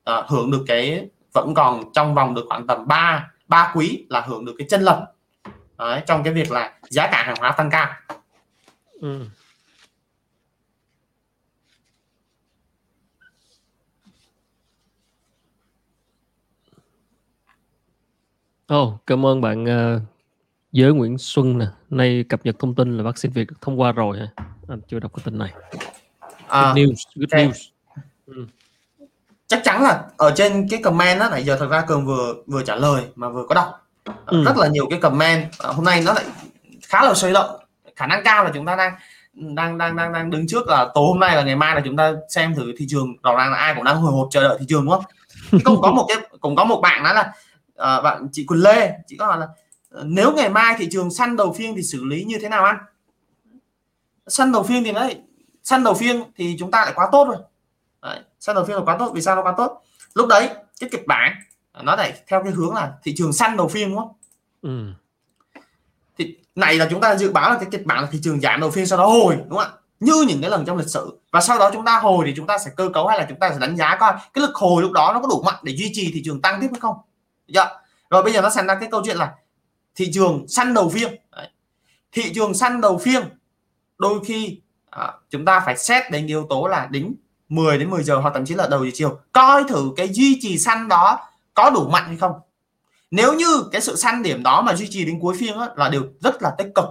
à, 0.04 0.24
hưởng 0.28 0.52
được 0.52 0.64
cái 0.68 1.10
vẫn 1.36 1.54
còn 1.54 1.84
trong 1.94 2.16
vòng 2.16 2.34
được 2.34 2.46
khoảng 2.48 2.68
tầm 2.68 2.88
3 2.88 3.32
ba 3.48 3.72
quý 3.76 4.06
là 4.10 4.22
hưởng 4.22 4.46
được 4.46 4.54
cái 4.58 4.68
chân 4.70 4.82
lệch 4.82 4.98
Đấy, 5.78 6.02
trong 6.08 6.24
cái 6.24 6.34
việc 6.34 6.52
là 6.52 6.74
giá 6.90 7.08
cả 7.12 7.24
hàng 7.24 7.36
hóa 7.40 7.52
tăng 7.52 7.70
cao 7.70 7.94
ừ. 9.02 9.26
Oh, 18.74 18.94
cảm 19.08 19.26
ơn 19.26 19.42
bạn 19.42 19.64
uh, 19.64 20.02
Giới 20.72 20.94
Nguyễn 20.94 21.18
Xuân 21.18 21.58
nè. 21.58 21.66
Nay 21.90 22.26
cập 22.30 22.46
nhật 22.46 22.56
thông 22.60 22.76
tin 22.76 22.98
là 22.98 23.04
vaccine 23.04 23.34
Việt 23.34 23.48
được 23.48 23.62
thông 23.62 23.80
qua 23.80 23.92
rồi 23.92 24.20
hả? 24.20 24.28
Anh 24.68 24.82
chưa 24.88 25.00
đọc 25.00 25.12
cái 25.16 25.22
tin 25.26 25.38
này. 25.38 25.54
À, 26.48 26.62
good 26.62 26.78
news, 26.78 26.96
good 27.16 27.32
okay. 27.32 27.48
news. 27.48 27.70
Ừ 28.26 28.46
chắc 29.48 29.62
chắn 29.64 29.84
là 29.84 30.04
ở 30.18 30.34
trên 30.36 30.68
cái 30.70 30.82
comment 30.84 31.20
đó 31.20 31.30
nãy 31.32 31.44
giờ 31.44 31.58
thật 31.60 31.68
ra 31.70 31.82
cường 31.82 32.06
vừa 32.06 32.34
vừa 32.48 32.64
trả 32.64 32.76
lời 32.76 33.04
mà 33.16 33.30
vừa 33.30 33.46
có 33.50 33.56
đọc. 33.56 33.82
Ừ. 34.26 34.44
rất 34.44 34.58
là 34.58 34.68
nhiều 34.68 34.88
cái 34.90 35.00
comment. 35.00 35.46
Hôm 35.60 35.86
nay 35.86 36.02
nó 36.06 36.14
lại 36.14 36.26
khá 36.84 37.04
là 37.04 37.14
sôi 37.14 37.32
động. 37.32 37.60
Khả 37.96 38.08
năng 38.08 38.24
cao 38.24 38.44
là 38.44 38.52
chúng 38.54 38.66
ta 38.66 38.76
đang 38.76 38.94
đang 39.34 39.78
đang 39.78 39.96
đang 39.96 40.14
đang 40.14 40.30
đứng 40.30 40.48
trước 40.48 40.68
là 40.68 40.88
tối 40.94 41.08
hôm 41.08 41.20
nay 41.20 41.36
và 41.36 41.44
ngày 41.44 41.56
mai 41.56 41.76
là 41.76 41.82
chúng 41.86 41.98
ta 41.98 42.14
xem 42.30 42.56
thử 42.56 42.74
thị 42.78 42.86
trường. 42.90 43.14
Rõ 43.24 43.36
ràng 43.36 43.52
là 43.52 43.58
ai 43.58 43.76
cũng 43.76 43.84
đang 43.84 43.98
hồi 43.98 44.12
hộp 44.12 44.28
chờ 44.32 44.44
đợi 44.44 44.58
thị 44.60 44.66
trường 44.70 44.86
đúng 44.86 44.94
không? 44.94 45.04
Cũng 45.64 45.82
có 45.82 45.92
một 45.92 46.06
cái 46.08 46.18
cũng 46.40 46.56
có 46.56 46.66
một 46.66 46.82
bạn 46.82 47.04
nói 47.04 47.14
là 47.14 47.34
uh, 47.98 48.04
bạn 48.04 48.28
chị 48.32 48.46
Quỳnh 48.46 48.64
Lê 48.64 48.92
chị 49.08 49.18
có 49.18 49.26
hỏi 49.26 49.40
là 49.40 49.48
nếu 50.04 50.34
ngày 50.34 50.50
mai 50.50 50.76
thị 50.78 50.88
trường 50.92 51.12
săn 51.12 51.36
đầu 51.36 51.54
phiên 51.54 51.76
thì 51.76 51.82
xử 51.84 52.04
lý 52.04 52.24
như 52.24 52.38
thế 52.42 52.50
nào 52.50 52.64
anh? 52.64 52.78
Săn 54.28 54.52
đầu 54.52 54.64
phiên 54.64 54.84
thì 54.84 54.92
đấy 54.92 55.22
săn 55.64 55.84
đầu 55.84 55.94
phiên 55.94 56.24
thì 56.36 56.56
chúng 56.60 56.72
ta 56.72 56.86
lại 56.86 56.94
quá 56.96 57.10
tốt 57.12 57.28
rồi 57.28 57.38
đấy, 58.06 58.20
săn 58.40 58.56
đầu 58.56 58.66
phiên 58.66 58.76
là 58.76 58.84
quá 58.86 58.96
tốt. 59.00 59.12
Vì 59.14 59.22
sao 59.22 59.36
nó 59.36 59.44
quá 59.44 59.54
tốt? 59.58 59.82
Lúc 60.14 60.28
đấy 60.28 60.50
cái 60.80 60.90
kịch 60.92 61.08
bản 61.08 61.36
nó 61.84 61.96
lại 61.96 62.14
theo 62.28 62.44
cái 62.44 62.52
hướng 62.52 62.74
là 62.74 62.94
thị 63.04 63.14
trường 63.18 63.34
săn 63.34 63.58
đầu 63.58 63.68
phiên 63.68 63.90
đúng 63.90 63.98
không 63.98 64.14
ừ. 64.62 64.94
thì 66.18 66.38
này 66.56 66.76
là 66.76 66.88
chúng 66.90 67.02
ta 67.02 67.16
dự 67.16 67.32
báo 67.32 67.50
là 67.50 67.58
cái 67.58 67.68
kịch 67.72 67.86
bản 67.86 68.02
là 68.02 68.08
thị 68.12 68.20
trường 68.24 68.42
giảm 68.42 68.60
đầu 68.60 68.72
phiên 68.72 68.88
sau 68.88 68.98
đó 68.98 69.06
hồi 69.06 69.36
đúng 69.36 69.50
không 69.50 69.58
ạ? 69.58 69.70
Như 70.00 70.26
những 70.28 70.42
cái 70.42 70.50
lần 70.50 70.66
trong 70.66 70.78
lịch 70.78 70.88
sử. 70.88 71.20
Và 71.32 71.42
sau 71.42 71.60
đó 71.60 71.70
chúng 71.74 71.86
ta 71.86 72.00
hồi 72.00 72.26
thì 72.28 72.34
chúng 72.36 72.48
ta 72.48 72.58
sẽ 72.58 72.72
cơ 72.76 72.90
cấu 72.94 73.08
hay 73.08 73.18
là 73.18 73.26
chúng 73.30 73.40
ta 73.40 73.50
sẽ 73.50 73.60
đánh 73.60 73.78
giá 73.78 73.98
coi 74.00 74.14
cái 74.34 74.42
lực 74.42 74.56
hồi 74.56 74.82
lúc 74.82 74.92
đó 74.92 75.12
nó 75.14 75.20
có 75.20 75.28
đủ 75.28 75.44
mạnh 75.46 75.60
để 75.64 75.76
duy 75.76 75.92
trì 75.94 76.12
thị 76.14 76.22
trường 76.26 76.42
tăng 76.42 76.62
tiếp 76.62 76.68
hay 76.72 76.80
không. 76.80 76.96
Dạ. 77.48 77.70
rồi 78.10 78.24
bây 78.24 78.34
giờ 78.34 78.42
nó 78.42 78.50
thành 78.56 78.68
ra 78.68 78.76
cái 78.76 78.90
câu 78.92 79.02
chuyện 79.06 79.18
là 79.18 79.34
thị 79.96 80.12
trường 80.14 80.48
săn 80.48 80.74
đầu 80.74 80.90
phiên 80.90 81.16
Đấy. 81.32 81.50
thị 82.12 82.34
trường 82.36 82.54
săn 82.54 82.82
đầu 82.82 82.98
phiên 82.98 83.24
đôi 83.98 84.20
khi 84.26 84.62
à, 84.90 85.14
chúng 85.30 85.46
ta 85.46 85.60
phải 85.66 85.78
xét 85.78 86.12
đến 86.12 86.28
yếu 86.28 86.48
tố 86.50 86.68
là 86.68 86.88
đính 86.92 87.16
10 87.50 87.78
đến 87.78 87.90
10 87.90 88.04
giờ 88.04 88.16
hoặc 88.16 88.32
thậm 88.34 88.46
chí 88.46 88.56
là 88.56 88.68
đầu 88.68 88.86
giờ 88.86 88.92
chiều 88.94 89.20
coi 89.32 89.64
thử 89.64 89.92
cái 89.98 90.10
duy 90.14 90.40
trì 90.42 90.58
săn 90.58 90.88
đó 90.88 91.20
có 91.54 91.70
đủ 91.70 91.90
mạnh 91.90 92.04
hay 92.08 92.18
không. 92.18 92.32
Nếu 93.12 93.34
như 93.34 93.64
cái 93.72 93.82
sự 93.82 93.96
săn 93.96 94.24
điểm 94.24 94.44
đó 94.44 94.62
mà 94.62 94.76
duy 94.76 94.88
trì 94.90 95.06
đến 95.06 95.20
cuối 95.22 95.36
phiên 95.40 95.54
đó, 95.54 95.70
là 95.76 95.90
điều 95.90 96.04
rất 96.22 96.42
là 96.42 96.52
tích 96.58 96.68
cực. 96.76 96.86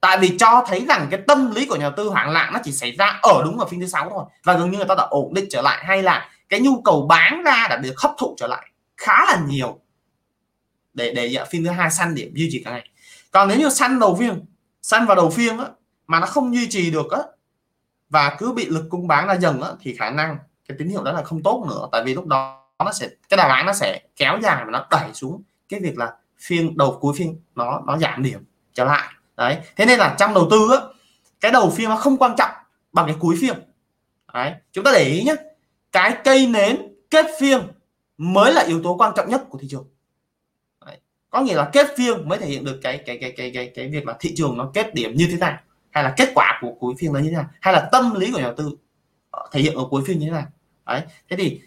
Tại 0.00 0.18
vì 0.18 0.36
cho 0.38 0.64
thấy 0.68 0.84
rằng 0.88 1.08
cái 1.10 1.20
tâm 1.26 1.54
lý 1.54 1.66
của 1.66 1.76
nhà 1.76 1.90
tư 1.90 2.08
hoảng 2.08 2.32
loạn 2.32 2.52
nó 2.52 2.60
chỉ 2.64 2.72
xảy 2.72 2.92
ra 2.92 3.18
ở 3.22 3.42
đúng 3.44 3.58
ở 3.58 3.66
phiên 3.66 3.80
thứ 3.80 3.86
sáu 3.86 4.10
thôi 4.10 4.24
và 4.44 4.54
gần 4.54 4.70
như 4.70 4.76
người 4.76 4.86
ta 4.86 4.94
đã 4.94 5.04
ổn 5.04 5.34
định 5.34 5.46
trở 5.50 5.62
lại 5.62 5.84
hay 5.84 6.02
là 6.02 6.28
cái 6.48 6.60
nhu 6.60 6.80
cầu 6.80 7.06
bán 7.08 7.42
ra 7.42 7.66
đã 7.70 7.76
được 7.76 7.94
hấp 7.98 8.10
thụ 8.18 8.34
trở 8.38 8.46
lại 8.46 8.70
khá 8.96 9.24
là 9.26 9.40
nhiều 9.48 9.80
để 10.94 11.14
để 11.14 11.26
dạ, 11.26 11.44
phiên 11.44 11.64
thứ 11.64 11.70
hai 11.70 11.90
săn 11.90 12.14
điểm 12.14 12.32
duy 12.34 12.48
trì 12.52 12.62
cả 12.64 12.70
ngày. 12.70 12.88
Còn 13.30 13.48
nếu 13.48 13.58
như 13.58 13.68
săn 13.68 13.98
đầu 13.98 14.16
phiên 14.16 14.44
săn 14.82 15.06
vào 15.06 15.16
đầu 15.16 15.30
phiên 15.30 15.58
á, 15.58 15.64
mà 16.06 16.20
nó 16.20 16.26
không 16.26 16.54
duy 16.54 16.68
trì 16.68 16.90
được 16.90 17.10
á 17.10 17.20
và 18.10 18.36
cứ 18.38 18.52
bị 18.52 18.66
lực 18.66 18.84
cung 18.90 19.06
bán 19.06 19.26
ra 19.26 19.34
dần 19.34 19.60
á, 19.60 19.70
thì 19.80 19.96
khả 19.96 20.10
năng 20.10 20.38
cái 20.68 20.76
tín 20.78 20.88
hiệu 20.88 21.02
đó 21.02 21.12
là 21.12 21.22
không 21.22 21.42
tốt 21.42 21.66
nữa. 21.68 21.88
Tại 21.92 22.02
vì 22.04 22.14
lúc 22.14 22.26
đó 22.26 22.62
nó 22.84 22.92
sẽ 22.92 23.08
cái 23.28 23.36
đà 23.36 23.48
bán 23.48 23.66
nó 23.66 23.72
sẽ 23.72 24.00
kéo 24.16 24.38
dài 24.42 24.64
và 24.64 24.70
nó 24.70 24.86
đẩy 24.90 25.14
xuống 25.14 25.42
cái 25.68 25.80
việc 25.80 25.98
là 25.98 26.12
phiên 26.38 26.76
đầu 26.76 26.98
cuối 27.00 27.14
phiên 27.16 27.40
nó 27.54 27.82
nó 27.86 27.98
giảm 27.98 28.22
điểm 28.22 28.44
trở 28.74 28.84
lại. 28.84 29.12
Đấy 29.36 29.58
thế 29.76 29.86
nên 29.86 29.98
là 29.98 30.16
trong 30.18 30.34
đầu 30.34 30.48
tư 30.50 30.68
á, 30.70 30.76
cái 31.40 31.52
đầu 31.52 31.70
phiên 31.70 31.88
nó 31.88 31.96
không 31.96 32.16
quan 32.16 32.34
trọng 32.38 32.50
bằng 32.92 33.06
cái 33.06 33.16
cuối 33.20 33.36
phiên. 33.40 33.54
Đấy 34.34 34.52
chúng 34.72 34.84
ta 34.84 34.90
để 34.94 35.04
ý 35.04 35.22
nhé 35.22 35.34
cái 35.92 36.16
cây 36.24 36.46
nến 36.46 36.94
kết 37.10 37.26
phiên 37.40 37.60
mới 38.18 38.54
là 38.54 38.62
yếu 38.62 38.82
tố 38.82 38.96
quan 38.96 39.12
trọng 39.16 39.28
nhất 39.28 39.44
của 39.48 39.58
thị 39.58 39.68
trường. 39.70 39.84
Đấy. 40.86 40.98
có 41.30 41.40
nghĩa 41.40 41.54
là 41.54 41.70
kết 41.72 41.86
phiên 41.96 42.28
mới 42.28 42.38
thể 42.38 42.46
hiện 42.46 42.64
được 42.64 42.80
cái 42.82 43.02
cái 43.06 43.18
cái 43.20 43.34
cái 43.36 43.50
cái 43.54 43.72
cái 43.74 43.88
việc 43.88 44.06
là 44.06 44.16
thị 44.20 44.32
trường 44.36 44.58
nó 44.58 44.70
kết 44.74 44.94
điểm 44.94 45.14
như 45.16 45.28
thế 45.30 45.36
nào 45.36 45.58
hay 45.96 46.04
là 46.04 46.14
kết 46.16 46.28
quả 46.34 46.58
của 46.60 46.72
cuối 46.80 46.94
phiên 46.98 47.12
đó 47.12 47.18
như 47.18 47.30
thế 47.30 47.36
nào? 47.36 47.46
Hay 47.60 47.74
là 47.74 47.88
tâm 47.92 48.14
lý 48.14 48.32
của 48.32 48.38
nhà 48.38 48.44
đầu 48.44 48.54
tư 48.56 48.76
ờ, 49.30 49.48
thể 49.52 49.60
hiện 49.60 49.74
ở 49.74 49.84
cuối 49.90 50.02
phiên 50.06 50.18
như 50.18 50.26
thế 50.26 50.32
nào? 50.32 50.46
Đấy 50.86 51.02
thế 51.28 51.36
thì 51.36 51.60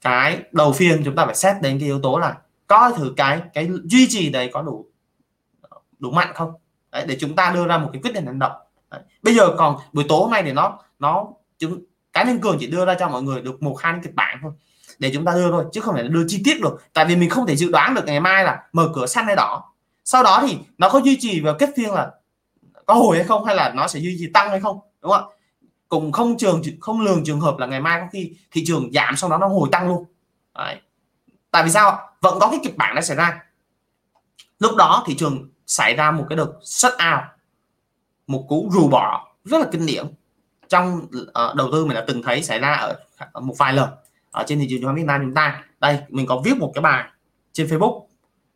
cái 0.00 0.42
đầu 0.52 0.72
phiên 0.72 1.02
chúng 1.04 1.16
ta 1.16 1.26
phải 1.26 1.34
xét 1.34 1.56
đến 1.62 1.78
cái 1.78 1.86
yếu 1.86 2.00
tố 2.02 2.18
là 2.18 2.36
coi 2.66 2.92
thử 2.92 3.14
cái 3.16 3.40
cái 3.54 3.70
duy 3.84 4.06
trì 4.08 4.30
đấy 4.30 4.50
có 4.52 4.62
đủ 4.62 4.86
đủ 5.98 6.10
mạnh 6.10 6.32
không? 6.34 6.52
Đấy, 6.92 7.04
để 7.06 7.16
chúng 7.20 7.36
ta 7.36 7.50
đưa 7.54 7.66
ra 7.66 7.78
một 7.78 7.90
cái 7.92 8.02
quyết 8.02 8.14
định 8.14 8.26
hành 8.26 8.38
động. 8.38 8.52
Đấy. 8.90 9.00
bây 9.22 9.34
giờ 9.34 9.54
còn 9.58 9.76
buổi 9.92 10.04
tối 10.08 10.20
hôm 10.20 10.30
nay 10.30 10.42
thì 10.42 10.52
nó 10.52 10.78
nó 10.98 11.28
chúng 11.58 11.84
cá 12.12 12.24
nhân 12.24 12.38
cường 12.38 12.56
chỉ 12.60 12.66
đưa 12.66 12.84
ra 12.84 12.94
cho 12.98 13.08
mọi 13.08 13.22
người 13.22 13.40
được 13.40 13.62
một 13.62 13.76
hai 13.80 13.94
kịch 14.02 14.14
bản 14.14 14.38
thôi 14.42 14.52
để 14.98 15.10
chúng 15.14 15.24
ta 15.24 15.32
đưa 15.34 15.50
thôi 15.50 15.64
chứ 15.72 15.80
không 15.80 15.94
phải 15.94 16.02
là 16.02 16.08
đưa 16.08 16.24
chi 16.28 16.42
tiết 16.44 16.60
được. 16.60 16.82
Tại 16.92 17.04
vì 17.04 17.16
mình 17.16 17.30
không 17.30 17.46
thể 17.46 17.56
dự 17.56 17.70
đoán 17.70 17.94
được 17.94 18.02
ngày 18.06 18.20
mai 18.20 18.44
là 18.44 18.62
mở 18.72 18.90
cửa 18.94 19.06
xanh 19.06 19.26
hay 19.26 19.36
đỏ. 19.36 19.72
Sau 20.04 20.22
đó 20.22 20.44
thì 20.46 20.58
nó 20.78 20.88
có 20.88 21.00
duy 21.04 21.16
trì 21.20 21.40
vào 21.40 21.54
kết 21.58 21.70
phiên 21.76 21.90
là 21.90 22.10
có 22.92 22.98
hồi 22.98 23.16
hay 23.16 23.26
không 23.26 23.44
hay 23.44 23.56
là 23.56 23.72
nó 23.74 23.88
sẽ 23.88 24.00
duy 24.00 24.16
trì 24.18 24.26
tăng 24.34 24.50
hay 24.50 24.60
không 24.60 24.80
đúng 25.02 25.12
không 25.12 25.28
ạ? 25.30 25.34
Cũng 25.88 26.12
không 26.12 26.38
trường 26.38 26.62
không 26.80 27.00
lường 27.00 27.24
trường 27.24 27.40
hợp 27.40 27.58
là 27.58 27.66
ngày 27.66 27.80
mai 27.80 28.00
có 28.00 28.06
khi 28.12 28.32
thị 28.50 28.64
trường 28.66 28.92
giảm 28.92 29.16
sau 29.16 29.30
đó 29.30 29.38
nó 29.38 29.48
hồi 29.48 29.68
tăng 29.72 29.88
luôn. 29.88 30.04
Đấy. 30.54 30.80
tại 31.50 31.62
vì 31.64 31.70
sao 31.70 32.00
vẫn 32.20 32.38
có 32.40 32.50
cái 32.50 32.60
kịch 32.62 32.76
bản 32.76 32.94
nó 32.94 33.00
xảy 33.00 33.16
ra. 33.16 33.42
Lúc 34.58 34.76
đó 34.76 35.04
thị 35.06 35.14
trường 35.14 35.48
xảy 35.66 35.94
ra 35.94 36.10
một 36.10 36.26
cái 36.28 36.36
đợt 36.36 36.52
shut 36.62 36.92
out 36.92 37.24
một 38.26 38.44
cú 38.48 38.70
rù 38.72 38.88
bỏ 38.88 39.34
rất 39.44 39.58
là 39.58 39.66
kinh 39.72 39.86
điển. 39.86 40.06
Trong 40.68 40.98
uh, 40.98 41.54
đầu 41.54 41.68
tư 41.72 41.84
mình 41.84 41.94
đã 41.94 42.04
từng 42.06 42.22
thấy 42.22 42.42
xảy 42.42 42.58
ra 42.58 42.72
ở, 42.72 42.98
ở 43.32 43.40
một 43.40 43.54
vài 43.58 43.72
lần 43.72 43.90
ở 44.30 44.44
trên 44.46 44.58
thị 44.58 44.66
trường 44.70 44.80
chứng 44.80 44.86
khoán 44.86 44.96
Việt 44.96 45.06
Nam 45.06 45.20
chúng 45.24 45.34
ta. 45.34 45.64
Đây 45.80 45.98
mình 46.08 46.26
có 46.26 46.42
viết 46.44 46.56
một 46.56 46.72
cái 46.74 46.82
bài 46.82 47.04
trên 47.52 47.66
Facebook. 47.66 48.04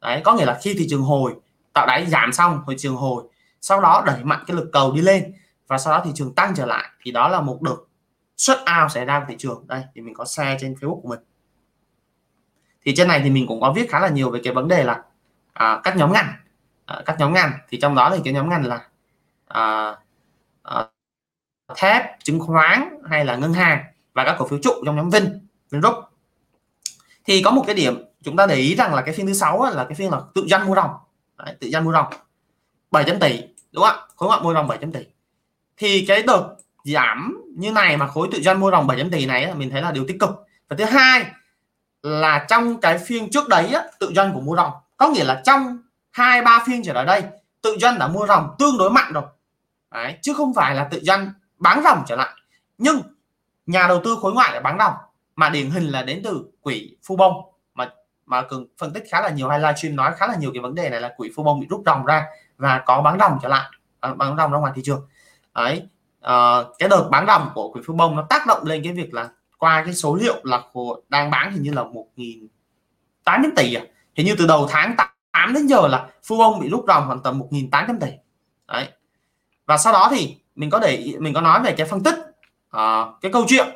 Đấy 0.01 0.21
có 0.25 0.35
nghĩa 0.35 0.45
là 0.45 0.59
khi 0.63 0.75
thị 0.79 0.87
trường 0.91 1.03
hồi 1.03 1.35
tạo 1.73 1.87
đáy 1.87 2.07
giảm 2.07 2.33
xong 2.33 2.63
thị 2.69 2.75
trường 2.79 2.97
hồi 2.97 3.25
sau 3.67 3.81
đó 3.81 4.03
đẩy 4.07 4.25
mạnh 4.25 4.45
cái 4.47 4.57
lực 4.57 4.71
cầu 4.73 4.93
đi 4.93 5.01
lên 5.01 5.35
và 5.67 5.79
sau 5.79 5.99
đó 5.99 6.03
thị 6.05 6.11
trường 6.15 6.35
tăng 6.35 6.55
trở 6.55 6.67
lại 6.67 6.89
thì 7.03 7.11
đó 7.11 7.29
là 7.29 7.41
một 7.41 7.63
đợt 7.63 7.77
xuất 8.37 8.65
ao 8.65 8.89
xảy 8.89 9.05
ra 9.05 9.21
của 9.21 9.27
thị 9.29 9.35
trường. 9.39 9.65
Đây 9.67 9.83
thì 9.95 10.01
mình 10.01 10.15
có 10.15 10.25
share 10.25 10.57
trên 10.61 10.75
Facebook 10.75 11.01
của 11.01 11.09
mình. 11.09 11.21
Thì 12.85 12.95
trên 12.97 13.09
này 13.09 13.21
thì 13.25 13.31
mình 13.31 13.47
cũng 13.47 13.61
có 13.61 13.73
viết 13.73 13.91
khá 13.91 14.01
là 14.01 14.09
nhiều 14.09 14.31
về 14.31 14.41
cái 14.45 14.55
vấn 14.55 14.69
đề 14.69 14.85
là 14.85 15.03
à, 15.53 15.81
các 15.85 15.97
nhóm 15.97 16.13
ngành. 16.13 16.33
À, 16.85 17.03
các 17.07 17.17
nhóm 17.19 17.33
ngành. 17.33 17.53
Thì 17.69 17.79
trong 17.81 17.95
đó 17.95 18.11
thì 18.17 18.21
cái 18.25 18.35
nhóm 18.35 18.49
ngành 18.49 18.67
là 18.67 18.89
à, 19.49 19.97
à, 20.63 20.87
thép 21.77 22.03
chứng 22.25 22.41
khoán 22.41 22.99
hay 23.11 23.25
là 23.25 23.37
ngân 23.37 23.53
hàng 23.53 23.85
và 24.13 24.25
các 24.25 24.37
cổ 24.39 24.49
phiếu 24.49 24.59
trụ 24.63 24.73
trong 24.87 24.97
nhóm 24.97 25.11
Vin 25.11 25.49
Vingroup. 25.71 25.95
Thì 27.25 27.43
có 27.43 27.51
một 27.51 27.65
cái 27.67 27.75
điểm 27.75 28.05
chúng 28.23 28.37
ta 28.37 28.47
để 28.47 28.55
ý 28.55 28.75
rằng 28.75 28.95
là 28.95 29.03
cái 29.03 29.15
phiên 29.15 29.27
thứ 29.27 29.33
sáu 29.33 29.71
là 29.75 29.85
cái 29.85 29.95
phiên 29.95 30.11
là 30.11 30.21
tự 30.35 30.47
doanh 30.47 30.67
mua 30.67 30.75
ròng. 30.75 30.91
Đấy, 31.39 31.57
tự 31.61 31.71
doanh 31.71 31.85
mua 31.85 31.93
ròng. 31.93 32.07
700 32.91 33.19
tỷ 33.21 33.56
đúng 33.77 33.85
không 33.85 33.97
ạ? 33.97 34.03
Khối 34.17 34.29
ngoại 34.29 34.41
mua 34.43 34.55
ròng 34.55 34.69
700 34.69 34.93
tỷ. 34.93 35.01
Thì 35.77 36.05
cái 36.09 36.23
đợt 36.23 36.57
giảm 36.85 37.45
như 37.57 37.73
này 37.73 37.97
mà 37.97 38.07
khối 38.07 38.29
tự 38.33 38.43
doanh 38.43 38.61
mua 38.61 38.71
ròng 38.71 38.87
700 38.87 39.11
tỷ 39.11 39.27
này 39.27 39.55
mình 39.55 39.71
thấy 39.71 39.83
là 39.83 39.91
điều 39.91 40.05
tích 40.09 40.17
cực. 40.21 40.31
Và 40.69 40.77
thứ 40.77 40.85
hai 40.85 41.25
là 42.03 42.47
trong 42.49 42.81
cái 42.81 42.99
phiên 42.99 43.31
trước 43.31 43.49
đấy 43.49 43.67
á, 43.67 43.83
tự 44.01 44.13
doanh 44.17 44.33
của 44.35 44.41
mua 44.41 44.57
ròng 44.57 44.73
có 44.97 45.09
nghĩa 45.09 45.25
là 45.25 45.43
trong 45.45 45.79
hai 46.11 46.43
ba 46.43 46.65
phiên 46.67 46.83
trở 46.83 46.93
lại 46.93 47.05
đây 47.05 47.23
tự 47.63 47.77
doanh 47.81 47.99
đã 47.99 48.09
mua 48.09 48.27
ròng 48.27 48.55
tương 48.59 48.79
đối 48.79 48.91
mạnh 48.91 49.13
rồi. 49.13 49.25
Đấy, 49.91 50.19
chứ 50.23 50.35
không 50.35 50.55
phải 50.55 50.75
là 50.75 50.89
tự 50.91 51.01
doanh 51.03 51.33
bán 51.59 51.81
ròng 51.85 52.03
trở 52.07 52.17
lại. 52.17 52.31
Nhưng 52.79 53.03
nhà 53.67 53.87
đầu 53.89 54.01
tư 54.05 54.17
khối 54.23 54.33
ngoại 54.33 54.53
lại 54.53 54.61
bán 54.61 54.79
ròng 54.79 54.95
mà 55.37 55.49
điển 55.49 55.71
hình 55.71 55.89
là 55.89 56.03
đến 56.03 56.21
từ 56.25 56.45
quỹ 56.61 56.97
phu 57.07 57.17
bông 57.17 57.33
mà 58.27 58.43
cường 58.43 58.67
phân 58.79 58.93
tích 58.93 59.05
khá 59.11 59.21
là 59.21 59.31
nhiều 59.31 59.49
hay 59.49 59.59
livestream 59.59 59.97
nói 59.97 60.13
khá 60.17 60.27
là 60.27 60.37
nhiều 60.37 60.51
cái 60.55 60.63
vấn 60.63 60.75
đề 60.75 60.91
này 60.91 61.01
là 61.01 61.15
quỹ 61.17 61.31
phu 61.37 61.43
bông 61.43 61.61
bị 61.61 61.67
rút 61.71 61.83
ròng 61.87 62.05
ra 62.05 62.27
và 62.57 62.83
có 62.87 63.03
bán 63.03 63.19
ròng 63.19 63.39
trở 63.43 63.49
lại 63.49 63.71
bán 64.01 64.37
ròng 64.37 64.53
ra 64.53 64.59
ngoài 64.59 64.73
thị 64.77 64.83
trường. 64.85 65.09
Đấy 65.55 65.89
à, 66.21 66.57
cái 66.79 66.89
đợt 66.89 67.09
bán 67.11 67.27
ròng 67.27 67.51
của 67.55 67.73
quỹ 67.73 67.81
phu 67.87 67.95
bông 67.95 68.17
nó 68.17 68.27
tác 68.31 68.47
động 68.47 68.67
lên 68.67 68.85
cái 68.85 68.93
việc 68.93 69.15
là 69.15 69.29
qua 69.59 69.83
cái 69.85 69.95
số 69.95 70.15
liệu 70.15 70.41
là 70.43 70.63
của 70.73 71.01
đang 71.09 71.31
bán 71.31 71.53
hình 71.53 71.63
như 71.63 71.73
là 71.73 71.85
một 71.85 72.07
nghìn 72.17 72.49
tám 73.25 73.41
trăm 73.43 73.53
tỷ 73.57 73.75
à. 73.75 73.83
Hình 74.15 74.27
như 74.27 74.35
từ 74.39 74.47
đầu 74.47 74.67
tháng 74.71 74.97
8 75.33 75.55
đến 75.55 75.67
giờ 75.67 75.89
là 75.89 76.07
phu 76.25 76.39
bông 76.39 76.61
bị 76.61 76.69
rút 76.69 76.85
ròng 76.89 77.07
khoảng 77.07 77.23
tầm 77.23 77.39
một 77.39 77.49
nghìn 77.51 77.71
tám 77.71 77.85
trăm 77.89 78.01
tỷ. 78.01 78.09
Đấy. 78.69 78.89
Và 79.67 79.77
sau 79.77 79.93
đó 79.93 80.09
thì 80.11 80.37
mình 80.55 80.71
có 80.71 80.79
để 80.79 81.15
mình 81.19 81.35
có 81.35 81.41
nói 81.41 81.63
về 81.63 81.75
cái 81.77 81.87
phân 81.87 82.03
tích 82.03 82.15
uh, 82.77 83.21
cái 83.21 83.33
câu 83.33 83.45
chuyện. 83.49 83.67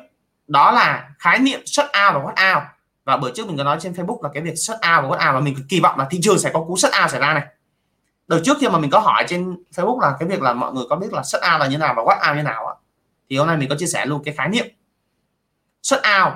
Đó 0.47 0.71
là 0.71 1.09
khái 1.19 1.39
niệm 1.39 1.59
shut 1.65 1.85
out 1.85 2.13
và 2.13 2.19
hot 2.19 2.55
out 2.55 2.63
và 3.05 3.17
bữa 3.17 3.31
trước 3.31 3.47
mình 3.47 3.57
có 3.57 3.63
nói 3.63 3.77
trên 3.81 3.93
Facebook 3.93 4.23
là 4.23 4.29
cái 4.33 4.43
việc 4.43 4.55
shut 4.55 4.75
out 4.75 4.81
và 4.83 5.01
what 5.01 5.27
out 5.27 5.33
và 5.33 5.39
mình 5.39 5.55
kỳ 5.69 5.79
vọng 5.79 5.99
là 5.99 6.07
thị 6.11 6.19
trường 6.21 6.39
sẽ 6.39 6.51
có 6.53 6.63
cú 6.67 6.77
shut 6.77 6.91
out 7.01 7.11
xảy 7.11 7.19
ra 7.19 7.33
này. 7.33 7.43
Đợt 8.27 8.41
trước 8.45 8.57
khi 8.59 8.69
mà 8.69 8.79
mình 8.79 8.89
có 8.89 8.99
hỏi 8.99 9.25
trên 9.27 9.55
Facebook 9.75 9.99
là 9.99 10.15
cái 10.19 10.29
việc 10.29 10.41
là 10.41 10.53
mọi 10.53 10.73
người 10.73 10.83
có 10.89 10.95
biết 10.95 11.13
là 11.13 11.23
shut 11.23 11.41
out 11.53 11.59
là 11.59 11.67
như 11.67 11.77
nào 11.77 11.93
và 11.97 12.03
what 12.03 12.29
out 12.29 12.37
như 12.37 12.43
nào 12.43 12.67
ạ 12.67 12.75
thì 13.29 13.37
hôm 13.37 13.47
nay 13.47 13.57
mình 13.57 13.69
có 13.69 13.75
chia 13.79 13.85
sẻ 13.85 14.05
luôn 14.05 14.21
cái 14.25 14.33
khái 14.33 14.49
niệm. 14.49 14.65
Shut 15.83 15.99
out 15.99 16.33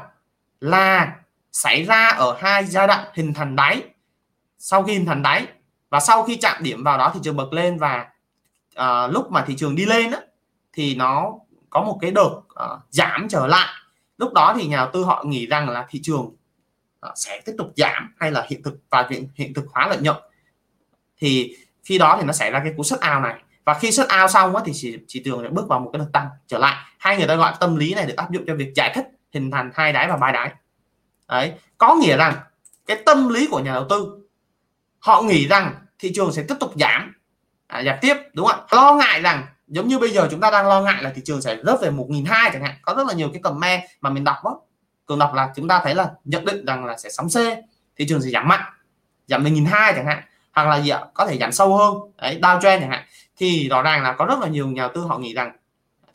là 0.60 1.16
xảy 1.52 1.84
ra 1.84 2.08
ở 2.08 2.38
hai 2.40 2.66
giai 2.66 2.88
đoạn 2.88 3.06
hình 3.14 3.34
thành 3.34 3.56
đáy 3.56 3.84
sau 4.60 4.84
khi 4.84 4.94
hình 4.94 5.06
thành 5.06 5.22
đáy 5.22 5.48
và 5.90 6.00
sau 6.00 6.24
khi 6.24 6.36
chạm 6.36 6.64
điểm 6.64 6.84
vào 6.84 6.98
đó 6.98 7.12
thị 7.14 7.20
trường 7.24 7.36
bật 7.36 7.54
lên 7.54 7.78
và 7.78 8.08
uh, 8.80 9.14
lúc 9.14 9.32
mà 9.32 9.44
thị 9.48 9.56
trường 9.56 9.76
đi 9.76 9.86
lên 9.86 10.12
á, 10.12 10.20
thì 10.74 10.96
nó 10.96 11.34
có 11.70 11.82
một 11.82 11.98
cái 12.02 12.12
đợt 12.12 12.22
uh, 12.24 12.80
giảm 12.90 13.28
trở 13.30 13.48
lại. 13.48 13.70
Lúc 14.18 14.34
đó 14.34 14.56
thì 14.58 14.68
nhà 14.68 14.78
đầu 14.78 14.90
tư 14.94 15.04
họ 15.04 15.24
nghĩ 15.28 15.46
rằng 15.46 15.70
là 15.70 15.86
thị 15.90 16.00
trường 16.04 16.36
sẽ 17.16 17.42
tiếp 17.46 17.54
tục 17.58 17.68
giảm 17.76 18.14
hay 18.20 18.32
là 18.32 18.46
hiện 18.50 18.64
thực 18.64 18.80
và 18.90 19.08
hiện, 19.10 19.28
hiện 19.36 19.54
thực 19.54 19.66
hóa 19.70 19.88
lợi 19.88 19.98
nhuận. 20.02 20.18
Thì 21.18 21.56
khi 21.84 21.98
đó 21.98 22.18
thì 22.20 22.26
nó 22.26 22.34
xảy 22.34 22.52
ra 22.52 22.60
cái 22.60 22.74
cú 22.78 22.84
xuất 22.84 23.02
ao 23.02 23.22
này. 23.22 23.42
Và 23.66 23.74
khi 23.74 23.92
xuất 23.92 24.10
ao 24.10 24.28
xong 24.28 24.56
á, 24.56 24.62
thì 24.66 24.72
chỉ, 24.76 24.98
chỉ 25.08 25.22
trường 25.26 25.44
sẽ 25.44 25.50
bước 25.50 25.68
vào 25.68 25.80
một 25.80 25.90
cái 25.94 26.00
đợt 26.00 26.10
tăng 26.14 26.28
trở 26.48 26.58
lại. 26.58 26.76
Hai 26.98 27.18
người 27.18 27.28
ta 27.28 27.36
gọi 27.36 27.54
tâm 27.60 27.76
lý 27.76 27.94
này 27.94 28.06
được 28.06 28.16
áp 28.18 28.32
dụng 28.32 28.44
cho 28.48 28.56
việc 28.56 28.72
giải 28.76 28.92
thích 28.96 29.06
hình 29.34 29.52
thành 29.52 29.72
hai 29.74 29.94
đáy 29.94 30.08
và 30.08 30.18
ba 30.18 30.32
đáy. 30.32 30.52
Đấy 31.28 31.54
có 31.78 31.96
nghĩa 31.96 32.18
rằng 32.18 32.34
cái 32.86 32.98
tâm 33.06 33.30
lý 33.30 33.48
của 33.48 33.60
nhà 33.60 33.74
đầu 33.74 33.86
tư 33.90 34.20
họ 35.00 35.22
nghĩ 35.22 35.48
rằng 35.48 35.76
thị 36.00 36.12
trường 36.16 36.34
sẽ 36.34 36.44
tiếp 36.48 36.56
tục 36.60 36.72
giảm 36.76 37.14
à, 37.68 37.84
giảm 37.84 37.98
tiếp 38.02 38.16
đúng 38.34 38.46
không 38.46 38.60
ạ? 38.60 38.66
Lo 38.72 38.96
ngại 38.96 39.22
rằng 39.22 39.46
giống 39.68 39.88
như 39.88 40.00
bây 40.00 40.10
giờ 40.10 40.28
chúng 40.32 40.40
ta 40.40 40.52
đang 40.52 40.68
lo 40.68 40.82
ngại 40.82 41.04
là 41.04 41.12
thị 41.16 41.22
trường 41.26 41.42
sẽ 41.42 41.58
rớt 41.64 41.82
về 41.82 41.90
một 41.90 42.06
nghìn 42.10 42.26
hai 42.26 42.50
chẳng 42.54 42.64
hạn. 42.64 42.76
Có 42.82 42.94
rất 42.98 43.08
là 43.08 43.14
nhiều 43.14 43.30
cái 43.34 43.42
comment 43.42 43.82
mà 44.02 44.10
mình 44.10 44.24
đọc 44.24 44.38
đó 44.44 44.62
cường 45.06 45.20
đọc 45.20 45.34
là 45.34 45.54
chúng 45.56 45.68
ta 45.68 45.82
thấy 45.84 45.96
là 45.96 46.12
nhận 46.26 46.46
định 46.46 46.66
rằng 46.66 46.86
là 46.86 46.98
sẽ 46.98 47.10
sóng 47.10 47.28
C 47.30 47.38
thị 47.98 48.06
trường 48.10 48.22
sẽ 48.22 48.30
giảm 48.30 48.48
mạnh 48.48 48.62
giảm 49.28 49.44
lên 49.44 49.54
nghìn 49.54 49.66
hai 49.66 49.94
chẳng 49.94 50.06
hạn 50.06 50.24
hoặc 50.54 50.68
là 50.68 50.82
gì 50.82 50.90
ạ 50.90 51.00
có 51.14 51.26
thể 51.26 51.38
giảm 51.38 51.52
sâu 51.52 51.78
hơn 51.78 51.94
đấy 52.18 52.40
downtrend 52.42 52.80
chẳng 52.80 52.90
hạn. 52.90 53.04
Thì 53.38 53.70
rõ 53.70 53.82
ràng 53.82 54.04
là 54.04 54.14
có 54.14 54.26
rất 54.26 54.40
là 54.40 54.48
nhiều 54.48 54.68
nhà 54.68 54.82
đầu 54.82 54.92
tư 54.96 55.02
họ 55.02 55.18
nghĩ 55.18 55.34
rằng 55.34 55.58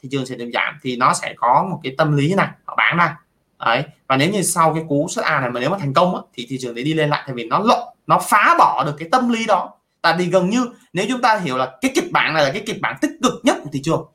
thị 0.02 0.08
trường 0.12 0.26
sẽ 0.26 0.34
được 0.34 0.50
giảm 0.54 0.78
thì 0.82 0.96
nó 0.96 1.14
sẽ 1.14 1.34
có 1.36 1.66
một 1.70 1.80
cái 1.82 1.94
tâm 1.98 2.16
lý 2.16 2.34
này 2.34 2.48
họ 2.64 2.76
bán 2.76 2.96
ra. 2.96 3.16
Đấy 3.58 3.84
và 4.06 4.16
nếu 4.16 4.30
như 4.30 4.42
sau 4.42 4.74
cái 4.74 4.84
cú 4.88 5.06
xuất 5.10 5.24
A 5.24 5.40
này 5.40 5.50
mà 5.50 5.60
nếu 5.60 5.70
mà 5.70 5.78
thành 5.78 5.94
công 5.94 6.14
á, 6.14 6.22
thì 6.32 6.46
thị 6.48 6.58
trường 6.60 6.74
để 6.74 6.82
đi 6.82 6.94
lên 6.94 7.10
lại 7.10 7.22
tại 7.26 7.34
vì 7.34 7.44
nó 7.44 7.58
lộ 7.58 7.94
nó 8.06 8.18
phá 8.18 8.54
bỏ 8.58 8.84
được 8.86 8.94
cái 8.98 9.08
tâm 9.12 9.28
lý 9.28 9.46
đó. 9.46 9.70
Tại 10.02 10.14
vì 10.18 10.26
gần 10.26 10.50
như 10.50 10.66
nếu 10.92 11.06
chúng 11.08 11.22
ta 11.22 11.38
hiểu 11.38 11.56
là 11.56 11.78
cái 11.80 11.90
kịch 11.94 12.12
bản 12.12 12.34
này 12.34 12.44
là 12.44 12.50
cái 12.52 12.62
kịch 12.66 12.80
bản 12.80 12.96
tích 13.00 13.10
cực 13.22 13.32
nhất 13.42 13.56
của 13.64 13.70
thị 13.72 13.80
trường 13.84 14.06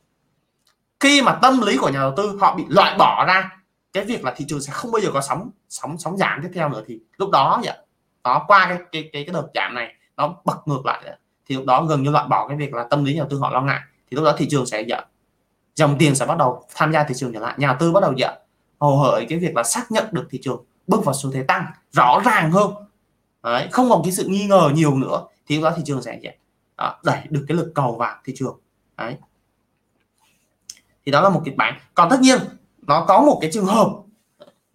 khi 0.99 1.21
mà 1.21 1.39
tâm 1.41 1.61
lý 1.61 1.78
của 1.78 1.89
nhà 1.89 1.99
đầu 1.99 2.13
tư 2.17 2.38
họ 2.41 2.55
bị 2.55 2.63
loại 2.69 2.97
bỏ 2.97 3.26
ra 3.26 3.49
cái 3.95 4.05
việc 4.05 4.23
là 4.23 4.33
thị 4.37 4.45
trường 4.47 4.61
sẽ 4.61 4.73
không 4.73 4.91
bao 4.91 5.01
giờ 5.01 5.09
có 5.13 5.21
sóng 5.21 5.49
sóng 5.69 5.97
sóng 5.97 6.17
giảm 6.17 6.39
tiếp 6.43 6.49
theo 6.53 6.69
nữa 6.69 6.83
thì 6.87 6.99
lúc 7.17 7.29
đó 7.29 7.61
vậy 7.63 7.77
nó 8.23 8.43
qua 8.47 8.65
cái 8.69 8.77
cái 8.91 9.09
cái, 9.13 9.23
cái 9.25 9.33
đợt 9.33 9.47
giảm 9.55 9.75
này 9.75 9.95
nó 10.17 10.35
bật 10.45 10.57
ngược 10.65 10.85
lại 10.85 11.03
thì 11.45 11.55
lúc 11.55 11.65
đó 11.65 11.83
gần 11.83 12.03
như 12.03 12.09
loại 12.09 12.27
bỏ 12.27 12.47
cái 12.47 12.57
việc 12.57 12.73
là 12.73 12.83
tâm 12.83 13.05
lý 13.05 13.13
nhà 13.13 13.19
đầu 13.19 13.27
tư 13.29 13.39
họ 13.39 13.49
lo 13.49 13.61
ngại. 13.61 13.79
Thì 14.11 14.15
lúc 14.15 14.25
đó 14.25 14.35
thị 14.37 14.47
trường 14.49 14.65
sẽ 14.65 14.83
giảm 14.89 15.03
dòng 15.75 15.95
tiền 15.99 16.15
sẽ 16.15 16.25
bắt 16.25 16.37
đầu 16.37 16.63
tham 16.75 16.93
gia 16.93 17.03
thị 17.03 17.15
trường 17.17 17.33
trở 17.33 17.39
lại. 17.39 17.55
Nhà 17.57 17.67
đầu 17.67 17.75
tư 17.79 17.91
bắt 17.91 18.03
đầu 18.03 18.13
giảm 18.17 18.33
hồ 18.79 18.97
hởi 18.97 19.25
cái 19.29 19.39
việc 19.39 19.55
là 19.55 19.63
xác 19.63 19.91
nhận 19.91 20.05
được 20.11 20.27
thị 20.29 20.39
trường 20.43 20.65
bước 20.87 21.05
vào 21.05 21.15
xu 21.15 21.31
thế 21.31 21.43
tăng 21.43 21.65
rõ 21.91 22.21
ràng 22.25 22.51
hơn. 22.51 22.71
Đấy, 23.43 23.67
không 23.71 23.89
còn 23.89 24.01
cái 24.03 24.11
sự 24.11 24.25
nghi 24.27 24.45
ngờ 24.45 24.71
nhiều 24.73 24.95
nữa. 24.97 25.21
Thì 25.47 25.55
lúc 25.55 25.63
đó 25.63 25.73
thị 25.77 25.83
trường 25.85 26.01
sẽ 26.01 26.19
đó, 26.77 26.99
đẩy 27.03 27.19
được 27.29 27.45
cái 27.47 27.57
lực 27.57 27.71
cầu 27.75 27.95
vào 27.95 28.15
thị 28.25 28.33
trường. 28.35 28.59
Đấy. 28.97 29.15
thì 31.05 31.11
đó 31.11 31.21
là 31.21 31.29
một 31.29 31.41
kịch 31.45 31.55
bản. 31.57 31.79
Còn 31.93 32.09
tất 32.09 32.19
nhiên 32.19 32.39
nó 32.88 33.05
có 33.07 33.21
một 33.21 33.38
cái 33.41 33.49
trường 33.53 33.65
hợp 33.65 33.88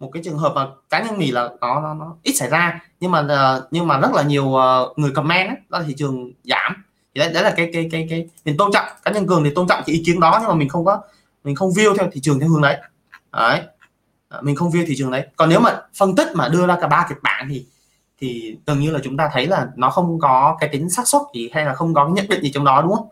một 0.01 0.09
cái 0.13 0.23
trường 0.23 0.37
hợp 0.37 0.53
mà 0.55 0.67
cá 0.89 1.03
nhân 1.03 1.17
mình 1.17 1.33
là 1.33 1.49
nó 1.61 1.81
nó, 1.81 1.93
nó 1.93 2.15
ít 2.23 2.33
xảy 2.33 2.49
ra 2.49 2.79
nhưng 2.99 3.11
mà 3.11 3.25
ờ, 3.29 3.67
nhưng 3.71 3.87
mà 3.87 3.99
rất 3.99 4.11
là 4.13 4.23
nhiều 4.23 4.55
ờ, 4.55 4.93
người 4.95 5.11
comment 5.11 5.47
ấy, 5.47 5.57
đó 5.69 5.79
là 5.79 5.85
thị 5.87 5.93
trường 5.97 6.31
giảm. 6.43 6.83
Thì 7.15 7.19
đấy, 7.19 7.33
đấy 7.33 7.43
là 7.43 7.53
cái 7.57 7.69
cái 7.73 7.89
cái 7.91 8.07
cái 8.09 8.29
mình 8.45 8.57
tôn 8.57 8.71
trọng. 8.73 8.85
Cá 9.03 9.11
nhân 9.11 9.27
cường 9.27 9.43
thì 9.43 9.51
tôn 9.55 9.67
trọng 9.67 9.83
cái 9.85 9.95
ý 9.95 10.03
kiến 10.05 10.19
đó 10.19 10.37
nhưng 10.39 10.49
mà 10.49 10.55
mình 10.55 10.69
không 10.69 10.85
có 10.85 11.01
mình 11.43 11.55
không 11.55 11.69
view 11.69 11.95
theo 11.97 12.09
thị 12.11 12.21
trường 12.21 12.39
theo 12.39 12.49
hướng 12.49 12.61
đấy. 12.61 12.77
Đấy. 13.31 13.61
Ờ, 14.29 14.41
mình 14.41 14.55
không 14.55 14.69
view 14.69 14.85
thị 14.87 14.95
trường 14.97 15.11
đấy. 15.11 15.27
Còn 15.35 15.49
nếu 15.49 15.59
mà 15.59 15.81
phân 15.97 16.15
tích 16.15 16.27
mà 16.35 16.47
đưa 16.49 16.67
ra 16.67 16.77
cả 16.81 16.87
ba 16.87 17.05
kịch 17.09 17.17
bản 17.23 17.47
thì 17.49 17.65
thì 18.19 18.57
gần 18.65 18.79
như 18.79 18.91
là 18.91 18.99
chúng 19.03 19.17
ta 19.17 19.29
thấy 19.33 19.47
là 19.47 19.67
nó 19.75 19.89
không 19.89 20.19
có 20.19 20.57
cái 20.59 20.69
tính 20.69 20.89
xác 20.89 21.07
suất 21.07 21.21
gì 21.33 21.49
hay 21.53 21.65
là 21.65 21.73
không 21.73 21.93
có 21.93 22.05
cái 22.05 22.13
nhận 22.13 22.29
định 22.29 22.41
gì 22.41 22.51
trong 22.51 22.65
đó 22.65 22.81
đúng 22.81 22.95
không? 22.95 23.07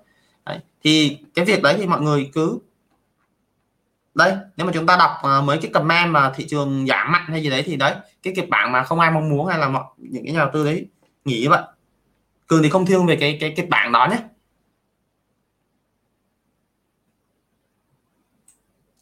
Đấy. 0.45 0.59
thì 0.83 1.17
cái 1.35 1.45
việc 1.45 1.63
đấy 1.63 1.75
thì 1.77 1.87
mọi 1.87 2.01
người 2.01 2.29
cứ 2.33 2.59
đây 4.19 4.33
nếu 4.57 4.65
mà 4.65 4.71
chúng 4.73 4.85
ta 4.85 4.97
đọc 4.97 5.11
uh, 5.39 5.43
mấy 5.43 5.57
cái 5.57 5.71
comment 5.73 6.11
mà 6.11 6.31
thị 6.35 6.45
trường 6.49 6.85
giảm 6.87 7.11
mạnh 7.11 7.25
hay 7.27 7.43
gì 7.43 7.49
đấy 7.49 7.63
thì 7.65 7.75
đấy 7.75 7.95
cái 8.23 8.33
kịch 8.35 8.49
bản 8.49 8.71
mà 8.71 8.83
không 8.83 8.99
ai 8.99 9.11
mong 9.11 9.29
muốn 9.29 9.47
hay 9.47 9.59
là 9.59 9.69
mọi 9.69 9.83
những 9.97 10.23
cái 10.25 10.33
nhà 10.33 10.39
đầu 10.39 10.49
tư 10.53 10.65
đấy 10.65 10.87
nghĩ 11.25 11.47
vậy. 11.47 11.61
Cường 12.47 12.63
thì 12.63 12.69
không 12.69 12.85
thương 12.85 13.05
về 13.05 13.17
cái 13.19 13.37
cái 13.41 13.53
kịch 13.57 13.69
bản 13.69 13.91
đó 13.91 14.07
nhé. 14.11 14.17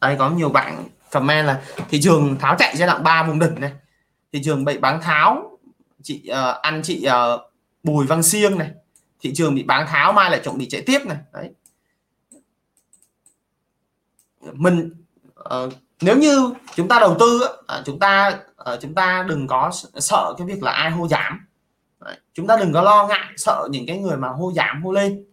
Đây 0.01 0.15
có 0.20 0.30
nhiều 0.30 0.49
bạn 0.49 0.86
comment 1.11 1.45
là 1.45 1.61
thị 1.89 2.01
trường 2.01 2.38
tháo 2.39 2.55
chạy 2.59 2.78
giai 2.78 2.88
đoạn 2.88 3.03
3 3.03 3.24
vùng 3.24 3.39
đỉnh 3.39 3.59
này. 3.59 3.72
Thị 4.34 4.41
trường 4.43 4.65
bị 4.65 4.78
bán 4.78 5.01
tháo 5.01 5.59
chị 6.03 6.28
ờ, 6.28 6.51
uh, 6.51 6.61
ăn 6.61 6.82
chị 6.84 7.07
uh, 7.07 7.41
Bùi 7.84 8.07
Văn 8.07 8.24
Siêng 8.24 8.57
này. 8.57 8.72
Thị 9.20 9.34
trường 9.36 9.55
bị 9.55 9.63
bán 9.63 9.88
tháo 9.88 10.13
mai 10.13 10.32
lại 10.32 10.41
chuẩn 10.43 10.57
bị 10.57 10.68
chạy 10.70 10.82
tiếp 10.86 10.99
này. 11.05 11.18
Đấy. 11.34 11.51
Mình 14.53 14.91
uh, 15.66 15.74
nếu 16.02 16.18
như 16.18 16.54
chúng 16.76 16.88
ta 16.88 17.00
đầu 17.00 17.16
tư 17.20 17.41
uh, 17.80 17.86
chúng 17.86 18.00
ta 18.00 18.39
uh, 18.74 18.80
chúng 18.82 18.95
ta 18.95 19.26
đừng 19.28 19.48
có 19.48 19.72
sợ 19.95 20.34
cái 20.38 20.48
việc 20.48 20.64
là 20.64 20.72
ai 20.72 20.91
hô 20.91 21.08
giảm. 21.08 21.48
Đấy. 22.06 22.16
chúng 22.34 22.48
ta 22.48 22.58
đừng 22.58 22.74
có 22.74 22.82
lo 22.82 23.08
ngại 23.08 23.34
sợ 23.38 23.68
những 23.72 23.86
cái 23.88 23.98
người 23.98 24.18
mà 24.18 24.28
hô 24.28 24.52
giảm 24.52 24.84
hô 24.84 24.91
lên. 24.91 25.24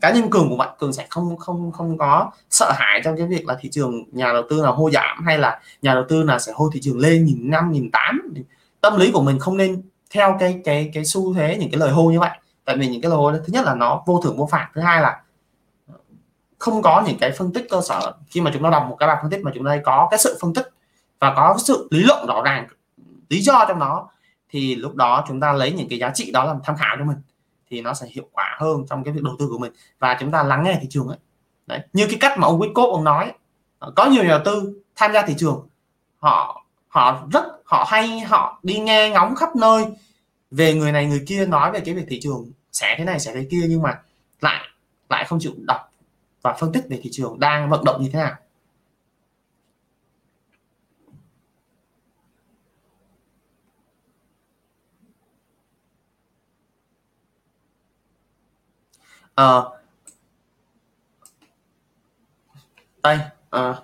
Cá 0.00 0.12
nhân 0.12 0.30
cường 0.30 0.48
của 0.48 0.56
bạn 0.56 0.68
cường 0.78 0.92
sẽ 0.92 1.06
không 1.10 1.36
không 1.36 1.72
không 1.72 1.98
có 1.98 2.30
sợ 2.50 2.72
hãi 2.74 3.00
trong 3.04 3.16
cái 3.16 3.26
việc 3.26 3.46
là 3.46 3.56
thị 3.60 3.68
trường 3.72 4.04
nhà 4.12 4.32
đầu 4.32 4.42
tư 4.50 4.60
nào 4.62 4.74
hô 4.74 4.90
giảm 4.90 5.24
hay 5.26 5.38
là 5.38 5.60
nhà 5.82 5.94
đầu 5.94 6.04
tư 6.08 6.22
nào 6.22 6.38
sẽ 6.38 6.52
hô 6.54 6.70
thị 6.72 6.80
trường 6.82 6.98
lên 6.98 7.24
nhìn 7.24 7.50
năm 7.50 7.72
nhìn 7.72 7.90
tám. 7.90 8.34
Tâm 8.80 8.96
lý 8.96 9.12
của 9.12 9.22
mình 9.22 9.38
không 9.38 9.56
nên 9.56 9.82
theo 10.10 10.36
cái 10.40 10.60
cái 10.64 10.90
cái 10.94 11.04
xu 11.04 11.34
thế 11.34 11.56
những 11.60 11.70
cái 11.70 11.78
lời 11.80 11.90
hô 11.90 12.10
như 12.10 12.20
vậy. 12.20 12.38
Tại 12.64 12.76
vì 12.76 12.88
những 12.88 13.02
cái 13.02 13.10
lời 13.10 13.18
hô 13.18 13.32
thứ 13.32 13.52
nhất 13.52 13.64
là 13.64 13.74
nó 13.74 14.02
vô 14.06 14.20
thưởng 14.24 14.36
vô 14.36 14.48
phạt. 14.50 14.68
Thứ 14.74 14.80
hai 14.80 15.02
là 15.02 15.20
không 16.58 16.82
có 16.82 17.02
những 17.06 17.18
cái 17.20 17.32
phân 17.32 17.52
tích 17.52 17.66
cơ 17.70 17.80
sở. 17.88 18.12
Khi 18.28 18.40
mà 18.40 18.50
chúng 18.54 18.62
ta 18.62 18.70
đọc 18.70 18.86
một 18.88 18.96
cái 18.98 19.06
bài 19.06 19.16
phân 19.22 19.30
tích 19.30 19.40
mà 19.44 19.50
chúng 19.54 19.64
ta 19.64 19.78
có 19.84 20.08
cái 20.10 20.18
sự 20.18 20.38
phân 20.40 20.54
tích 20.54 20.68
và 21.18 21.34
có 21.36 21.56
sự 21.58 21.88
lý 21.90 22.02
luận 22.02 22.26
rõ 22.26 22.42
ràng, 22.44 22.66
lý 23.28 23.40
do 23.40 23.64
trong 23.68 23.78
đó, 23.78 24.08
thì 24.50 24.74
lúc 24.74 24.94
đó 24.94 25.24
chúng 25.28 25.40
ta 25.40 25.52
lấy 25.52 25.72
những 25.72 25.88
cái 25.88 25.98
giá 25.98 26.10
trị 26.14 26.30
đó 26.30 26.44
làm 26.44 26.58
tham 26.64 26.76
khảo 26.76 26.96
cho 26.98 27.04
mình 27.04 27.16
thì 27.70 27.82
nó 27.82 27.94
sẽ 27.94 28.06
hiệu 28.06 28.28
quả 28.32 28.56
hơn 28.60 28.84
trong 28.90 29.04
cái 29.04 29.14
việc 29.14 29.22
đầu 29.22 29.36
tư 29.38 29.48
của 29.50 29.58
mình 29.58 29.72
và 29.98 30.16
chúng 30.20 30.30
ta 30.30 30.42
lắng 30.42 30.62
nghe 30.64 30.78
thị 30.80 30.86
trường 30.90 31.08
ấy. 31.08 31.18
Đấy, 31.66 31.80
như 31.92 32.06
cái 32.06 32.16
cách 32.20 32.38
mà 32.38 32.46
ông 32.46 32.60
Wickoff 32.60 32.92
ông 32.92 33.04
nói, 33.04 33.32
có 33.96 34.06
nhiều 34.06 34.22
nhà 34.22 34.28
đầu 34.28 34.40
tư 34.44 34.82
tham 34.96 35.12
gia 35.12 35.26
thị 35.26 35.34
trường, 35.38 35.68
họ 36.18 36.64
họ 36.88 37.26
rất, 37.32 37.44
họ 37.64 37.84
hay, 37.88 38.20
họ 38.20 38.58
đi 38.62 38.78
nghe 38.78 39.10
ngóng 39.10 39.34
khắp 39.34 39.56
nơi 39.56 39.86
về 40.50 40.74
người 40.74 40.92
này 40.92 41.06
người 41.06 41.24
kia 41.26 41.46
nói 41.46 41.72
về 41.72 41.80
cái 41.80 41.94
việc 41.94 42.04
thị 42.08 42.20
trường 42.22 42.50
sẽ 42.72 42.94
thế 42.98 43.04
này, 43.04 43.20
sẽ 43.20 43.34
thế 43.34 43.46
kia 43.50 43.66
nhưng 43.68 43.82
mà 43.82 43.98
lại 44.40 44.64
lại 45.08 45.24
không 45.24 45.38
chịu 45.40 45.52
đọc 45.56 45.87
và 46.48 46.54
phân 46.54 46.72
tích 46.72 46.84
về 46.88 47.00
thị 47.02 47.10
trường 47.12 47.40
đang 47.40 47.70
vận 47.70 47.84
động 47.84 48.02
như 48.02 48.10
thế 48.12 48.18
nào. 48.18 48.36
À, 59.36 59.62
đây 63.02 63.18
à 63.50 63.82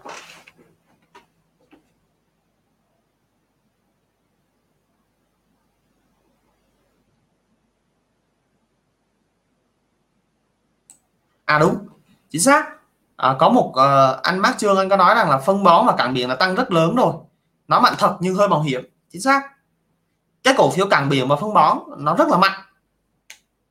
à 11.46 11.58
đúng 11.58 11.93
chính 12.34 12.42
xác. 12.42 12.66
À, 13.16 13.36
có 13.38 13.48
một 13.48 13.68
uh, 13.68 14.22
anh 14.22 14.38
Mark 14.38 14.58
Trương 14.58 14.76
anh 14.76 14.88
có 14.88 14.96
nói 14.96 15.14
rằng 15.14 15.30
là 15.30 15.38
phân 15.38 15.64
bón 15.64 15.86
và 15.86 15.94
cảng 15.96 16.14
biển 16.14 16.28
là 16.28 16.34
tăng 16.34 16.54
rất 16.54 16.72
lớn 16.72 16.94
rồi. 16.94 17.14
Nó 17.68 17.80
mạnh 17.80 17.94
thật 17.98 18.16
nhưng 18.20 18.34
hơi 18.34 18.48
mạo 18.48 18.62
hiểm. 18.62 18.84
Chính 19.12 19.22
xác. 19.22 19.42
Cái 20.42 20.54
cổ 20.56 20.70
phiếu 20.70 20.86
cảng 20.86 21.08
biển 21.08 21.28
và 21.28 21.36
phân 21.36 21.54
bón 21.54 21.78
nó 21.98 22.14
rất 22.16 22.28
là 22.28 22.36
mạnh. 22.36 22.60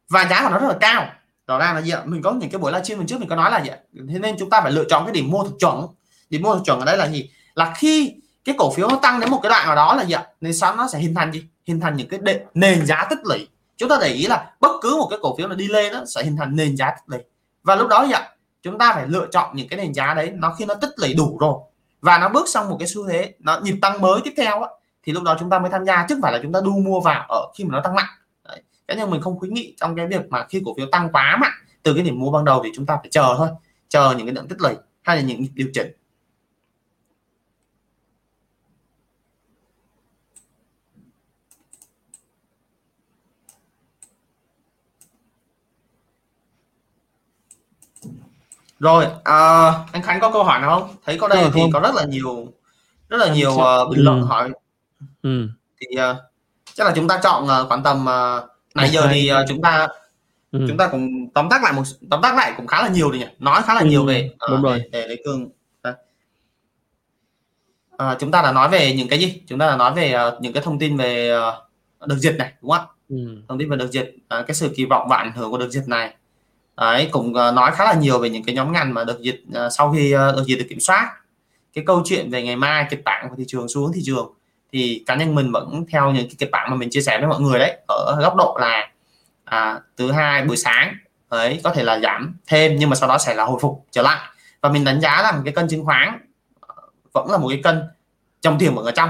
Và 0.09 0.28
giá 0.30 0.43
của 0.43 0.49
nó 0.49 0.59
rất 0.59 0.68
là 0.68 0.78
cao. 0.80 1.07
Rõ 1.47 1.59
ràng 1.59 1.76
là 1.76 1.82
gì 1.82 1.91
ạ? 1.91 2.01
Mình 2.05 2.22
có 2.22 2.32
những 2.32 2.49
cái 2.49 2.59
buổi 2.59 2.72
livestream 2.72 2.99
mình 2.99 3.07
trước 3.07 3.20
mình 3.20 3.30
có 3.30 3.36
nói 3.36 3.51
là 3.51 3.61
gì 3.64 3.70
ạ? 3.70 3.78
Thế 4.09 4.20
nên 4.20 4.36
chúng 4.39 4.49
ta 4.49 4.61
phải 4.61 4.72
lựa 4.72 4.86
chọn 4.89 5.05
cái 5.05 5.14
điểm 5.14 5.32
mua 5.32 5.43
thực 5.43 5.59
chuẩn. 5.59 5.88
Điểm 6.30 6.41
mua 6.41 6.55
thực 6.55 6.64
chuẩn 6.66 6.80
ở 6.80 6.86
đây 6.86 6.97
là 6.97 7.07
gì? 7.07 7.30
Là 7.55 7.74
khi 7.76 8.16
cái 8.45 8.55
cổ 8.57 8.72
phiếu 8.72 8.88
nó 8.88 8.95
tăng 8.95 9.20
đến 9.20 9.32
một 9.32 9.39
cái 9.43 9.49
đoạn 9.49 9.66
nào 9.66 9.76
đó 9.76 9.95
là 9.95 10.05
gì 10.05 10.14
ạ? 10.14 10.28
Nên 10.41 10.53
sau 10.53 10.76
nó 10.76 10.88
sẽ 10.88 10.99
hình 10.99 11.16
thành 11.16 11.32
gì? 11.32 11.43
Hình 11.66 11.80
thành 11.80 11.95
những 11.95 12.09
cái 12.09 12.20
đệ, 12.24 12.45
nền 12.53 12.86
giá 12.86 13.07
tích 13.09 13.20
lũy. 13.24 13.47
Chúng 13.78 13.89
ta 13.89 13.97
để 14.01 14.07
ý 14.07 14.28
là 14.28 14.51
bất 14.59 14.72
cứ 14.82 14.95
một 14.97 15.07
cái 15.09 15.20
cổ 15.22 15.36
phiếu 15.38 15.47
nó 15.47 15.55
đi 15.55 15.68
lên 15.68 15.93
nó 15.93 16.05
sẽ 16.05 16.24
hình 16.24 16.38
thành 16.38 16.55
nền 16.55 16.78
giá 16.78 16.89
tích 16.89 17.03
lũy. 17.05 17.20
Và 17.64 17.76
lúc 17.76 17.88
đó 17.88 18.05
gì 18.05 18.11
ạ? 18.11 18.30
Chúng 18.64 18.78
ta 18.78 18.91
phải 18.93 19.07
lựa 19.07 19.28
chọn 19.32 19.55
những 19.55 19.68
cái 19.68 19.78
nền 19.78 19.93
giá 19.93 20.14
đấy 20.14 20.32
nó 20.36 20.55
khi 20.59 20.66
nó 20.66 20.74
tích 20.74 20.91
lũy 20.97 21.14
đủ 21.14 21.38
rồi 21.39 21.55
và 22.01 22.18
nó 22.18 22.30
bước 22.30 22.47
sang 22.47 22.70
một 22.70 22.76
cái 22.80 22.88
xu 22.88 23.07
thế 23.07 23.33
nó 23.39 23.59
nhịp 23.59 23.75
tăng 23.82 24.01
mới 24.01 24.21
tiếp 24.24 24.33
theo 24.37 24.62
á, 24.62 24.70
thì 25.04 25.13
lúc 25.13 25.24
đó 25.24 25.37
chúng 25.39 25.50
ta 25.50 25.59
mới 25.59 25.70
tham 25.70 25.86
gia 25.86 26.05
chứ 26.09 26.16
không 26.16 26.21
phải 26.21 26.33
là 26.33 26.39
chúng 26.43 26.54
ta 26.54 26.62
đu 26.66 26.71
mua 26.71 27.00
vào 27.00 27.25
ở 27.29 27.51
khi 27.58 27.63
mà 27.63 27.70
nó 27.71 27.82
tăng 27.83 27.96
mạnh. 27.96 28.09
Cái 28.87 28.97
nhưng 28.97 29.09
mình 29.09 29.21
không 29.21 29.39
khuyến 29.39 29.54
nghị 29.54 29.75
trong 29.78 29.96
cái 29.96 30.08
việc 30.08 30.29
mà 30.29 30.46
khi 30.50 30.62
cổ 30.66 30.74
phiếu 30.78 30.87
tăng 30.92 31.09
quá 31.12 31.37
mạnh 31.42 31.51
từ 31.83 31.93
cái 31.93 32.04
điểm 32.04 32.20
mua 32.20 32.32
ban 32.32 32.46
đầu 32.46 32.62
thì 32.63 32.70
chúng 32.75 32.86
ta 32.86 32.96
phải 32.96 33.08
chờ 33.12 33.36
thôi 33.37 33.47
chờ 33.89 34.13
những 34.17 34.28
cái 34.28 34.36
lượng 34.36 34.47
tích 34.47 34.62
lũy 34.62 34.74
hay 35.01 35.17
là 35.17 35.24
những 35.24 35.46
điều 35.54 35.67
chỉnh. 35.74 35.92
Rồi 48.84 49.05
à, 49.24 49.72
anh 49.92 50.01
Khánh 50.01 50.20
có 50.20 50.32
câu 50.32 50.43
hỏi 50.43 50.60
nào 50.60 50.80
không 50.80 50.96
thấy 51.05 51.18
có 51.18 51.28
đây 51.28 51.43
ừ, 51.43 51.50
thì 51.54 51.62
không. 51.62 51.72
có 51.72 51.80
rất 51.80 51.96
là 51.96 52.05
nhiều 52.05 52.47
rất 53.10 53.18
là 53.18 53.34
nhiều 53.34 53.51
uh, 53.51 53.89
bình 53.92 54.04
luận 54.04 54.22
ừ. 54.22 54.26
hỏi 54.26 54.50
ừ. 55.24 55.47
thì 55.80 55.88
uh, 56.12 56.18
chắc 56.74 56.88
là 56.88 56.93
chúng 56.96 57.08
ta 57.08 57.20
chọn 57.24 57.43
uh, 57.43 57.68
khoảng 57.68 57.84
tầm 57.84 58.01
uh, 58.01 58.50
nãy 58.76 58.89
giờ 58.89 59.08
thì 59.12 59.32
uh, 59.34 59.38
chúng 59.47 59.62
ta 59.62 59.88
ừ. 60.51 60.66
chúng 60.68 60.78
ta 60.78 60.88
cũng 60.88 61.30
tóm 61.34 61.50
tắt 61.50 61.64
lại 61.64 61.74
một 61.74 61.84
tóm 62.10 62.22
tắt 62.22 62.36
lại 62.36 62.54
cũng 62.58 62.68
khá 62.68 62.82
là 62.82 62.88
nhiều 62.88 63.10
rồi 63.10 63.20
nhỉ 63.20 63.28
nói 63.39 63.62
khá 63.66 63.74
là 63.74 63.82
ừ. 63.82 63.86
nhiều 63.86 64.05
về 64.05 64.30
uh, 64.34 64.51
đúng 64.51 64.62
rồi 64.62 64.82
để, 64.92 65.08
để 65.08 65.18
cương 65.26 65.50
à, 67.97 68.18
chúng 68.20 68.32
ta 68.32 68.42
đã 68.42 68.51
nói 68.51 68.70
về 68.70 68.93
những 68.96 69.08
cái 69.08 69.20
gì 69.20 69.42
chúng 69.47 69.60
ta 69.60 69.68
đã 69.68 69.78
nói 69.78 69.93
về 69.93 70.16
uh, 70.28 70.42
những 70.42 70.54
cái 70.54 70.64
thông 70.64 70.80
tin 70.80 70.97
về 70.97 71.38
uh, 71.38 72.08
đợt 72.08 72.16
dịch 72.16 72.36
này 72.38 72.54
đúng 72.62 72.72
không 72.72 72.80
ạ 72.80 72.93
ừ. 73.10 73.42
thông 73.47 73.60
tin 73.60 73.70
về 73.70 73.78
đợt 73.78 73.88
dịch 73.92 74.16
uh, 74.16 74.47
cái 74.47 74.55
sự 74.55 74.74
kỳ 74.76 74.86
vọng 74.86 75.08
và 75.10 75.18
ảnh 75.18 75.32
hưởng 75.36 75.51
của 75.51 75.58
đợt 75.58 75.70
dịch 75.70 75.88
này 75.88 76.16
Đấy, 76.78 77.09
cũng 77.12 77.33
ờ, 77.33 77.51
nói 77.51 77.71
khá 77.71 77.86
là 77.86 77.93
nhiều 77.93 78.20
về 78.20 78.29
những 78.29 78.43
cái 78.43 78.55
nhóm 78.55 78.71
ngành 78.71 78.93
mà 78.93 79.04
được 79.04 79.21
dịch 79.21 79.43
ờ, 79.54 79.70
sau 79.70 79.91
khi 79.91 80.12
ờ, 80.12 80.32
được 80.32 80.43
dịch 80.45 80.55
được 80.55 80.66
kiểm 80.70 80.79
soát. 80.79 81.12
Cái 81.74 81.83
câu 81.87 82.01
chuyện 82.05 82.29
về 82.29 82.43
ngày 82.43 82.55
mai 82.55 82.86
kịch 82.89 83.04
bản 83.05 83.28
của 83.29 83.36
thị 83.37 83.43
trường 83.47 83.67
xuống 83.67 83.91
thị 83.93 84.01
trường 84.05 84.33
thì 84.71 85.04
cá 85.05 85.16
nhân 85.16 85.36
mình 85.36 85.51
vẫn 85.51 85.86
theo 85.89 86.12
những 86.12 86.28
cái 86.28 86.36
kịch 86.37 86.51
bản 86.51 86.70
mà 86.70 86.75
mình 86.75 86.89
chia 86.91 87.01
sẻ 87.01 87.20
với 87.20 87.28
mọi 87.28 87.41
người 87.41 87.59
đấy 87.59 87.78
ở 87.87 88.17
góc 88.21 88.36
độ 88.36 88.58
là 88.62 88.91
à, 89.45 89.79
thứ 89.97 90.12
hai 90.12 90.43
buổi 90.43 90.58
sáng 90.58 90.95
ấy 91.29 91.62
có 91.63 91.70
thể 91.74 91.83
là 91.83 92.00
giảm 92.00 92.36
thêm 92.47 92.75
nhưng 92.79 92.89
mà 92.89 92.95
sau 92.95 93.09
đó 93.09 93.17
sẽ 93.17 93.33
là 93.33 93.43
hồi 93.43 93.59
phục 93.62 93.86
trở 93.91 94.01
lại. 94.01 94.29
Và 94.62 94.70
mình 94.70 94.83
đánh 94.83 95.01
giá 95.01 95.24
rằng 95.24 95.41
cái 95.45 95.54
cân 95.54 95.67
chứng 95.67 95.86
khoán 95.86 96.20
vẫn 97.13 97.32
là 97.32 97.37
một 97.37 97.47
cái 97.50 97.62
cân 97.63 97.83
dòng 98.41 98.59
tiền 98.59 98.75
mở 98.75 98.82
ở 98.86 98.91
trong. 98.91 99.09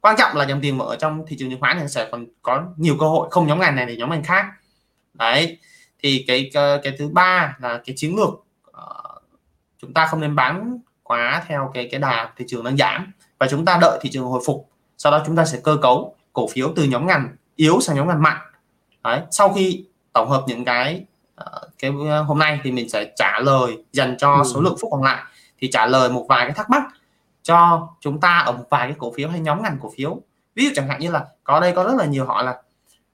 Quan 0.00 0.16
trọng 0.18 0.36
là 0.36 0.44
dòng 0.44 0.60
tiền 0.60 0.78
mở 0.78 0.84
ở 0.84 0.96
trong 0.96 1.26
thị 1.26 1.36
trường 1.38 1.50
chứng 1.50 1.60
khoán 1.60 1.78
thì 1.80 1.88
sẽ 1.88 2.08
còn 2.12 2.26
có 2.42 2.62
nhiều 2.76 2.96
cơ 3.00 3.06
hội 3.06 3.28
không 3.30 3.46
nhóm 3.46 3.60
ngành 3.60 3.76
này 3.76 3.86
thì 3.88 3.96
nhóm 3.96 4.10
ngành 4.10 4.24
khác. 4.24 4.46
Đấy 5.14 5.58
thì 6.02 6.24
cái 6.26 6.50
cái 6.52 6.96
thứ 6.98 7.08
ba 7.08 7.56
là 7.60 7.80
cái 7.84 7.96
chiến 7.96 8.16
lược 8.16 8.28
uh, 8.28 9.22
chúng 9.78 9.94
ta 9.94 10.06
không 10.06 10.20
nên 10.20 10.36
bán 10.36 10.78
quá 11.02 11.44
theo 11.46 11.70
cái 11.74 11.88
cái 11.90 12.00
đà 12.00 12.32
thị 12.36 12.44
trường 12.48 12.64
đang 12.64 12.76
giảm 12.76 13.12
và 13.38 13.46
chúng 13.50 13.64
ta 13.64 13.78
đợi 13.80 13.98
thị 14.02 14.10
trường 14.12 14.24
hồi 14.24 14.42
phục 14.46 14.70
sau 14.98 15.12
đó 15.12 15.22
chúng 15.26 15.36
ta 15.36 15.44
sẽ 15.44 15.58
cơ 15.64 15.76
cấu 15.82 16.16
cổ 16.32 16.48
phiếu 16.48 16.72
từ 16.76 16.84
nhóm 16.84 17.06
ngành 17.06 17.28
yếu 17.56 17.80
sang 17.80 17.96
nhóm 17.96 18.08
ngành 18.08 18.22
mạnh. 18.22 18.38
Đấy, 19.04 19.20
sau 19.30 19.52
khi 19.52 19.84
tổng 20.12 20.28
hợp 20.28 20.44
những 20.46 20.64
cái 20.64 21.04
uh, 21.40 21.68
cái 21.78 21.90
hôm 22.26 22.38
nay 22.38 22.60
thì 22.62 22.72
mình 22.72 22.88
sẽ 22.88 23.12
trả 23.16 23.38
lời 23.38 23.84
dành 23.92 24.16
cho 24.18 24.34
ừ. 24.34 24.42
số 24.54 24.60
lượng 24.60 24.76
phút 24.80 24.90
còn 24.90 25.02
lại. 25.02 25.22
Thì 25.58 25.70
trả 25.70 25.86
lời 25.86 26.10
một 26.10 26.26
vài 26.28 26.46
cái 26.46 26.52
thắc 26.52 26.70
mắc 26.70 26.82
cho 27.42 27.88
chúng 28.00 28.20
ta 28.20 28.38
ở 28.38 28.52
một 28.52 28.64
vài 28.70 28.88
cái 28.88 28.96
cổ 28.98 29.12
phiếu 29.16 29.28
hay 29.28 29.40
nhóm 29.40 29.62
ngành 29.62 29.78
cổ 29.82 29.92
phiếu. 29.96 30.20
Ví 30.54 30.64
dụ 30.64 30.70
chẳng 30.74 30.88
hạn 30.88 31.00
như 31.00 31.10
là 31.10 31.26
có 31.44 31.60
đây 31.60 31.72
có 31.76 31.84
rất 31.84 31.94
là 31.98 32.04
nhiều 32.04 32.26
họ 32.26 32.42
là 32.42 32.62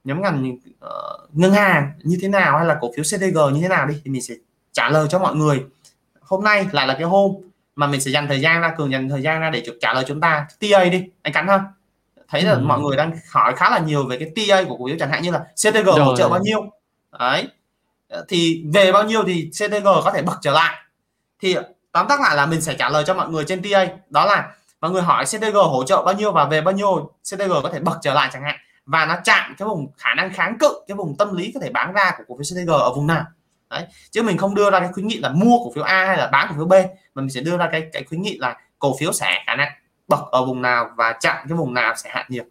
nhóm 0.06 0.22
ngành 0.22 0.52
uh, 0.52 1.34
ngân 1.34 1.52
hàng 1.52 1.92
như 2.02 2.18
thế 2.22 2.28
nào 2.28 2.58
hay 2.58 2.66
là 2.66 2.78
cổ 2.80 2.90
phiếu 2.96 3.04
CTG 3.04 3.38
như 3.54 3.60
thế 3.62 3.68
nào 3.68 3.86
đi 3.86 3.94
thì 4.04 4.10
mình 4.10 4.22
sẽ 4.22 4.34
trả 4.72 4.88
lời 4.88 5.06
cho 5.10 5.18
mọi 5.18 5.34
người. 5.34 5.64
Hôm 6.20 6.44
nay 6.44 6.66
lại 6.72 6.86
là 6.86 6.94
cái 6.94 7.02
hôm 7.02 7.32
mà 7.76 7.86
mình 7.86 8.00
sẽ 8.00 8.10
dành 8.10 8.28
thời 8.28 8.40
gian 8.40 8.60
ra 8.60 8.74
cường 8.78 8.92
dành 8.92 9.08
thời 9.08 9.22
gian 9.22 9.40
ra 9.40 9.50
để 9.50 9.62
trả 9.80 9.94
lời 9.94 10.04
chúng 10.08 10.20
ta 10.20 10.46
TA 10.60 10.84
đi 10.84 11.04
anh 11.22 11.32
cắn 11.32 11.46
không 11.46 11.60
thấy 12.28 12.42
là 12.42 12.52
ừ. 12.52 12.58
mọi 12.58 12.80
người 12.80 12.96
đang 12.96 13.10
hỏi 13.30 13.52
khá 13.56 13.70
là 13.70 13.78
nhiều 13.78 14.06
về 14.06 14.18
cái 14.18 14.30
TA 14.36 14.64
của 14.64 14.76
cổ 14.76 14.86
phiếu 14.86 14.96
chẳng 14.98 15.10
hạn 15.10 15.22
như 15.22 15.30
là 15.30 15.38
CTG 15.38 15.84
Rồi. 15.84 16.00
hỗ 16.00 16.16
trợ 16.16 16.28
bao 16.28 16.40
nhiêu. 16.40 16.60
Đấy. 17.18 17.48
Thì 18.28 18.64
về 18.74 18.92
bao 18.92 19.04
nhiêu 19.04 19.24
thì 19.26 19.50
CTG 19.52 19.84
có 19.84 20.10
thể 20.14 20.22
bật 20.22 20.36
trở 20.42 20.52
lại. 20.52 20.74
Thì 21.40 21.56
tóm 21.92 22.06
tắt 22.08 22.20
lại 22.20 22.36
là 22.36 22.46
mình 22.46 22.60
sẽ 22.60 22.74
trả 22.74 22.88
lời 22.88 23.04
cho 23.06 23.14
mọi 23.14 23.28
người 23.28 23.44
trên 23.44 23.62
TA. 23.62 23.86
Đó 24.10 24.24
là 24.24 24.54
mọi 24.80 24.90
người 24.90 25.02
hỏi 25.02 25.24
CTG 25.24 25.54
hỗ 25.54 25.84
trợ 25.84 26.02
bao 26.02 26.14
nhiêu 26.14 26.32
và 26.32 26.44
về 26.44 26.60
bao 26.60 26.74
nhiêu 26.74 27.10
CTG 27.22 27.52
có 27.62 27.70
thể 27.72 27.80
bật 27.80 27.98
trở 28.02 28.14
lại 28.14 28.30
chẳng 28.32 28.42
hạn 28.42 28.56
và 28.86 29.06
nó 29.06 29.16
chạm 29.24 29.54
cái 29.58 29.68
vùng 29.68 29.92
khả 29.96 30.14
năng 30.14 30.32
kháng 30.32 30.58
cự 30.58 30.84
cái 30.88 30.96
vùng 30.96 31.16
tâm 31.16 31.36
lý 31.36 31.50
có 31.54 31.60
thể 31.60 31.70
bán 31.70 31.92
ra 31.92 32.12
của 32.18 32.24
cổ 32.28 32.36
phiếu 32.36 32.64
CTG 32.64 32.70
ở 32.70 32.94
vùng 32.94 33.06
nào. 33.06 33.24
Đấy. 33.70 33.86
Chứ 34.10 34.22
mình 34.22 34.38
không 34.38 34.54
đưa 34.54 34.70
ra 34.70 34.80
cái 34.80 34.92
khuyến 34.92 35.06
nghị 35.06 35.18
là 35.18 35.28
mua 35.28 35.58
cổ 35.58 35.72
phiếu 35.74 35.84
A 35.84 36.06
hay 36.06 36.16
là 36.16 36.26
bán 36.26 36.46
cổ 36.48 36.54
phiếu 36.56 36.66
B 36.66 36.72
mà 37.14 37.22
mình 37.22 37.30
sẽ 37.30 37.40
đưa 37.40 37.56
ra 37.56 37.68
cái 37.72 37.88
cái 37.92 38.04
khuyến 38.04 38.22
nghị 38.22 38.38
là 38.38 38.56
cổ 38.78 38.96
phiếu 39.00 39.12
sẽ 39.12 39.42
khả 39.46 39.56
năng 39.56 39.68
bật 40.08 40.24
ở 40.30 40.44
vùng 40.46 40.62
nào 40.62 40.90
và 40.96 41.16
chạm 41.20 41.36
cái 41.48 41.58
vùng 41.58 41.74
nào 41.74 41.94
sẽ 41.96 42.10
hạn 42.12 42.26
nhiệt 42.28 42.46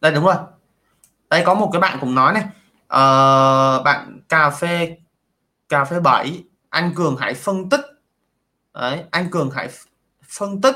đây 0.00 0.12
đúng 0.12 0.24
rồi. 0.24 0.36
Đây 1.30 1.42
có 1.46 1.54
một 1.54 1.70
cái 1.72 1.80
bạn 1.80 1.98
cũng 2.00 2.14
nói 2.14 2.32
này. 2.32 2.42
Uh, 2.84 3.84
bạn 3.84 4.20
cà 4.28 4.50
phê 4.50 4.96
cà 5.68 5.84
phê 5.84 6.00
7 6.00 6.44
anh 6.68 6.94
Cường 6.94 7.16
hãy 7.16 7.34
phân 7.34 7.68
tích. 7.68 7.80
Đấy, 8.74 9.04
anh 9.10 9.30
Cường 9.30 9.50
hãy 9.50 9.68
phân 10.28 10.60
tích 10.60 10.74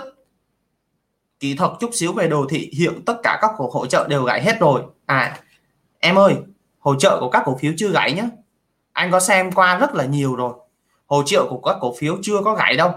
kỹ 1.42 1.54
thuật 1.54 1.72
chút 1.80 1.90
xíu 1.92 2.12
về 2.12 2.28
đồ 2.28 2.46
thị 2.50 2.70
hiện 2.78 3.04
tất 3.06 3.16
cả 3.22 3.38
các 3.42 3.50
cổ 3.56 3.70
hỗ 3.72 3.86
trợ 3.86 4.06
đều 4.08 4.24
gãy 4.24 4.42
hết 4.42 4.60
rồi. 4.60 4.82
À 5.06 5.38
em 6.00 6.18
ơi 6.18 6.34
hỗ 6.78 6.94
trợ 6.94 7.16
của 7.20 7.30
các 7.30 7.42
cổ 7.44 7.58
phiếu 7.60 7.72
chưa 7.76 7.88
gãy 7.88 8.12
nhé 8.12 8.28
anh 8.92 9.10
có 9.10 9.20
xem 9.20 9.52
qua 9.52 9.78
rất 9.78 9.94
là 9.94 10.04
nhiều 10.04 10.36
rồi. 10.36 10.54
Hỗ 11.06 11.22
trợ 11.22 11.46
của 11.48 11.60
các 11.60 11.76
cổ 11.80 11.94
phiếu 11.98 12.18
chưa 12.22 12.42
có 12.44 12.54
gãy 12.54 12.76
đâu. 12.76 12.92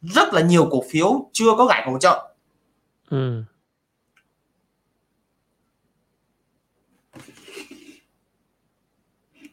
Rất 0.00 0.34
là 0.34 0.40
nhiều 0.40 0.68
cổ 0.70 0.82
phiếu 0.90 1.30
chưa 1.32 1.50
có 1.58 1.66
gãy 1.66 1.90
hỗ 1.90 1.98
trợ. 1.98 2.34
Ừ. 3.10 3.42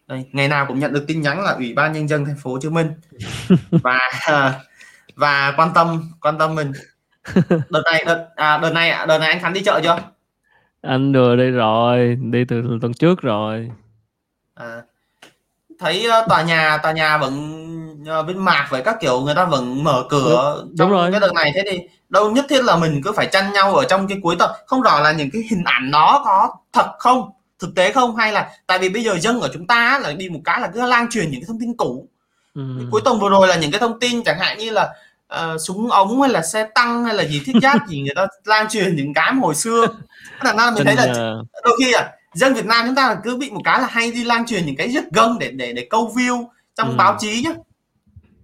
Đây, 0.08 0.26
ngày 0.32 0.48
nào 0.48 0.66
cũng 0.68 0.80
nhận 0.80 0.94
được 0.94 1.06
tin 1.08 1.22
nhắn 1.22 1.44
là 1.44 1.52
ủy 1.52 1.74
ban 1.74 1.94
nhân 1.94 2.08
dân 2.08 2.26
thành 2.26 2.36
phố 2.44 2.52
Hồ 2.52 2.60
Chí 2.62 2.70
Minh. 2.70 2.94
Và 3.72 4.00
và 5.16 5.54
quan 5.58 5.72
tâm 5.76 6.12
quan 6.22 6.38
tâm 6.38 6.56
mình 6.56 6.72
đợt 7.70 7.82
này 7.86 8.04
đợt 8.08 8.28
à, 8.36 8.58
đợt 8.58 8.74
này 8.74 9.08
đợt 9.08 9.18
này 9.18 9.30
anh 9.30 9.40
Khánh 9.40 9.54
đi 9.54 9.64
chợ 9.64 9.80
chưa? 9.84 9.98
Anh 10.82 11.14
vừa 11.14 11.36
đi 11.36 11.50
rồi 11.52 12.18
đi 12.22 12.46
từ 12.46 12.78
tuần 12.82 12.94
trước 12.94 13.22
rồi. 13.22 13.72
À, 14.56 14.82
thấy 15.80 16.08
uh, 16.08 16.30
tòa 16.30 16.42
nhà 16.42 16.78
tòa 16.78 16.92
nhà 16.92 17.18
vẫn 17.18 17.34
uh, 18.20 18.28
bên 18.28 18.38
mạc 18.38 18.68
với 18.70 18.82
các 18.82 18.98
kiểu 19.00 19.22
người 19.22 19.36
ta 19.36 19.46
vẫn 19.46 19.84
mở 19.84 20.04
cửa 20.10 20.56
đúng, 20.60 20.76
trong 20.78 20.90
đúng 20.90 20.98
rồi. 20.98 21.12
cái 21.12 21.20
đợt 21.20 21.34
này. 21.34 21.52
Thế 21.56 21.64
thì 21.72 21.80
đâu 22.10 22.32
nhất 22.32 22.46
thiết 22.50 22.64
là 22.64 22.78
mình 22.78 23.02
cứ 23.04 23.12
phải 23.12 23.28
chăn 23.32 23.54
nhau 23.54 23.76
ở 23.76 23.86
trong 23.86 24.08
cái 24.08 24.18
cuối 24.24 24.36
tuần. 24.40 24.52
Không 24.68 24.82
rõ 24.82 25.00
là 25.00 25.12
những 25.12 25.30
cái 25.32 25.44
hình 25.50 25.64
ảnh 25.66 25.92
nó 25.92 26.22
có 26.26 26.50
thật 26.74 26.92
không 27.00 27.30
thực 27.60 27.76
tế 27.76 27.92
không 27.92 28.16
hay 28.16 28.32
là 28.32 28.50
tại 28.68 28.80
vì 28.80 28.90
bây 28.90 29.04
giờ 29.04 29.18
dân 29.20 29.42
ở 29.42 29.50
chúng 29.54 29.68
ta 29.68 30.00
là 30.00 30.14
đi 30.14 30.30
một 30.30 30.40
cái 30.46 30.62
là 30.62 30.68
cứ 30.74 30.86
lan 30.86 31.10
truyền 31.10 31.32
những 31.32 31.42
cái 31.42 31.46
thông 31.48 31.60
tin 31.60 31.78
cũ. 31.78 32.08
Ừ. 32.56 32.62
cuối 32.92 33.02
tuần 33.06 33.20
vừa 33.20 33.30
rồi 33.30 33.48
là 33.48 33.56
những 33.56 33.72
cái 33.72 33.80
thông 33.80 34.00
tin 34.00 34.24
chẳng 34.24 34.40
hạn 34.40 34.58
như 34.58 34.70
là 34.70 34.94
uh, 35.34 35.62
súng 35.68 35.92
ống 35.92 36.22
hay 36.22 36.32
là 36.32 36.42
xe 36.42 36.64
tăng 36.76 37.06
hay 37.06 37.16
là 37.16 37.24
gì 37.24 37.42
thiết 37.46 37.54
giáp 37.62 37.88
gì 37.88 38.02
người 38.02 38.16
ta 38.16 38.28
lan 38.46 38.68
truyền 38.70 38.96
những 38.96 39.14
cái 39.14 39.34
hồi 39.34 39.56
xưa 39.56 39.88
là 40.44 40.54
ra 40.54 40.72
mình 40.72 40.86
thấy 40.86 40.96
là 40.96 41.36
đôi 41.64 41.78
khi 41.80 41.94
à 41.94 42.12
dân 42.36 42.54
Việt 42.54 42.66
Nam 42.66 42.86
chúng 42.86 42.96
ta 42.96 43.08
là 43.08 43.18
cứ 43.24 43.38
bị 43.38 43.50
một 43.50 43.62
cái 43.64 43.82
là 43.82 43.88
hay 43.92 44.12
đi 44.12 44.24
lan 44.24 44.46
truyền 44.46 44.66
những 44.66 44.76
cái 44.76 44.90
rất 44.90 45.04
gân 45.12 45.40
để 45.40 45.52
để 45.52 45.74
để 45.74 45.88
câu 45.90 46.12
view 46.16 46.46
trong 46.76 46.90
ừ. 46.90 46.96
báo 46.98 47.18
chí 47.20 47.42
nhá 47.44 47.54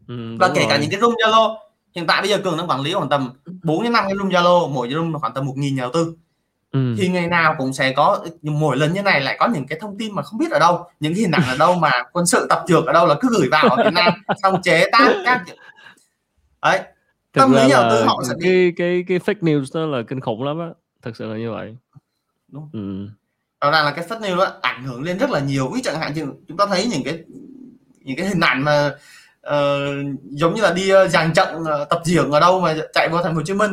ừ, 0.08 0.38
và 0.40 0.52
kể 0.56 0.62
rồi. 0.62 0.70
cả 0.70 0.78
những 0.78 0.90
cái 0.90 1.00
room 1.00 1.14
Zalo 1.14 1.56
hiện 1.96 2.08
tại 2.08 2.22
bây 2.22 2.30
giờ 2.30 2.38
cường 2.38 2.58
đang 2.58 2.70
quản 2.70 2.82
lý 2.82 2.94
khoảng 2.94 3.10
tầm 3.10 3.30
4 3.64 3.84
đến 3.84 3.94
5 3.94 4.04
cái 4.08 4.16
room 4.18 4.30
Zalo 4.30 4.70
mỗi 4.70 4.90
room 4.90 5.20
khoảng 5.20 5.34
tầm 5.34 5.46
một 5.46 5.54
nghìn 5.58 5.76
nhà 5.76 5.82
đầu 5.82 5.92
tư 5.94 6.16
ừ. 6.72 6.96
thì 6.98 7.08
ngày 7.08 7.28
nào 7.28 7.56
cũng 7.58 7.74
sẽ 7.74 7.94
có 7.94 8.26
mỗi 8.42 8.78
lần 8.78 8.94
như 8.94 9.02
này 9.02 9.22
lại 9.22 9.36
có 9.40 9.48
những 9.48 9.68
cái 9.68 9.80
thông 9.82 9.98
tin 9.98 10.16
mà 10.16 10.22
không 10.22 10.40
biết 10.40 10.52
ở 10.52 10.60
đâu 10.60 10.86
những 11.00 11.14
hình 11.14 11.32
ảnh 11.32 11.44
ở 11.48 11.58
đâu 11.58 11.76
mà 11.76 11.92
quân 12.12 12.26
sự 12.26 12.48
tập 12.50 12.64
dược 12.68 12.86
ở 12.86 12.94
đâu 12.94 13.06
là 13.06 13.16
cứ 13.22 13.28
gửi 13.32 13.48
vào 13.52 13.70
ở 13.70 13.84
Việt 13.84 13.94
Nam 13.94 14.14
xong 14.44 14.62
chế 14.62 14.90
tác 14.92 15.14
các 15.26 15.44
đấy 16.62 16.80
Thực 17.34 17.42
tâm 17.42 17.52
lý 17.52 17.62
nhà 17.62 17.68
đầu 17.70 17.90
tư 17.92 18.04
họ 18.04 18.22
sẽ 18.30 18.34
cái 18.42 18.74
cái 18.78 19.04
cái 19.08 19.20
fake 19.20 19.40
news 19.42 19.66
đó 19.74 19.98
là 19.98 20.04
kinh 20.08 20.20
khủng 20.20 20.44
lắm 20.44 20.60
á. 20.60 20.68
Thật 21.02 21.12
sự 21.16 21.26
là 21.26 21.38
như 21.38 21.52
vậy. 21.52 21.76
Đúng. 22.48 22.70
Ừ. 22.74 23.08
rõ 23.62 23.72
ràng 23.72 23.86
là 23.86 23.92
cái 23.92 24.06
fake 24.08 24.20
news 24.20 24.38
đó 24.38 24.54
ảnh 24.62 24.84
hưởng 24.84 25.04
lên 25.04 25.18
rất 25.18 25.30
là 25.30 25.40
nhiều. 25.40 25.68
Ví 25.68 25.82
chẳng 25.84 26.00
hạn 26.00 26.14
như 26.14 26.26
chúng 26.48 26.58
ta 26.58 26.66
thấy 26.66 26.86
những 26.86 27.04
cái 27.04 27.24
những 28.00 28.18
cái 28.18 28.28
hình 28.28 28.40
ảnh 28.40 28.64
mà 28.64 28.92
uh, 29.48 30.20
giống 30.24 30.56
như 30.56 30.62
là 30.62 30.74
đi 30.74 30.92
dàn 31.10 31.34
trận 31.34 31.62
uh, 31.62 31.90
tập 31.90 32.02
diễn 32.06 32.32
ở 32.32 32.40
đâu 32.40 32.62
mà 32.62 32.76
chạy 32.94 33.10
vào 33.10 33.24
thành 33.24 33.34
phố 33.34 33.38
Hồ 33.38 33.44
Chí 33.46 33.54
Minh. 33.54 33.72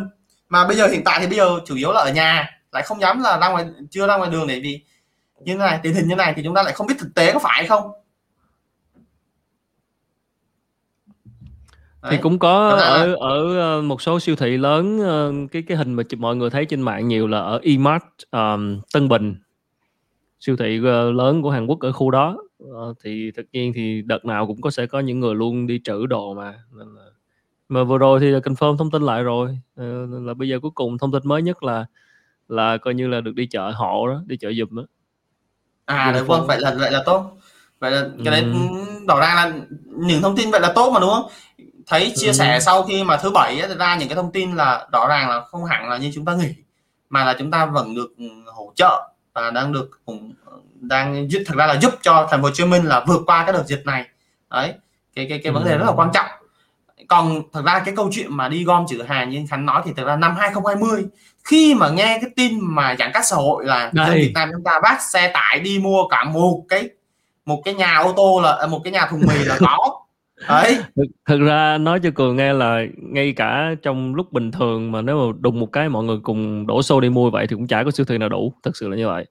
Mà 0.48 0.66
bây 0.66 0.76
giờ 0.76 0.86
hiện 0.86 1.02
tại 1.04 1.18
thì 1.20 1.26
bây 1.26 1.36
giờ 1.36 1.58
chủ 1.66 1.76
yếu 1.76 1.92
là 1.92 2.00
ở 2.00 2.12
nhà 2.12 2.58
lại 2.72 2.82
không 2.82 3.00
dám 3.00 3.20
là 3.20 3.38
ra 3.38 3.48
ngoài 3.48 3.66
chưa 3.90 4.06
ra 4.06 4.16
ngoài 4.16 4.30
đường 4.30 4.46
để 4.46 4.60
vì 4.60 4.80
như 5.40 5.54
này 5.54 5.80
tình 5.82 5.94
hình 5.94 6.08
như 6.08 6.14
này 6.14 6.32
thì 6.36 6.42
chúng 6.44 6.54
ta 6.54 6.62
lại 6.62 6.72
không 6.72 6.86
biết 6.86 6.94
thực 6.98 7.14
tế 7.14 7.32
có 7.32 7.38
phải 7.38 7.66
không 7.66 7.90
Đấy. 12.02 12.12
thì 12.12 12.18
cũng 12.22 12.38
có 12.38 12.68
ở 12.68 13.14
ở 13.14 13.58
ờ, 13.58 13.82
một 13.82 14.02
số 14.02 14.20
siêu 14.20 14.36
thị 14.36 14.56
lớn 14.56 15.00
ờ, 15.00 15.32
cái 15.52 15.62
cái 15.62 15.76
hình 15.76 15.94
mà 15.94 16.02
mọi 16.18 16.36
người 16.36 16.50
thấy 16.50 16.64
trên 16.64 16.80
mạng 16.80 17.08
nhiều 17.08 17.26
là 17.26 17.38
ở 17.38 17.60
Emart 17.62 18.02
Tân 18.92 19.08
Bình. 19.08 19.36
Siêu 20.40 20.56
thị 20.56 20.80
ờ, 20.84 21.12
lớn 21.12 21.42
của 21.42 21.50
Hàn 21.50 21.66
Quốc 21.66 21.80
ở 21.80 21.92
khu 21.92 22.10
đó. 22.10 22.36
Uh, 22.64 22.96
thì 23.04 23.30
tất 23.30 23.42
nhiên 23.52 23.72
thì 23.74 24.02
đợt 24.02 24.24
nào 24.24 24.46
cũng 24.46 24.60
có 24.60 24.70
sẽ 24.70 24.86
có 24.86 25.00
những 25.00 25.20
người 25.20 25.34
luôn 25.34 25.66
đi 25.66 25.80
trữ 25.84 26.06
đồ 26.06 26.34
mà 26.34 26.54
nên 26.72 26.94
là 26.94 27.02
mà 27.68 27.84
vừa 27.84 27.98
rồi 27.98 28.20
thì 28.20 28.26
là 28.26 28.38
confirm 28.38 28.76
thông 28.76 28.90
tin 28.90 29.02
lại 29.02 29.22
rồi. 29.22 29.58
Uh, 29.80 30.26
là 30.26 30.34
bây 30.34 30.48
giờ 30.48 30.58
cuối 30.62 30.70
cùng 30.74 30.98
thông 30.98 31.12
tin 31.12 31.22
mới 31.24 31.42
nhất 31.42 31.62
là 31.62 31.86
là 32.48 32.76
coi 32.76 32.94
như 32.94 33.08
là 33.08 33.20
được 33.20 33.34
đi 33.34 33.46
chợ 33.46 33.70
hộ 33.70 34.08
đó 34.08 34.22
đi 34.26 34.36
chợ 34.36 34.52
giùm 34.52 34.76
đó. 34.76 34.82
À 35.84 36.14
đúng 36.18 36.28
không? 36.28 36.46
Vậy 36.46 36.60
là 36.60 36.74
vậy 36.78 36.90
là 36.90 37.02
tốt. 37.06 37.38
Vậy 37.78 37.90
là 37.90 38.08
cái 38.24 38.32
đấy 38.32 38.42
ừ. 38.42 38.58
tỏ 39.08 39.20
ra 39.20 39.34
là 39.34 39.52
những 39.86 40.22
thông 40.22 40.36
tin 40.36 40.50
vậy 40.50 40.60
là 40.60 40.72
tốt 40.74 40.90
mà 40.90 41.00
đúng 41.00 41.10
không 41.10 41.30
thấy 41.88 42.12
chia 42.16 42.26
ừ. 42.26 42.32
sẻ 42.32 42.60
sau 42.60 42.82
khi 42.82 43.04
mà 43.04 43.16
thứ 43.16 43.30
bảy 43.30 43.60
ấy, 43.60 43.76
ra 43.76 43.96
những 43.96 44.08
cái 44.08 44.16
thông 44.16 44.32
tin 44.32 44.56
là 44.56 44.86
rõ 44.92 45.08
ràng 45.08 45.30
là 45.30 45.40
không 45.40 45.64
hẳn 45.64 45.88
là 45.88 45.96
như 45.96 46.10
chúng 46.14 46.24
ta 46.24 46.34
nghĩ 46.34 46.54
mà 47.10 47.24
là 47.24 47.36
chúng 47.38 47.50
ta 47.50 47.66
vẫn 47.66 47.94
được 47.94 48.08
ừ, 48.18 48.24
hỗ 48.46 48.72
trợ 48.76 49.10
và 49.34 49.50
đang 49.50 49.72
được 49.72 49.90
cũng 50.06 50.32
đang 50.80 51.30
giúp 51.30 51.42
thật 51.46 51.54
ra 51.56 51.66
là 51.66 51.80
giúp 51.80 51.94
cho 52.02 52.28
thành 52.30 52.42
phố 52.42 52.48
Hồ 52.48 52.54
Chí 52.54 52.64
Minh 52.64 52.84
là 52.84 53.04
vượt 53.06 53.22
qua 53.26 53.44
cái 53.44 53.52
đợt 53.52 53.64
dịch 53.66 53.82
này. 53.86 54.04
Đấy 54.50 54.74
cái 55.14 55.26
cái 55.28 55.40
cái 55.44 55.52
vấn 55.52 55.64
đề 55.64 55.78
rất 55.78 55.84
là 55.86 55.92
quan 55.92 56.10
trọng. 56.14 56.26
Còn 57.08 57.42
thật 57.52 57.62
ra 57.64 57.78
cái 57.78 57.96
câu 57.96 58.08
chuyện 58.12 58.36
mà 58.36 58.48
đi 58.48 58.64
gom 58.64 58.84
chữ 58.88 59.02
hàng 59.02 59.30
như 59.30 59.44
khánh 59.50 59.66
nói 59.66 59.82
thì 59.84 59.92
thật 59.96 60.04
ra 60.06 60.16
năm 60.16 60.36
2020 60.38 61.06
khi 61.44 61.74
mà 61.74 61.88
nghe 61.88 62.18
cái 62.20 62.30
tin 62.36 62.58
mà 62.62 62.96
giãn 62.98 63.10
cách 63.14 63.24
xã 63.26 63.36
hội 63.36 63.64
là 63.64 63.90
dân 63.94 64.14
Việt 64.14 64.32
Nam 64.34 64.48
chúng 64.52 64.64
ta 64.64 64.80
vác 64.82 65.02
xe 65.02 65.30
tải 65.34 65.60
đi 65.60 65.78
mua 65.78 66.08
cả 66.08 66.24
một 66.24 66.64
cái 66.68 66.88
một 67.44 67.62
cái 67.64 67.74
nhà 67.74 67.96
ô 67.96 68.12
tô 68.16 68.40
là 68.42 68.52
à, 68.52 68.66
một 68.66 68.80
cái 68.84 68.92
nhà 68.92 69.06
thùng 69.10 69.20
mì 69.28 69.34
là 69.44 69.58
có 69.60 70.00
đấy 70.48 70.78
thực, 70.96 71.06
thực 71.26 71.40
ra 71.40 71.78
nói 71.78 72.00
cho 72.00 72.10
cường 72.10 72.36
nghe 72.36 72.52
là 72.52 72.84
ngay 72.96 73.32
cả 73.32 73.74
trong 73.82 74.14
lúc 74.14 74.32
bình 74.32 74.50
thường 74.50 74.92
mà 74.92 75.02
nếu 75.02 75.26
mà 75.26 75.38
đùng 75.40 75.60
một 75.60 75.72
cái 75.72 75.88
mọi 75.88 76.04
người 76.04 76.18
cùng 76.22 76.66
đổ 76.66 76.82
xô 76.82 77.00
đi 77.00 77.10
mua 77.10 77.30
vậy 77.30 77.46
thì 77.46 77.56
cũng 77.56 77.66
chả 77.66 77.84
có 77.84 77.90
siêu 77.90 78.06
thị 78.06 78.18
nào 78.18 78.28
đủ 78.28 78.52
thật 78.62 78.76
sự 78.76 78.88
là 78.88 78.96
như 78.96 79.06
vậy. 79.06 79.26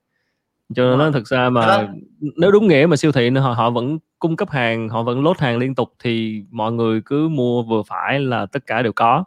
Cho 0.75 0.83
nên 0.83 0.99
nó 0.99 1.11
thực 1.11 1.27
ra 1.27 1.49
mà 1.49 1.87
nếu 2.35 2.51
đúng 2.51 2.67
nghĩa 2.67 2.85
mà 2.89 2.95
siêu 2.95 3.11
thị 3.11 3.29
họ 3.29 3.53
họ 3.53 3.69
vẫn 3.69 3.97
cung 4.19 4.35
cấp 4.35 4.49
hàng 4.49 4.89
họ 4.89 5.03
vẫn 5.03 5.23
lốt 5.23 5.39
hàng 5.39 5.57
liên 5.57 5.75
tục 5.75 5.93
thì 6.03 6.43
mọi 6.51 6.71
người 6.71 7.01
cứ 7.05 7.27
mua 7.27 7.63
vừa 7.63 7.83
phải 7.83 8.19
là 8.19 8.45
tất 8.45 8.65
cả 8.65 8.81
đều 8.81 8.93
có. 8.93 9.23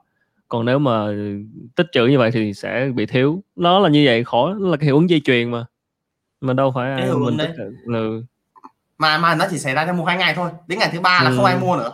Còn 0.48 0.64
nếu 0.64 0.78
mà 0.78 1.06
tích 1.76 1.86
trữ 1.92 2.06
như 2.06 2.18
vậy 2.18 2.30
thì 2.30 2.54
sẽ 2.54 2.90
bị 2.94 3.06
thiếu. 3.06 3.42
Nó 3.56 3.78
là 3.78 3.88
như 3.88 4.02
vậy 4.06 4.24
khó 4.24 4.54
nó 4.54 4.68
là 4.68 4.76
cái 4.76 4.84
hiệu 4.84 4.96
ứng 4.96 5.10
dây 5.10 5.20
chuyền 5.24 5.50
mà. 5.50 5.64
Mà 6.40 6.52
đâu 6.52 6.72
phải 6.74 6.92
ai 6.92 7.14
mình 7.14 7.36
đấy. 7.36 7.52
Ừ. 7.86 8.22
mà 9.00 9.18
mà 9.18 9.34
nó 9.34 9.46
chỉ 9.50 9.58
xảy 9.58 9.74
ra 9.74 9.84
trong 9.86 9.96
một 9.96 10.04
hai 10.04 10.16
ngày 10.16 10.34
thôi 10.34 10.50
đến 10.66 10.78
ngày 10.78 10.90
thứ 10.92 11.00
ba 11.00 11.20
là 11.22 11.30
ừ. 11.30 11.36
không 11.36 11.44
ai 11.44 11.56
mua 11.56 11.76
nữa 11.76 11.92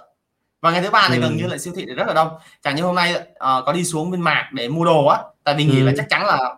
và 0.60 0.70
ngày 0.70 0.82
thứ 0.82 0.90
ba 0.90 1.08
này 1.08 1.18
ừ. 1.18 1.22
gần 1.22 1.36
như 1.36 1.46
lại 1.46 1.58
siêu 1.58 1.72
thị 1.76 1.86
rất 1.86 2.06
là 2.06 2.14
đông 2.14 2.28
chẳng 2.62 2.76
như 2.76 2.82
hôm 2.82 2.94
nay 2.94 3.14
uh, 3.14 3.36
có 3.38 3.72
đi 3.72 3.84
xuống 3.84 4.10
bên 4.10 4.20
mạc 4.20 4.50
để 4.52 4.68
mua 4.68 4.84
đồ 4.84 5.06
á 5.06 5.18
tại 5.44 5.54
vì 5.54 5.64
nghĩ 5.64 5.80
ừ. 5.80 5.86
là 5.86 5.92
chắc 5.96 6.06
chắn 6.08 6.26
là 6.26 6.54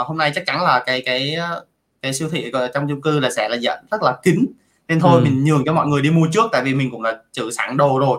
uh, 0.00 0.06
hôm 0.06 0.18
nay 0.18 0.32
chắc 0.34 0.44
chắn 0.46 0.62
là 0.62 0.82
cái 0.86 1.02
cái 1.06 1.36
cái 2.02 2.14
siêu 2.14 2.28
thị 2.28 2.52
trong 2.74 2.88
chung 2.88 3.00
cư 3.00 3.20
là 3.20 3.30
sẽ 3.30 3.48
là 3.48 3.56
dẫn 3.56 3.84
rất 3.90 4.02
là 4.02 4.16
kín 4.22 4.46
nên 4.88 5.00
thôi 5.00 5.20
ừ. 5.20 5.24
mình 5.24 5.44
nhường 5.44 5.62
cho 5.66 5.72
mọi 5.72 5.86
người 5.86 6.02
đi 6.02 6.10
mua 6.10 6.26
trước 6.32 6.46
tại 6.52 6.62
vì 6.64 6.74
mình 6.74 6.90
cũng 6.90 7.02
là 7.02 7.16
trữ 7.32 7.50
sẵn 7.50 7.76
đồ 7.76 7.98
rồi 7.98 8.18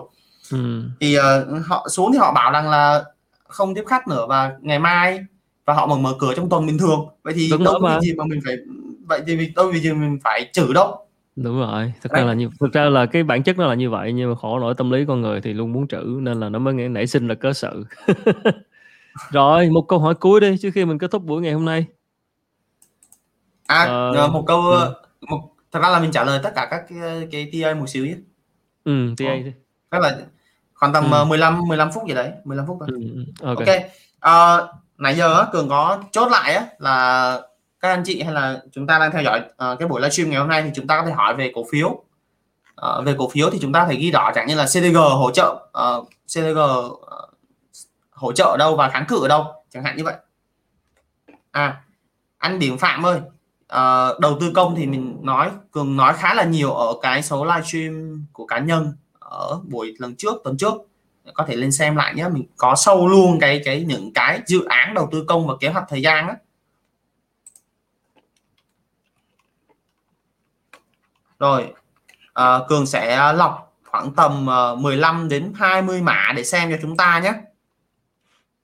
ừ. 0.52 0.82
thì 1.00 1.18
uh, 1.18 1.22
họ 1.66 1.88
xuống 1.90 2.12
thì 2.12 2.18
họ 2.18 2.32
bảo 2.32 2.50
rằng 2.52 2.70
là 2.70 3.04
không 3.48 3.74
tiếp 3.74 3.84
khách 3.86 4.08
nữa 4.08 4.26
và 4.28 4.52
ngày 4.60 4.78
mai 4.78 5.20
và 5.64 5.74
họ 5.74 5.86
mở 5.86 5.96
mở 5.96 6.14
cửa 6.18 6.34
trong 6.36 6.48
tuần 6.48 6.66
bình 6.66 6.78
thường 6.78 7.08
vậy 7.22 7.34
thì 7.36 7.48
Đúng 7.50 7.64
đâu 7.64 7.78
có 7.82 8.00
gì 8.00 8.12
mà 8.16 8.24
mình 8.24 8.40
phải 8.44 8.56
vậy 9.06 9.22
thì 9.26 9.52
đâu 9.56 9.70
vì 9.72 9.80
gì 9.80 9.92
mình 9.92 10.18
phải 10.24 10.50
trừ 10.52 10.72
đâu 10.72 11.05
đúng 11.36 11.58
rồi 11.58 11.92
thực 12.02 12.12
ra 12.12 12.24
là 12.24 12.34
như 12.34 12.50
thực 12.60 12.72
ra 12.72 12.84
là 12.84 13.06
cái 13.06 13.22
bản 13.22 13.42
chất 13.42 13.58
nó 13.58 13.66
là 13.66 13.74
như 13.74 13.90
vậy 13.90 14.12
nhưng 14.12 14.30
mà 14.30 14.36
khổ 14.36 14.58
nổi 14.58 14.74
tâm 14.74 14.90
lý 14.90 15.04
con 15.08 15.20
người 15.20 15.40
thì 15.40 15.52
luôn 15.52 15.72
muốn 15.72 15.88
trữ 15.88 16.18
nên 16.20 16.40
là 16.40 16.48
nó 16.48 16.58
mới 16.58 16.74
nảy 16.74 17.06
sinh 17.06 17.28
ra 17.28 17.34
cớ 17.34 17.52
sự 17.52 17.84
rồi 19.30 19.70
một 19.70 19.84
câu 19.88 19.98
hỏi 19.98 20.14
cuối 20.14 20.40
đi 20.40 20.56
trước 20.58 20.70
khi 20.74 20.84
mình 20.84 20.98
kết 20.98 21.10
thúc 21.10 21.24
buổi 21.24 21.42
ngày 21.42 21.52
hôm 21.52 21.64
nay 21.64 21.86
à 23.66 24.10
uh, 24.24 24.32
một 24.32 24.44
câu 24.46 24.60
ừ. 24.60 24.94
một 25.20 25.40
thật 25.72 25.80
ra 25.82 25.88
là 25.90 26.00
mình 26.00 26.10
trả 26.10 26.24
lời 26.24 26.40
tất 26.42 26.52
cả 26.54 26.68
các 26.70 26.84
cái, 26.88 27.28
cái 27.32 27.50
TA 27.52 27.74
một 27.74 27.88
xíu 27.88 28.06
nhé 28.06 28.14
ừ 28.84 29.14
TA 29.16 29.34
đi 29.34 29.52
tức 29.90 29.98
là 29.98 30.18
khoảng 30.74 30.92
tầm 30.92 31.10
ừ. 31.10 31.24
15 31.24 31.68
15 31.68 31.92
phút 31.92 32.02
gì 32.08 32.14
đấy 32.14 32.32
15 32.44 32.66
phút 32.66 32.76
thôi 32.80 32.88
ừ, 32.92 33.24
ừ 33.40 33.48
ok, 33.48 33.58
okay. 33.58 33.90
Uh, 34.26 34.70
nãy 34.98 35.14
giờ 35.14 35.46
cường 35.52 35.68
có 35.68 36.02
chốt 36.12 36.28
lại 36.28 36.54
á, 36.54 36.66
là 36.78 37.40
các 37.86 37.92
anh 37.92 38.02
chị 38.04 38.22
hay 38.22 38.34
là 38.34 38.60
chúng 38.72 38.86
ta 38.86 38.98
đang 38.98 39.12
theo 39.12 39.22
dõi 39.22 39.40
uh, 39.40 39.78
cái 39.78 39.88
buổi 39.88 40.00
livestream 40.00 40.30
ngày 40.30 40.40
hôm 40.40 40.48
nay 40.48 40.62
thì 40.62 40.70
chúng 40.74 40.86
ta 40.86 41.00
có 41.00 41.06
thể 41.06 41.12
hỏi 41.12 41.34
về 41.34 41.52
cổ 41.54 41.64
phiếu. 41.72 41.88
Uh, 41.88 43.06
về 43.06 43.14
cổ 43.18 43.28
phiếu 43.28 43.50
thì 43.50 43.58
chúng 43.62 43.72
ta 43.72 43.86
phải 43.86 43.96
ghi 43.96 44.10
rõ 44.10 44.32
chẳng 44.34 44.46
như 44.46 44.54
là 44.54 44.64
CDG 44.64 44.96
hỗ 44.96 45.30
trợ 45.30 45.68
ờ, 45.72 45.96
uh, 45.96 46.08
CDG 46.26 46.58
uh, 46.58 47.00
hỗ 48.10 48.32
trợ 48.32 48.44
ở 48.44 48.56
đâu 48.58 48.76
và 48.76 48.88
kháng 48.88 49.04
cự 49.08 49.22
ở 49.22 49.28
đâu 49.28 49.44
chẳng 49.70 49.84
hạn 49.84 49.96
như 49.96 50.04
vậy. 50.04 50.14
À 51.50 51.82
anh 52.38 52.58
Điểm 52.58 52.78
Phạm 52.78 53.06
ơi 53.06 53.20
uh, 53.72 54.20
đầu 54.20 54.36
tư 54.40 54.52
công 54.54 54.74
thì 54.76 54.86
mình 54.86 55.18
nói 55.22 55.50
cường 55.70 55.96
nói 55.96 56.14
khá 56.16 56.34
là 56.34 56.44
nhiều 56.44 56.72
ở 56.72 56.94
cái 57.02 57.22
số 57.22 57.44
livestream 57.44 58.24
của 58.32 58.46
cá 58.46 58.58
nhân 58.58 58.92
ở 59.18 59.60
buổi 59.64 59.94
lần 59.98 60.16
trước 60.16 60.34
tuần 60.44 60.56
trước. 60.56 60.74
Có 61.34 61.44
thể 61.48 61.56
lên 61.56 61.72
xem 61.72 61.96
lại 61.96 62.14
nhé 62.14 62.28
mình 62.28 62.44
có 62.56 62.74
sâu 62.76 63.08
luôn 63.08 63.40
cái 63.40 63.62
cái 63.64 63.84
những 63.84 64.12
cái 64.12 64.40
dự 64.46 64.64
án 64.64 64.94
đầu 64.94 65.08
tư 65.12 65.24
công 65.28 65.46
và 65.46 65.54
kế 65.60 65.68
hoạch 65.68 65.84
thời 65.88 66.02
gian 66.02 66.28
á. 66.28 66.34
Rồi 71.38 71.74
à, 72.34 72.60
cường 72.68 72.86
sẽ 72.86 73.32
lọc 73.32 73.76
khoảng 73.84 74.14
tầm 74.14 74.46
15 74.82 75.22
ờ, 75.22 75.28
đến 75.28 75.52
20 75.56 76.02
mã 76.02 76.32
để 76.36 76.44
xem 76.44 76.70
cho 76.70 76.76
chúng 76.82 76.96
ta 76.96 77.18
nhé. 77.18 77.32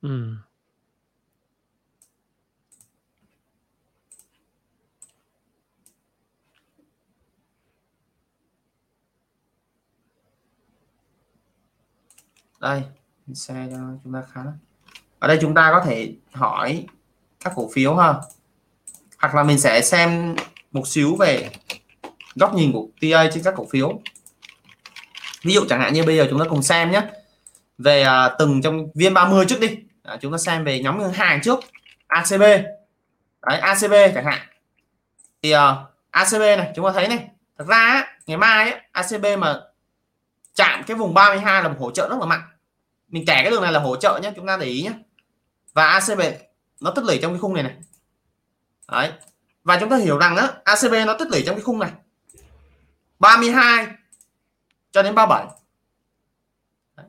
Ừ. 0.02 0.34
đây 12.62 12.82
xe 13.34 13.68
cho 13.70 13.78
chúng 14.04 14.12
ta 14.12 14.22
khá. 14.32 14.40
Ở 15.18 15.28
đây 15.28 15.38
chúng 15.40 15.54
ta 15.54 15.70
có 15.72 15.80
thể 15.80 16.14
hỏi 16.32 16.86
các 17.40 17.52
cổ 17.56 17.70
phiếu 17.72 17.96
ha. 17.96 18.14
Hoặc 19.18 19.34
là 19.34 19.42
mình 19.42 19.58
sẽ 19.58 19.82
xem 19.82 20.36
một 20.72 20.88
xíu 20.88 21.16
về 21.16 21.50
góc 22.34 22.54
nhìn 22.54 22.72
của 22.72 22.86
TA 23.00 23.30
trên 23.32 23.42
các 23.44 23.54
cổ 23.56 23.66
phiếu. 23.70 24.00
Ví 25.42 25.54
dụ 25.54 25.64
chẳng 25.68 25.80
hạn 25.80 25.92
như 25.92 26.02
bây 26.02 26.16
giờ 26.16 26.26
chúng 26.30 26.38
ta 26.38 26.44
cùng 26.48 26.62
xem 26.62 26.90
nhé. 26.90 27.02
Về 27.78 28.02
à, 28.02 28.28
từng 28.38 28.62
trong 28.62 28.86
viên 28.94 29.14
30 29.14 29.44
trước 29.48 29.60
đi. 29.60 29.76
À, 30.02 30.16
chúng 30.20 30.32
ta 30.32 30.38
xem 30.38 30.64
về 30.64 30.80
nhóm 30.80 30.98
ngân 30.98 31.12
hàng 31.12 31.40
trước. 31.42 31.60
ACB 32.06 32.40
đấy 33.46 33.58
ACB 33.60 33.92
chẳng 34.14 34.24
hạn. 34.24 34.38
Thì 35.42 35.54
uh, 35.54 35.58
à, 35.58 35.76
ACB 36.10 36.40
này 36.40 36.72
chúng 36.76 36.86
ta 36.86 36.92
thấy 36.92 37.08
này. 37.08 37.28
Thật 37.58 37.64
ra 37.68 38.06
ngày 38.26 38.36
mai 38.36 38.70
ấy, 38.70 38.80
ACB 38.92 39.26
mà 39.38 39.60
chạm 40.54 40.82
cái 40.86 40.96
vùng 40.96 41.14
32 41.14 41.62
là 41.62 41.68
một 41.68 41.76
hỗ 41.78 41.90
trợ 41.90 42.08
rất 42.08 42.16
là 42.20 42.26
mạnh. 42.26 42.42
Mình 43.08 43.24
kẻ 43.26 43.40
cái 43.42 43.50
đường 43.50 43.62
này 43.62 43.72
là 43.72 43.80
hỗ 43.80 43.96
trợ 43.96 44.20
nhé 44.22 44.32
chúng 44.36 44.46
ta 44.46 44.56
để 44.56 44.66
ý 44.66 44.82
nhé. 44.82 44.92
Và 45.74 45.86
ACB 45.86 46.20
nó 46.80 46.90
tích 46.90 47.04
lũy 47.04 47.18
trong 47.22 47.32
cái 47.32 47.40
khung 47.40 47.54
này 47.54 47.62
này. 47.62 47.74
Đấy. 48.92 49.12
Và 49.64 49.78
chúng 49.80 49.90
ta 49.90 49.96
hiểu 49.96 50.18
rằng 50.18 50.36
đó 50.36 50.48
ACB 50.64 50.94
nó 51.06 51.16
tích 51.18 51.28
lũy 51.28 51.42
trong 51.46 51.54
cái 51.54 51.62
khung 51.62 51.78
này. 51.78 51.90
32 53.22 53.86
cho 54.90 55.02
đến 55.02 55.14
37 55.14 55.46
đấy. 56.96 57.06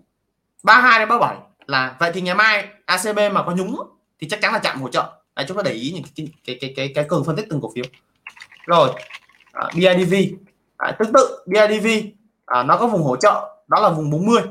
32 0.64 1.00
đến 1.00 1.10
37 1.10 1.38
là 1.68 1.96
vậy 2.00 2.12
thì 2.14 2.22
ngày 2.22 2.36
mai 2.36 2.68
ACB 2.86 3.20
mà 3.32 3.44
có 3.44 3.52
nhúng 3.52 3.76
thì 4.20 4.28
chắc 4.30 4.42
chắn 4.42 4.54
là 4.54 4.60
chạm 4.60 4.82
hỗ 4.82 4.90
trợ. 4.90 5.12
Đấy, 5.36 5.46
chúng 5.48 5.58
ta 5.58 5.64
để 5.66 5.72
ý 5.72 5.92
những 5.92 6.04
cái 6.16 6.28
cái 6.46 6.58
cái 6.62 6.74
cái, 6.76 6.92
cái 6.96 7.06
cường 7.08 7.24
phân 7.26 7.36
tích 7.36 7.46
từng 7.50 7.62
cổ 7.62 7.72
phiếu. 7.76 7.84
Rồi 8.66 8.90
à, 9.52 9.70
BIDV 9.76 10.14
à, 10.78 10.92
tương 11.00 11.14
tự 11.14 11.44
BIDV 11.46 11.88
à, 12.46 12.64
nó 12.64 12.78
có 12.78 12.88
vùng 12.88 13.04
hỗ 13.04 13.16
trợ 13.16 13.56
đó 13.68 13.82
là 13.82 13.90
vùng 13.90 14.10
40 14.10 14.42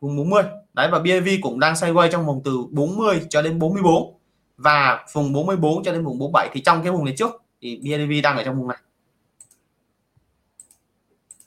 vùng 0.00 0.16
40 0.16 0.42
đấy 0.74 0.88
và 0.92 0.98
BIV 0.98 1.28
cũng 1.42 1.60
đang 1.60 1.74
sideways 1.74 2.10
trong 2.10 2.26
vùng 2.26 2.42
từ 2.44 2.64
40 2.70 3.20
cho 3.30 3.42
đến 3.42 3.58
44 3.58 4.14
và 4.56 5.06
vùng 5.12 5.32
44 5.32 5.84
cho 5.84 5.92
đến 5.92 6.04
vùng 6.04 6.18
47 6.18 6.48
thì 6.52 6.60
trong 6.60 6.82
cái 6.82 6.92
vùng 6.92 7.04
này 7.04 7.14
trước 7.18 7.42
thì 7.62 7.80
BIDV 7.82 8.12
đang 8.22 8.36
ở 8.36 8.44
trong 8.44 8.56
vùng 8.58 8.68
này 8.68 8.78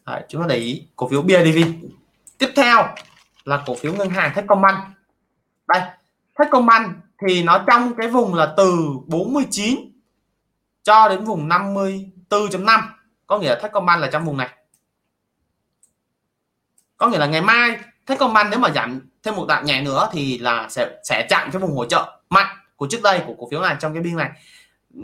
đấy, 0.05 0.23
chúng 0.29 0.41
ta 0.41 0.47
để 0.47 0.55
ý. 0.55 0.87
Cổ 0.95 1.07
phiếu 1.07 1.21
BIDV 1.21 1.69
tiếp 2.37 2.49
theo 2.55 2.87
là 3.45 3.63
cổ 3.65 3.75
phiếu 3.75 3.93
ngân 3.93 4.09
hàng 4.09 4.31
Techcombank 4.35 4.79
đây 5.67 5.81
Techcombank 6.39 6.95
thì 7.21 7.43
nó 7.43 7.63
trong 7.67 7.95
cái 7.95 8.07
vùng 8.07 8.33
là 8.33 8.53
từ 8.57 8.77
49 9.07 9.79
cho 10.83 11.09
đến 11.09 11.23
vùng 11.23 11.49
54.5 11.49 12.81
có 13.27 13.39
nghĩa 13.39 13.49
là 13.49 13.55
Techcombank 13.55 14.01
là 14.01 14.09
trong 14.11 14.25
vùng 14.25 14.37
này. 14.37 14.49
Có 16.97 17.07
nghĩa 17.07 17.17
là 17.17 17.25
ngày 17.25 17.41
mai 17.41 17.77
Techcombank 18.05 18.49
nếu 18.51 18.59
mà 18.59 18.69
giảm 18.75 19.01
thêm 19.23 19.35
một 19.35 19.45
đoạn 19.47 19.65
nhẹ 19.65 19.81
nữa 19.81 20.09
thì 20.11 20.37
là 20.37 20.69
sẽ 20.69 20.89
sẽ 21.03 21.27
chạm 21.29 21.51
cái 21.51 21.61
vùng 21.61 21.75
hỗ 21.75 21.85
trợ 21.85 22.19
mạnh 22.29 22.57
của 22.75 22.87
trước 22.87 23.01
đây 23.03 23.21
của 23.27 23.33
cổ 23.39 23.47
phiếu 23.51 23.61
này 23.61 23.75
trong 23.79 23.93
cái 23.93 24.03
biên 24.03 24.15
này. 24.17 24.29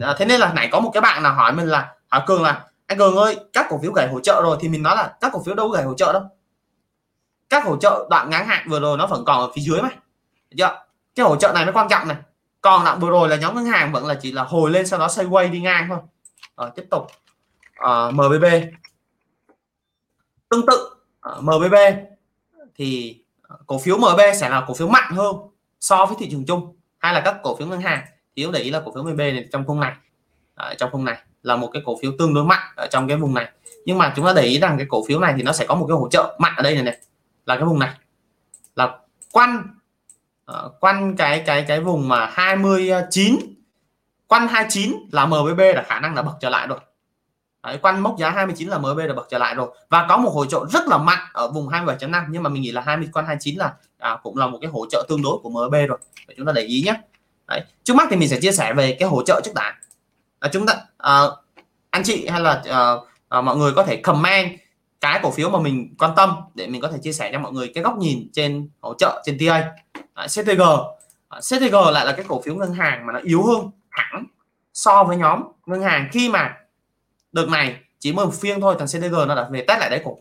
À, 0.00 0.14
thế 0.18 0.24
nên 0.24 0.40
là 0.40 0.52
nãy 0.52 0.68
có 0.72 0.80
một 0.80 0.90
cái 0.94 1.00
bạn 1.00 1.22
nào 1.22 1.34
hỏi 1.34 1.52
mình 1.52 1.66
là 1.66 1.94
hỏi 2.08 2.22
cường 2.26 2.42
là 2.42 2.64
anh 2.90 2.98
cường 2.98 3.16
ơi 3.16 3.36
các 3.52 3.66
cổ 3.68 3.78
phiếu 3.82 3.92
gãy 3.92 4.08
hỗ 4.08 4.20
trợ 4.20 4.42
rồi 4.42 4.56
thì 4.60 4.68
mình 4.68 4.82
nói 4.82 4.96
là 4.96 5.16
các 5.20 5.32
cổ 5.32 5.42
phiếu 5.42 5.54
đâu 5.54 5.68
gãy 5.68 5.84
hỗ 5.84 5.94
trợ 5.94 6.12
đâu. 6.12 6.22
Các 7.48 7.64
hỗ 7.64 7.76
trợ 7.76 8.06
đoạn 8.10 8.30
ngắn 8.30 8.46
hạn 8.46 8.68
vừa 8.68 8.80
rồi 8.80 8.98
nó 8.98 9.06
vẫn 9.06 9.24
còn 9.24 9.40
ở 9.40 9.52
phía 9.54 9.62
dưới 9.62 9.82
mà. 9.82 9.88
Chưa? 10.56 10.84
Cái 11.14 11.26
hỗ 11.26 11.36
trợ 11.36 11.52
này 11.52 11.64
mới 11.64 11.72
quan 11.72 11.88
trọng 11.90 12.08
này. 12.08 12.16
Còn 12.60 12.84
đoạn 12.84 13.00
vừa 13.00 13.10
rồi 13.10 13.28
là 13.28 13.36
nhóm 13.36 13.54
ngân 13.54 13.64
hàng 13.64 13.92
vẫn 13.92 14.06
là 14.06 14.14
chỉ 14.14 14.32
là 14.32 14.42
hồi 14.42 14.70
lên 14.70 14.86
sau 14.86 14.98
đó 14.98 15.08
xoay 15.08 15.26
quay 15.26 15.48
đi 15.48 15.60
ngang 15.60 15.86
thôi. 15.88 15.98
Rồi 16.56 16.70
tiếp 16.76 16.84
tục. 16.90 17.06
Ờ, 17.76 18.08
à, 18.08 18.10
MBB 18.10 18.44
tương 20.48 20.66
tự 20.66 20.90
ờ, 21.20 21.32
à, 21.32 21.40
MBB 21.40 21.74
thì 22.74 23.20
ờ, 23.42 23.56
cổ 23.66 23.78
phiếu 23.78 23.96
MB 23.96 24.20
sẽ 24.40 24.48
là 24.48 24.64
cổ 24.68 24.74
phiếu 24.74 24.88
mạnh 24.88 25.12
hơn 25.12 25.36
so 25.80 26.06
với 26.06 26.16
thị 26.18 26.28
trường 26.30 26.46
chung 26.46 26.76
hay 26.98 27.14
là 27.14 27.20
các 27.24 27.36
cổ 27.42 27.56
phiếu 27.56 27.66
ngân 27.66 27.80
hàng. 27.80 28.04
Thì 28.36 28.46
để 28.52 28.60
ý 28.60 28.70
là 28.70 28.82
cổ 28.84 28.92
phiếu 28.94 29.02
MB 29.02 29.18
này 29.18 29.48
trong 29.52 29.64
khung 29.66 29.80
này 29.80 29.94
ở 30.62 30.74
trong 30.74 30.90
khung 30.90 31.04
này 31.04 31.18
là 31.42 31.56
một 31.56 31.70
cái 31.72 31.82
cổ 31.84 31.98
phiếu 32.02 32.12
tương 32.18 32.34
đối 32.34 32.44
mạnh 32.44 32.72
ở 32.76 32.86
trong 32.90 33.08
cái 33.08 33.16
vùng 33.16 33.34
này. 33.34 33.48
Nhưng 33.84 33.98
mà 33.98 34.12
chúng 34.16 34.26
ta 34.26 34.32
để 34.36 34.42
ý 34.42 34.58
rằng 34.58 34.78
cái 34.78 34.86
cổ 34.90 35.04
phiếu 35.08 35.20
này 35.20 35.34
thì 35.36 35.42
nó 35.42 35.52
sẽ 35.52 35.66
có 35.66 35.74
một 35.74 35.86
cái 35.88 35.96
hỗ 35.96 36.08
trợ 36.08 36.36
mạnh 36.38 36.52
ở 36.56 36.62
đây 36.62 36.74
này 36.74 36.82
này 36.82 36.98
là 37.46 37.56
cái 37.56 37.64
vùng 37.64 37.78
này. 37.78 37.90
Là 38.76 38.98
quanh 39.32 39.64
uh, 40.52 40.80
quanh 40.80 41.16
cái 41.16 41.42
cái 41.46 41.64
cái 41.68 41.80
vùng 41.80 42.08
mà 42.08 42.30
29 42.32 43.36
quanh 44.26 44.48
29 44.48 44.92
là 45.12 45.26
MBB 45.26 45.60
là 45.60 45.84
khả 45.86 46.00
năng 46.00 46.14
là 46.14 46.22
bật 46.22 46.34
trở 46.40 46.50
lại 46.50 46.66
rồi. 46.66 46.78
Đấy, 47.62 47.78
quanh 47.78 48.02
mốc 48.02 48.18
giá 48.18 48.30
29 48.30 48.68
là 48.68 48.78
MB 48.78 48.98
là 48.98 49.14
bật 49.14 49.26
trở 49.30 49.38
lại 49.38 49.54
rồi. 49.54 49.68
Và 49.88 50.06
có 50.08 50.16
một 50.16 50.30
hỗ 50.30 50.44
trợ 50.44 50.66
rất 50.70 50.88
là 50.88 50.98
mạnh 50.98 51.28
ở 51.32 51.50
vùng 51.50 51.68
27.5 51.68 52.24
nhưng 52.30 52.42
mà 52.42 52.50
mình 52.50 52.62
nghĩ 52.62 52.72
là 52.72 52.80
20 52.80 53.08
quanh 53.12 53.26
29 53.26 53.58
là 53.58 53.74
à, 53.98 54.18
cũng 54.22 54.36
là 54.36 54.46
một 54.46 54.58
cái 54.60 54.70
hỗ 54.70 54.86
trợ 54.90 55.06
tương 55.08 55.22
đối 55.22 55.38
của 55.42 55.50
MB 55.50 55.74
rồi. 55.88 55.98
Để 56.28 56.34
chúng 56.36 56.46
ta 56.46 56.52
để 56.52 56.62
ý 56.62 56.82
nhé. 56.86 56.94
Đấy. 57.48 57.64
trước 57.84 57.94
mắt 57.94 58.08
thì 58.10 58.16
mình 58.16 58.28
sẽ 58.28 58.40
chia 58.40 58.52
sẻ 58.52 58.72
về 58.72 58.96
cái 59.00 59.08
hỗ 59.08 59.22
trợ 59.22 59.40
trước 59.44 59.52
đã 59.54 59.76
à, 60.40 60.48
chúng 60.52 60.66
ta 60.66 60.74
à, 60.98 61.22
anh 61.90 62.02
chị 62.04 62.26
hay 62.26 62.40
là 62.40 62.62
à, 62.70 62.94
à, 63.28 63.40
mọi 63.40 63.56
người 63.56 63.72
có 63.72 63.84
thể 63.84 63.96
comment 63.96 64.58
cái 65.00 65.20
cổ 65.22 65.30
phiếu 65.30 65.50
mà 65.50 65.58
mình 65.58 65.94
quan 65.98 66.12
tâm 66.16 66.30
để 66.54 66.66
mình 66.66 66.80
có 66.80 66.88
thể 66.88 66.98
chia 67.02 67.12
sẻ 67.12 67.30
cho 67.32 67.38
mọi 67.38 67.52
người 67.52 67.72
cái 67.74 67.84
góc 67.84 67.98
nhìn 67.98 68.28
trên 68.32 68.68
hỗ 68.80 68.94
trợ 68.94 69.22
trên 69.24 69.38
TA 69.38 69.72
à, 70.14 70.26
CTG 70.26 70.62
à, 71.28 71.40
CTG 71.40 71.74
lại 71.92 72.06
là 72.06 72.12
cái 72.16 72.24
cổ 72.28 72.42
phiếu 72.42 72.54
ngân 72.54 72.72
hàng 72.74 73.06
mà 73.06 73.12
nó 73.12 73.20
yếu 73.22 73.42
hơn 73.42 73.70
hẳn 73.90 74.26
so 74.74 75.04
với 75.04 75.16
nhóm 75.16 75.42
ngân 75.66 75.82
hàng 75.82 76.08
khi 76.12 76.28
mà 76.28 76.56
đợt 77.32 77.48
này 77.48 77.76
chỉ 77.98 78.12
mới 78.12 78.26
một 78.26 78.34
phiên 78.34 78.60
thôi 78.60 78.76
thằng 78.78 78.88
CTG 78.88 79.14
nó 79.28 79.34
đã 79.34 79.48
về 79.50 79.64
test 79.68 79.80
lại 79.80 79.90
đáy 79.90 80.00
cổ. 80.04 80.18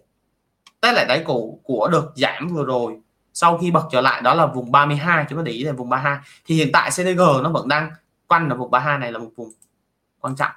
Test 0.82 0.96
lại 0.96 1.06
đáy 1.06 1.24
cổ 1.26 1.60
của 1.64 1.90
đợt 1.92 2.08
giảm 2.16 2.48
vừa 2.48 2.66
rồi 2.66 2.98
sau 3.34 3.58
khi 3.58 3.72
bật 3.72 3.84
trở 3.92 4.02
lại 4.02 4.22
đó 4.22 4.34
là 4.34 4.46
vùng 4.46 4.72
32 4.72 5.26
chúng 5.30 5.40
ta 5.40 5.44
để 5.44 5.52
ý 5.52 5.64
là 5.64 5.72
vùng 5.72 5.90
32 5.90 6.20
thì 6.46 6.56
hiện 6.56 6.70
tại 6.74 6.90
CTG 6.92 7.20
nó 7.44 7.50
vẫn 7.50 7.68
đang 7.68 7.92
quanh 8.28 8.50
ở 8.50 8.56
vùng 8.56 8.72
32 8.72 9.00
này 9.00 9.12
là 9.12 9.20
một 9.20 9.30
vùng 9.36 9.52
quan 10.22 10.36
trọng. 10.36 10.52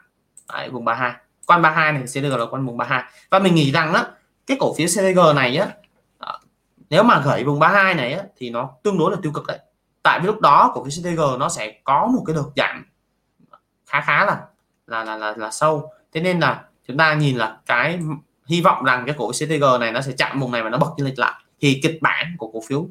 Đấy, 0.48 0.68
vùng 0.70 0.84
32 0.84 1.14
quan 1.46 1.62
32 1.62 1.92
này 1.92 2.02
CDG 2.02 2.36
là 2.38 2.46
quan 2.50 2.66
vùng 2.66 2.76
32 2.76 3.04
và 3.30 3.38
mình 3.38 3.54
nghĩ 3.54 3.72
rằng 3.72 3.94
á 3.94 4.04
cái 4.46 4.56
cổ 4.60 4.74
phiếu 4.74 4.86
CDG 4.86 5.36
này 5.36 5.56
á 5.56 5.68
ờ, 6.18 6.38
nếu 6.90 7.02
mà 7.02 7.22
gửi 7.24 7.44
vùng 7.44 7.58
32 7.58 7.94
này 7.94 8.12
á, 8.12 8.22
thì 8.36 8.50
nó 8.50 8.70
tương 8.82 8.98
đối 8.98 9.10
là 9.10 9.16
tiêu 9.22 9.32
cực 9.32 9.46
đấy. 9.46 9.58
Tại 10.02 10.20
vì 10.20 10.26
lúc 10.26 10.40
đó 10.40 10.70
cổ 10.74 10.84
phiếu 10.84 10.90
CTG 10.90 11.38
nó 11.38 11.48
sẽ 11.48 11.80
có 11.84 12.06
một 12.06 12.22
cái 12.26 12.36
đợt 12.36 12.50
giảm 12.56 12.84
khá 13.86 14.00
khá 14.00 14.24
là 14.24 14.40
là 14.86 15.04
là 15.04 15.16
là, 15.16 15.34
là 15.36 15.50
sâu. 15.50 15.90
Thế 16.12 16.20
nên 16.20 16.40
là 16.40 16.64
chúng 16.88 16.96
ta 16.96 17.14
nhìn 17.14 17.36
là 17.36 17.56
cái 17.66 17.98
hy 18.46 18.60
vọng 18.60 18.84
rằng 18.84 19.06
cái 19.06 19.14
cổ 19.18 19.30
CTG 19.32 19.80
này 19.80 19.92
nó 19.92 20.00
sẽ 20.00 20.12
chạm 20.18 20.40
vùng 20.40 20.52
này 20.52 20.62
và 20.62 20.70
nó 20.70 20.78
bật 20.78 20.90
lên 20.96 21.14
lại. 21.16 21.32
Thì 21.60 21.80
kịch 21.82 21.98
bản 22.02 22.36
của 22.38 22.50
cổ 22.52 22.62
phiếu 22.68 22.86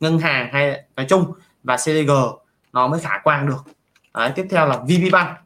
ngân 0.00 0.18
hàng 0.18 0.48
hay 0.52 0.84
nói 0.96 1.06
chung 1.08 1.32
và 1.62 1.76
CTG 1.76 2.10
nó 2.72 2.88
mới 2.88 3.00
khả 3.00 3.18
quan 3.24 3.46
được. 3.46 3.64
Đấy, 4.14 4.32
tiếp 4.34 4.46
theo 4.50 4.66
là 4.66 4.76
VPBank 4.76 5.45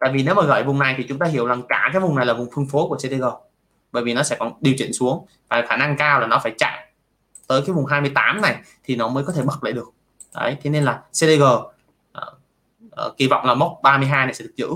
tại 0.00 0.10
vì 0.12 0.22
nếu 0.22 0.34
mà 0.34 0.42
gửi 0.42 0.62
vùng 0.62 0.78
này 0.78 0.94
thì 0.98 1.04
chúng 1.08 1.18
ta 1.18 1.26
hiểu 1.26 1.46
rằng 1.46 1.62
cả 1.68 1.90
cái 1.92 2.00
vùng 2.00 2.16
này 2.16 2.26
là 2.26 2.34
vùng 2.34 2.48
phân 2.54 2.66
phối 2.66 2.86
của 2.88 2.96
CTG. 2.96 3.24
Bởi 3.92 4.04
vì 4.04 4.14
nó 4.14 4.22
sẽ 4.22 4.36
còn 4.38 4.52
điều 4.60 4.74
chỉnh 4.78 4.92
xuống 4.92 5.26
và 5.48 5.64
khả 5.68 5.76
năng 5.76 5.96
cao 5.96 6.20
là 6.20 6.26
nó 6.26 6.40
phải 6.42 6.54
chạy 6.58 6.92
tới 7.46 7.62
cái 7.66 7.74
vùng 7.74 7.86
28 7.86 8.40
này 8.40 8.56
thì 8.84 8.96
nó 8.96 9.08
mới 9.08 9.24
có 9.24 9.32
thể 9.32 9.42
bật 9.42 9.64
lại 9.64 9.72
được. 9.72 9.88
Đấy 10.34 10.56
thế 10.62 10.70
nên 10.70 10.84
là 10.84 11.02
CDG 11.12 11.42
uh, 11.42 11.74
ờ, 12.12 12.32
uh, 12.86 12.90
ờ, 12.90 13.14
kỳ 13.16 13.26
vọng 13.26 13.46
là 13.46 13.54
mốc 13.54 13.80
32 13.82 14.26
này 14.26 14.34
sẽ 14.34 14.44
được 14.44 14.52
giữ. 14.56 14.68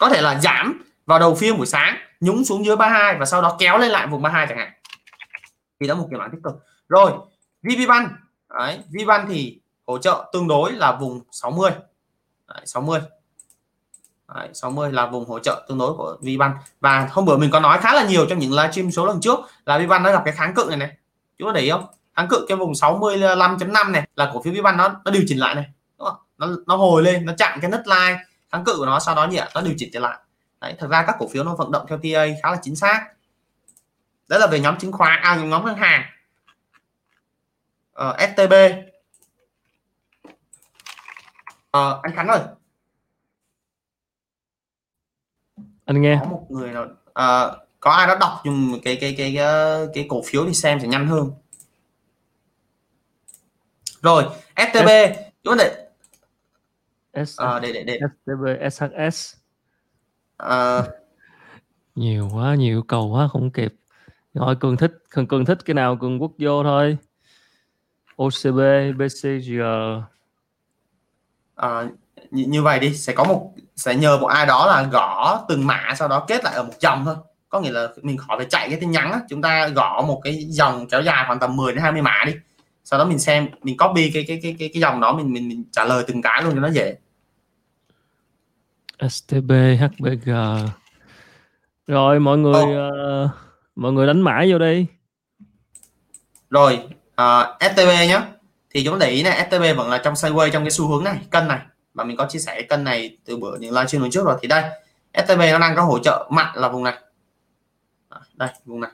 Có 0.00 0.08
thể 0.08 0.22
là 0.22 0.40
giảm 0.40 0.82
vào 1.06 1.18
đầu 1.18 1.34
phiên 1.34 1.56
buổi 1.56 1.66
sáng 1.66 1.96
nhúng 2.20 2.44
xuống 2.44 2.66
dưới 2.66 2.76
32 2.76 3.16
và 3.18 3.24
sau 3.24 3.42
đó 3.42 3.56
kéo 3.58 3.78
lên 3.78 3.90
lại 3.90 4.06
vùng 4.06 4.22
32 4.22 4.46
chẳng 4.46 4.58
hạn. 4.58 4.72
Thì 5.80 5.86
đó 5.86 5.94
một 5.94 6.06
kiểu 6.10 6.18
bản 6.18 6.30
tích 6.32 6.40
cực. 6.44 6.54
Rồi 6.88 7.12
VPBank 7.62 8.10
đấy 8.58 8.78
VPBank 8.88 9.28
thì 9.28 9.60
hỗ 9.86 9.98
trợ 9.98 10.30
tương 10.32 10.48
đối 10.48 10.72
là 10.72 10.96
vùng 11.00 11.20
60 11.32 11.70
đấy, 12.48 12.62
60 12.64 13.00
Đấy, 14.34 14.48
60 14.54 14.92
là 14.92 15.06
vùng 15.06 15.28
hỗ 15.28 15.38
trợ 15.38 15.66
tương 15.68 15.78
đối 15.78 15.94
của 15.94 16.16
VBank 16.20 16.56
và 16.80 17.08
hôm 17.10 17.24
bữa 17.24 17.36
mình 17.36 17.50
có 17.50 17.60
nói 17.60 17.78
khá 17.78 17.94
là 17.94 18.04
nhiều 18.04 18.26
trong 18.28 18.38
những 18.38 18.52
livestream 18.52 18.90
số 18.90 19.06
lần 19.06 19.20
trước 19.20 19.38
là 19.66 19.78
VBank 19.78 20.02
nó 20.02 20.12
gặp 20.12 20.22
cái 20.24 20.34
kháng 20.34 20.54
cự 20.54 20.64
này 20.68 20.76
này. 20.76 20.96
Chúng 21.38 21.48
ta 21.48 21.52
để 21.52 21.60
ý 21.60 21.70
không? 21.70 21.86
Kháng 22.16 22.28
cự 22.28 22.44
cái 22.48 22.56
vùng 22.56 22.72
65.5 22.72 23.90
này 23.90 24.08
là 24.16 24.30
cổ 24.34 24.42
phiếu 24.42 24.54
VBank 24.54 24.76
nó 24.76 24.88
nó 25.04 25.10
điều 25.10 25.22
chỉnh 25.26 25.38
lại 25.38 25.54
này 25.54 25.64
đúng 25.98 26.08
không? 26.08 26.16
nó 26.38 26.48
nó 26.66 26.76
hồi 26.76 27.02
lên 27.02 27.26
nó 27.26 27.32
chạm 27.38 27.60
cái 27.60 27.70
nấc 27.70 27.86
line 27.86 28.18
kháng 28.52 28.64
cự 28.64 28.74
của 28.78 28.86
nó 28.86 28.98
sau 29.00 29.14
đó 29.14 29.26
nhỉ 29.26 29.40
nó 29.54 29.60
điều 29.60 29.74
chỉnh 29.76 29.90
trở 29.92 30.00
lại. 30.00 30.18
Đấy 30.60 30.74
thật 30.78 30.86
ra 30.90 31.04
các 31.06 31.16
cổ 31.18 31.28
phiếu 31.28 31.44
nó 31.44 31.54
vận 31.54 31.70
động 31.72 31.86
theo 31.88 31.98
TA 31.98 32.26
khá 32.42 32.50
là 32.50 32.58
chính 32.62 32.76
xác. 32.76 33.06
Đó 34.28 34.38
là 34.38 34.46
về 34.46 34.60
nhóm 34.60 34.78
chứng 34.78 34.92
khoán 34.92 35.20
à 35.22 35.36
nhóm 35.36 35.64
ngân 35.64 35.76
hàng. 35.76 36.02
Ờ, 37.92 38.16
STB 38.18 38.52
ờ, 41.70 42.00
anh 42.02 42.16
Khánh 42.16 42.28
ơi 42.28 42.40
anh 45.86 46.02
nghe. 46.02 46.18
Có 46.20 46.28
một 46.28 46.46
người 46.48 46.70
nào 46.70 46.84
uh, 46.84 47.58
có 47.80 47.90
ai 47.90 48.06
đó 48.06 48.16
đọc 48.20 48.32
dùng 48.44 48.80
cái 48.84 48.98
cái 49.00 49.14
cái 49.18 49.34
cái, 49.36 49.46
cái 49.94 50.06
cổ 50.08 50.22
phiếu 50.26 50.46
thì 50.46 50.54
xem 50.54 50.80
sẽ 50.80 50.88
nhanh 50.88 51.06
hơn. 51.06 51.30
Rồi 54.02 54.24
STB 54.56 54.88
chúng 55.44 55.56
để 55.58 55.88
S 57.24 57.40
uh, 57.42 57.62
để 57.62 57.72
để 57.72 57.84
để. 57.84 57.98
STB 57.98 58.44
SHS 58.72 59.34
uh, 60.42 60.84
nhiều 61.94 62.28
quá 62.32 62.54
nhiều 62.54 62.82
cầu 62.82 63.08
quá 63.08 63.28
không 63.28 63.50
kịp. 63.50 63.74
Rồi 64.34 64.56
cường 64.60 64.76
thích 64.76 64.92
cường 65.10 65.26
cường 65.26 65.44
thích 65.44 65.58
cái 65.64 65.74
nào 65.74 65.96
cường 66.00 66.22
quốc 66.22 66.32
vô 66.38 66.62
thôi. 66.62 66.98
OCB 68.16 68.58
BCG 68.96 69.60
uh, 69.60 70.02
như, 72.30 72.44
như 72.44 72.62
vậy 72.62 72.78
đi 72.78 72.94
sẽ 72.94 73.12
có 73.12 73.24
một 73.24 73.52
sẽ 73.76 73.94
nhờ 73.94 74.18
một 74.18 74.26
ai 74.26 74.46
đó 74.46 74.66
là 74.66 74.82
gõ 74.82 75.44
từng 75.48 75.66
mã 75.66 75.94
sau 75.96 76.08
đó 76.08 76.24
kết 76.28 76.44
lại 76.44 76.54
ở 76.54 76.62
một 76.62 76.72
dòng 76.80 77.04
thôi. 77.04 77.14
Có 77.48 77.60
nghĩa 77.60 77.70
là 77.70 77.88
mình 78.02 78.16
khỏi 78.16 78.36
phải 78.38 78.46
chạy 78.50 78.70
cái 78.70 78.80
tin 78.80 78.90
nhắn 78.90 79.12
á. 79.12 79.20
chúng 79.28 79.42
ta 79.42 79.68
gõ 79.68 80.04
một 80.06 80.20
cái 80.24 80.44
dòng 80.48 80.86
kéo 80.88 81.02
dài 81.02 81.24
khoảng 81.26 81.38
tầm 81.38 81.56
10 81.56 81.72
đến 81.72 81.82
20 81.82 82.02
mã 82.02 82.24
đi. 82.26 82.32
Sau 82.84 82.98
đó 82.98 83.04
mình 83.04 83.18
xem 83.18 83.48
mình 83.62 83.76
copy 83.76 84.10
cái 84.10 84.24
cái 84.28 84.40
cái 84.42 84.56
cái, 84.58 84.70
cái 84.74 84.80
dòng 84.80 85.00
đó 85.00 85.12
mình, 85.12 85.32
mình 85.32 85.48
mình 85.48 85.64
trả 85.72 85.84
lời 85.84 86.04
từng 86.06 86.22
cái 86.22 86.42
luôn 86.42 86.54
cho 86.54 86.60
nó 86.60 86.68
dễ. 86.68 86.96
STB 89.08 89.52
HBG 89.80 90.30
rồi 91.86 92.20
mọi 92.20 92.38
người 92.38 92.64
uh, 93.24 93.30
mọi 93.76 93.92
người 93.92 94.06
đánh 94.06 94.20
mã 94.20 94.44
vô 94.48 94.58
đi. 94.58 94.86
Rồi 96.50 96.80
uh, 97.22 97.46
STB 97.60 97.88
nhé 98.08 98.20
thì 98.70 98.84
chúng 98.84 98.98
để 98.98 99.08
ý 99.08 99.22
này 99.22 99.46
STB 99.50 99.62
vẫn 99.76 99.90
là 99.90 99.98
trong 99.98 100.14
sideways 100.14 100.50
trong 100.50 100.64
cái 100.64 100.70
xu 100.70 100.88
hướng 100.88 101.04
này 101.04 101.18
cân 101.30 101.48
này 101.48 101.60
và 101.96 102.04
mình 102.04 102.16
có 102.16 102.26
chia 102.28 102.38
sẻ 102.38 102.62
cân 102.62 102.84
này 102.84 103.16
từ 103.24 103.36
bữa 103.36 103.56
những 103.56 103.74
livestream 103.74 104.02
lần 104.02 104.10
trước 104.10 104.24
rồi. 104.24 104.38
Thì 104.42 104.48
đây 104.48 104.64
STB 105.14 105.40
nó 105.52 105.58
đang 105.58 105.76
có 105.76 105.82
hỗ 105.82 105.98
trợ 105.98 106.28
mạnh 106.30 106.52
là 106.54 106.68
vùng 106.68 106.84
này. 106.84 106.94
Đây 108.34 108.48
vùng 108.64 108.80
này 108.80 108.90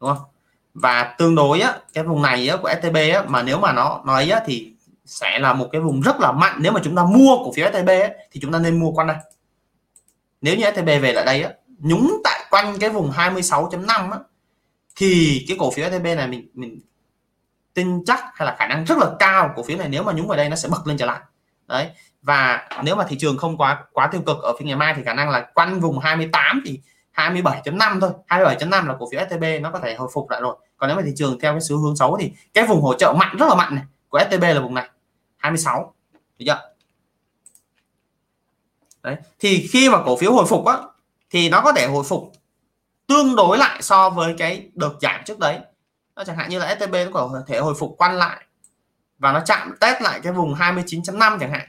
đúng 0.00 0.10
không? 0.10 0.26
Và 0.74 1.14
tương 1.18 1.34
đối 1.34 1.60
á 1.60 1.78
cái 1.92 2.04
vùng 2.04 2.22
này 2.22 2.48
á, 2.48 2.56
của 2.56 2.70
STB 2.82 2.96
á, 2.96 3.24
mà 3.28 3.42
nếu 3.42 3.58
mà 3.58 3.72
nó 3.72 4.02
nói 4.06 4.30
á, 4.30 4.40
thì 4.46 4.72
sẽ 5.04 5.38
là 5.38 5.52
một 5.54 5.68
cái 5.72 5.80
vùng 5.80 6.00
rất 6.00 6.20
là 6.20 6.32
mạnh. 6.32 6.58
Nếu 6.60 6.72
mà 6.72 6.80
chúng 6.84 6.96
ta 6.96 7.04
mua 7.04 7.36
cổ 7.36 7.52
phiếu 7.52 7.68
STB 7.72 7.88
á, 7.88 8.08
thì 8.30 8.40
chúng 8.40 8.52
ta 8.52 8.58
nên 8.58 8.80
mua 8.80 8.92
quanh 8.92 9.06
đây. 9.06 9.16
Nếu 10.40 10.56
như 10.56 10.64
STB 10.74 10.86
về 10.86 11.12
lại 11.12 11.24
đây 11.24 11.42
á, 11.42 11.50
nhúng 11.78 12.20
tại 12.24 12.44
quanh 12.50 12.78
cái 12.78 12.90
vùng 12.90 13.10
26.5 13.10 14.10
á, 14.10 14.18
thì 14.96 15.44
cái 15.48 15.56
cổ 15.60 15.70
phiếu 15.70 15.90
STB 15.90 16.04
này 16.04 16.28
mình 16.28 16.48
mình 16.54 16.80
tin 17.74 18.04
chắc 18.04 18.24
hay 18.34 18.46
là 18.46 18.56
khả 18.58 18.66
năng 18.66 18.84
rất 18.84 18.98
là 18.98 19.06
cao 19.18 19.52
cổ 19.56 19.62
phiếu 19.62 19.78
này 19.78 19.88
nếu 19.88 20.02
mà 20.02 20.12
nhúng 20.12 20.28
vào 20.28 20.36
đây 20.36 20.48
nó 20.48 20.56
sẽ 20.56 20.68
bật 20.68 20.86
lên 20.86 20.96
trở 20.96 21.06
lại. 21.06 21.20
Đấy 21.68 21.90
và 22.22 22.68
nếu 22.82 22.96
mà 22.96 23.04
thị 23.08 23.16
trường 23.20 23.38
không 23.38 23.56
quá 23.56 23.84
quá 23.92 24.06
tiêu 24.06 24.22
cực 24.26 24.42
ở 24.42 24.56
phiên 24.58 24.66
ngày 24.66 24.76
mai 24.76 24.94
thì 24.96 25.02
khả 25.02 25.14
năng 25.14 25.30
là 25.30 25.40
quanh 25.54 25.80
vùng 25.80 25.98
28 25.98 26.62
thì 26.66 26.80
27.5 27.14 28.00
thôi 28.00 28.10
27.5 28.28 28.86
là 28.86 28.94
cổ 28.98 29.08
phiếu 29.10 29.20
STB 29.30 29.44
nó 29.60 29.70
có 29.70 29.78
thể 29.78 29.94
hồi 29.94 30.08
phục 30.12 30.30
lại 30.30 30.40
rồi. 30.40 30.56
Còn 30.76 30.88
nếu 30.88 30.96
mà 30.96 31.02
thị 31.06 31.12
trường 31.16 31.38
theo 31.40 31.52
cái 31.52 31.60
xu 31.60 31.78
hướng 31.78 31.96
xấu 31.96 32.16
thì 32.20 32.32
cái 32.54 32.66
vùng 32.66 32.82
hỗ 32.82 32.94
trợ 32.94 33.12
mạnh, 33.18 33.36
rất 33.36 33.46
là 33.48 33.54
mạnh 33.54 33.74
này, 33.74 33.84
của 34.08 34.20
STB 34.30 34.42
là 34.42 34.60
vùng 34.60 34.74
này 34.74 34.88
26 35.36 35.94
được 36.38 36.44
chưa? 36.48 36.72
Đấy, 39.02 39.16
thì 39.38 39.66
khi 39.70 39.90
mà 39.90 39.98
cổ 40.04 40.16
phiếu 40.16 40.32
hồi 40.32 40.44
phục 40.48 40.66
á, 40.66 40.76
thì 41.30 41.48
nó 41.48 41.60
có 41.60 41.72
thể 41.72 41.86
hồi 41.86 42.04
phục 42.04 42.32
tương 43.06 43.36
đối 43.36 43.58
lại 43.58 43.82
so 43.82 44.10
với 44.10 44.34
cái 44.38 44.70
đợt 44.74 44.92
giảm 45.00 45.20
trước 45.24 45.38
đấy. 45.38 45.58
Nó 46.16 46.24
chẳng 46.24 46.36
hạn 46.36 46.50
như 46.50 46.58
là 46.58 46.74
STB 46.74 46.94
nó 46.94 47.10
có 47.12 47.44
thể 47.46 47.58
hồi 47.58 47.74
phục 47.78 47.94
quanh 47.98 48.14
lại 48.14 48.44
và 49.18 49.32
nó 49.32 49.40
chạm 49.46 49.76
test 49.80 50.02
lại 50.02 50.20
cái 50.22 50.32
vùng 50.32 50.54
29.5 50.54 51.38
chẳng 51.38 51.52
hạn 51.52 51.68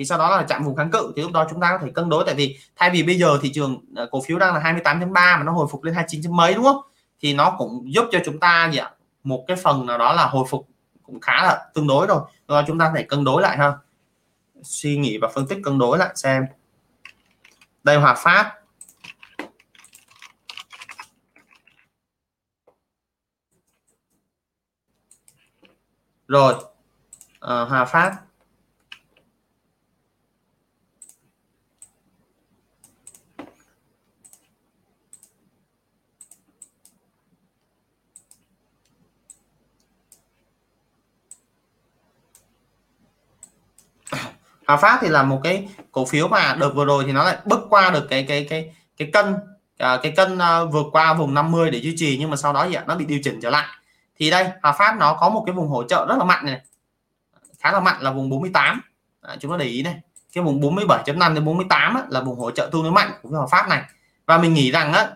thì 0.00 0.06
sau 0.06 0.18
đó 0.18 0.36
là 0.36 0.42
chạm 0.48 0.64
vùng 0.64 0.76
kháng 0.76 0.90
cự 0.90 1.12
thì 1.16 1.22
lúc 1.22 1.32
đó 1.32 1.46
chúng 1.50 1.60
ta 1.60 1.70
có 1.70 1.86
thể 1.86 1.92
cân 1.94 2.08
đối. 2.08 2.24
Tại 2.26 2.34
vì 2.34 2.58
thay 2.76 2.90
vì 2.90 3.02
bây 3.02 3.18
giờ 3.18 3.38
thị 3.42 3.52
trường 3.54 3.84
ờ, 3.96 4.08
cổ 4.10 4.22
phiếu 4.26 4.38
đang 4.38 4.54
là 4.54 4.60
28.3 4.60 5.12
mà 5.12 5.42
nó 5.42 5.52
hồi 5.52 5.66
phục 5.70 5.84
lên 5.84 5.94
29 5.94 6.36
mấy 6.36 6.54
đúng 6.54 6.64
không? 6.64 6.80
Thì 7.20 7.34
nó 7.34 7.54
cũng 7.58 7.92
giúp 7.94 8.04
cho 8.12 8.18
chúng 8.24 8.40
ta 8.40 8.70
gì 8.72 8.78
ạ? 8.78 8.90
Một 9.24 9.44
cái 9.48 9.56
phần 9.56 9.86
nào 9.86 9.98
đó 9.98 10.12
là 10.12 10.26
hồi 10.26 10.46
phục 10.50 10.68
cũng 11.02 11.20
khá 11.20 11.32
là 11.32 11.70
tương 11.74 11.86
đối 11.86 12.06
rồi. 12.06 12.20
Do 12.48 12.62
chúng 12.66 12.78
ta 12.78 12.90
phải 12.94 13.02
cân 13.02 13.24
đối 13.24 13.42
lại 13.42 13.56
ha. 13.56 13.72
Suy 14.62 14.96
nghĩ 14.96 15.18
và 15.22 15.28
phân 15.34 15.46
tích 15.46 15.58
cân 15.64 15.78
đối 15.78 15.98
lại 15.98 16.10
xem. 16.14 16.46
Đây 17.84 17.96
Hòa 17.96 18.14
Phát. 18.14 18.52
Rồi. 26.28 26.54
À, 27.40 27.60
Hòa 27.60 27.84
Phát. 27.84 28.29
À, 44.70 44.76
Hòa 44.76 44.76
Phát 44.76 44.98
thì 45.02 45.08
là 45.08 45.22
một 45.22 45.40
cái 45.44 45.68
cổ 45.92 46.04
phiếu 46.04 46.28
mà 46.28 46.56
đợt 46.60 46.70
vừa 46.74 46.84
rồi 46.84 47.04
thì 47.06 47.12
nó 47.12 47.24
lại 47.24 47.36
bước 47.44 47.60
qua 47.70 47.90
được 47.90 48.06
cái 48.10 48.24
cái 48.28 48.46
cái 48.50 48.74
cái 48.96 49.10
cân. 49.12 49.34
À, 49.78 49.98
cái 50.02 50.12
cân 50.16 50.38
à, 50.38 50.64
vượt 50.64 50.86
qua 50.92 51.14
vùng 51.14 51.34
50 51.34 51.70
để 51.70 51.78
duy 51.78 51.94
trì 51.96 52.16
nhưng 52.20 52.30
mà 52.30 52.36
sau 52.36 52.52
đó 52.52 52.66
thì 52.70 52.76
nó 52.86 52.96
bị 52.96 53.04
điều 53.04 53.20
chỉnh 53.24 53.40
trở 53.42 53.50
lại. 53.50 53.66
Thì 54.18 54.30
đây 54.30 54.46
Hòa 54.62 54.72
Phát 54.72 54.96
nó 54.96 55.14
có 55.14 55.28
một 55.28 55.42
cái 55.46 55.54
vùng 55.54 55.68
hỗ 55.68 55.84
trợ 55.84 56.06
rất 56.08 56.18
là 56.18 56.24
mạnh 56.24 56.46
này. 56.46 56.60
Khá 57.58 57.72
là 57.72 57.80
mạnh 57.80 58.00
là 58.00 58.10
vùng 58.10 58.30
48 58.30 58.80
à, 59.20 59.36
chúng 59.40 59.50
ta 59.50 59.56
để 59.56 59.64
ý 59.64 59.82
này 59.82 59.94
cái 60.32 60.44
vùng 60.44 60.60
47.5 60.60 61.34
đến 61.34 61.44
48 61.44 61.94
á, 61.94 62.02
là 62.08 62.20
vùng 62.20 62.38
hỗ 62.38 62.50
trợ 62.50 62.68
tương 62.72 62.82
đối 62.82 62.92
mạnh 62.92 63.10
của 63.22 63.28
Hòa 63.28 63.46
Phát 63.50 63.68
này. 63.68 63.82
Và 64.26 64.38
mình 64.38 64.54
nghĩ 64.54 64.70
rằng 64.70 64.92
á 64.92 65.10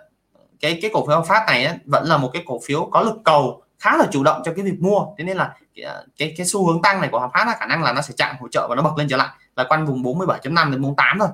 cái 0.61 0.79
cái 0.83 0.91
cổ 0.95 1.07
phiếu 1.07 1.17
Hòa 1.17 1.25
Phát 1.25 1.45
này 1.47 1.65
á, 1.65 1.75
vẫn 1.85 2.07
là 2.07 2.17
một 2.17 2.31
cái 2.33 2.43
cổ 2.47 2.61
phiếu 2.67 2.89
có 2.93 3.03
lực 3.03 3.17
cầu 3.25 3.63
khá 3.79 3.97
là 3.97 4.07
chủ 4.13 4.23
động 4.23 4.43
cho 4.45 4.53
cái 4.57 4.65
việc 4.65 4.81
mua. 4.81 5.07
Thế 5.19 5.25
nên 5.25 5.37
là 5.37 5.55
cái 5.75 5.87
cái, 6.17 6.35
cái 6.37 6.47
xu 6.47 6.67
hướng 6.67 6.83
tăng 6.83 7.01
này 7.01 7.11
của 7.13 7.19
Hòa 7.19 7.29
Phát 7.35 7.47
là 7.47 7.57
khả 7.61 7.67
năng 7.67 7.83
là 7.83 7.93
nó 7.93 8.03
sẽ 8.03 8.15
chạm 8.17 8.37
hỗ 8.41 8.49
trợ 8.49 8.67
và 8.69 8.77
nó 8.77 8.83
bật 8.83 8.99
lên 8.99 9.09
trở 9.09 9.17
lại 9.17 9.29
là 9.57 9.65
quanh 9.65 9.87
vùng 9.87 10.03
47.5 10.03 10.71
đến 10.71 10.83
48 10.83 11.19
thôi. 11.19 11.29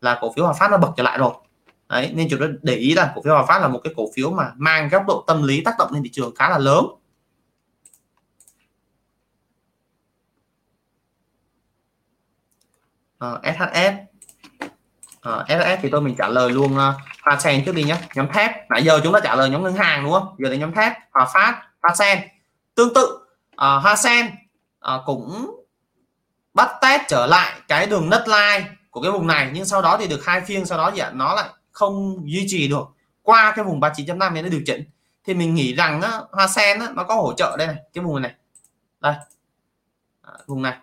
Là 0.00 0.18
cổ 0.20 0.32
phiếu 0.32 0.44
Hòa 0.44 0.54
Phát 0.54 0.70
nó 0.70 0.78
bật 0.78 0.92
trở 0.96 1.02
lại 1.02 1.18
rồi. 1.18 1.32
Đấy 1.88 2.12
nên 2.14 2.28
chúng 2.30 2.40
ta 2.40 2.46
để 2.62 2.74
ý 2.74 2.94
là 2.94 3.12
cổ 3.14 3.22
phiếu 3.22 3.34
Hòa 3.34 3.46
Phát 3.46 3.62
là 3.62 3.68
một 3.68 3.80
cái 3.84 3.94
cổ 3.96 4.04
phiếu 4.14 4.30
mà 4.30 4.52
mang 4.56 4.88
góc 4.88 5.02
độ 5.06 5.24
tâm 5.26 5.42
lý 5.42 5.60
tác 5.64 5.74
động 5.78 5.90
lên 5.92 6.02
thị 6.02 6.10
trường 6.12 6.34
khá 6.34 6.48
là 6.50 6.58
lớn. 6.58 6.86
Ờ, 13.18 13.32
uh, 13.34 13.56
SHS 13.56 13.92
ờ, 15.20 15.40
uh, 15.40 15.48
SHS 15.48 15.82
thì 15.82 15.88
tôi 15.90 16.00
mình 16.00 16.14
trả 16.18 16.28
lời 16.28 16.50
luôn 16.50 16.72
uh, 16.72 16.94
Hoa 17.22 17.40
Sen 17.40 17.64
trước 17.64 17.74
đi 17.74 17.84
nhé 17.84 17.96
nhóm 18.14 18.28
thép. 18.32 18.70
Nãy 18.70 18.82
giờ 18.84 19.00
chúng 19.04 19.12
ta 19.12 19.20
trả 19.20 19.36
lời 19.36 19.50
nhóm 19.50 19.62
ngân 19.62 19.74
hàng 19.74 20.04
đúng 20.04 20.12
không? 20.12 20.34
Giờ 20.38 20.50
đến 20.50 20.60
nhóm 20.60 20.72
thép 20.72 20.92
Hòa 21.12 21.26
Phát 21.34 21.62
Hoa 21.82 21.94
Sen. 21.94 22.18
Tương 22.74 22.94
tự 22.94 23.04
uh, 23.52 23.82
Hoa 23.82 23.96
Sen 23.96 24.26
uh, 24.94 25.02
cũng 25.06 25.59
bắt 26.54 26.68
test 26.80 27.02
trở 27.08 27.26
lại 27.26 27.60
cái 27.68 27.86
đường 27.86 28.10
nất 28.10 28.28
line 28.28 28.70
của 28.90 29.02
cái 29.02 29.12
vùng 29.12 29.26
này 29.26 29.50
nhưng 29.52 29.64
sau 29.64 29.82
đó 29.82 29.96
thì 30.00 30.06
được 30.06 30.24
hai 30.24 30.40
phiên 30.40 30.66
sau 30.66 30.78
đó 30.78 30.90
thì 30.94 31.02
nó 31.12 31.34
lại 31.34 31.48
không 31.72 32.22
duy 32.24 32.44
trì 32.48 32.68
được. 32.68 32.84
Qua 33.22 33.52
cái 33.56 33.64
vùng 33.64 33.80
39.5 33.80 34.32
này 34.32 34.42
nó 34.42 34.48
điều 34.48 34.60
chỉnh. 34.66 34.84
Thì 35.24 35.34
mình 35.34 35.54
nghĩ 35.54 35.74
rằng 35.74 36.02
á, 36.02 36.20
hoa 36.32 36.48
sen 36.48 36.78
á, 36.78 36.88
nó 36.94 37.04
có 37.04 37.14
hỗ 37.14 37.32
trợ 37.32 37.56
đây 37.58 37.66
này 37.66 37.76
cái 37.94 38.04
vùng 38.04 38.22
này. 38.22 38.34
Đây. 39.00 39.14
À, 40.22 40.32
vùng 40.46 40.62
này. 40.62 40.76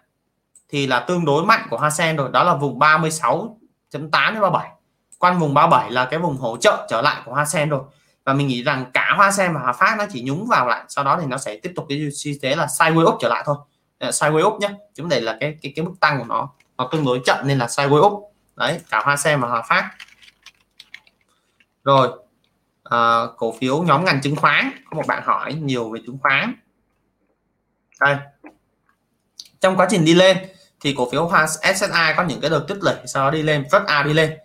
Thì 0.69 0.87
là 0.87 0.99
tương 0.99 1.25
đối 1.25 1.45
mạnh 1.45 1.67
của 1.69 1.77
hoa 1.77 1.89
sen 1.89 2.15
rồi 2.15 2.29
đó 2.31 2.43
là 2.43 2.55
vùng 2.55 2.79
36.8 2.79 3.57
đến 3.91 4.09
37 4.11 4.69
quanh 5.19 5.39
vùng 5.39 5.53
37 5.53 5.91
là 5.91 6.05
cái 6.05 6.19
vùng 6.19 6.37
hỗ 6.37 6.57
trợ 6.57 6.87
trở 6.89 7.01
lại 7.01 7.21
của 7.25 7.33
hoa 7.33 7.45
sen 7.45 7.69
rồi. 7.69 7.81
Và 8.23 8.33
mình 8.33 8.47
nghĩ 8.47 8.63
rằng 8.63 8.91
cả 8.93 9.13
hoa 9.17 9.31
sen 9.31 9.53
và 9.53 9.59
hòa 9.59 9.73
phát 9.73 9.95
nó 9.97 10.05
chỉ 10.09 10.21
nhúng 10.21 10.47
vào 10.47 10.67
lại 10.67 10.83
sau 10.87 11.03
đó 11.03 11.17
thì 11.21 11.27
nó 11.27 11.37
sẽ 11.37 11.59
tiếp 11.63 11.73
tục 11.75 11.85
cái 11.89 12.09
xu 12.13 12.31
thế 12.41 12.55
là 12.55 12.65
sideways 12.65 13.13
up 13.13 13.17
trở 13.21 13.29
lại 13.29 13.43
thôi 13.45 13.55
ờ, 13.99 14.09
sideways 14.09 14.47
up 14.47 14.61
nhé. 14.61 14.69
Chúng 14.95 15.09
đây 15.09 15.21
là 15.21 15.37
cái 15.39 15.57
cái 15.61 15.73
cái 15.75 15.85
mức 15.85 15.93
tăng 15.99 16.19
của 16.19 16.25
nó 16.25 16.49
nó 16.77 16.89
tương 16.91 17.05
đối 17.05 17.21
chậm 17.25 17.47
nên 17.47 17.57
là 17.57 17.65
sideways 17.65 18.07
up 18.07 18.31
đấy 18.55 18.81
cả 18.89 19.01
hoa 19.05 19.17
sen 19.17 19.41
và 19.41 19.47
hòa 19.47 19.61
phát. 19.61 19.91
Rồi 21.83 22.09
à, 22.83 23.21
cổ 23.37 23.55
phiếu 23.59 23.83
nhóm 23.83 24.05
ngành 24.05 24.21
chứng 24.21 24.35
khoán. 24.35 24.71
Có 24.89 24.97
một 24.97 25.07
bạn 25.07 25.23
hỏi 25.25 25.53
nhiều 25.53 25.89
về 25.89 25.99
chứng 26.05 26.17
khoán. 26.21 26.53
Đây. 27.99 28.15
Trong 29.59 29.75
quá 29.77 29.87
trình 29.89 30.05
đi 30.05 30.13
lên 30.13 30.37
thì 30.79 30.93
cổ 30.97 31.11
phiếu 31.11 31.25
hoa 31.25 31.47
SSI 31.47 32.13
có 32.17 32.23
những 32.23 32.41
cái 32.41 32.49
đợt 32.49 32.65
tích 32.67 32.77
lũy 32.81 32.93
sau 33.05 33.23
đó 33.23 33.31
đi 33.31 33.43
lên 33.43 33.65
rất 33.71 33.87
ao 33.87 34.03
đi 34.03 34.13
lên. 34.13 34.37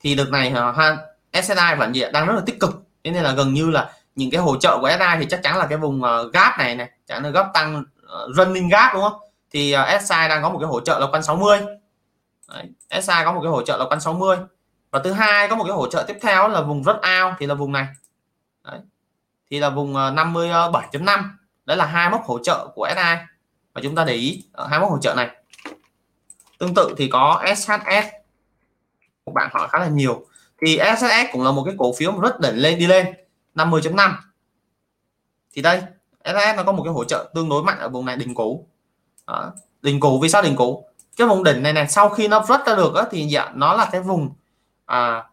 Thì 0.00 0.14
đợt 0.14 0.28
này 0.30 0.50
ờ, 0.50 0.70
hoa 0.70 0.98
SSI 1.32 1.74
vẫn 1.78 1.92
đang 2.12 2.26
rất 2.26 2.32
là 2.34 2.42
tích 2.46 2.60
cực. 2.60 2.82
Thế 3.04 3.10
nên 3.10 3.22
là 3.22 3.32
gần 3.32 3.54
như 3.54 3.70
là 3.70 3.92
những 4.14 4.30
cái 4.30 4.40
hỗ 4.40 4.56
trợ 4.56 4.78
của 4.80 4.90
SSI 4.90 5.16
thì 5.20 5.26
chắc 5.30 5.40
chắn 5.42 5.58
là 5.58 5.66
cái 5.66 5.78
vùng 5.78 6.02
ờ, 6.02 6.30
gap 6.32 6.58
này 6.58 6.74
này 6.74 6.90
chẳng 7.06 7.24
là 7.24 7.30
gấp 7.30 7.50
tăng 7.54 7.84
Ờ, 8.10 8.28
running 8.36 8.68
gap 8.68 8.94
đúng 8.94 9.02
không? 9.02 9.20
Thì 9.50 9.72
ờ, 9.72 9.96
uh, 9.96 10.02
SI 10.02 10.28
đang 10.28 10.42
có 10.42 10.50
một 10.50 10.58
cái 10.58 10.68
hỗ 10.68 10.80
trợ 10.80 10.98
là 10.98 11.06
quanh 11.12 11.22
60 11.22 11.58
Đấy, 12.48 12.68
SI 12.90 13.12
có 13.24 13.32
một 13.32 13.40
cái 13.42 13.50
hỗ 13.50 13.62
trợ 13.62 13.76
là 13.76 13.84
quanh 13.84 14.00
60 14.00 14.36
và 14.90 15.00
thứ 15.04 15.12
hai 15.12 15.48
có 15.48 15.56
một 15.56 15.64
cái 15.64 15.72
hỗ 15.72 15.86
trợ 15.86 16.04
tiếp 16.08 16.16
theo 16.22 16.48
là 16.48 16.60
vùng 16.60 16.82
rất 16.82 17.00
ao 17.02 17.36
thì 17.38 17.46
là 17.46 17.54
vùng 17.54 17.72
này. 17.72 17.86
Đấy. 18.64 18.80
thì 19.50 19.58
là 19.58 19.70
vùng 19.70 19.96
ờ, 19.96 20.10
57.5 20.10 21.22
đấy 21.66 21.76
là 21.76 21.86
hai 21.86 22.10
mốc 22.10 22.24
hỗ 22.24 22.38
trợ 22.38 22.68
của 22.74 22.88
SI 22.88 23.02
và 23.74 23.80
chúng 23.82 23.94
ta 23.94 24.04
để 24.04 24.14
ý 24.14 24.44
ở 24.52 24.66
hai 24.66 24.80
mốc 24.80 24.90
hỗ 24.90 24.98
trợ 24.98 25.14
này. 25.14 25.30
Tương 26.58 26.74
tự 26.74 26.94
thì 26.96 27.08
có 27.08 27.42
SHS 27.56 28.06
một 29.26 29.32
bạn 29.34 29.48
hỏi 29.52 29.68
khá 29.68 29.78
là 29.78 29.88
nhiều. 29.88 30.26
Thì 30.62 30.78
SHS 30.96 31.32
cũng 31.32 31.44
là 31.44 31.50
một 31.50 31.62
cái 31.64 31.74
cổ 31.78 31.92
phiếu 31.98 32.20
rất 32.20 32.40
đỉnh 32.40 32.56
lên 32.56 32.78
đi 32.78 32.86
lên 32.86 33.14
50.5 33.54 34.14
thì 35.52 35.62
đây 35.62 35.82
SHS 36.24 36.56
nó 36.56 36.62
có 36.62 36.72
một 36.72 36.82
cái 36.82 36.92
hỗ 36.92 37.04
trợ 37.04 37.30
tương 37.34 37.48
đối 37.48 37.62
mạnh 37.62 37.78
ở 37.78 37.88
vùng 37.88 38.06
này 38.06 38.16
đỉnh 38.16 38.34
cũ 38.34 38.66
Đó. 39.26 39.52
đỉnh 39.82 40.00
cũ 40.00 40.20
vì 40.22 40.28
sao 40.28 40.42
đỉnh 40.42 40.56
cũ 40.56 40.90
cái 41.20 41.28
vùng 41.28 41.44
đỉnh 41.44 41.62
này 41.62 41.72
này 41.72 41.88
sau 41.88 42.08
khi 42.08 42.28
nó 42.28 42.44
rớt 42.48 42.66
ra 42.66 42.74
được 42.74 42.94
á, 42.94 43.04
thì 43.10 43.24
dạ, 43.24 43.50
nó 43.54 43.74
là 43.74 43.88
cái 43.92 44.00
vùng 44.00 44.30
à, 44.86 45.24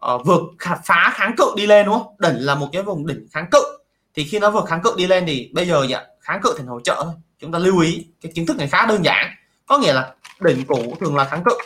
à, 0.00 0.12
vượt 0.24 0.42
phá 0.84 1.12
kháng 1.14 1.34
cự 1.36 1.44
đi 1.56 1.66
lên 1.66 1.86
đúng 1.86 1.94
không? 1.94 2.14
Đỉnh 2.18 2.36
là 2.46 2.54
một 2.54 2.68
cái 2.72 2.82
vùng 2.82 3.06
đỉnh 3.06 3.26
kháng 3.32 3.46
cự. 3.50 3.78
Thì 4.14 4.24
khi 4.24 4.38
nó 4.38 4.50
vượt 4.50 4.64
kháng 4.64 4.82
cự 4.82 4.94
đi 4.96 5.06
lên 5.06 5.24
thì 5.26 5.50
bây 5.54 5.66
giờ 5.66 5.86
dạ, 5.88 6.04
kháng 6.20 6.40
cự 6.42 6.54
thành 6.58 6.66
hỗ 6.66 6.80
trợ 6.80 7.00
thôi. 7.04 7.14
Chúng 7.38 7.52
ta 7.52 7.58
lưu 7.58 7.80
ý 7.80 8.06
cái 8.20 8.32
kiến 8.34 8.46
thức 8.46 8.56
này 8.56 8.68
khá 8.68 8.86
đơn 8.86 9.04
giản. 9.04 9.26
Có 9.66 9.78
nghĩa 9.78 9.92
là 9.92 10.14
đỉnh 10.40 10.64
cũ 10.66 10.96
thường 11.00 11.16
là 11.16 11.24
kháng 11.24 11.42
cự. 11.44 11.58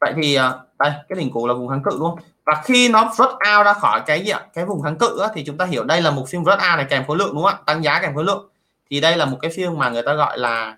Vậy 0.00 0.12
thì 0.22 0.34
à, 0.34 0.54
đây 0.78 0.92
cái 1.08 1.18
đỉnh 1.18 1.30
cũ 1.30 1.46
là 1.46 1.54
vùng 1.54 1.68
kháng 1.68 1.82
cự 1.82 1.98
luôn 1.98 2.18
và 2.48 2.62
khi 2.64 2.88
nó 2.88 3.12
rớt 3.18 3.28
out 3.28 3.66
ra 3.66 3.72
khỏi 3.72 4.02
cái 4.06 4.24
gì 4.24 4.30
ạ? 4.30 4.40
Cái 4.54 4.64
vùng 4.64 4.82
kháng 4.82 4.98
cự 4.98 5.18
á, 5.20 5.28
thì 5.34 5.44
chúng 5.44 5.58
ta 5.58 5.64
hiểu 5.64 5.84
đây 5.84 6.02
là 6.02 6.10
một 6.10 6.24
phiên 6.28 6.44
rớt 6.44 6.54
out 6.54 6.76
này 6.76 6.86
kèm 6.90 7.06
khối 7.06 7.16
lượng 7.16 7.34
đúng 7.34 7.44
không 7.44 7.54
ạ? 7.54 7.62
Tăng 7.66 7.84
giá 7.84 8.00
kèm 8.02 8.14
khối 8.14 8.24
lượng. 8.24 8.48
Thì 8.90 9.00
đây 9.00 9.16
là 9.16 9.24
một 9.24 9.38
cái 9.42 9.50
phiên 9.56 9.78
mà 9.78 9.90
người 9.90 10.02
ta 10.02 10.14
gọi 10.14 10.38
là 10.38 10.76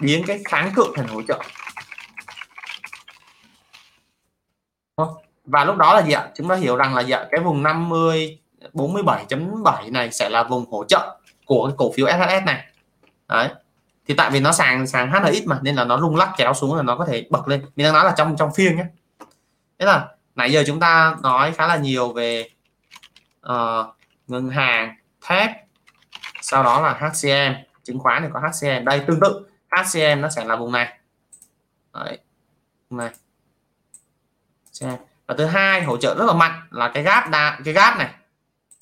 biến 0.00 0.24
cái 0.26 0.40
kháng 0.44 0.72
cự 0.76 0.84
thành 0.94 1.08
hỗ 1.08 1.22
trợ. 1.28 1.38
Vâng. 4.96 5.08
Và 5.44 5.64
lúc 5.64 5.76
đó 5.76 5.94
là 5.94 6.02
gì 6.02 6.12
ạ? 6.12 6.28
Chúng 6.36 6.48
ta 6.48 6.54
hiểu 6.54 6.76
rằng 6.76 6.94
là 6.94 7.02
gì 7.02 7.12
ạ? 7.12 7.26
Cái 7.30 7.40
vùng 7.40 7.62
50 7.62 8.38
47.7 8.72 9.92
này 9.92 10.12
sẽ 10.12 10.28
là 10.28 10.42
vùng 10.42 10.70
hỗ 10.70 10.84
trợ 10.84 11.18
của 11.44 11.66
cái 11.68 11.74
cổ 11.78 11.92
phiếu 11.92 12.06
SHS 12.06 12.46
này. 12.46 12.64
Đấy. 13.28 13.48
Thì 14.08 14.14
tại 14.14 14.30
vì 14.30 14.40
nó 14.40 14.52
sàn 14.52 14.86
sàn 14.86 15.10
HNX 15.10 15.44
mà 15.44 15.58
nên 15.62 15.76
là 15.76 15.84
nó 15.84 16.00
rung 16.00 16.16
lắc 16.16 16.32
kéo 16.36 16.54
xuống 16.54 16.76
là 16.76 16.82
nó 16.82 16.96
có 16.96 17.06
thể 17.06 17.26
bật 17.30 17.48
lên. 17.48 17.60
Mình 17.76 17.84
đang 17.84 17.94
nói 17.94 18.04
là 18.04 18.14
trong 18.16 18.36
trong 18.38 18.50
phiên 18.54 18.76
nhé 18.76 18.84
thế 19.78 19.86
là 19.86 20.08
nãy 20.34 20.52
giờ 20.52 20.64
chúng 20.66 20.80
ta 20.80 21.16
nói 21.22 21.52
khá 21.52 21.66
là 21.66 21.76
nhiều 21.76 22.12
về 22.12 22.50
uh, 23.46 23.86
ngân 24.26 24.48
hàng 24.48 24.96
thép 25.20 25.50
sau 26.40 26.62
đó 26.62 26.80
là 26.80 26.92
HCM 26.92 27.54
chứng 27.84 27.98
khoán 27.98 28.22
thì 28.22 28.28
có 28.32 28.40
HCM 28.40 28.84
đây 28.84 29.00
tương 29.06 29.20
tự 29.20 29.46
HCM 29.70 30.20
nó 30.20 30.28
sẽ 30.28 30.44
là 30.44 30.56
vùng 30.56 30.72
này. 30.72 30.98
Đấy. 31.94 32.18
vùng 32.90 32.98
này. 32.98 33.10
Và 35.26 35.34
thứ 35.38 35.46
hai 35.46 35.82
hỗ 35.82 35.96
trợ 35.96 36.14
rất 36.18 36.24
là 36.24 36.32
mạnh 36.32 36.60
là 36.70 36.90
cái 36.94 37.02
gap 37.02 37.30
đa 37.30 37.58
cái 37.64 37.74
gap 37.74 37.98
này. 37.98 38.10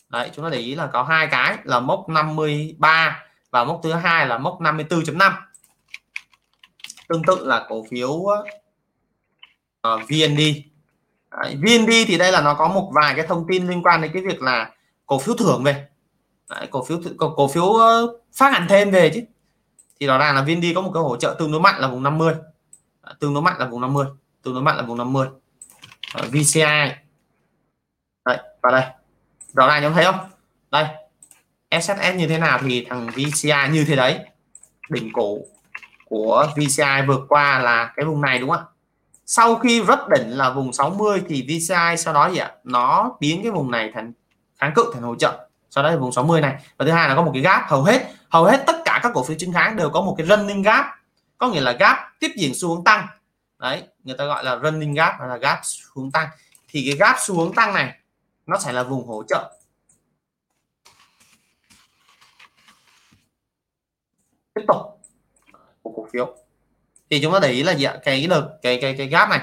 Đấy 0.08 0.30
chúng 0.34 0.44
ta 0.44 0.50
để 0.50 0.58
ý 0.58 0.74
là 0.74 0.86
có 0.86 1.02
hai 1.02 1.26
cái 1.26 1.58
là 1.64 1.80
mốc 1.80 2.08
53 2.08 3.22
và 3.50 3.64
mốc 3.64 3.80
thứ 3.82 3.92
hai 3.92 4.26
là 4.26 4.38
mốc 4.38 4.60
54.5 4.60 5.32
tương 7.08 7.22
tự 7.24 7.46
là 7.46 7.66
cổ 7.68 7.84
phiếu 7.90 8.24
ờ, 9.80 9.94
uh, 9.94 10.00
VND 10.08 10.40
Đấy, 11.42 11.56
VND 11.56 11.90
thì 12.06 12.18
đây 12.18 12.32
là 12.32 12.40
nó 12.40 12.54
có 12.54 12.68
một 12.68 12.90
vài 12.94 13.14
cái 13.16 13.26
thông 13.26 13.46
tin 13.48 13.68
liên 13.68 13.82
quan 13.82 14.02
đến 14.02 14.10
cái 14.14 14.22
việc 14.22 14.42
là 14.42 14.70
cổ 15.06 15.18
phiếu 15.18 15.34
thưởng 15.34 15.62
về. 15.64 15.86
Đấy, 16.50 16.68
cổ 16.70 16.84
phiếu 16.84 16.98
cổ, 17.18 17.34
cổ 17.36 17.48
phiếu 17.48 17.64
phát 18.32 18.52
hành 18.52 18.66
thêm 18.68 18.90
về 18.90 19.10
chứ. 19.14 19.20
Thì 20.00 20.06
rõ 20.06 20.18
ràng 20.18 20.34
là 20.34 20.42
VND 20.42 20.64
có 20.74 20.80
một 20.80 20.90
cái 20.94 21.02
hỗ 21.02 21.16
trợ 21.16 21.36
tương 21.38 21.52
đối 21.52 21.60
mạnh 21.60 21.80
là 21.80 21.88
vùng 21.88 22.02
50 22.02 22.34
Đấy, 23.02 23.14
tương 23.20 23.34
đối 23.34 23.42
mạnh 23.42 23.56
là 23.58 23.66
vùng 23.66 23.80
50 23.80 24.06
tương 24.42 24.54
đối 24.54 24.62
mạnh 24.62 24.76
là 24.76 24.82
vùng 24.82 24.98
50 24.98 25.28
Đấy, 26.14 26.28
VCI 26.28 26.94
Đấy, 28.24 28.38
vào 28.62 28.72
đây. 28.72 28.84
Rõ 29.54 29.66
ràng 29.66 29.82
chúng 29.82 29.92
thấy 29.92 30.04
không? 30.04 30.18
Đây 30.70 30.84
SSS 31.80 32.16
như 32.16 32.28
thế 32.28 32.38
nào 32.38 32.58
thì 32.62 32.86
thằng 32.88 33.06
VCI 33.06 33.68
như 33.72 33.84
thế 33.84 33.96
đấy. 33.96 34.18
Đỉnh 34.90 35.12
cổ 35.12 35.38
của 36.04 36.46
VCI 36.56 37.06
vượt 37.06 37.20
qua 37.28 37.58
là 37.58 37.92
cái 37.96 38.06
vùng 38.06 38.20
này 38.20 38.38
đúng 38.38 38.50
không 38.50 38.58
ạ? 38.58 38.73
Sau 39.26 39.56
khi 39.56 39.82
rất 39.82 39.98
đỉnh 40.08 40.36
là 40.36 40.50
vùng 40.50 40.72
60 40.72 41.22
thì 41.28 41.42
VCI 41.42 41.96
sau 41.98 42.14
đó 42.14 42.30
gì 42.30 42.38
ạ? 42.38 42.52
Nó 42.64 43.16
biến 43.20 43.42
cái 43.42 43.52
vùng 43.52 43.70
này 43.70 43.90
thành 43.94 44.12
kháng 44.56 44.72
cự, 44.74 44.90
thành 44.94 45.02
hỗ 45.02 45.16
trợ. 45.16 45.48
Sau 45.70 45.84
đó 45.84 45.90
là 45.90 45.96
vùng 45.96 46.12
60 46.12 46.40
này. 46.40 46.64
Và 46.76 46.86
thứ 46.86 46.92
hai 46.92 47.08
là 47.08 47.14
có 47.14 47.22
một 47.22 47.30
cái 47.34 47.42
gap, 47.42 47.68
hầu 47.68 47.82
hết 47.82 48.12
hầu 48.28 48.44
hết 48.44 48.64
tất 48.66 48.76
cả 48.84 49.00
các 49.02 49.12
cổ 49.14 49.24
phiếu 49.24 49.36
chứng 49.38 49.52
khoán 49.52 49.76
đều 49.76 49.90
có 49.90 50.00
một 50.00 50.14
cái 50.18 50.26
running 50.26 50.62
gap. 50.62 50.84
Có 51.38 51.48
nghĩa 51.48 51.60
là 51.60 51.72
gap 51.72 51.98
tiếp 52.20 52.30
diễn 52.36 52.52
xu 52.54 52.74
hướng 52.74 52.84
tăng. 52.84 53.06
Đấy, 53.58 53.82
người 54.04 54.16
ta 54.18 54.24
gọi 54.24 54.44
là 54.44 54.58
running 54.62 54.94
gap 54.94 55.14
hay 55.18 55.28
là 55.28 55.36
gap 55.36 55.58
xu 55.62 55.88
hướng 55.94 56.10
tăng. 56.10 56.28
Thì 56.68 56.84
cái 56.88 56.96
gap 56.98 57.16
xu 57.18 57.38
hướng 57.38 57.54
tăng 57.54 57.74
này, 57.74 57.98
nó 58.46 58.58
sẽ 58.58 58.72
là 58.72 58.82
vùng 58.82 59.06
hỗ 59.06 59.22
trợ. 59.28 59.58
Tiếp 64.54 64.62
tục. 64.68 64.76
Của 65.82 65.92
cổ 65.96 66.06
phiếu 66.12 66.43
thì 67.10 67.20
chúng 67.22 67.32
ta 67.32 67.38
để 67.42 67.50
ý 67.50 67.62
là 67.62 67.72
gì 67.72 67.84
ạ? 67.84 67.96
Cái 68.02 68.26
được 68.26 68.44
cái 68.62 68.78
cái 68.80 68.94
cái 68.98 69.06
gap 69.06 69.28
này. 69.28 69.40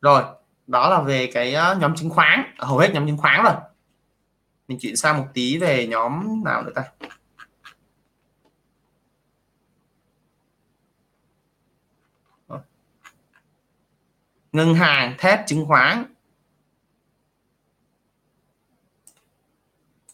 Rồi, 0.00 0.22
đó 0.66 0.90
là 0.90 1.00
về 1.00 1.30
cái 1.34 1.54
ờ, 1.54 1.76
nhóm 1.80 1.96
chứng 1.96 2.10
khoán. 2.10 2.54
Hầu 2.58 2.78
hết 2.78 2.90
nhóm 2.94 3.06
chứng 3.06 3.18
khoán 3.18 3.44
rồi. 3.44 3.54
Mình 4.68 4.78
chuyển 4.80 4.96
sang 4.96 5.18
một 5.18 5.26
tí 5.34 5.58
về 5.58 5.86
nhóm 5.86 6.44
nào 6.44 6.62
nữa 6.62 6.72
ta? 6.74 6.84
Ngân 14.54 14.74
hàng, 14.74 15.14
thép 15.18 15.46
chứng 15.46 15.66
khoán. 15.66 16.04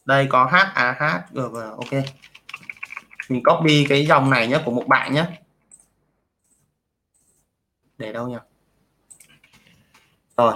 Đây 0.04 0.26
có 0.30 0.44
HAH 0.44 1.30
GV 1.30 1.56
ok 1.56 2.04
mình 3.30 3.42
copy 3.44 3.86
cái 3.88 4.06
dòng 4.06 4.30
này 4.30 4.48
nhé 4.48 4.60
của 4.64 4.70
một 4.70 4.84
bạn 4.86 5.14
nhé 5.14 5.24
để 7.98 8.12
đâu 8.12 8.28
nhỉ? 8.28 8.36
Rồi. 10.36 10.54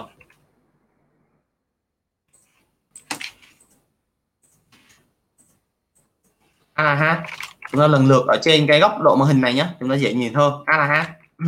AH 6.74 7.22
chúng 7.70 7.80
ta 7.80 7.86
lần 7.86 8.06
lượt 8.06 8.26
ở 8.26 8.38
trên 8.42 8.66
cái 8.66 8.80
góc 8.80 9.00
độ 9.02 9.16
màn 9.16 9.28
hình 9.28 9.40
này 9.40 9.54
nhé 9.54 9.66
chúng 9.80 9.90
ta 9.90 9.94
dễ 9.94 10.14
nhìn 10.14 10.34
hơn. 10.34 10.62
AH 10.66 11.06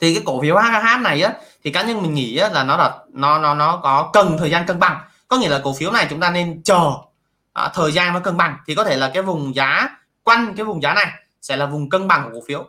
thì 0.00 0.14
cái 0.14 0.22
cổ 0.26 0.40
phiếu 0.42 0.56
HH 0.56 1.02
này 1.02 1.22
á 1.22 1.34
thì 1.64 1.70
cá 1.70 1.82
nhân 1.82 2.02
mình 2.02 2.14
nghĩ 2.14 2.36
á, 2.36 2.48
là 2.48 2.64
nó 2.64 2.76
là 2.76 2.98
nó 3.08 3.38
nó 3.38 3.54
nó 3.54 3.80
có 3.82 4.10
cần 4.12 4.36
thời 4.38 4.50
gian 4.50 4.66
cân 4.66 4.78
bằng. 4.78 5.00
Có 5.28 5.38
nghĩa 5.38 5.48
là 5.48 5.60
cổ 5.64 5.74
phiếu 5.78 5.90
này 5.90 6.06
chúng 6.10 6.20
ta 6.20 6.30
nên 6.30 6.62
chờ 6.62 6.92
à, 7.52 7.70
thời 7.74 7.92
gian 7.92 8.12
nó 8.12 8.20
cân 8.20 8.36
bằng 8.36 8.56
thì 8.66 8.74
có 8.74 8.84
thể 8.84 8.96
là 8.96 9.10
cái 9.14 9.22
vùng 9.22 9.54
giá 9.54 9.88
quanh 10.22 10.54
cái 10.56 10.64
vùng 10.64 10.82
giá 10.82 10.94
này 10.94 11.06
sẽ 11.42 11.56
là 11.56 11.66
vùng 11.66 11.90
cân 11.90 12.08
bằng 12.08 12.24
của 12.24 12.40
cổ 12.40 12.44
phiếu. 12.46 12.68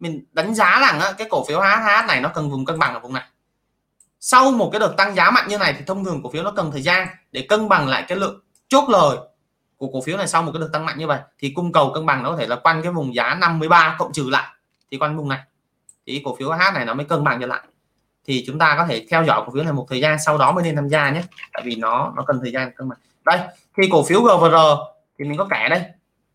Mình 0.00 0.24
đánh 0.32 0.54
giá 0.54 0.80
rằng 0.80 1.00
á, 1.00 1.12
cái 1.18 1.26
cổ 1.30 1.44
phiếu 1.48 1.60
HH 1.60 2.06
này 2.08 2.20
nó 2.20 2.28
cần 2.28 2.50
vùng 2.50 2.64
cân 2.64 2.78
bằng 2.78 2.94
ở 2.94 3.00
vùng 3.00 3.12
này. 3.12 3.24
Sau 4.20 4.50
một 4.50 4.70
cái 4.72 4.80
đợt 4.80 4.94
tăng 4.96 5.14
giá 5.14 5.30
mạnh 5.30 5.48
như 5.48 5.58
này 5.58 5.74
thì 5.78 5.84
thông 5.86 6.04
thường 6.04 6.20
cổ 6.22 6.30
phiếu 6.30 6.42
nó 6.42 6.50
cần 6.50 6.70
thời 6.72 6.82
gian 6.82 7.08
để 7.32 7.46
cân 7.48 7.68
bằng 7.68 7.88
lại 7.88 8.04
cái 8.08 8.18
lượng 8.18 8.40
chốt 8.68 8.88
lời 8.88 9.16
của 9.76 9.88
cổ 9.92 10.00
phiếu 10.00 10.16
này 10.16 10.28
sau 10.28 10.42
một 10.42 10.52
cái 10.52 10.60
đợt 10.60 10.68
tăng 10.72 10.86
mạnh 10.86 10.98
như 10.98 11.06
vậy 11.06 11.20
thì 11.38 11.52
cung 11.54 11.72
cầu 11.72 11.92
cân 11.94 12.06
bằng 12.06 12.22
nó 12.22 12.30
có 12.30 12.36
thể 12.36 12.46
là 12.46 12.56
quanh 12.56 12.82
cái 12.82 12.92
vùng 12.92 13.14
giá 13.14 13.34
53 13.34 13.96
cộng 13.98 14.12
trừ 14.12 14.28
lại 14.30 14.46
thì 14.90 14.98
quanh 14.98 15.16
vùng 15.16 15.28
này. 15.28 15.40
Thì 16.06 16.22
cổ 16.24 16.36
phiếu 16.36 16.50
H 16.50 16.74
này 16.74 16.84
nó 16.84 16.94
mới 16.94 17.06
cân 17.06 17.24
bằng 17.24 17.40
trở 17.40 17.46
lại. 17.46 17.60
Thì 18.26 18.44
chúng 18.46 18.58
ta 18.58 18.74
có 18.76 18.86
thể 18.86 19.06
theo 19.10 19.24
dõi 19.24 19.42
cổ 19.46 19.52
phiếu 19.54 19.64
này 19.64 19.72
một 19.72 19.86
thời 19.90 20.00
gian 20.00 20.16
sau 20.26 20.38
đó 20.38 20.52
mới 20.52 20.64
nên 20.64 20.76
tham 20.76 20.88
gia 20.88 21.10
nhé 21.10 21.22
tại 21.52 21.62
vì 21.66 21.76
nó 21.76 22.12
nó 22.16 22.22
cần 22.26 22.40
thời 22.42 22.52
gian 22.52 22.72
cân 22.76 22.88
bằng 22.88 22.98
đây 23.24 23.38
thì 23.76 23.88
cổ 23.92 24.02
phiếu 24.02 24.20
GVR 24.20 24.56
thì 25.18 25.24
mình 25.24 25.38
có 25.38 25.46
kẻ 25.50 25.68
đây. 25.70 25.82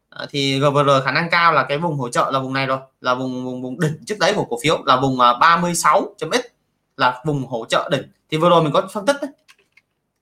À, 0.10 0.26
thì 0.30 0.60
GVR 0.60 0.90
khả 1.06 1.11
năng 1.11 1.30
cao 1.30 1.53
là 1.53 1.64
cái 1.64 1.78
vùng 1.78 1.98
hỗ 1.98 2.10
trợ 2.10 2.30
là 2.32 2.40
vùng 2.40 2.53
này 2.53 2.66
rồi 2.66 2.80
là 3.02 3.14
vùng 3.14 3.45
vùng 3.45 3.61
vùng 3.61 3.80
đỉnh 3.80 4.06
trước 4.06 4.16
đấy 4.20 4.34
của 4.36 4.45
cổ 4.45 4.60
phiếu 4.64 4.84
là 4.86 4.95
vùng 4.95 5.20
à, 5.20 5.34
36.x 5.34 6.40
là 6.98 7.22
vùng 7.26 7.45
hỗ 7.45 7.66
trợ 7.66 7.90
đỉnh. 7.91 8.03
Thì 8.32 8.38
vừa 8.38 8.49
rồi 8.49 8.64
mình 8.64 8.74
có 8.74 8.88
phân 8.94 9.06
tích 9.06 9.16
đấy. 9.22 9.32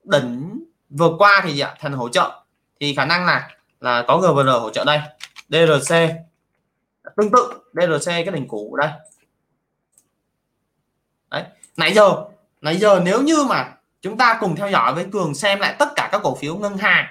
đỉnh 0.04 0.60
vừa 0.90 1.14
qua 1.18 1.40
thì 1.44 1.52
gì 1.52 1.60
ạ? 1.60 1.74
Thành 1.80 1.92
hỗ 1.92 2.08
trợ. 2.08 2.42
Thì 2.80 2.94
khả 2.94 3.04
năng 3.04 3.26
là 3.26 3.50
là 3.80 4.04
có 4.08 4.18
GVR 4.18 4.48
hỗ 4.48 4.70
trợ 4.70 4.84
đây. 4.84 5.00
DRC 5.48 5.94
tương 7.16 7.30
tự 7.30 7.60
DRC 7.72 8.06
cái 8.06 8.24
đỉnh 8.24 8.48
cũ 8.48 8.76
đây. 8.76 8.90
Đấy 11.30 11.44
nãy 11.76 11.94
giờ 11.94 12.24
nãy 12.60 12.76
giờ 12.76 13.00
nếu 13.04 13.22
như 13.22 13.44
mà 13.48 13.74
chúng 14.00 14.16
ta 14.18 14.36
cùng 14.40 14.56
theo 14.56 14.70
dõi 14.70 14.94
với 14.94 15.06
cường 15.12 15.34
xem 15.34 15.60
lại 15.60 15.76
tất 15.78 15.88
cả 15.96 16.08
các 16.12 16.20
cổ 16.24 16.34
phiếu 16.34 16.56
ngân 16.56 16.78
hàng 16.78 17.06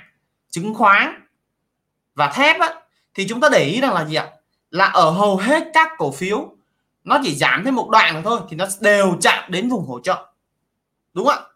chứng 0.49 0.73
khoán 0.73 1.27
và 2.15 2.31
thép 2.35 2.59
á, 2.59 2.81
thì 3.13 3.27
chúng 3.27 3.41
ta 3.41 3.49
để 3.51 3.63
ý 3.63 3.81
rằng 3.81 3.93
là 3.93 4.05
gì 4.05 4.15
ạ? 4.15 4.29
Là 4.71 4.85
ở 4.85 5.09
hầu 5.09 5.37
hết 5.37 5.67
các 5.73 5.91
cổ 5.97 6.11
phiếu 6.11 6.55
nó 7.03 7.19
chỉ 7.23 7.35
giảm 7.35 7.61
thêm 7.65 7.75
một 7.75 7.89
đoạn 7.91 8.21
thôi 8.23 8.39
thì 8.49 8.57
nó 8.57 8.65
đều 8.81 9.17
chạm 9.21 9.51
đến 9.51 9.69
vùng 9.69 9.85
hỗ 9.85 9.99
trợ. 9.99 10.33
Đúng 11.13 11.25
không 11.25 11.35
ạ? 11.35 11.47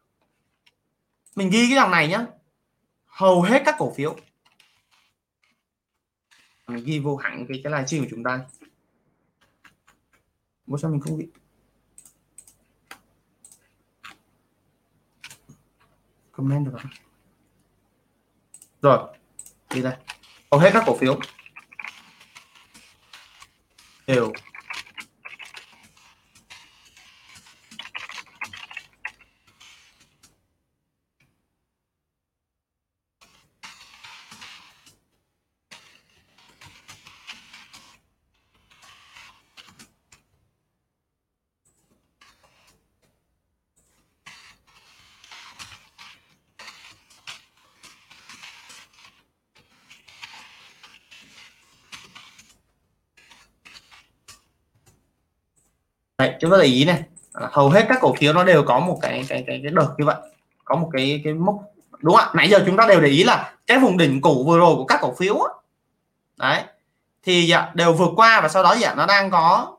Mình 1.35 1.49
ghi 1.49 1.67
cái 1.69 1.75
dòng 1.75 1.91
này 1.91 2.07
nhá. 2.07 2.25
Hầu 3.05 3.41
hết 3.41 3.61
các 3.65 3.75
cổ 3.77 3.93
phiếu. 3.97 4.15
Mình 6.67 6.85
ghi 6.85 6.99
vô 6.99 7.15
hẳn 7.15 7.45
cái 7.49 7.61
cái 7.63 7.73
livestream 7.73 8.03
của 8.03 8.09
chúng 8.11 8.23
ta. 8.23 8.39
Bố 10.65 10.77
sao 10.77 10.91
mình 10.91 11.01
không 11.01 11.17
bị 11.17 11.27
comment 16.41 16.65
được 16.65 16.71
không? 16.81 16.91
Rồi, 18.81 18.99
đi 19.73 19.81
đây. 19.81 19.95
Hầu 20.51 20.59
hết 20.59 20.69
các 20.73 20.83
cổ 20.85 20.97
phiếu 20.97 21.19
đều 24.07 24.33
chúng 56.41 56.51
ta 56.51 56.57
để 56.57 56.65
ý 56.65 56.85
này 56.85 57.03
à, 57.33 57.47
hầu 57.51 57.69
hết 57.69 57.85
các 57.89 57.97
cổ 58.01 58.15
phiếu 58.17 58.33
nó 58.33 58.43
đều 58.43 58.63
có 58.63 58.79
một 58.79 58.99
cái 59.01 59.25
cái 59.29 59.43
cái 59.47 59.59
cái 59.63 59.71
đợt 59.71 59.89
như 59.97 60.05
vậy 60.05 60.15
có 60.65 60.75
một 60.75 60.89
cái 60.93 61.21
cái 61.23 61.33
mốc 61.33 61.55
đúng 61.99 62.15
không 62.15 62.25
ạ? 62.25 62.31
Nãy 62.35 62.49
giờ 62.49 62.63
chúng 62.65 62.77
ta 62.77 62.85
đều 62.87 63.01
để 63.01 63.09
ý 63.09 63.23
là 63.23 63.53
cái 63.67 63.79
vùng 63.79 63.97
đỉnh 63.97 64.21
cũ 64.21 64.43
vừa 64.47 64.59
rồi 64.59 64.75
của 64.75 64.85
các 64.85 64.99
cổ 65.01 65.13
phiếu 65.19 65.39
á, 65.39 65.53
đấy 66.37 66.63
thì 67.23 67.47
dạ, 67.47 67.71
đều 67.73 67.93
vượt 67.93 68.09
qua 68.15 68.41
và 68.41 68.49
sau 68.49 68.63
đó 68.63 68.75
dạ, 68.79 68.95
nó 68.95 69.05
đang 69.05 69.31
có 69.31 69.77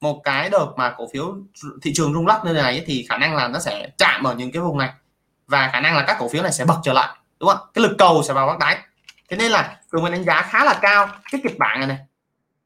một 0.00 0.20
cái 0.24 0.50
đợt 0.50 0.66
mà 0.76 0.94
cổ 0.96 1.08
phiếu 1.12 1.36
thị 1.82 1.92
trường 1.94 2.14
rung 2.14 2.26
lắc 2.26 2.44
như 2.44 2.52
này 2.52 2.84
thì 2.86 3.06
khả 3.08 3.18
năng 3.18 3.36
là 3.36 3.48
nó 3.48 3.58
sẽ 3.58 3.88
chạm 3.98 4.24
ở 4.24 4.34
những 4.34 4.52
cái 4.52 4.62
vùng 4.62 4.78
này. 4.78 4.90
Và 5.46 5.70
khả 5.72 5.80
năng 5.80 5.96
là 5.96 6.04
các 6.06 6.16
cổ 6.20 6.28
phiếu 6.28 6.42
này 6.42 6.52
sẽ 6.52 6.64
bật 6.64 6.80
trở 6.82 6.92
lại 6.92 7.16
đúng 7.40 7.48
không 7.48 7.66
cái 7.74 7.82
lực 7.82 7.96
cầu 7.98 8.22
sẽ 8.22 8.32
vào 8.32 8.46
bắt 8.46 8.58
đáy. 8.58 8.78
Thế 9.28 9.36
nên 9.36 9.52
là 9.52 9.76
cường 9.90 10.02
mình 10.02 10.12
đánh 10.12 10.24
giá 10.24 10.42
khá 10.42 10.64
là 10.64 10.78
cao 10.82 11.08
cái 11.32 11.40
kịch 11.44 11.58
bản 11.58 11.80
này 11.80 11.88
này. 11.88 11.98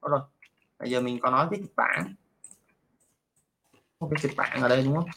Rồi 0.03 0.21
bây 0.79 0.91
giờ 0.91 1.01
mình 1.01 1.21
có 1.21 1.31
nói 1.31 1.47
cái 1.51 1.61
kịch 1.63 1.77
bản 1.77 2.15
một 4.03 4.09
cái 4.11 4.19
kịch 4.23 4.37
bản 4.37 4.63
ở 4.63 4.69
đây 4.69 4.83
đúng 4.83 4.95
không? 4.95 5.09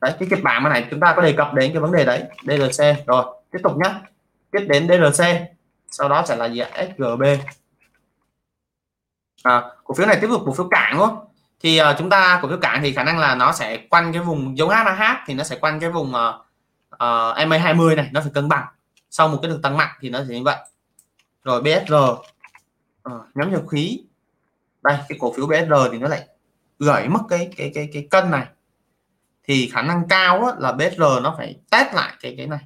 Đấy 0.00 0.12
cái 0.18 0.28
kịch 0.30 0.42
bản 0.42 0.62
này 0.62 0.86
chúng 0.90 1.00
ta 1.00 1.12
có 1.16 1.22
đề 1.22 1.32
cập 1.32 1.54
đến 1.54 1.72
cái 1.72 1.80
vấn 1.80 1.92
đề 1.92 2.04
đấy 2.04 2.24
DRC 2.42 2.84
rồi 3.06 3.24
tiếp 3.50 3.58
tục 3.62 3.72
nhé 3.76 3.94
tiếp 4.50 4.66
đến 4.68 4.88
DRC 4.88 5.24
sau 5.90 6.08
đó 6.08 6.24
sẽ 6.28 6.36
là 6.36 6.46
gì 6.46 6.62
SGB 6.74 7.22
à, 9.42 9.62
cổ 9.84 9.94
phiếu 9.94 10.06
này 10.06 10.18
tiếp 10.20 10.28
tục 10.30 10.42
cổ 10.46 10.52
phiếu 10.52 10.68
cảng 10.70 10.92
đúng 10.92 11.06
không? 11.06 11.24
Thì 11.60 11.80
uh, 11.80 11.84
chúng 11.98 12.10
ta 12.10 12.38
cổ 12.42 12.48
phiếu 12.48 12.58
cảng 12.58 12.82
thì 12.82 12.92
khả 12.92 13.04
năng 13.04 13.18
là 13.18 13.34
nó 13.34 13.52
sẽ 13.52 13.76
quanh 13.76 14.12
cái 14.12 14.22
vùng 14.22 14.58
dấu 14.58 14.68
HH 14.68 15.02
thì 15.26 15.34
nó 15.34 15.44
sẽ 15.44 15.56
quanh 15.56 15.80
cái 15.80 15.90
vùng 15.90 16.08
uh, 16.08 16.34
uh, 16.94 17.48
MA 17.48 17.58
20 17.58 17.96
này 17.96 18.08
nó 18.12 18.20
phải 18.20 18.30
cân 18.34 18.48
bằng. 18.48 18.66
Sau 19.10 19.28
một 19.28 19.38
cái 19.42 19.50
đường 19.50 19.62
tăng 19.62 19.76
mạnh 19.76 19.90
thì 20.00 20.10
nó 20.10 20.18
sẽ 20.28 20.34
như 20.34 20.42
vậy. 20.44 20.56
Rồi 21.44 21.62
BSR 21.62 21.94
à, 23.08 23.14
nhóm 23.34 23.52
dầu 23.52 23.66
khí. 23.66 24.04
Đây 24.82 24.96
cái 25.08 25.18
cổ 25.20 25.32
phiếu 25.32 25.46
BSR 25.46 25.92
thì 25.92 25.98
nó 25.98 26.08
lại 26.08 26.28
gãy 26.78 27.08
mất 27.08 27.20
cái 27.28 27.50
cái 27.56 27.70
cái 27.74 27.88
cái 27.92 28.06
cân 28.10 28.30
này. 28.30 28.46
Thì 29.44 29.70
khả 29.72 29.82
năng 29.82 30.08
cao 30.08 30.40
đó 30.40 30.54
là 30.58 30.72
BSR 30.72 31.02
nó 31.22 31.34
phải 31.36 31.56
test 31.70 31.94
lại 31.94 32.14
cái 32.20 32.34
cái 32.36 32.46
này. 32.46 32.60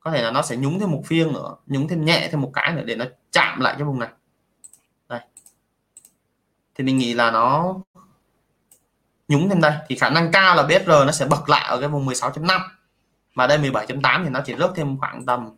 Có 0.00 0.10
thể 0.10 0.22
là 0.22 0.30
nó 0.30 0.42
sẽ 0.42 0.56
nhúng 0.56 0.80
thêm 0.80 0.90
một 0.90 1.02
phiên 1.06 1.32
nữa 1.32 1.56
nhúng 1.66 1.88
thêm 1.88 2.04
nhẹ 2.04 2.28
thêm 2.32 2.40
một 2.40 2.50
cái 2.54 2.72
nữa 2.72 2.82
để 2.86 2.96
nó 2.96 3.04
chạm 3.32 3.60
lại 3.60 3.74
cái 3.78 3.84
vùng 3.84 3.98
này. 3.98 4.08
Đây. 5.08 5.20
Thì 6.74 6.84
mình 6.84 6.98
nghĩ 6.98 7.14
là 7.14 7.30
nó 7.30 7.74
nhúng 9.28 9.48
thêm 9.48 9.60
đây. 9.60 9.72
Thì 9.88 9.96
khả 9.96 10.10
năng 10.10 10.32
cao 10.32 10.56
là 10.56 10.62
BSR 10.62 10.88
nó 10.88 11.12
sẽ 11.12 11.26
bật 11.26 11.48
lại 11.48 11.68
ở 11.68 11.80
cái 11.80 11.88
vùng 11.88 12.06
16.5 12.06 12.60
mà 13.34 13.46
đây 13.46 13.58
17.8 13.58 14.24
thì 14.24 14.30
nó 14.30 14.40
chỉ 14.44 14.54
rớt 14.58 14.70
thêm 14.76 14.98
khoảng 14.98 15.26
tầm 15.26 15.50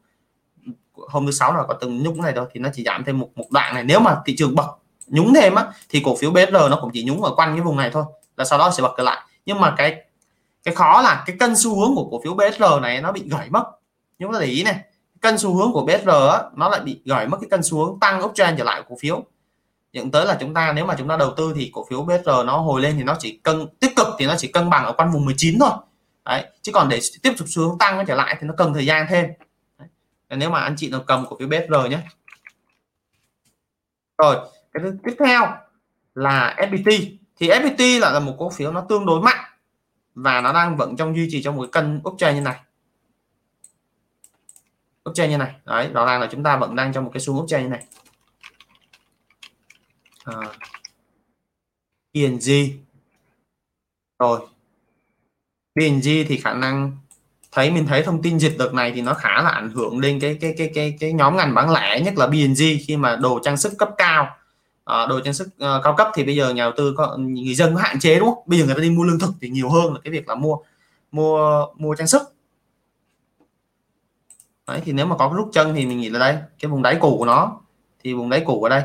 hôm 0.94 1.27
thứ 1.27 1.32
sáu 1.32 1.55
là 1.55 1.62
có 1.69 1.74
từng 1.74 2.02
nhúng 2.02 2.23
này 2.23 2.32
thôi 2.36 2.47
thì 2.52 2.60
nó 2.60 2.69
chỉ 2.74 2.85
giảm 2.85 3.05
thêm 3.05 3.19
một 3.19 3.28
một 3.35 3.51
đoạn 3.51 3.74
này. 3.74 3.85
Nếu 3.85 4.01
mà 4.01 4.16
thị 4.27 4.35
trường 4.39 4.55
bật 4.55 4.77
nhúng 5.06 5.35
thêm 5.35 5.55
á 5.55 5.66
thì 5.89 6.02
cổ 6.05 6.16
phiếu 6.16 6.31
BSR 6.31 6.52
nó 6.52 6.78
cũng 6.81 6.90
chỉ 6.93 7.05
nhúng 7.05 7.23
ở 7.23 7.35
quanh 7.35 7.52
cái 7.55 7.60
vùng 7.60 7.77
này 7.77 7.90
thôi 7.93 8.05
là 8.36 8.44
sau 8.44 8.59
đó 8.59 8.70
sẽ 8.70 8.82
bật 8.82 8.94
trở 8.97 9.02
lại. 9.02 9.23
Nhưng 9.47 9.60
mà 9.60 9.74
cái 9.77 10.05
cái 10.64 10.74
khó 10.74 11.02
là 11.02 11.23
cái 11.27 11.36
cân 11.39 11.56
xu 11.56 11.81
hướng 11.81 11.94
của 11.94 12.09
cổ 12.10 12.20
phiếu 12.24 12.35
BSR 12.35 12.82
này 12.82 13.01
nó 13.01 13.12
bị 13.12 13.23
gãy 13.27 13.48
mất. 13.51 13.64
Chúng 14.19 14.32
ta 14.32 14.40
để 14.40 14.47
ý 14.47 14.62
này 14.62 14.81
cân 15.20 15.39
xu 15.39 15.55
hướng 15.55 15.73
của 15.73 15.86
BSR 15.86 16.09
á, 16.09 16.43
nó 16.56 16.69
lại 16.69 16.81
bị 16.81 17.01
gãy 17.05 17.28
mất 17.28 17.39
cái 17.40 17.48
cân 17.51 17.60
xu 17.62 17.85
hướng 17.85 18.01
tăng 18.01 18.24
uptrend 18.24 18.59
trở 18.59 18.64
lại 18.64 18.82
cổ 18.89 18.97
phiếu. 19.01 19.24
Dẫn 19.93 20.10
tới 20.10 20.27
là 20.27 20.36
chúng 20.40 20.55
ta 20.55 20.73
nếu 20.73 20.86
mà 20.86 20.94
chúng 20.98 21.09
ta 21.09 21.16
đầu 21.16 21.31
tư 21.36 21.52
thì 21.56 21.70
cổ 21.74 21.86
phiếu 21.90 22.02
BSR 22.02 22.31
nó 22.47 22.59
hồi 22.59 22.81
lên 22.81 22.94
thì 22.97 23.02
nó 23.02 23.16
chỉ 23.19 23.40
cân 23.43 23.66
tích 23.81 23.97
cực 23.97 24.06
thì 24.19 24.27
nó 24.27 24.35
chỉ 24.39 24.48
cân 24.48 24.70
bằng 24.70 24.85
ở 24.85 24.93
quanh 24.93 25.12
vùng 25.12 25.24
19 25.24 25.59
thôi. 25.60 25.70
Đấy 26.24 26.44
chứ 26.62 26.73
còn 26.73 26.89
để 26.89 27.01
tiếp 27.23 27.32
tục 27.39 27.48
xu 27.51 27.62
hướng 27.62 27.78
tăng 27.78 28.06
trở 28.06 28.14
lại 28.14 28.36
thì 28.40 28.47
nó 28.47 28.55
cần 28.56 28.74
thời 28.74 28.86
gian 28.86 29.06
thêm 29.10 29.27
nếu 30.36 30.50
mà 30.50 30.60
anh 30.60 30.74
chị 30.76 30.90
nào 30.90 31.04
cầm 31.06 31.26
cổ 31.28 31.36
phiếu 31.38 31.48
BSR 31.48 31.90
nhé. 31.90 31.98
Rồi 34.18 34.50
cái 34.72 34.82
thứ 34.82 34.96
tiếp 35.04 35.16
theo 35.18 35.56
là 36.14 36.56
FPT 36.59 37.16
thì 37.36 37.48
FPT 37.48 38.00
là, 38.00 38.10
là 38.10 38.20
một 38.20 38.36
cổ 38.38 38.50
phiếu 38.50 38.72
nó 38.72 38.86
tương 38.88 39.06
đối 39.06 39.20
mạnh 39.20 39.44
và 40.14 40.40
nó 40.40 40.52
đang 40.52 40.76
vẫn 40.76 40.96
trong 40.96 41.16
duy 41.16 41.28
trì 41.30 41.42
trong 41.42 41.56
một 41.56 41.62
cái 41.62 41.82
cân 41.82 42.00
uptrend 42.09 42.36
như 42.36 42.42
này. 42.42 42.60
Uptrend 45.10 45.30
như 45.30 45.36
này. 45.36 45.54
Đấy 45.64 45.90
rõ 45.92 46.06
ràng 46.06 46.20
là 46.20 46.28
chúng 46.32 46.42
ta 46.42 46.56
vẫn 46.56 46.76
đang 46.76 46.92
trong 46.92 47.04
một 47.04 47.10
cái 47.14 47.20
xu 47.20 47.34
hướng 47.34 47.42
uptrend 47.42 47.64
như 47.64 47.70
này. 47.70 47.84
À, 50.24 50.36
PNG 52.14 52.50
rồi. 54.18 54.40
PNG 55.74 56.09
thì 56.28 56.40
khả 56.44 56.54
năng 56.54 56.96
thấy 57.53 57.70
mình 57.70 57.87
thấy 57.87 58.03
thông 58.03 58.23
tin 58.23 58.39
dịch 58.39 58.59
đợt 58.59 58.74
này 58.74 58.93
thì 58.95 59.03
nó 59.03 59.15
khá 59.15 59.43
là 59.43 59.51
ảnh 59.51 59.70
hưởng 59.70 59.99
lên 59.99 60.20
cái 60.20 60.39
cái 60.41 60.55
cái 60.59 60.70
cái 60.74 60.97
cái 61.01 61.12
nhóm 61.12 61.37
ngành 61.37 61.55
bán 61.55 61.70
lẻ 61.70 62.01
nhất 62.01 62.15
là 62.16 62.27
B&G 62.27 62.62
khi 62.87 62.97
mà 62.97 63.16
đồ 63.16 63.41
trang 63.45 63.57
sức 63.57 63.73
cấp 63.79 63.91
cao. 63.99 64.29
À, 64.85 65.07
đồ 65.07 65.20
trang 65.20 65.35
sức 65.35 65.47
uh, 65.47 65.85
cao 65.85 65.95
cấp 65.97 66.09
thì 66.15 66.24
bây 66.24 66.37
giờ 66.37 66.51
nhà 66.55 66.65
đầu 66.65 66.73
tư 66.77 66.95
có 66.97 67.16
người 67.16 67.55
dân 67.55 67.74
có 67.74 67.81
hạn 67.81 68.01
chế 68.01 68.19
đúng 68.19 68.29
không? 68.29 68.45
Bây 68.47 68.59
giờ 68.59 68.65
người 68.65 68.74
ta 68.74 68.81
đi 68.81 68.91
mua 68.91 69.05
lương 69.05 69.19
thực 69.19 69.31
thì 69.41 69.49
nhiều 69.49 69.69
hơn 69.69 69.95
là 69.95 70.01
cái 70.05 70.12
việc 70.12 70.29
là 70.29 70.35
mua 70.35 70.57
mua 71.12 71.66
mua 71.77 71.95
trang 71.95 72.07
sức. 72.07 72.23
Đấy 74.66 74.81
thì 74.85 74.93
nếu 74.93 75.07
mà 75.07 75.16
có 75.16 75.29
cái 75.29 75.37
rút 75.37 75.49
chân 75.53 75.74
thì 75.74 75.87
mình 75.87 76.01
nghĩ 76.01 76.09
là 76.09 76.19
đây 76.19 76.37
cái 76.61 76.70
vùng 76.70 76.83
đáy 76.83 76.97
cũ 77.01 77.16
của 77.19 77.24
nó 77.24 77.61
thì 78.05 78.15
vùng 78.15 78.31
đáy 78.31 78.43
cũ 78.47 78.62
ở 78.62 78.69
đây. 78.69 78.83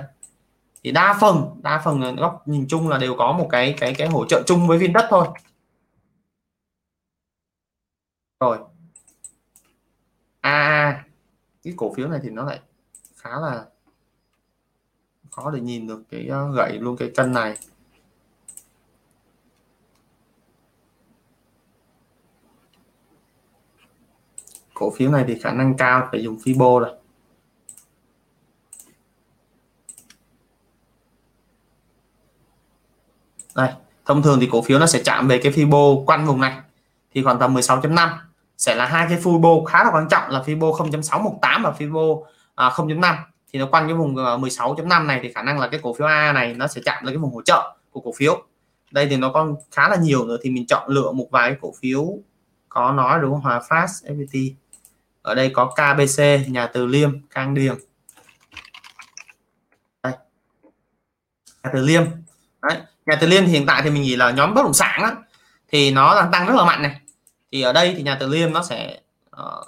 Thì 0.84 0.92
đa 0.92 1.18
phần 1.22 1.50
đa 1.64 1.82
phần 1.86 2.16
góc 2.16 2.48
nhìn 2.48 2.66
chung 2.70 2.90
là 2.90 2.98
đều 2.98 3.16
có 3.18 3.32
một 3.32 3.48
cái 3.52 3.76
cái 3.80 3.94
cái 3.94 4.08
hỗ 4.08 4.26
trợ 4.26 4.42
chung 4.46 4.68
với 4.68 4.78
viên 4.78 4.94
đất 4.94 5.06
thôi 5.10 5.28
rồi. 8.40 8.58
À 10.42 11.06
cái 11.64 11.74
cổ 11.78 11.94
phiếu 11.94 12.08
này 12.08 12.20
thì 12.24 12.30
nó 12.30 12.44
lại 12.44 12.60
khá 13.16 13.30
là 13.40 13.66
khó 15.32 15.52
để 15.52 15.60
nhìn 15.60 15.88
được 15.88 16.04
cái 16.10 16.28
ờ, 16.28 16.52
gậy 16.52 16.80
luôn, 16.80 16.98
cái 16.98 17.12
chân 17.16 17.34
này. 17.34 17.58
Cổ 24.74 24.92
phiếu 24.96 25.12
này 25.12 25.26
thì 25.28 25.40
khả 25.40 25.52
năng 25.52 25.78
cao 25.78 26.08
phải 26.12 26.24
dùng 26.24 26.38
Fibo 26.38 26.80
rồi. 26.80 26.98
Đây, 33.56 33.70
thông 34.06 34.22
thường 34.24 34.40
thì 34.40 34.50
cổ 34.52 34.62
phiếu 34.62 34.80
nó 34.80 34.88
sẽ 34.88 35.02
chạm 35.06 35.28
về 35.28 35.40
cái 35.44 35.52
Fibo 35.52 36.06
quanh 36.06 36.26
vùng 36.26 36.42
này 36.42 36.62
thì 37.12 37.24
khoảng 37.24 37.40
tầm 37.40 37.56
16.5 37.56 38.27
sẽ 38.58 38.76
là 38.76 38.86
hai 38.86 39.08
cái 39.10 39.20
Fibo 39.20 39.66
khá 39.66 39.84
là 39.84 39.92
quan 39.94 40.08
trọng 40.10 40.30
là 40.30 40.44
Fibo 40.46 40.72
0.618 40.72 41.64
và 41.64 41.74
Fibo 41.80 42.24
à, 42.56 42.70
0.5 42.70 43.16
thì 43.54 43.60
nó 43.60 43.66
quanh 43.72 43.88
cái 43.88 43.94
vùng 43.94 44.18
à, 44.18 44.38
16.5 44.38 45.06
này 45.06 45.20
thì 45.24 45.32
khả 45.32 45.42
năng 45.42 45.60
là 45.60 45.68
cái 45.68 45.80
cổ 45.84 45.94
phiếu 45.94 46.08
A 46.08 46.34
này 46.34 46.54
nó 46.54 46.68
sẽ 46.68 46.82
chạm 46.86 47.06
lên 47.06 47.14
cái 47.14 47.18
vùng 47.18 47.34
hỗ 47.34 47.42
trợ 47.42 47.76
của 47.92 48.00
cổ 48.00 48.12
phiếu. 48.18 48.44
Đây 48.92 49.08
thì 49.10 49.18
nó 49.18 49.32
còn 49.34 49.56
khá 49.72 49.90
là 49.90 49.96
nhiều 49.96 50.26
nữa 50.26 50.38
thì 50.42 50.50
mình 50.50 50.68
chọn 50.68 50.90
lựa 50.90 51.12
một 51.12 51.28
vài 51.32 51.56
cổ 51.62 51.74
phiếu 51.82 52.08
có 52.70 52.92
nói 52.92 53.20
đúng 53.22 53.32
không? 53.32 53.42
Hòa 53.42 53.62
Phát 53.70 53.88
FPT 54.04 54.52
ở 55.22 55.36
đây 55.36 55.52
có 55.54 55.66
KBC 55.66 56.24
nhà 56.48 56.68
Từ 56.68 56.86
Liêm 56.86 57.28
Cang 57.30 57.54
Điền. 57.54 57.76
Đây. 60.04 60.14
nhà 61.64 61.70
Từ 61.74 61.82
Liêm. 61.82 62.04
Đấy. 62.62 62.78
nhà 63.06 63.16
Từ 63.22 63.28
Liêm 63.28 63.46
thì 63.46 63.52
hiện 63.52 63.66
tại 63.66 63.82
thì 63.82 63.90
mình 63.90 64.02
nghĩ 64.02 64.16
là 64.16 64.32
nhóm 64.32 64.54
bất 64.54 64.64
động 64.64 64.74
sản 64.74 65.02
đó, 65.02 65.12
thì 65.68 65.92
nó 65.92 66.16
đang 66.16 66.32
tăng 66.32 66.48
rất 66.48 66.56
là 66.56 66.66
mạnh 66.66 66.82
này 66.82 67.00
thì 67.52 67.62
ở 67.62 67.74
đây 67.74 67.94
thì 67.98 68.04
nhà 68.04 68.18
Từ 68.20 68.28
Liêm 68.28 68.54
nó 68.54 68.64
sẽ 68.64 69.00
uh, 69.30 69.68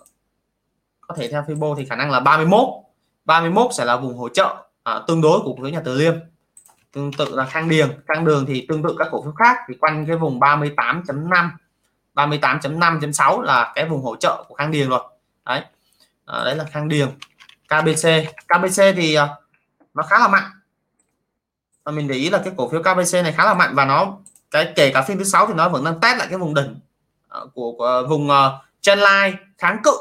có 1.01 1.15
thể 1.15 1.27
theo 1.27 1.41
Fibo 1.41 1.75
thì 1.75 1.85
khả 1.85 1.95
năng 1.95 2.11
là 2.11 2.19
31 2.19 2.69
31 3.25 3.71
sẽ 3.73 3.85
là 3.85 3.97
vùng 3.97 4.17
hỗ 4.17 4.29
trợ 4.29 4.55
uh, 4.89 5.07
tương 5.07 5.21
đối 5.21 5.39
của 5.39 5.53
cổ 5.53 5.63
phiếu 5.63 5.69
nhà 5.69 5.81
Từ 5.85 5.93
Liêm 5.97 6.13
tương 6.91 7.11
tự 7.11 7.35
là 7.35 7.45
Khang 7.45 7.69
Điền. 7.69 8.01
Khang 8.07 8.25
Đường 8.25 8.45
thì 8.45 8.65
tương 8.69 8.83
tự 8.83 8.95
các 8.97 9.07
cổ 9.11 9.23
phiếu 9.23 9.31
khác 9.31 9.57
thì 9.67 9.75
quanh 9.79 10.05
cái 10.05 10.15
vùng 10.15 10.39
38.5 10.39 11.49
38.5.6 12.15 13.41
là 13.41 13.71
cái 13.75 13.89
vùng 13.89 14.01
hỗ 14.01 14.15
trợ 14.15 14.43
của 14.47 14.55
Khang 14.55 14.71
Điền 14.71 14.89
rồi. 14.89 15.01
Đấy. 15.45 15.61
À, 16.25 16.43
đấy 16.43 16.55
là 16.55 16.63
Khang 16.63 16.87
Điền. 16.87 17.07
KBC 17.67 18.07
KBC 18.47 18.81
thì 18.95 19.17
uh, 19.19 19.29
nó 19.93 20.03
khá 20.03 20.19
là 20.19 20.27
mạnh. 20.27 20.51
Và 21.83 21.91
mình 21.91 22.07
để 22.07 22.15
ý 22.15 22.29
là 22.29 22.41
cái 22.43 22.53
cổ 22.57 22.69
phiếu 22.69 22.81
KBC 22.81 23.13
này 23.13 23.31
khá 23.31 23.45
là 23.45 23.53
mạnh 23.53 23.75
và 23.75 23.85
nó 23.85 24.17
cái 24.51 24.73
kể 24.75 24.91
cả 24.93 25.01
phiên 25.01 25.17
thứ 25.17 25.23
sáu 25.23 25.47
thì 25.47 25.53
nó 25.53 25.69
vẫn 25.69 25.83
đang 25.83 25.99
test 25.99 26.17
lại 26.17 26.27
cái 26.29 26.37
vùng 26.37 26.53
đỉnh. 26.53 26.79
Ờ, 27.29 27.47
của, 27.53 27.71
của 27.71 28.05
vùng 28.09 28.29
ờ, 28.29 28.47
uh, 28.47 28.81
trendline 28.81 29.37
kháng 29.57 29.81
cự. 29.83 29.91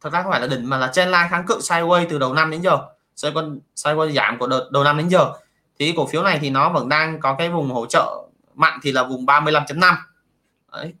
Thật 0.00 0.12
ra 0.12 0.22
không 0.22 0.30
phải 0.32 0.40
là 0.40 0.46
đỉnh 0.46 0.68
mà 0.68 0.78
là 0.78 0.86
trendline 0.92 1.26
kháng 1.30 1.46
cự 1.46 1.58
sideways 1.58 2.06
từ 2.10 2.18
đầu 2.18 2.34
năm 2.34 2.50
đến 2.50 2.60
giờ. 2.60 2.78
Sideways, 3.16 3.58
sideways 3.76 4.12
giảm 4.12 4.38
của 4.38 4.46
đợt 4.46 4.68
đầu 4.72 4.84
năm 4.84 4.98
đến 4.98 5.08
giờ. 5.08 5.32
Thì 5.78 5.94
cổ 5.96 6.06
phiếu 6.06 6.22
này 6.22 6.38
thì 6.40 6.50
nó 6.50 6.68
vẫn 6.68 6.88
đang 6.88 7.20
có 7.20 7.34
cái 7.34 7.50
vùng 7.50 7.70
hỗ 7.70 7.86
trợ 7.86 8.22
mạnh 8.54 8.78
thì 8.82 8.92
là 8.92 9.04
vùng 9.04 9.26
35.5 9.26 9.94
đấy. 10.72 10.94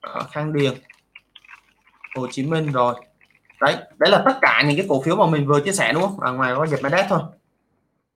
Ờ, 0.00 0.22
Khang 0.30 0.52
Điền 0.52 0.72
Hồ 2.16 2.26
Chí 2.30 2.42
Minh 2.42 2.72
rồi. 2.72 2.94
Đấy 3.60 3.76
đấy 3.98 4.10
là 4.10 4.22
tất 4.24 4.38
cả 4.40 4.62
những 4.66 4.76
cái 4.76 4.86
cổ 4.88 5.02
phiếu 5.02 5.16
mà 5.16 5.26
mình 5.26 5.46
vừa 5.46 5.60
chia 5.60 5.72
sẻ 5.72 5.92
đúng 5.92 6.02
không? 6.02 6.20
À, 6.20 6.30
ngoài 6.30 6.54
có 6.56 6.66
Vietnamnet 6.70 7.06
thôi. 7.08 7.20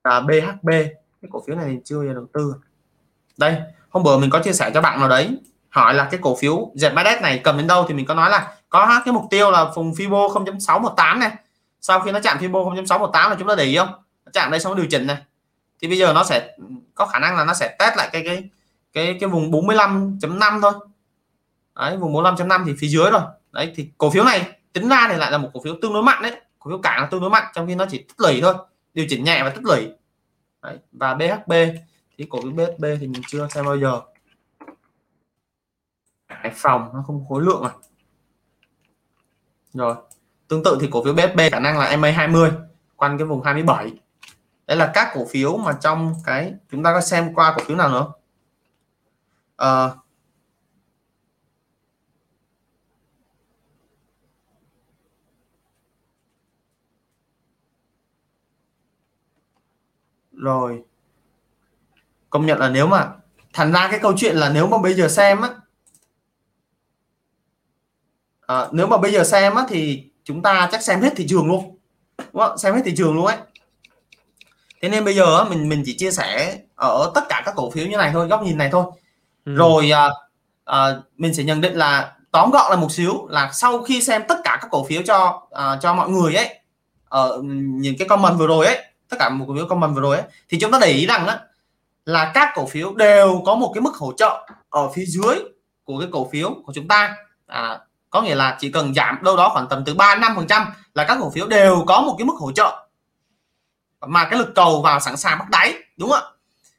À, 0.03 0.21
BHB 0.21 0.69
cái 1.23 1.29
cổ 1.33 1.43
phiếu 1.47 1.57
này 1.57 1.67
mình 1.67 1.81
chưa 1.85 2.05
giờ 2.05 2.15
đầu 2.15 2.27
tư. 2.33 2.55
Đây 3.37 3.57
hôm 3.89 4.03
bữa 4.03 4.19
mình 4.19 4.31
có 4.31 4.41
chia 4.45 4.53
sẻ 4.53 4.71
cho 4.75 4.81
bạn 4.81 5.01
nào 5.01 5.09
đấy 5.09 5.39
hỏi 5.71 5.95
là 5.95 6.09
cái 6.11 6.21
cổ 6.23 6.37
phiếu 6.37 6.71
Vietnamnet 6.81 7.23
này 7.23 7.41
cầm 7.45 7.57
đến 7.57 7.67
đâu 7.67 7.85
thì 7.89 7.95
mình 7.95 8.07
có 8.07 8.15
nói 8.15 8.31
là 8.31 8.55
có 8.69 9.01
cái 9.05 9.13
mục 9.15 9.25
tiêu 9.31 9.51
là 9.51 9.65
vùng 9.75 9.93
Fibo 9.93 10.45
0.618 10.45 11.19
này. 11.19 11.31
Sau 11.81 12.01
khi 12.01 12.13
nó 12.13 12.21
chạm 12.21 12.39
Fibo 12.39 12.85
0.618 12.85 13.31
là 13.31 13.37
chúng 13.39 13.49
ta 13.49 13.55
để 13.55 13.65
ý 13.65 13.77
không? 13.77 13.93
Chạm 14.33 14.51
đây 14.51 14.61
xong 14.61 14.77
điều 14.77 14.87
chỉnh 14.91 15.07
này. 15.07 15.17
Thì 15.83 15.89
bây 15.89 15.99
giờ 15.99 16.13
nó 16.13 16.25
sẽ, 16.25 16.57
có 16.95 17.07
khả 17.07 17.19
năng 17.19 17.37
là 17.37 17.45
nó 17.45 17.55
sẽ 17.55 17.77
test 17.79 17.97
lại 17.97 18.09
cái 18.13 18.23
cái 18.25 18.49
cái 18.93 19.17
cái 19.21 19.29
vùng 19.29 19.51
45.5 19.51 20.61
thôi. 20.61 20.73
Đấy, 21.77 21.97
vùng 21.97 22.15
45.5 22.15 22.65
thì 22.67 22.75
phía 22.79 22.89
dưới 22.89 23.11
rồi. 23.11 23.23
Đấy, 23.53 23.73
thì 23.77 23.89
cổ 23.99 24.11
phiếu 24.11 24.25
này 24.25 24.47
tính 24.73 24.89
ra 24.89 25.09
thì 25.11 25.17
lại 25.17 25.31
là 25.31 25.39
một 25.39 25.51
cổ 25.55 25.61
phiếu 25.65 25.75
tương 25.83 25.93
đối 25.93 26.03
mạnh 26.03 26.23
đấy. 26.23 26.33
Cổ 26.59 26.71
phiếu 26.71 26.79
cả 26.79 26.99
là 27.01 27.07
tương 27.07 27.21
đối 27.21 27.31
mạnh, 27.31 27.45
trong 27.55 27.67
khi 27.67 27.75
nó 27.75 27.87
chỉ 27.91 27.99
tích 27.99 28.21
lũy 28.21 28.41
thôi. 28.41 28.55
Điều 28.95 29.07
chỉnh 29.09 29.25
nhẹ 29.25 29.43
và 29.43 29.51
tích 29.51 29.65
lũy. 29.65 29.89
Đấy. 30.63 30.79
và 30.93 31.15
BHB 31.15 31.53
thì 32.19 32.27
cổ 32.31 32.41
phiếu 32.43 32.51
BHB 32.51 32.85
thì 33.01 33.07
mình 33.07 33.23
chưa 33.29 33.49
xem 33.51 33.65
bao 33.65 33.79
giờ. 33.79 34.01
Hải 36.31 36.53
Phòng 36.55 36.91
nó 36.95 37.03
không 37.07 37.25
khối 37.29 37.43
lượng 37.43 37.63
à. 37.63 37.71
Rồi 39.73 39.95
tương 40.49 40.65
tự 40.65 40.79
thì 40.81 40.89
cổ 40.91 41.05
phiếu 41.05 41.15
BSB 41.15 41.41
khả 41.53 41.61
năng 41.61 41.79
là 41.79 41.97
MA20 41.97 42.51
quanh 42.97 43.19
cái 43.19 43.27
vùng 43.27 43.43
27 43.43 43.93
đây 44.67 44.77
là 44.77 44.91
các 44.95 45.11
cổ 45.15 45.27
phiếu 45.31 45.57
mà 45.57 45.73
trong 45.81 46.15
cái 46.25 46.55
chúng 46.71 46.83
ta 46.83 46.93
có 46.93 47.01
xem 47.01 47.35
qua 47.35 47.55
cổ 47.57 47.65
phiếu 47.65 47.77
nào 47.77 47.89
nữa? 47.89 48.13
À, 49.57 49.91
rồi. 60.33 60.83
Công 62.31 62.47
nhận 62.47 62.59
là 62.59 62.69
nếu 62.69 62.87
mà 62.87 63.13
thành 63.53 63.73
ra 63.73 63.89
cái 63.91 64.01
câu 64.03 64.13
chuyện 64.17 64.37
là 64.37 64.51
nếu 64.55 64.67
mà 64.67 64.79
bây 64.79 64.95
giờ 64.95 65.09
xem 65.09 65.41
á 65.41 65.51
à, 68.51 68.69
nếu 68.73 68.87
mà 68.87 68.97
bây 68.97 69.13
giờ 69.13 69.25
xem 69.25 69.55
á 69.55 69.65
thì 69.69 70.05
chúng 70.25 70.43
ta 70.43 70.69
chắc 70.73 70.83
xem 70.83 71.01
hết 71.01 71.13
thị 71.17 71.27
trường 71.29 71.49
luôn 71.49 71.77
đúng 72.33 72.43
không? 72.43 72.59
xem 72.59 72.75
hết 72.75 72.81
thị 72.85 72.95
trường 72.97 73.15
luôn 73.15 73.27
ấy 73.27 73.37
thế 74.83 74.89
nên 74.89 75.05
bây 75.05 75.15
giờ 75.15 75.45
mình 75.45 75.69
mình 75.69 75.83
chỉ 75.87 75.97
chia 75.99 76.11
sẻ 76.11 76.59
ở 76.75 77.13
tất 77.15 77.25
cả 77.29 77.43
các 77.47 77.55
cổ 77.57 77.71
phiếu 77.71 77.87
như 77.87 77.97
này 77.97 78.11
thôi 78.13 78.29
góc 78.29 78.43
nhìn 78.43 78.59
này 78.59 78.69
thôi 78.73 78.85
ừ. 79.45 79.55
rồi 79.55 79.91
à, 79.91 80.09
à, 80.65 80.97
mình 81.17 81.35
sẽ 81.35 81.43
nhận 81.43 81.61
định 81.61 81.75
là 81.75 82.13
tóm 82.31 82.51
gọn 82.51 82.71
là 82.71 82.77
một 82.77 82.93
xíu 82.93 83.27
là 83.29 83.51
sau 83.53 83.83
khi 83.83 84.03
xem 84.03 84.23
tất 84.29 84.39
cả 84.45 84.59
các 84.61 84.69
cổ 84.71 84.85
phiếu 84.85 85.03
cho 85.03 85.43
à, 85.51 85.79
cho 85.83 85.95
mọi 85.95 86.09
người 86.09 86.35
ấy 86.35 86.61
ở 87.09 87.41
những 87.43 87.99
cái 87.99 88.09
comment 88.09 88.39
vừa 88.39 88.47
rồi 88.47 88.67
ấy 88.67 88.85
tất 89.09 89.17
cả 89.21 89.29
một 89.29 89.45
cổ 89.49 89.55
phiếu 89.55 89.67
comment 89.67 89.95
vừa 89.95 90.01
rồi 90.01 90.17
ấy 90.17 90.27
thì 90.49 90.59
chúng 90.61 90.71
ta 90.71 90.79
để 90.81 90.89
ý 90.89 91.07
rằng 91.07 91.27
đó, 91.27 91.35
là 92.05 92.31
các 92.35 92.49
cổ 92.55 92.67
phiếu 92.67 92.95
đều 92.95 93.43
có 93.47 93.55
một 93.55 93.71
cái 93.75 93.81
mức 93.81 93.95
hỗ 93.95 94.13
trợ 94.13 94.47
ở 94.71 94.89
phía 94.89 95.05
dưới 95.05 95.37
của 95.85 95.99
cái 95.99 96.09
cổ 96.13 96.29
phiếu 96.33 96.55
của 96.67 96.73
chúng 96.73 96.89
ta 96.89 97.17
à, 97.47 97.79
có 98.11 98.23
nghĩa 98.23 98.35
là 98.35 98.57
chỉ 98.61 98.71
cần 98.71 98.95
giảm 98.95 99.19
đâu 99.23 99.37
đó 99.37 99.49
khoảng 99.53 99.69
tầm 99.69 99.83
từ 99.87 99.95
3 99.95 100.15
5 100.15 100.33
phần 100.37 100.47
trăm 100.47 100.67
là 100.95 101.05
các 101.05 101.19
cổ 101.21 101.31
phiếu 101.31 101.47
đều 101.47 101.85
có 101.87 102.01
một 102.01 102.15
cái 102.19 102.25
mức 102.25 102.35
hỗ 102.39 102.53
trợ 102.53 102.87
mà 104.07 104.25
cái 104.25 104.39
lực 104.39 104.53
cầu 104.55 104.83
vào 104.83 105.01
sẵn 105.01 105.17
sàng 105.17 105.39
bắt 105.39 105.51
đáy 105.51 105.75
đúng 105.97 106.11
không 106.11 106.21
ạ? 106.21 106.31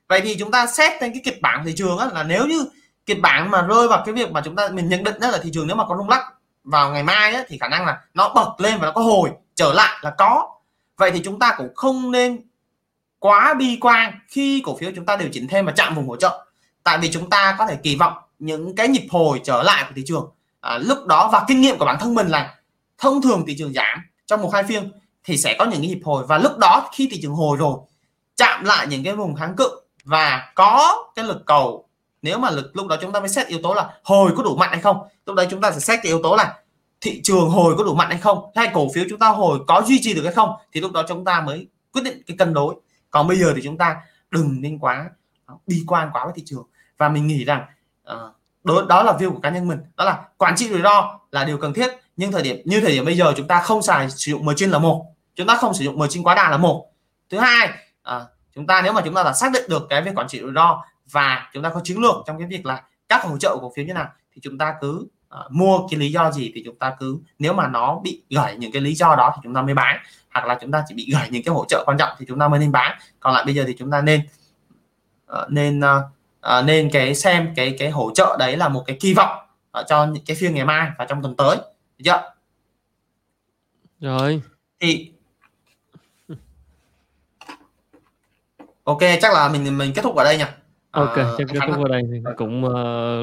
Vậy 0.07 0.21
thì 0.21 0.35
chúng 0.39 0.51
ta 0.51 0.67
xét 0.67 0.91
trên 1.01 1.11
cái 1.13 1.21
kịch 1.25 1.41
bản 1.41 1.65
thị 1.65 1.73
trường 1.77 1.97
á, 1.97 2.07
là 2.13 2.23
nếu 2.23 2.45
như 2.47 2.65
kịch 3.05 3.21
bản 3.21 3.51
mà 3.51 3.61
rơi 3.61 3.87
vào 3.87 4.03
cái 4.05 4.13
việc 4.13 4.31
mà 4.31 4.41
chúng 4.45 4.55
ta 4.55 4.69
mình 4.73 4.89
nhận 4.89 5.03
định 5.03 5.19
đó 5.19 5.29
là 5.29 5.39
thị 5.43 5.49
trường 5.53 5.67
nếu 5.67 5.75
mà 5.75 5.85
có 5.85 5.95
rung 5.97 6.09
lắc 6.09 6.33
vào 6.63 6.91
ngày 6.91 7.03
mai 7.03 7.33
á, 7.33 7.43
thì 7.47 7.57
khả 7.57 7.67
năng 7.67 7.85
là 7.85 8.01
nó 8.13 8.29
bật 8.29 8.55
lên 8.57 8.79
và 8.79 8.85
nó 8.85 8.91
có 8.91 9.01
hồi 9.01 9.29
trở 9.55 9.73
lại 9.73 9.99
là 10.01 10.09
có. 10.17 10.49
Vậy 10.97 11.11
thì 11.11 11.21
chúng 11.23 11.39
ta 11.39 11.53
cũng 11.57 11.75
không 11.75 12.11
nên 12.11 12.41
quá 13.19 13.53
bi 13.53 13.77
quan 13.81 14.19
khi 14.27 14.61
cổ 14.65 14.77
phiếu 14.77 14.91
chúng 14.95 15.05
ta 15.05 15.15
điều 15.15 15.29
chỉnh 15.31 15.47
thêm 15.47 15.65
và 15.65 15.71
chạm 15.71 15.95
vùng 15.95 16.07
hỗ 16.07 16.15
trợ. 16.15 16.45
Tại 16.83 16.97
vì 16.97 17.11
chúng 17.11 17.29
ta 17.29 17.55
có 17.59 17.67
thể 17.67 17.75
kỳ 17.75 17.95
vọng 17.95 18.13
những 18.39 18.75
cái 18.75 18.87
nhịp 18.87 19.07
hồi 19.11 19.41
trở 19.43 19.63
lại 19.63 19.83
của 19.87 19.93
thị 19.95 20.03
trường 20.05 20.29
à, 20.61 20.77
lúc 20.77 21.05
đó 21.07 21.29
và 21.33 21.45
kinh 21.47 21.61
nghiệm 21.61 21.77
của 21.77 21.85
bản 21.85 21.97
thân 21.99 22.15
mình 22.15 22.27
là 22.27 22.55
thông 22.97 23.21
thường 23.21 23.43
thị 23.47 23.55
trường 23.57 23.73
giảm 23.73 23.99
trong 24.25 24.41
một 24.41 24.53
hai 24.53 24.63
phiên 24.63 24.91
thì 25.23 25.37
sẽ 25.37 25.55
có 25.59 25.65
những 25.65 25.81
cái 25.81 25.87
nhịp 25.89 26.01
hồi. 26.03 26.25
Và 26.27 26.37
lúc 26.37 26.57
đó 26.57 26.89
khi 26.93 27.07
thị 27.11 27.19
trường 27.21 27.33
hồi 27.33 27.57
rồi 27.57 27.77
chạm 28.35 28.63
lại 28.63 28.87
những 28.87 29.03
cái 29.03 29.15
vùng 29.15 29.35
kháng 29.35 29.55
cự 29.55 29.81
và 30.03 30.51
có 30.55 31.03
cái 31.15 31.25
lực 31.25 31.43
cầu 31.45 31.87
nếu 32.21 32.37
mà 32.37 32.49
lực 32.49 32.75
lúc 32.75 32.87
đó 32.87 32.95
chúng 33.01 33.11
ta 33.11 33.19
mới 33.19 33.29
xét 33.29 33.47
yếu 33.47 33.59
tố 33.63 33.73
là 33.73 33.89
hồi 34.03 34.31
có 34.37 34.43
đủ 34.43 34.55
mạnh 34.55 34.69
hay 34.71 34.81
không 34.81 34.97
lúc 35.25 35.35
đấy 35.35 35.47
chúng 35.49 35.61
ta 35.61 35.71
sẽ 35.71 35.79
xét 35.79 35.99
cái 36.03 36.09
yếu 36.11 36.23
tố 36.23 36.35
là 36.35 36.61
thị 37.01 37.21
trường 37.23 37.49
hồi 37.49 37.75
có 37.77 37.83
đủ 37.83 37.93
mạnh 37.93 38.09
hay 38.09 38.19
không 38.19 38.51
hay 38.55 38.69
cổ 38.73 38.87
phiếu 38.93 39.05
chúng 39.09 39.19
ta 39.19 39.29
hồi 39.29 39.59
có 39.67 39.83
duy 39.87 39.99
trì 40.01 40.13
được 40.13 40.23
hay 40.23 40.33
không 40.33 40.49
thì 40.73 40.81
lúc 40.81 40.91
đó 40.91 41.03
chúng 41.07 41.25
ta 41.25 41.41
mới 41.41 41.67
quyết 41.93 42.01
định 42.01 42.21
cái 42.27 42.37
cân 42.37 42.53
đối. 42.53 42.75
Còn 43.09 43.27
bây 43.27 43.37
giờ 43.37 43.53
thì 43.55 43.61
chúng 43.63 43.77
ta 43.77 44.01
đừng 44.31 44.61
nên 44.61 44.79
quá 44.79 45.09
bi 45.67 45.83
quan 45.87 46.09
quá 46.13 46.25
với 46.25 46.33
thị 46.35 46.43
trường. 46.45 46.63
Và 46.97 47.09
mình 47.09 47.27
nghĩ 47.27 47.45
rằng 47.45 47.65
uh, 48.11 48.17
đó, 48.63 48.85
đó 48.89 49.03
là 49.03 49.13
view 49.13 49.33
của 49.33 49.39
cá 49.39 49.49
nhân 49.49 49.67
mình 49.67 49.79
đó 49.97 50.05
là 50.05 50.23
quản 50.37 50.55
trị 50.55 50.69
rủi 50.69 50.81
ro 50.81 51.19
là 51.31 51.43
điều 51.43 51.57
cần 51.57 51.73
thiết 51.73 51.91
nhưng 52.17 52.31
thời 52.31 52.41
điểm 52.41 52.57
như 52.65 52.81
thời 52.81 52.91
điểm 52.91 53.05
bây 53.05 53.17
giờ 53.17 53.33
chúng 53.37 53.47
ta 53.47 53.61
không 53.61 53.81
xài 53.81 54.09
sử 54.09 54.31
dụng 54.31 54.45
margin 54.45 54.69
là 54.69 54.79
một 54.79 55.05
chúng 55.35 55.47
ta 55.47 55.55
không 55.55 55.73
sử 55.73 55.85
dụng 55.85 55.99
margin 55.99 56.23
quá 56.23 56.35
đà 56.35 56.49
là 56.49 56.57
một 56.57 56.85
thứ 57.29 57.37
hai 57.37 57.69
à, 58.03 58.21
chúng 58.55 58.67
ta 58.67 58.81
nếu 58.81 58.93
mà 58.93 59.01
chúng 59.05 59.13
ta 59.13 59.23
đã 59.23 59.33
xác 59.33 59.51
định 59.53 59.63
được 59.69 59.87
cái 59.89 60.01
việc 60.01 60.11
quản 60.15 60.27
trị 60.27 60.39
rủi 60.39 60.51
ro 60.55 60.83
và 61.11 61.49
chúng 61.53 61.63
ta 61.63 61.69
có 61.69 61.81
chiến 61.83 61.97
lược 61.97 62.15
trong 62.27 62.37
cái 62.37 62.47
việc 62.47 62.65
là 62.65 62.83
các 63.09 63.23
hỗ 63.23 63.37
trợ 63.37 63.55
của 63.55 63.61
cổ 63.61 63.71
phiếu 63.75 63.85
như 63.85 63.93
nào 63.93 64.07
thì 64.33 64.41
chúng 64.43 64.57
ta 64.57 64.75
cứ 64.81 65.07
à, 65.29 65.39
mua 65.49 65.87
cái 65.91 65.99
lý 65.99 66.11
do 66.11 66.31
gì 66.31 66.51
thì 66.55 66.61
chúng 66.65 66.75
ta 66.75 66.95
cứ 66.99 67.19
nếu 67.39 67.53
mà 67.53 67.67
nó 67.67 67.99
bị 68.03 68.23
gãy 68.29 68.55
những 68.57 68.71
cái 68.71 68.81
lý 68.81 68.95
do 68.95 69.15
đó 69.15 69.31
thì 69.35 69.39
chúng 69.43 69.53
ta 69.53 69.61
mới 69.61 69.73
bán 69.73 69.97
hoặc 70.33 70.45
là 70.45 70.57
chúng 70.61 70.71
ta 70.71 70.83
chỉ 70.87 70.95
bị 70.95 71.09
gãy 71.13 71.29
những 71.31 71.43
cái 71.43 71.53
hỗ 71.53 71.65
trợ 71.65 71.83
quan 71.85 71.97
trọng 71.97 72.09
thì 72.19 72.25
chúng 72.29 72.39
ta 72.39 72.47
mới 72.47 72.59
nên 72.59 72.71
bán 72.71 72.97
còn 73.19 73.33
lại 73.33 73.45
bây 73.45 73.55
giờ 73.55 73.63
thì 73.67 73.75
chúng 73.79 73.91
ta 73.91 74.01
nên 74.01 74.21
uh, 75.31 75.49
nên 75.49 75.79
uh, 75.79 75.85
uh, 76.47 76.65
nên 76.65 76.89
cái 76.93 77.15
xem 77.15 77.53
cái 77.55 77.75
cái 77.79 77.89
hỗ 77.89 78.11
trợ 78.15 78.35
đấy 78.39 78.57
là 78.57 78.69
một 78.69 78.83
cái 78.87 78.97
kỳ 78.99 79.13
vọng 79.13 79.37
uh, 79.79 79.85
cho 79.87 80.05
những 80.05 80.25
cái 80.25 80.37
phiên 80.39 80.55
ngày 80.55 80.65
mai 80.65 80.91
và 80.97 81.05
trong 81.05 81.21
tuần 81.21 81.35
tới 81.35 81.57
được 81.97 82.03
chưa? 82.05 82.33
Rồi. 83.99 84.41
Thì 84.79 85.11
ok 88.83 88.99
chắc 89.21 89.33
là 89.33 89.49
mình 89.49 89.77
mình 89.77 89.91
kết 89.95 90.01
thúc 90.01 90.15
ở 90.15 90.23
đây 90.23 90.37
nha 90.37 90.55
ok 90.91 91.17
à, 91.17 91.25
chắc 91.37 91.47
kết 91.53 91.59
thúc 91.67 91.85
ở 91.85 91.89
đây 91.89 92.01
thì 92.11 92.19
cũng 92.37 92.65
uh, 92.65 92.73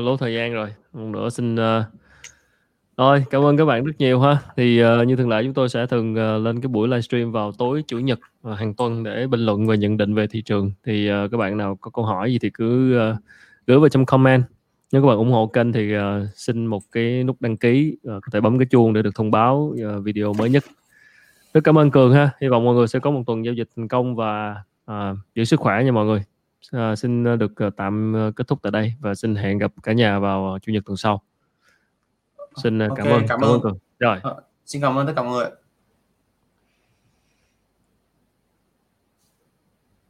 lố 0.04 0.16
thời 0.16 0.34
gian 0.34 0.52
rồi. 0.52 0.74
Một 0.92 1.04
nữa 1.04 1.30
xin 1.30 1.54
uh, 1.54 1.84
rồi 2.98 3.24
cảm 3.30 3.44
ơn 3.44 3.56
các 3.56 3.64
bạn 3.64 3.84
rất 3.84 3.92
nhiều 3.98 4.20
ha. 4.20 4.38
Thì 4.56 4.82
uh, 4.84 5.06
như 5.06 5.16
thường 5.16 5.28
lệ 5.28 5.42
chúng 5.44 5.54
tôi 5.54 5.68
sẽ 5.68 5.86
thường 5.86 6.12
uh, 6.12 6.44
lên 6.44 6.60
cái 6.60 6.68
buổi 6.68 6.88
livestream 6.88 7.32
vào 7.32 7.52
tối 7.52 7.84
chủ 7.86 7.98
nhật 7.98 8.18
uh, 8.48 8.58
hàng 8.58 8.74
tuần 8.74 9.02
để 9.02 9.26
bình 9.26 9.40
luận 9.40 9.66
và 9.66 9.74
nhận 9.74 9.96
định 9.96 10.14
về 10.14 10.26
thị 10.26 10.42
trường. 10.42 10.72
Thì 10.84 11.10
uh, 11.10 11.30
các 11.30 11.36
bạn 11.36 11.56
nào 11.56 11.78
có 11.80 11.90
câu 11.90 12.04
hỏi 12.04 12.32
gì 12.32 12.38
thì 12.38 12.50
cứ 12.50 12.98
uh, 13.10 13.16
gửi 13.66 13.78
vào 13.78 13.88
trong 13.88 14.06
comment. 14.06 14.44
Nếu 14.92 15.02
các 15.02 15.08
bạn 15.08 15.16
ủng 15.16 15.30
hộ 15.30 15.46
kênh 15.46 15.72
thì 15.72 15.96
uh, 15.96 16.02
xin 16.34 16.66
một 16.66 16.82
cái 16.92 17.24
nút 17.24 17.36
đăng 17.40 17.56
ký 17.56 17.96
uh, 17.96 18.22
có 18.22 18.30
thể 18.32 18.40
bấm 18.40 18.58
cái 18.58 18.66
chuông 18.70 18.92
để 18.92 19.02
được 19.02 19.14
thông 19.14 19.30
báo 19.30 19.56
uh, 19.56 20.04
video 20.04 20.32
mới 20.32 20.50
nhất. 20.50 20.64
Rất 21.54 21.60
cảm 21.64 21.78
ơn 21.78 21.90
cường 21.90 22.12
ha. 22.12 22.30
Hy 22.40 22.48
vọng 22.48 22.64
mọi 22.64 22.74
người 22.74 22.86
sẽ 22.86 22.98
có 22.98 23.10
một 23.10 23.22
tuần 23.26 23.44
giao 23.44 23.54
dịch 23.54 23.68
thành 23.76 23.88
công 23.88 24.16
và 24.16 24.56
uh, 24.90 25.16
giữ 25.34 25.44
sức 25.44 25.60
khỏe 25.60 25.84
nha 25.84 25.92
mọi 25.92 26.06
người. 26.06 26.22
Uh, 26.76 26.98
xin 26.98 27.38
được 27.38 27.52
uh, 27.66 27.76
tạm 27.76 28.14
uh, 28.28 28.36
kết 28.36 28.48
thúc 28.48 28.58
tại 28.62 28.72
đây 28.72 28.94
và 29.00 29.14
xin 29.14 29.34
hẹn 29.34 29.58
gặp 29.58 29.72
cả 29.82 29.92
nhà 29.92 30.18
vào 30.18 30.52
uh, 30.54 30.62
chủ 30.62 30.72
nhật 30.72 30.84
tuần 30.86 30.96
sau 30.96 31.22
xin 32.62 32.84
uh, 32.84 32.90
Ok, 32.90 32.98
cảm 32.98 33.06
ơn. 33.06 33.26
cảm 33.28 33.40
cảm 33.40 33.50
ơn. 33.50 33.60
Cường. 33.60 33.78
Rồi. 33.98 34.18
Ờ, 34.22 34.42
xin 34.66 34.82
cảm 34.82 34.98
ơn 34.98 35.06
tất 35.06 35.12
cả 35.16 35.22
mọi 35.22 35.32
người 35.32 35.50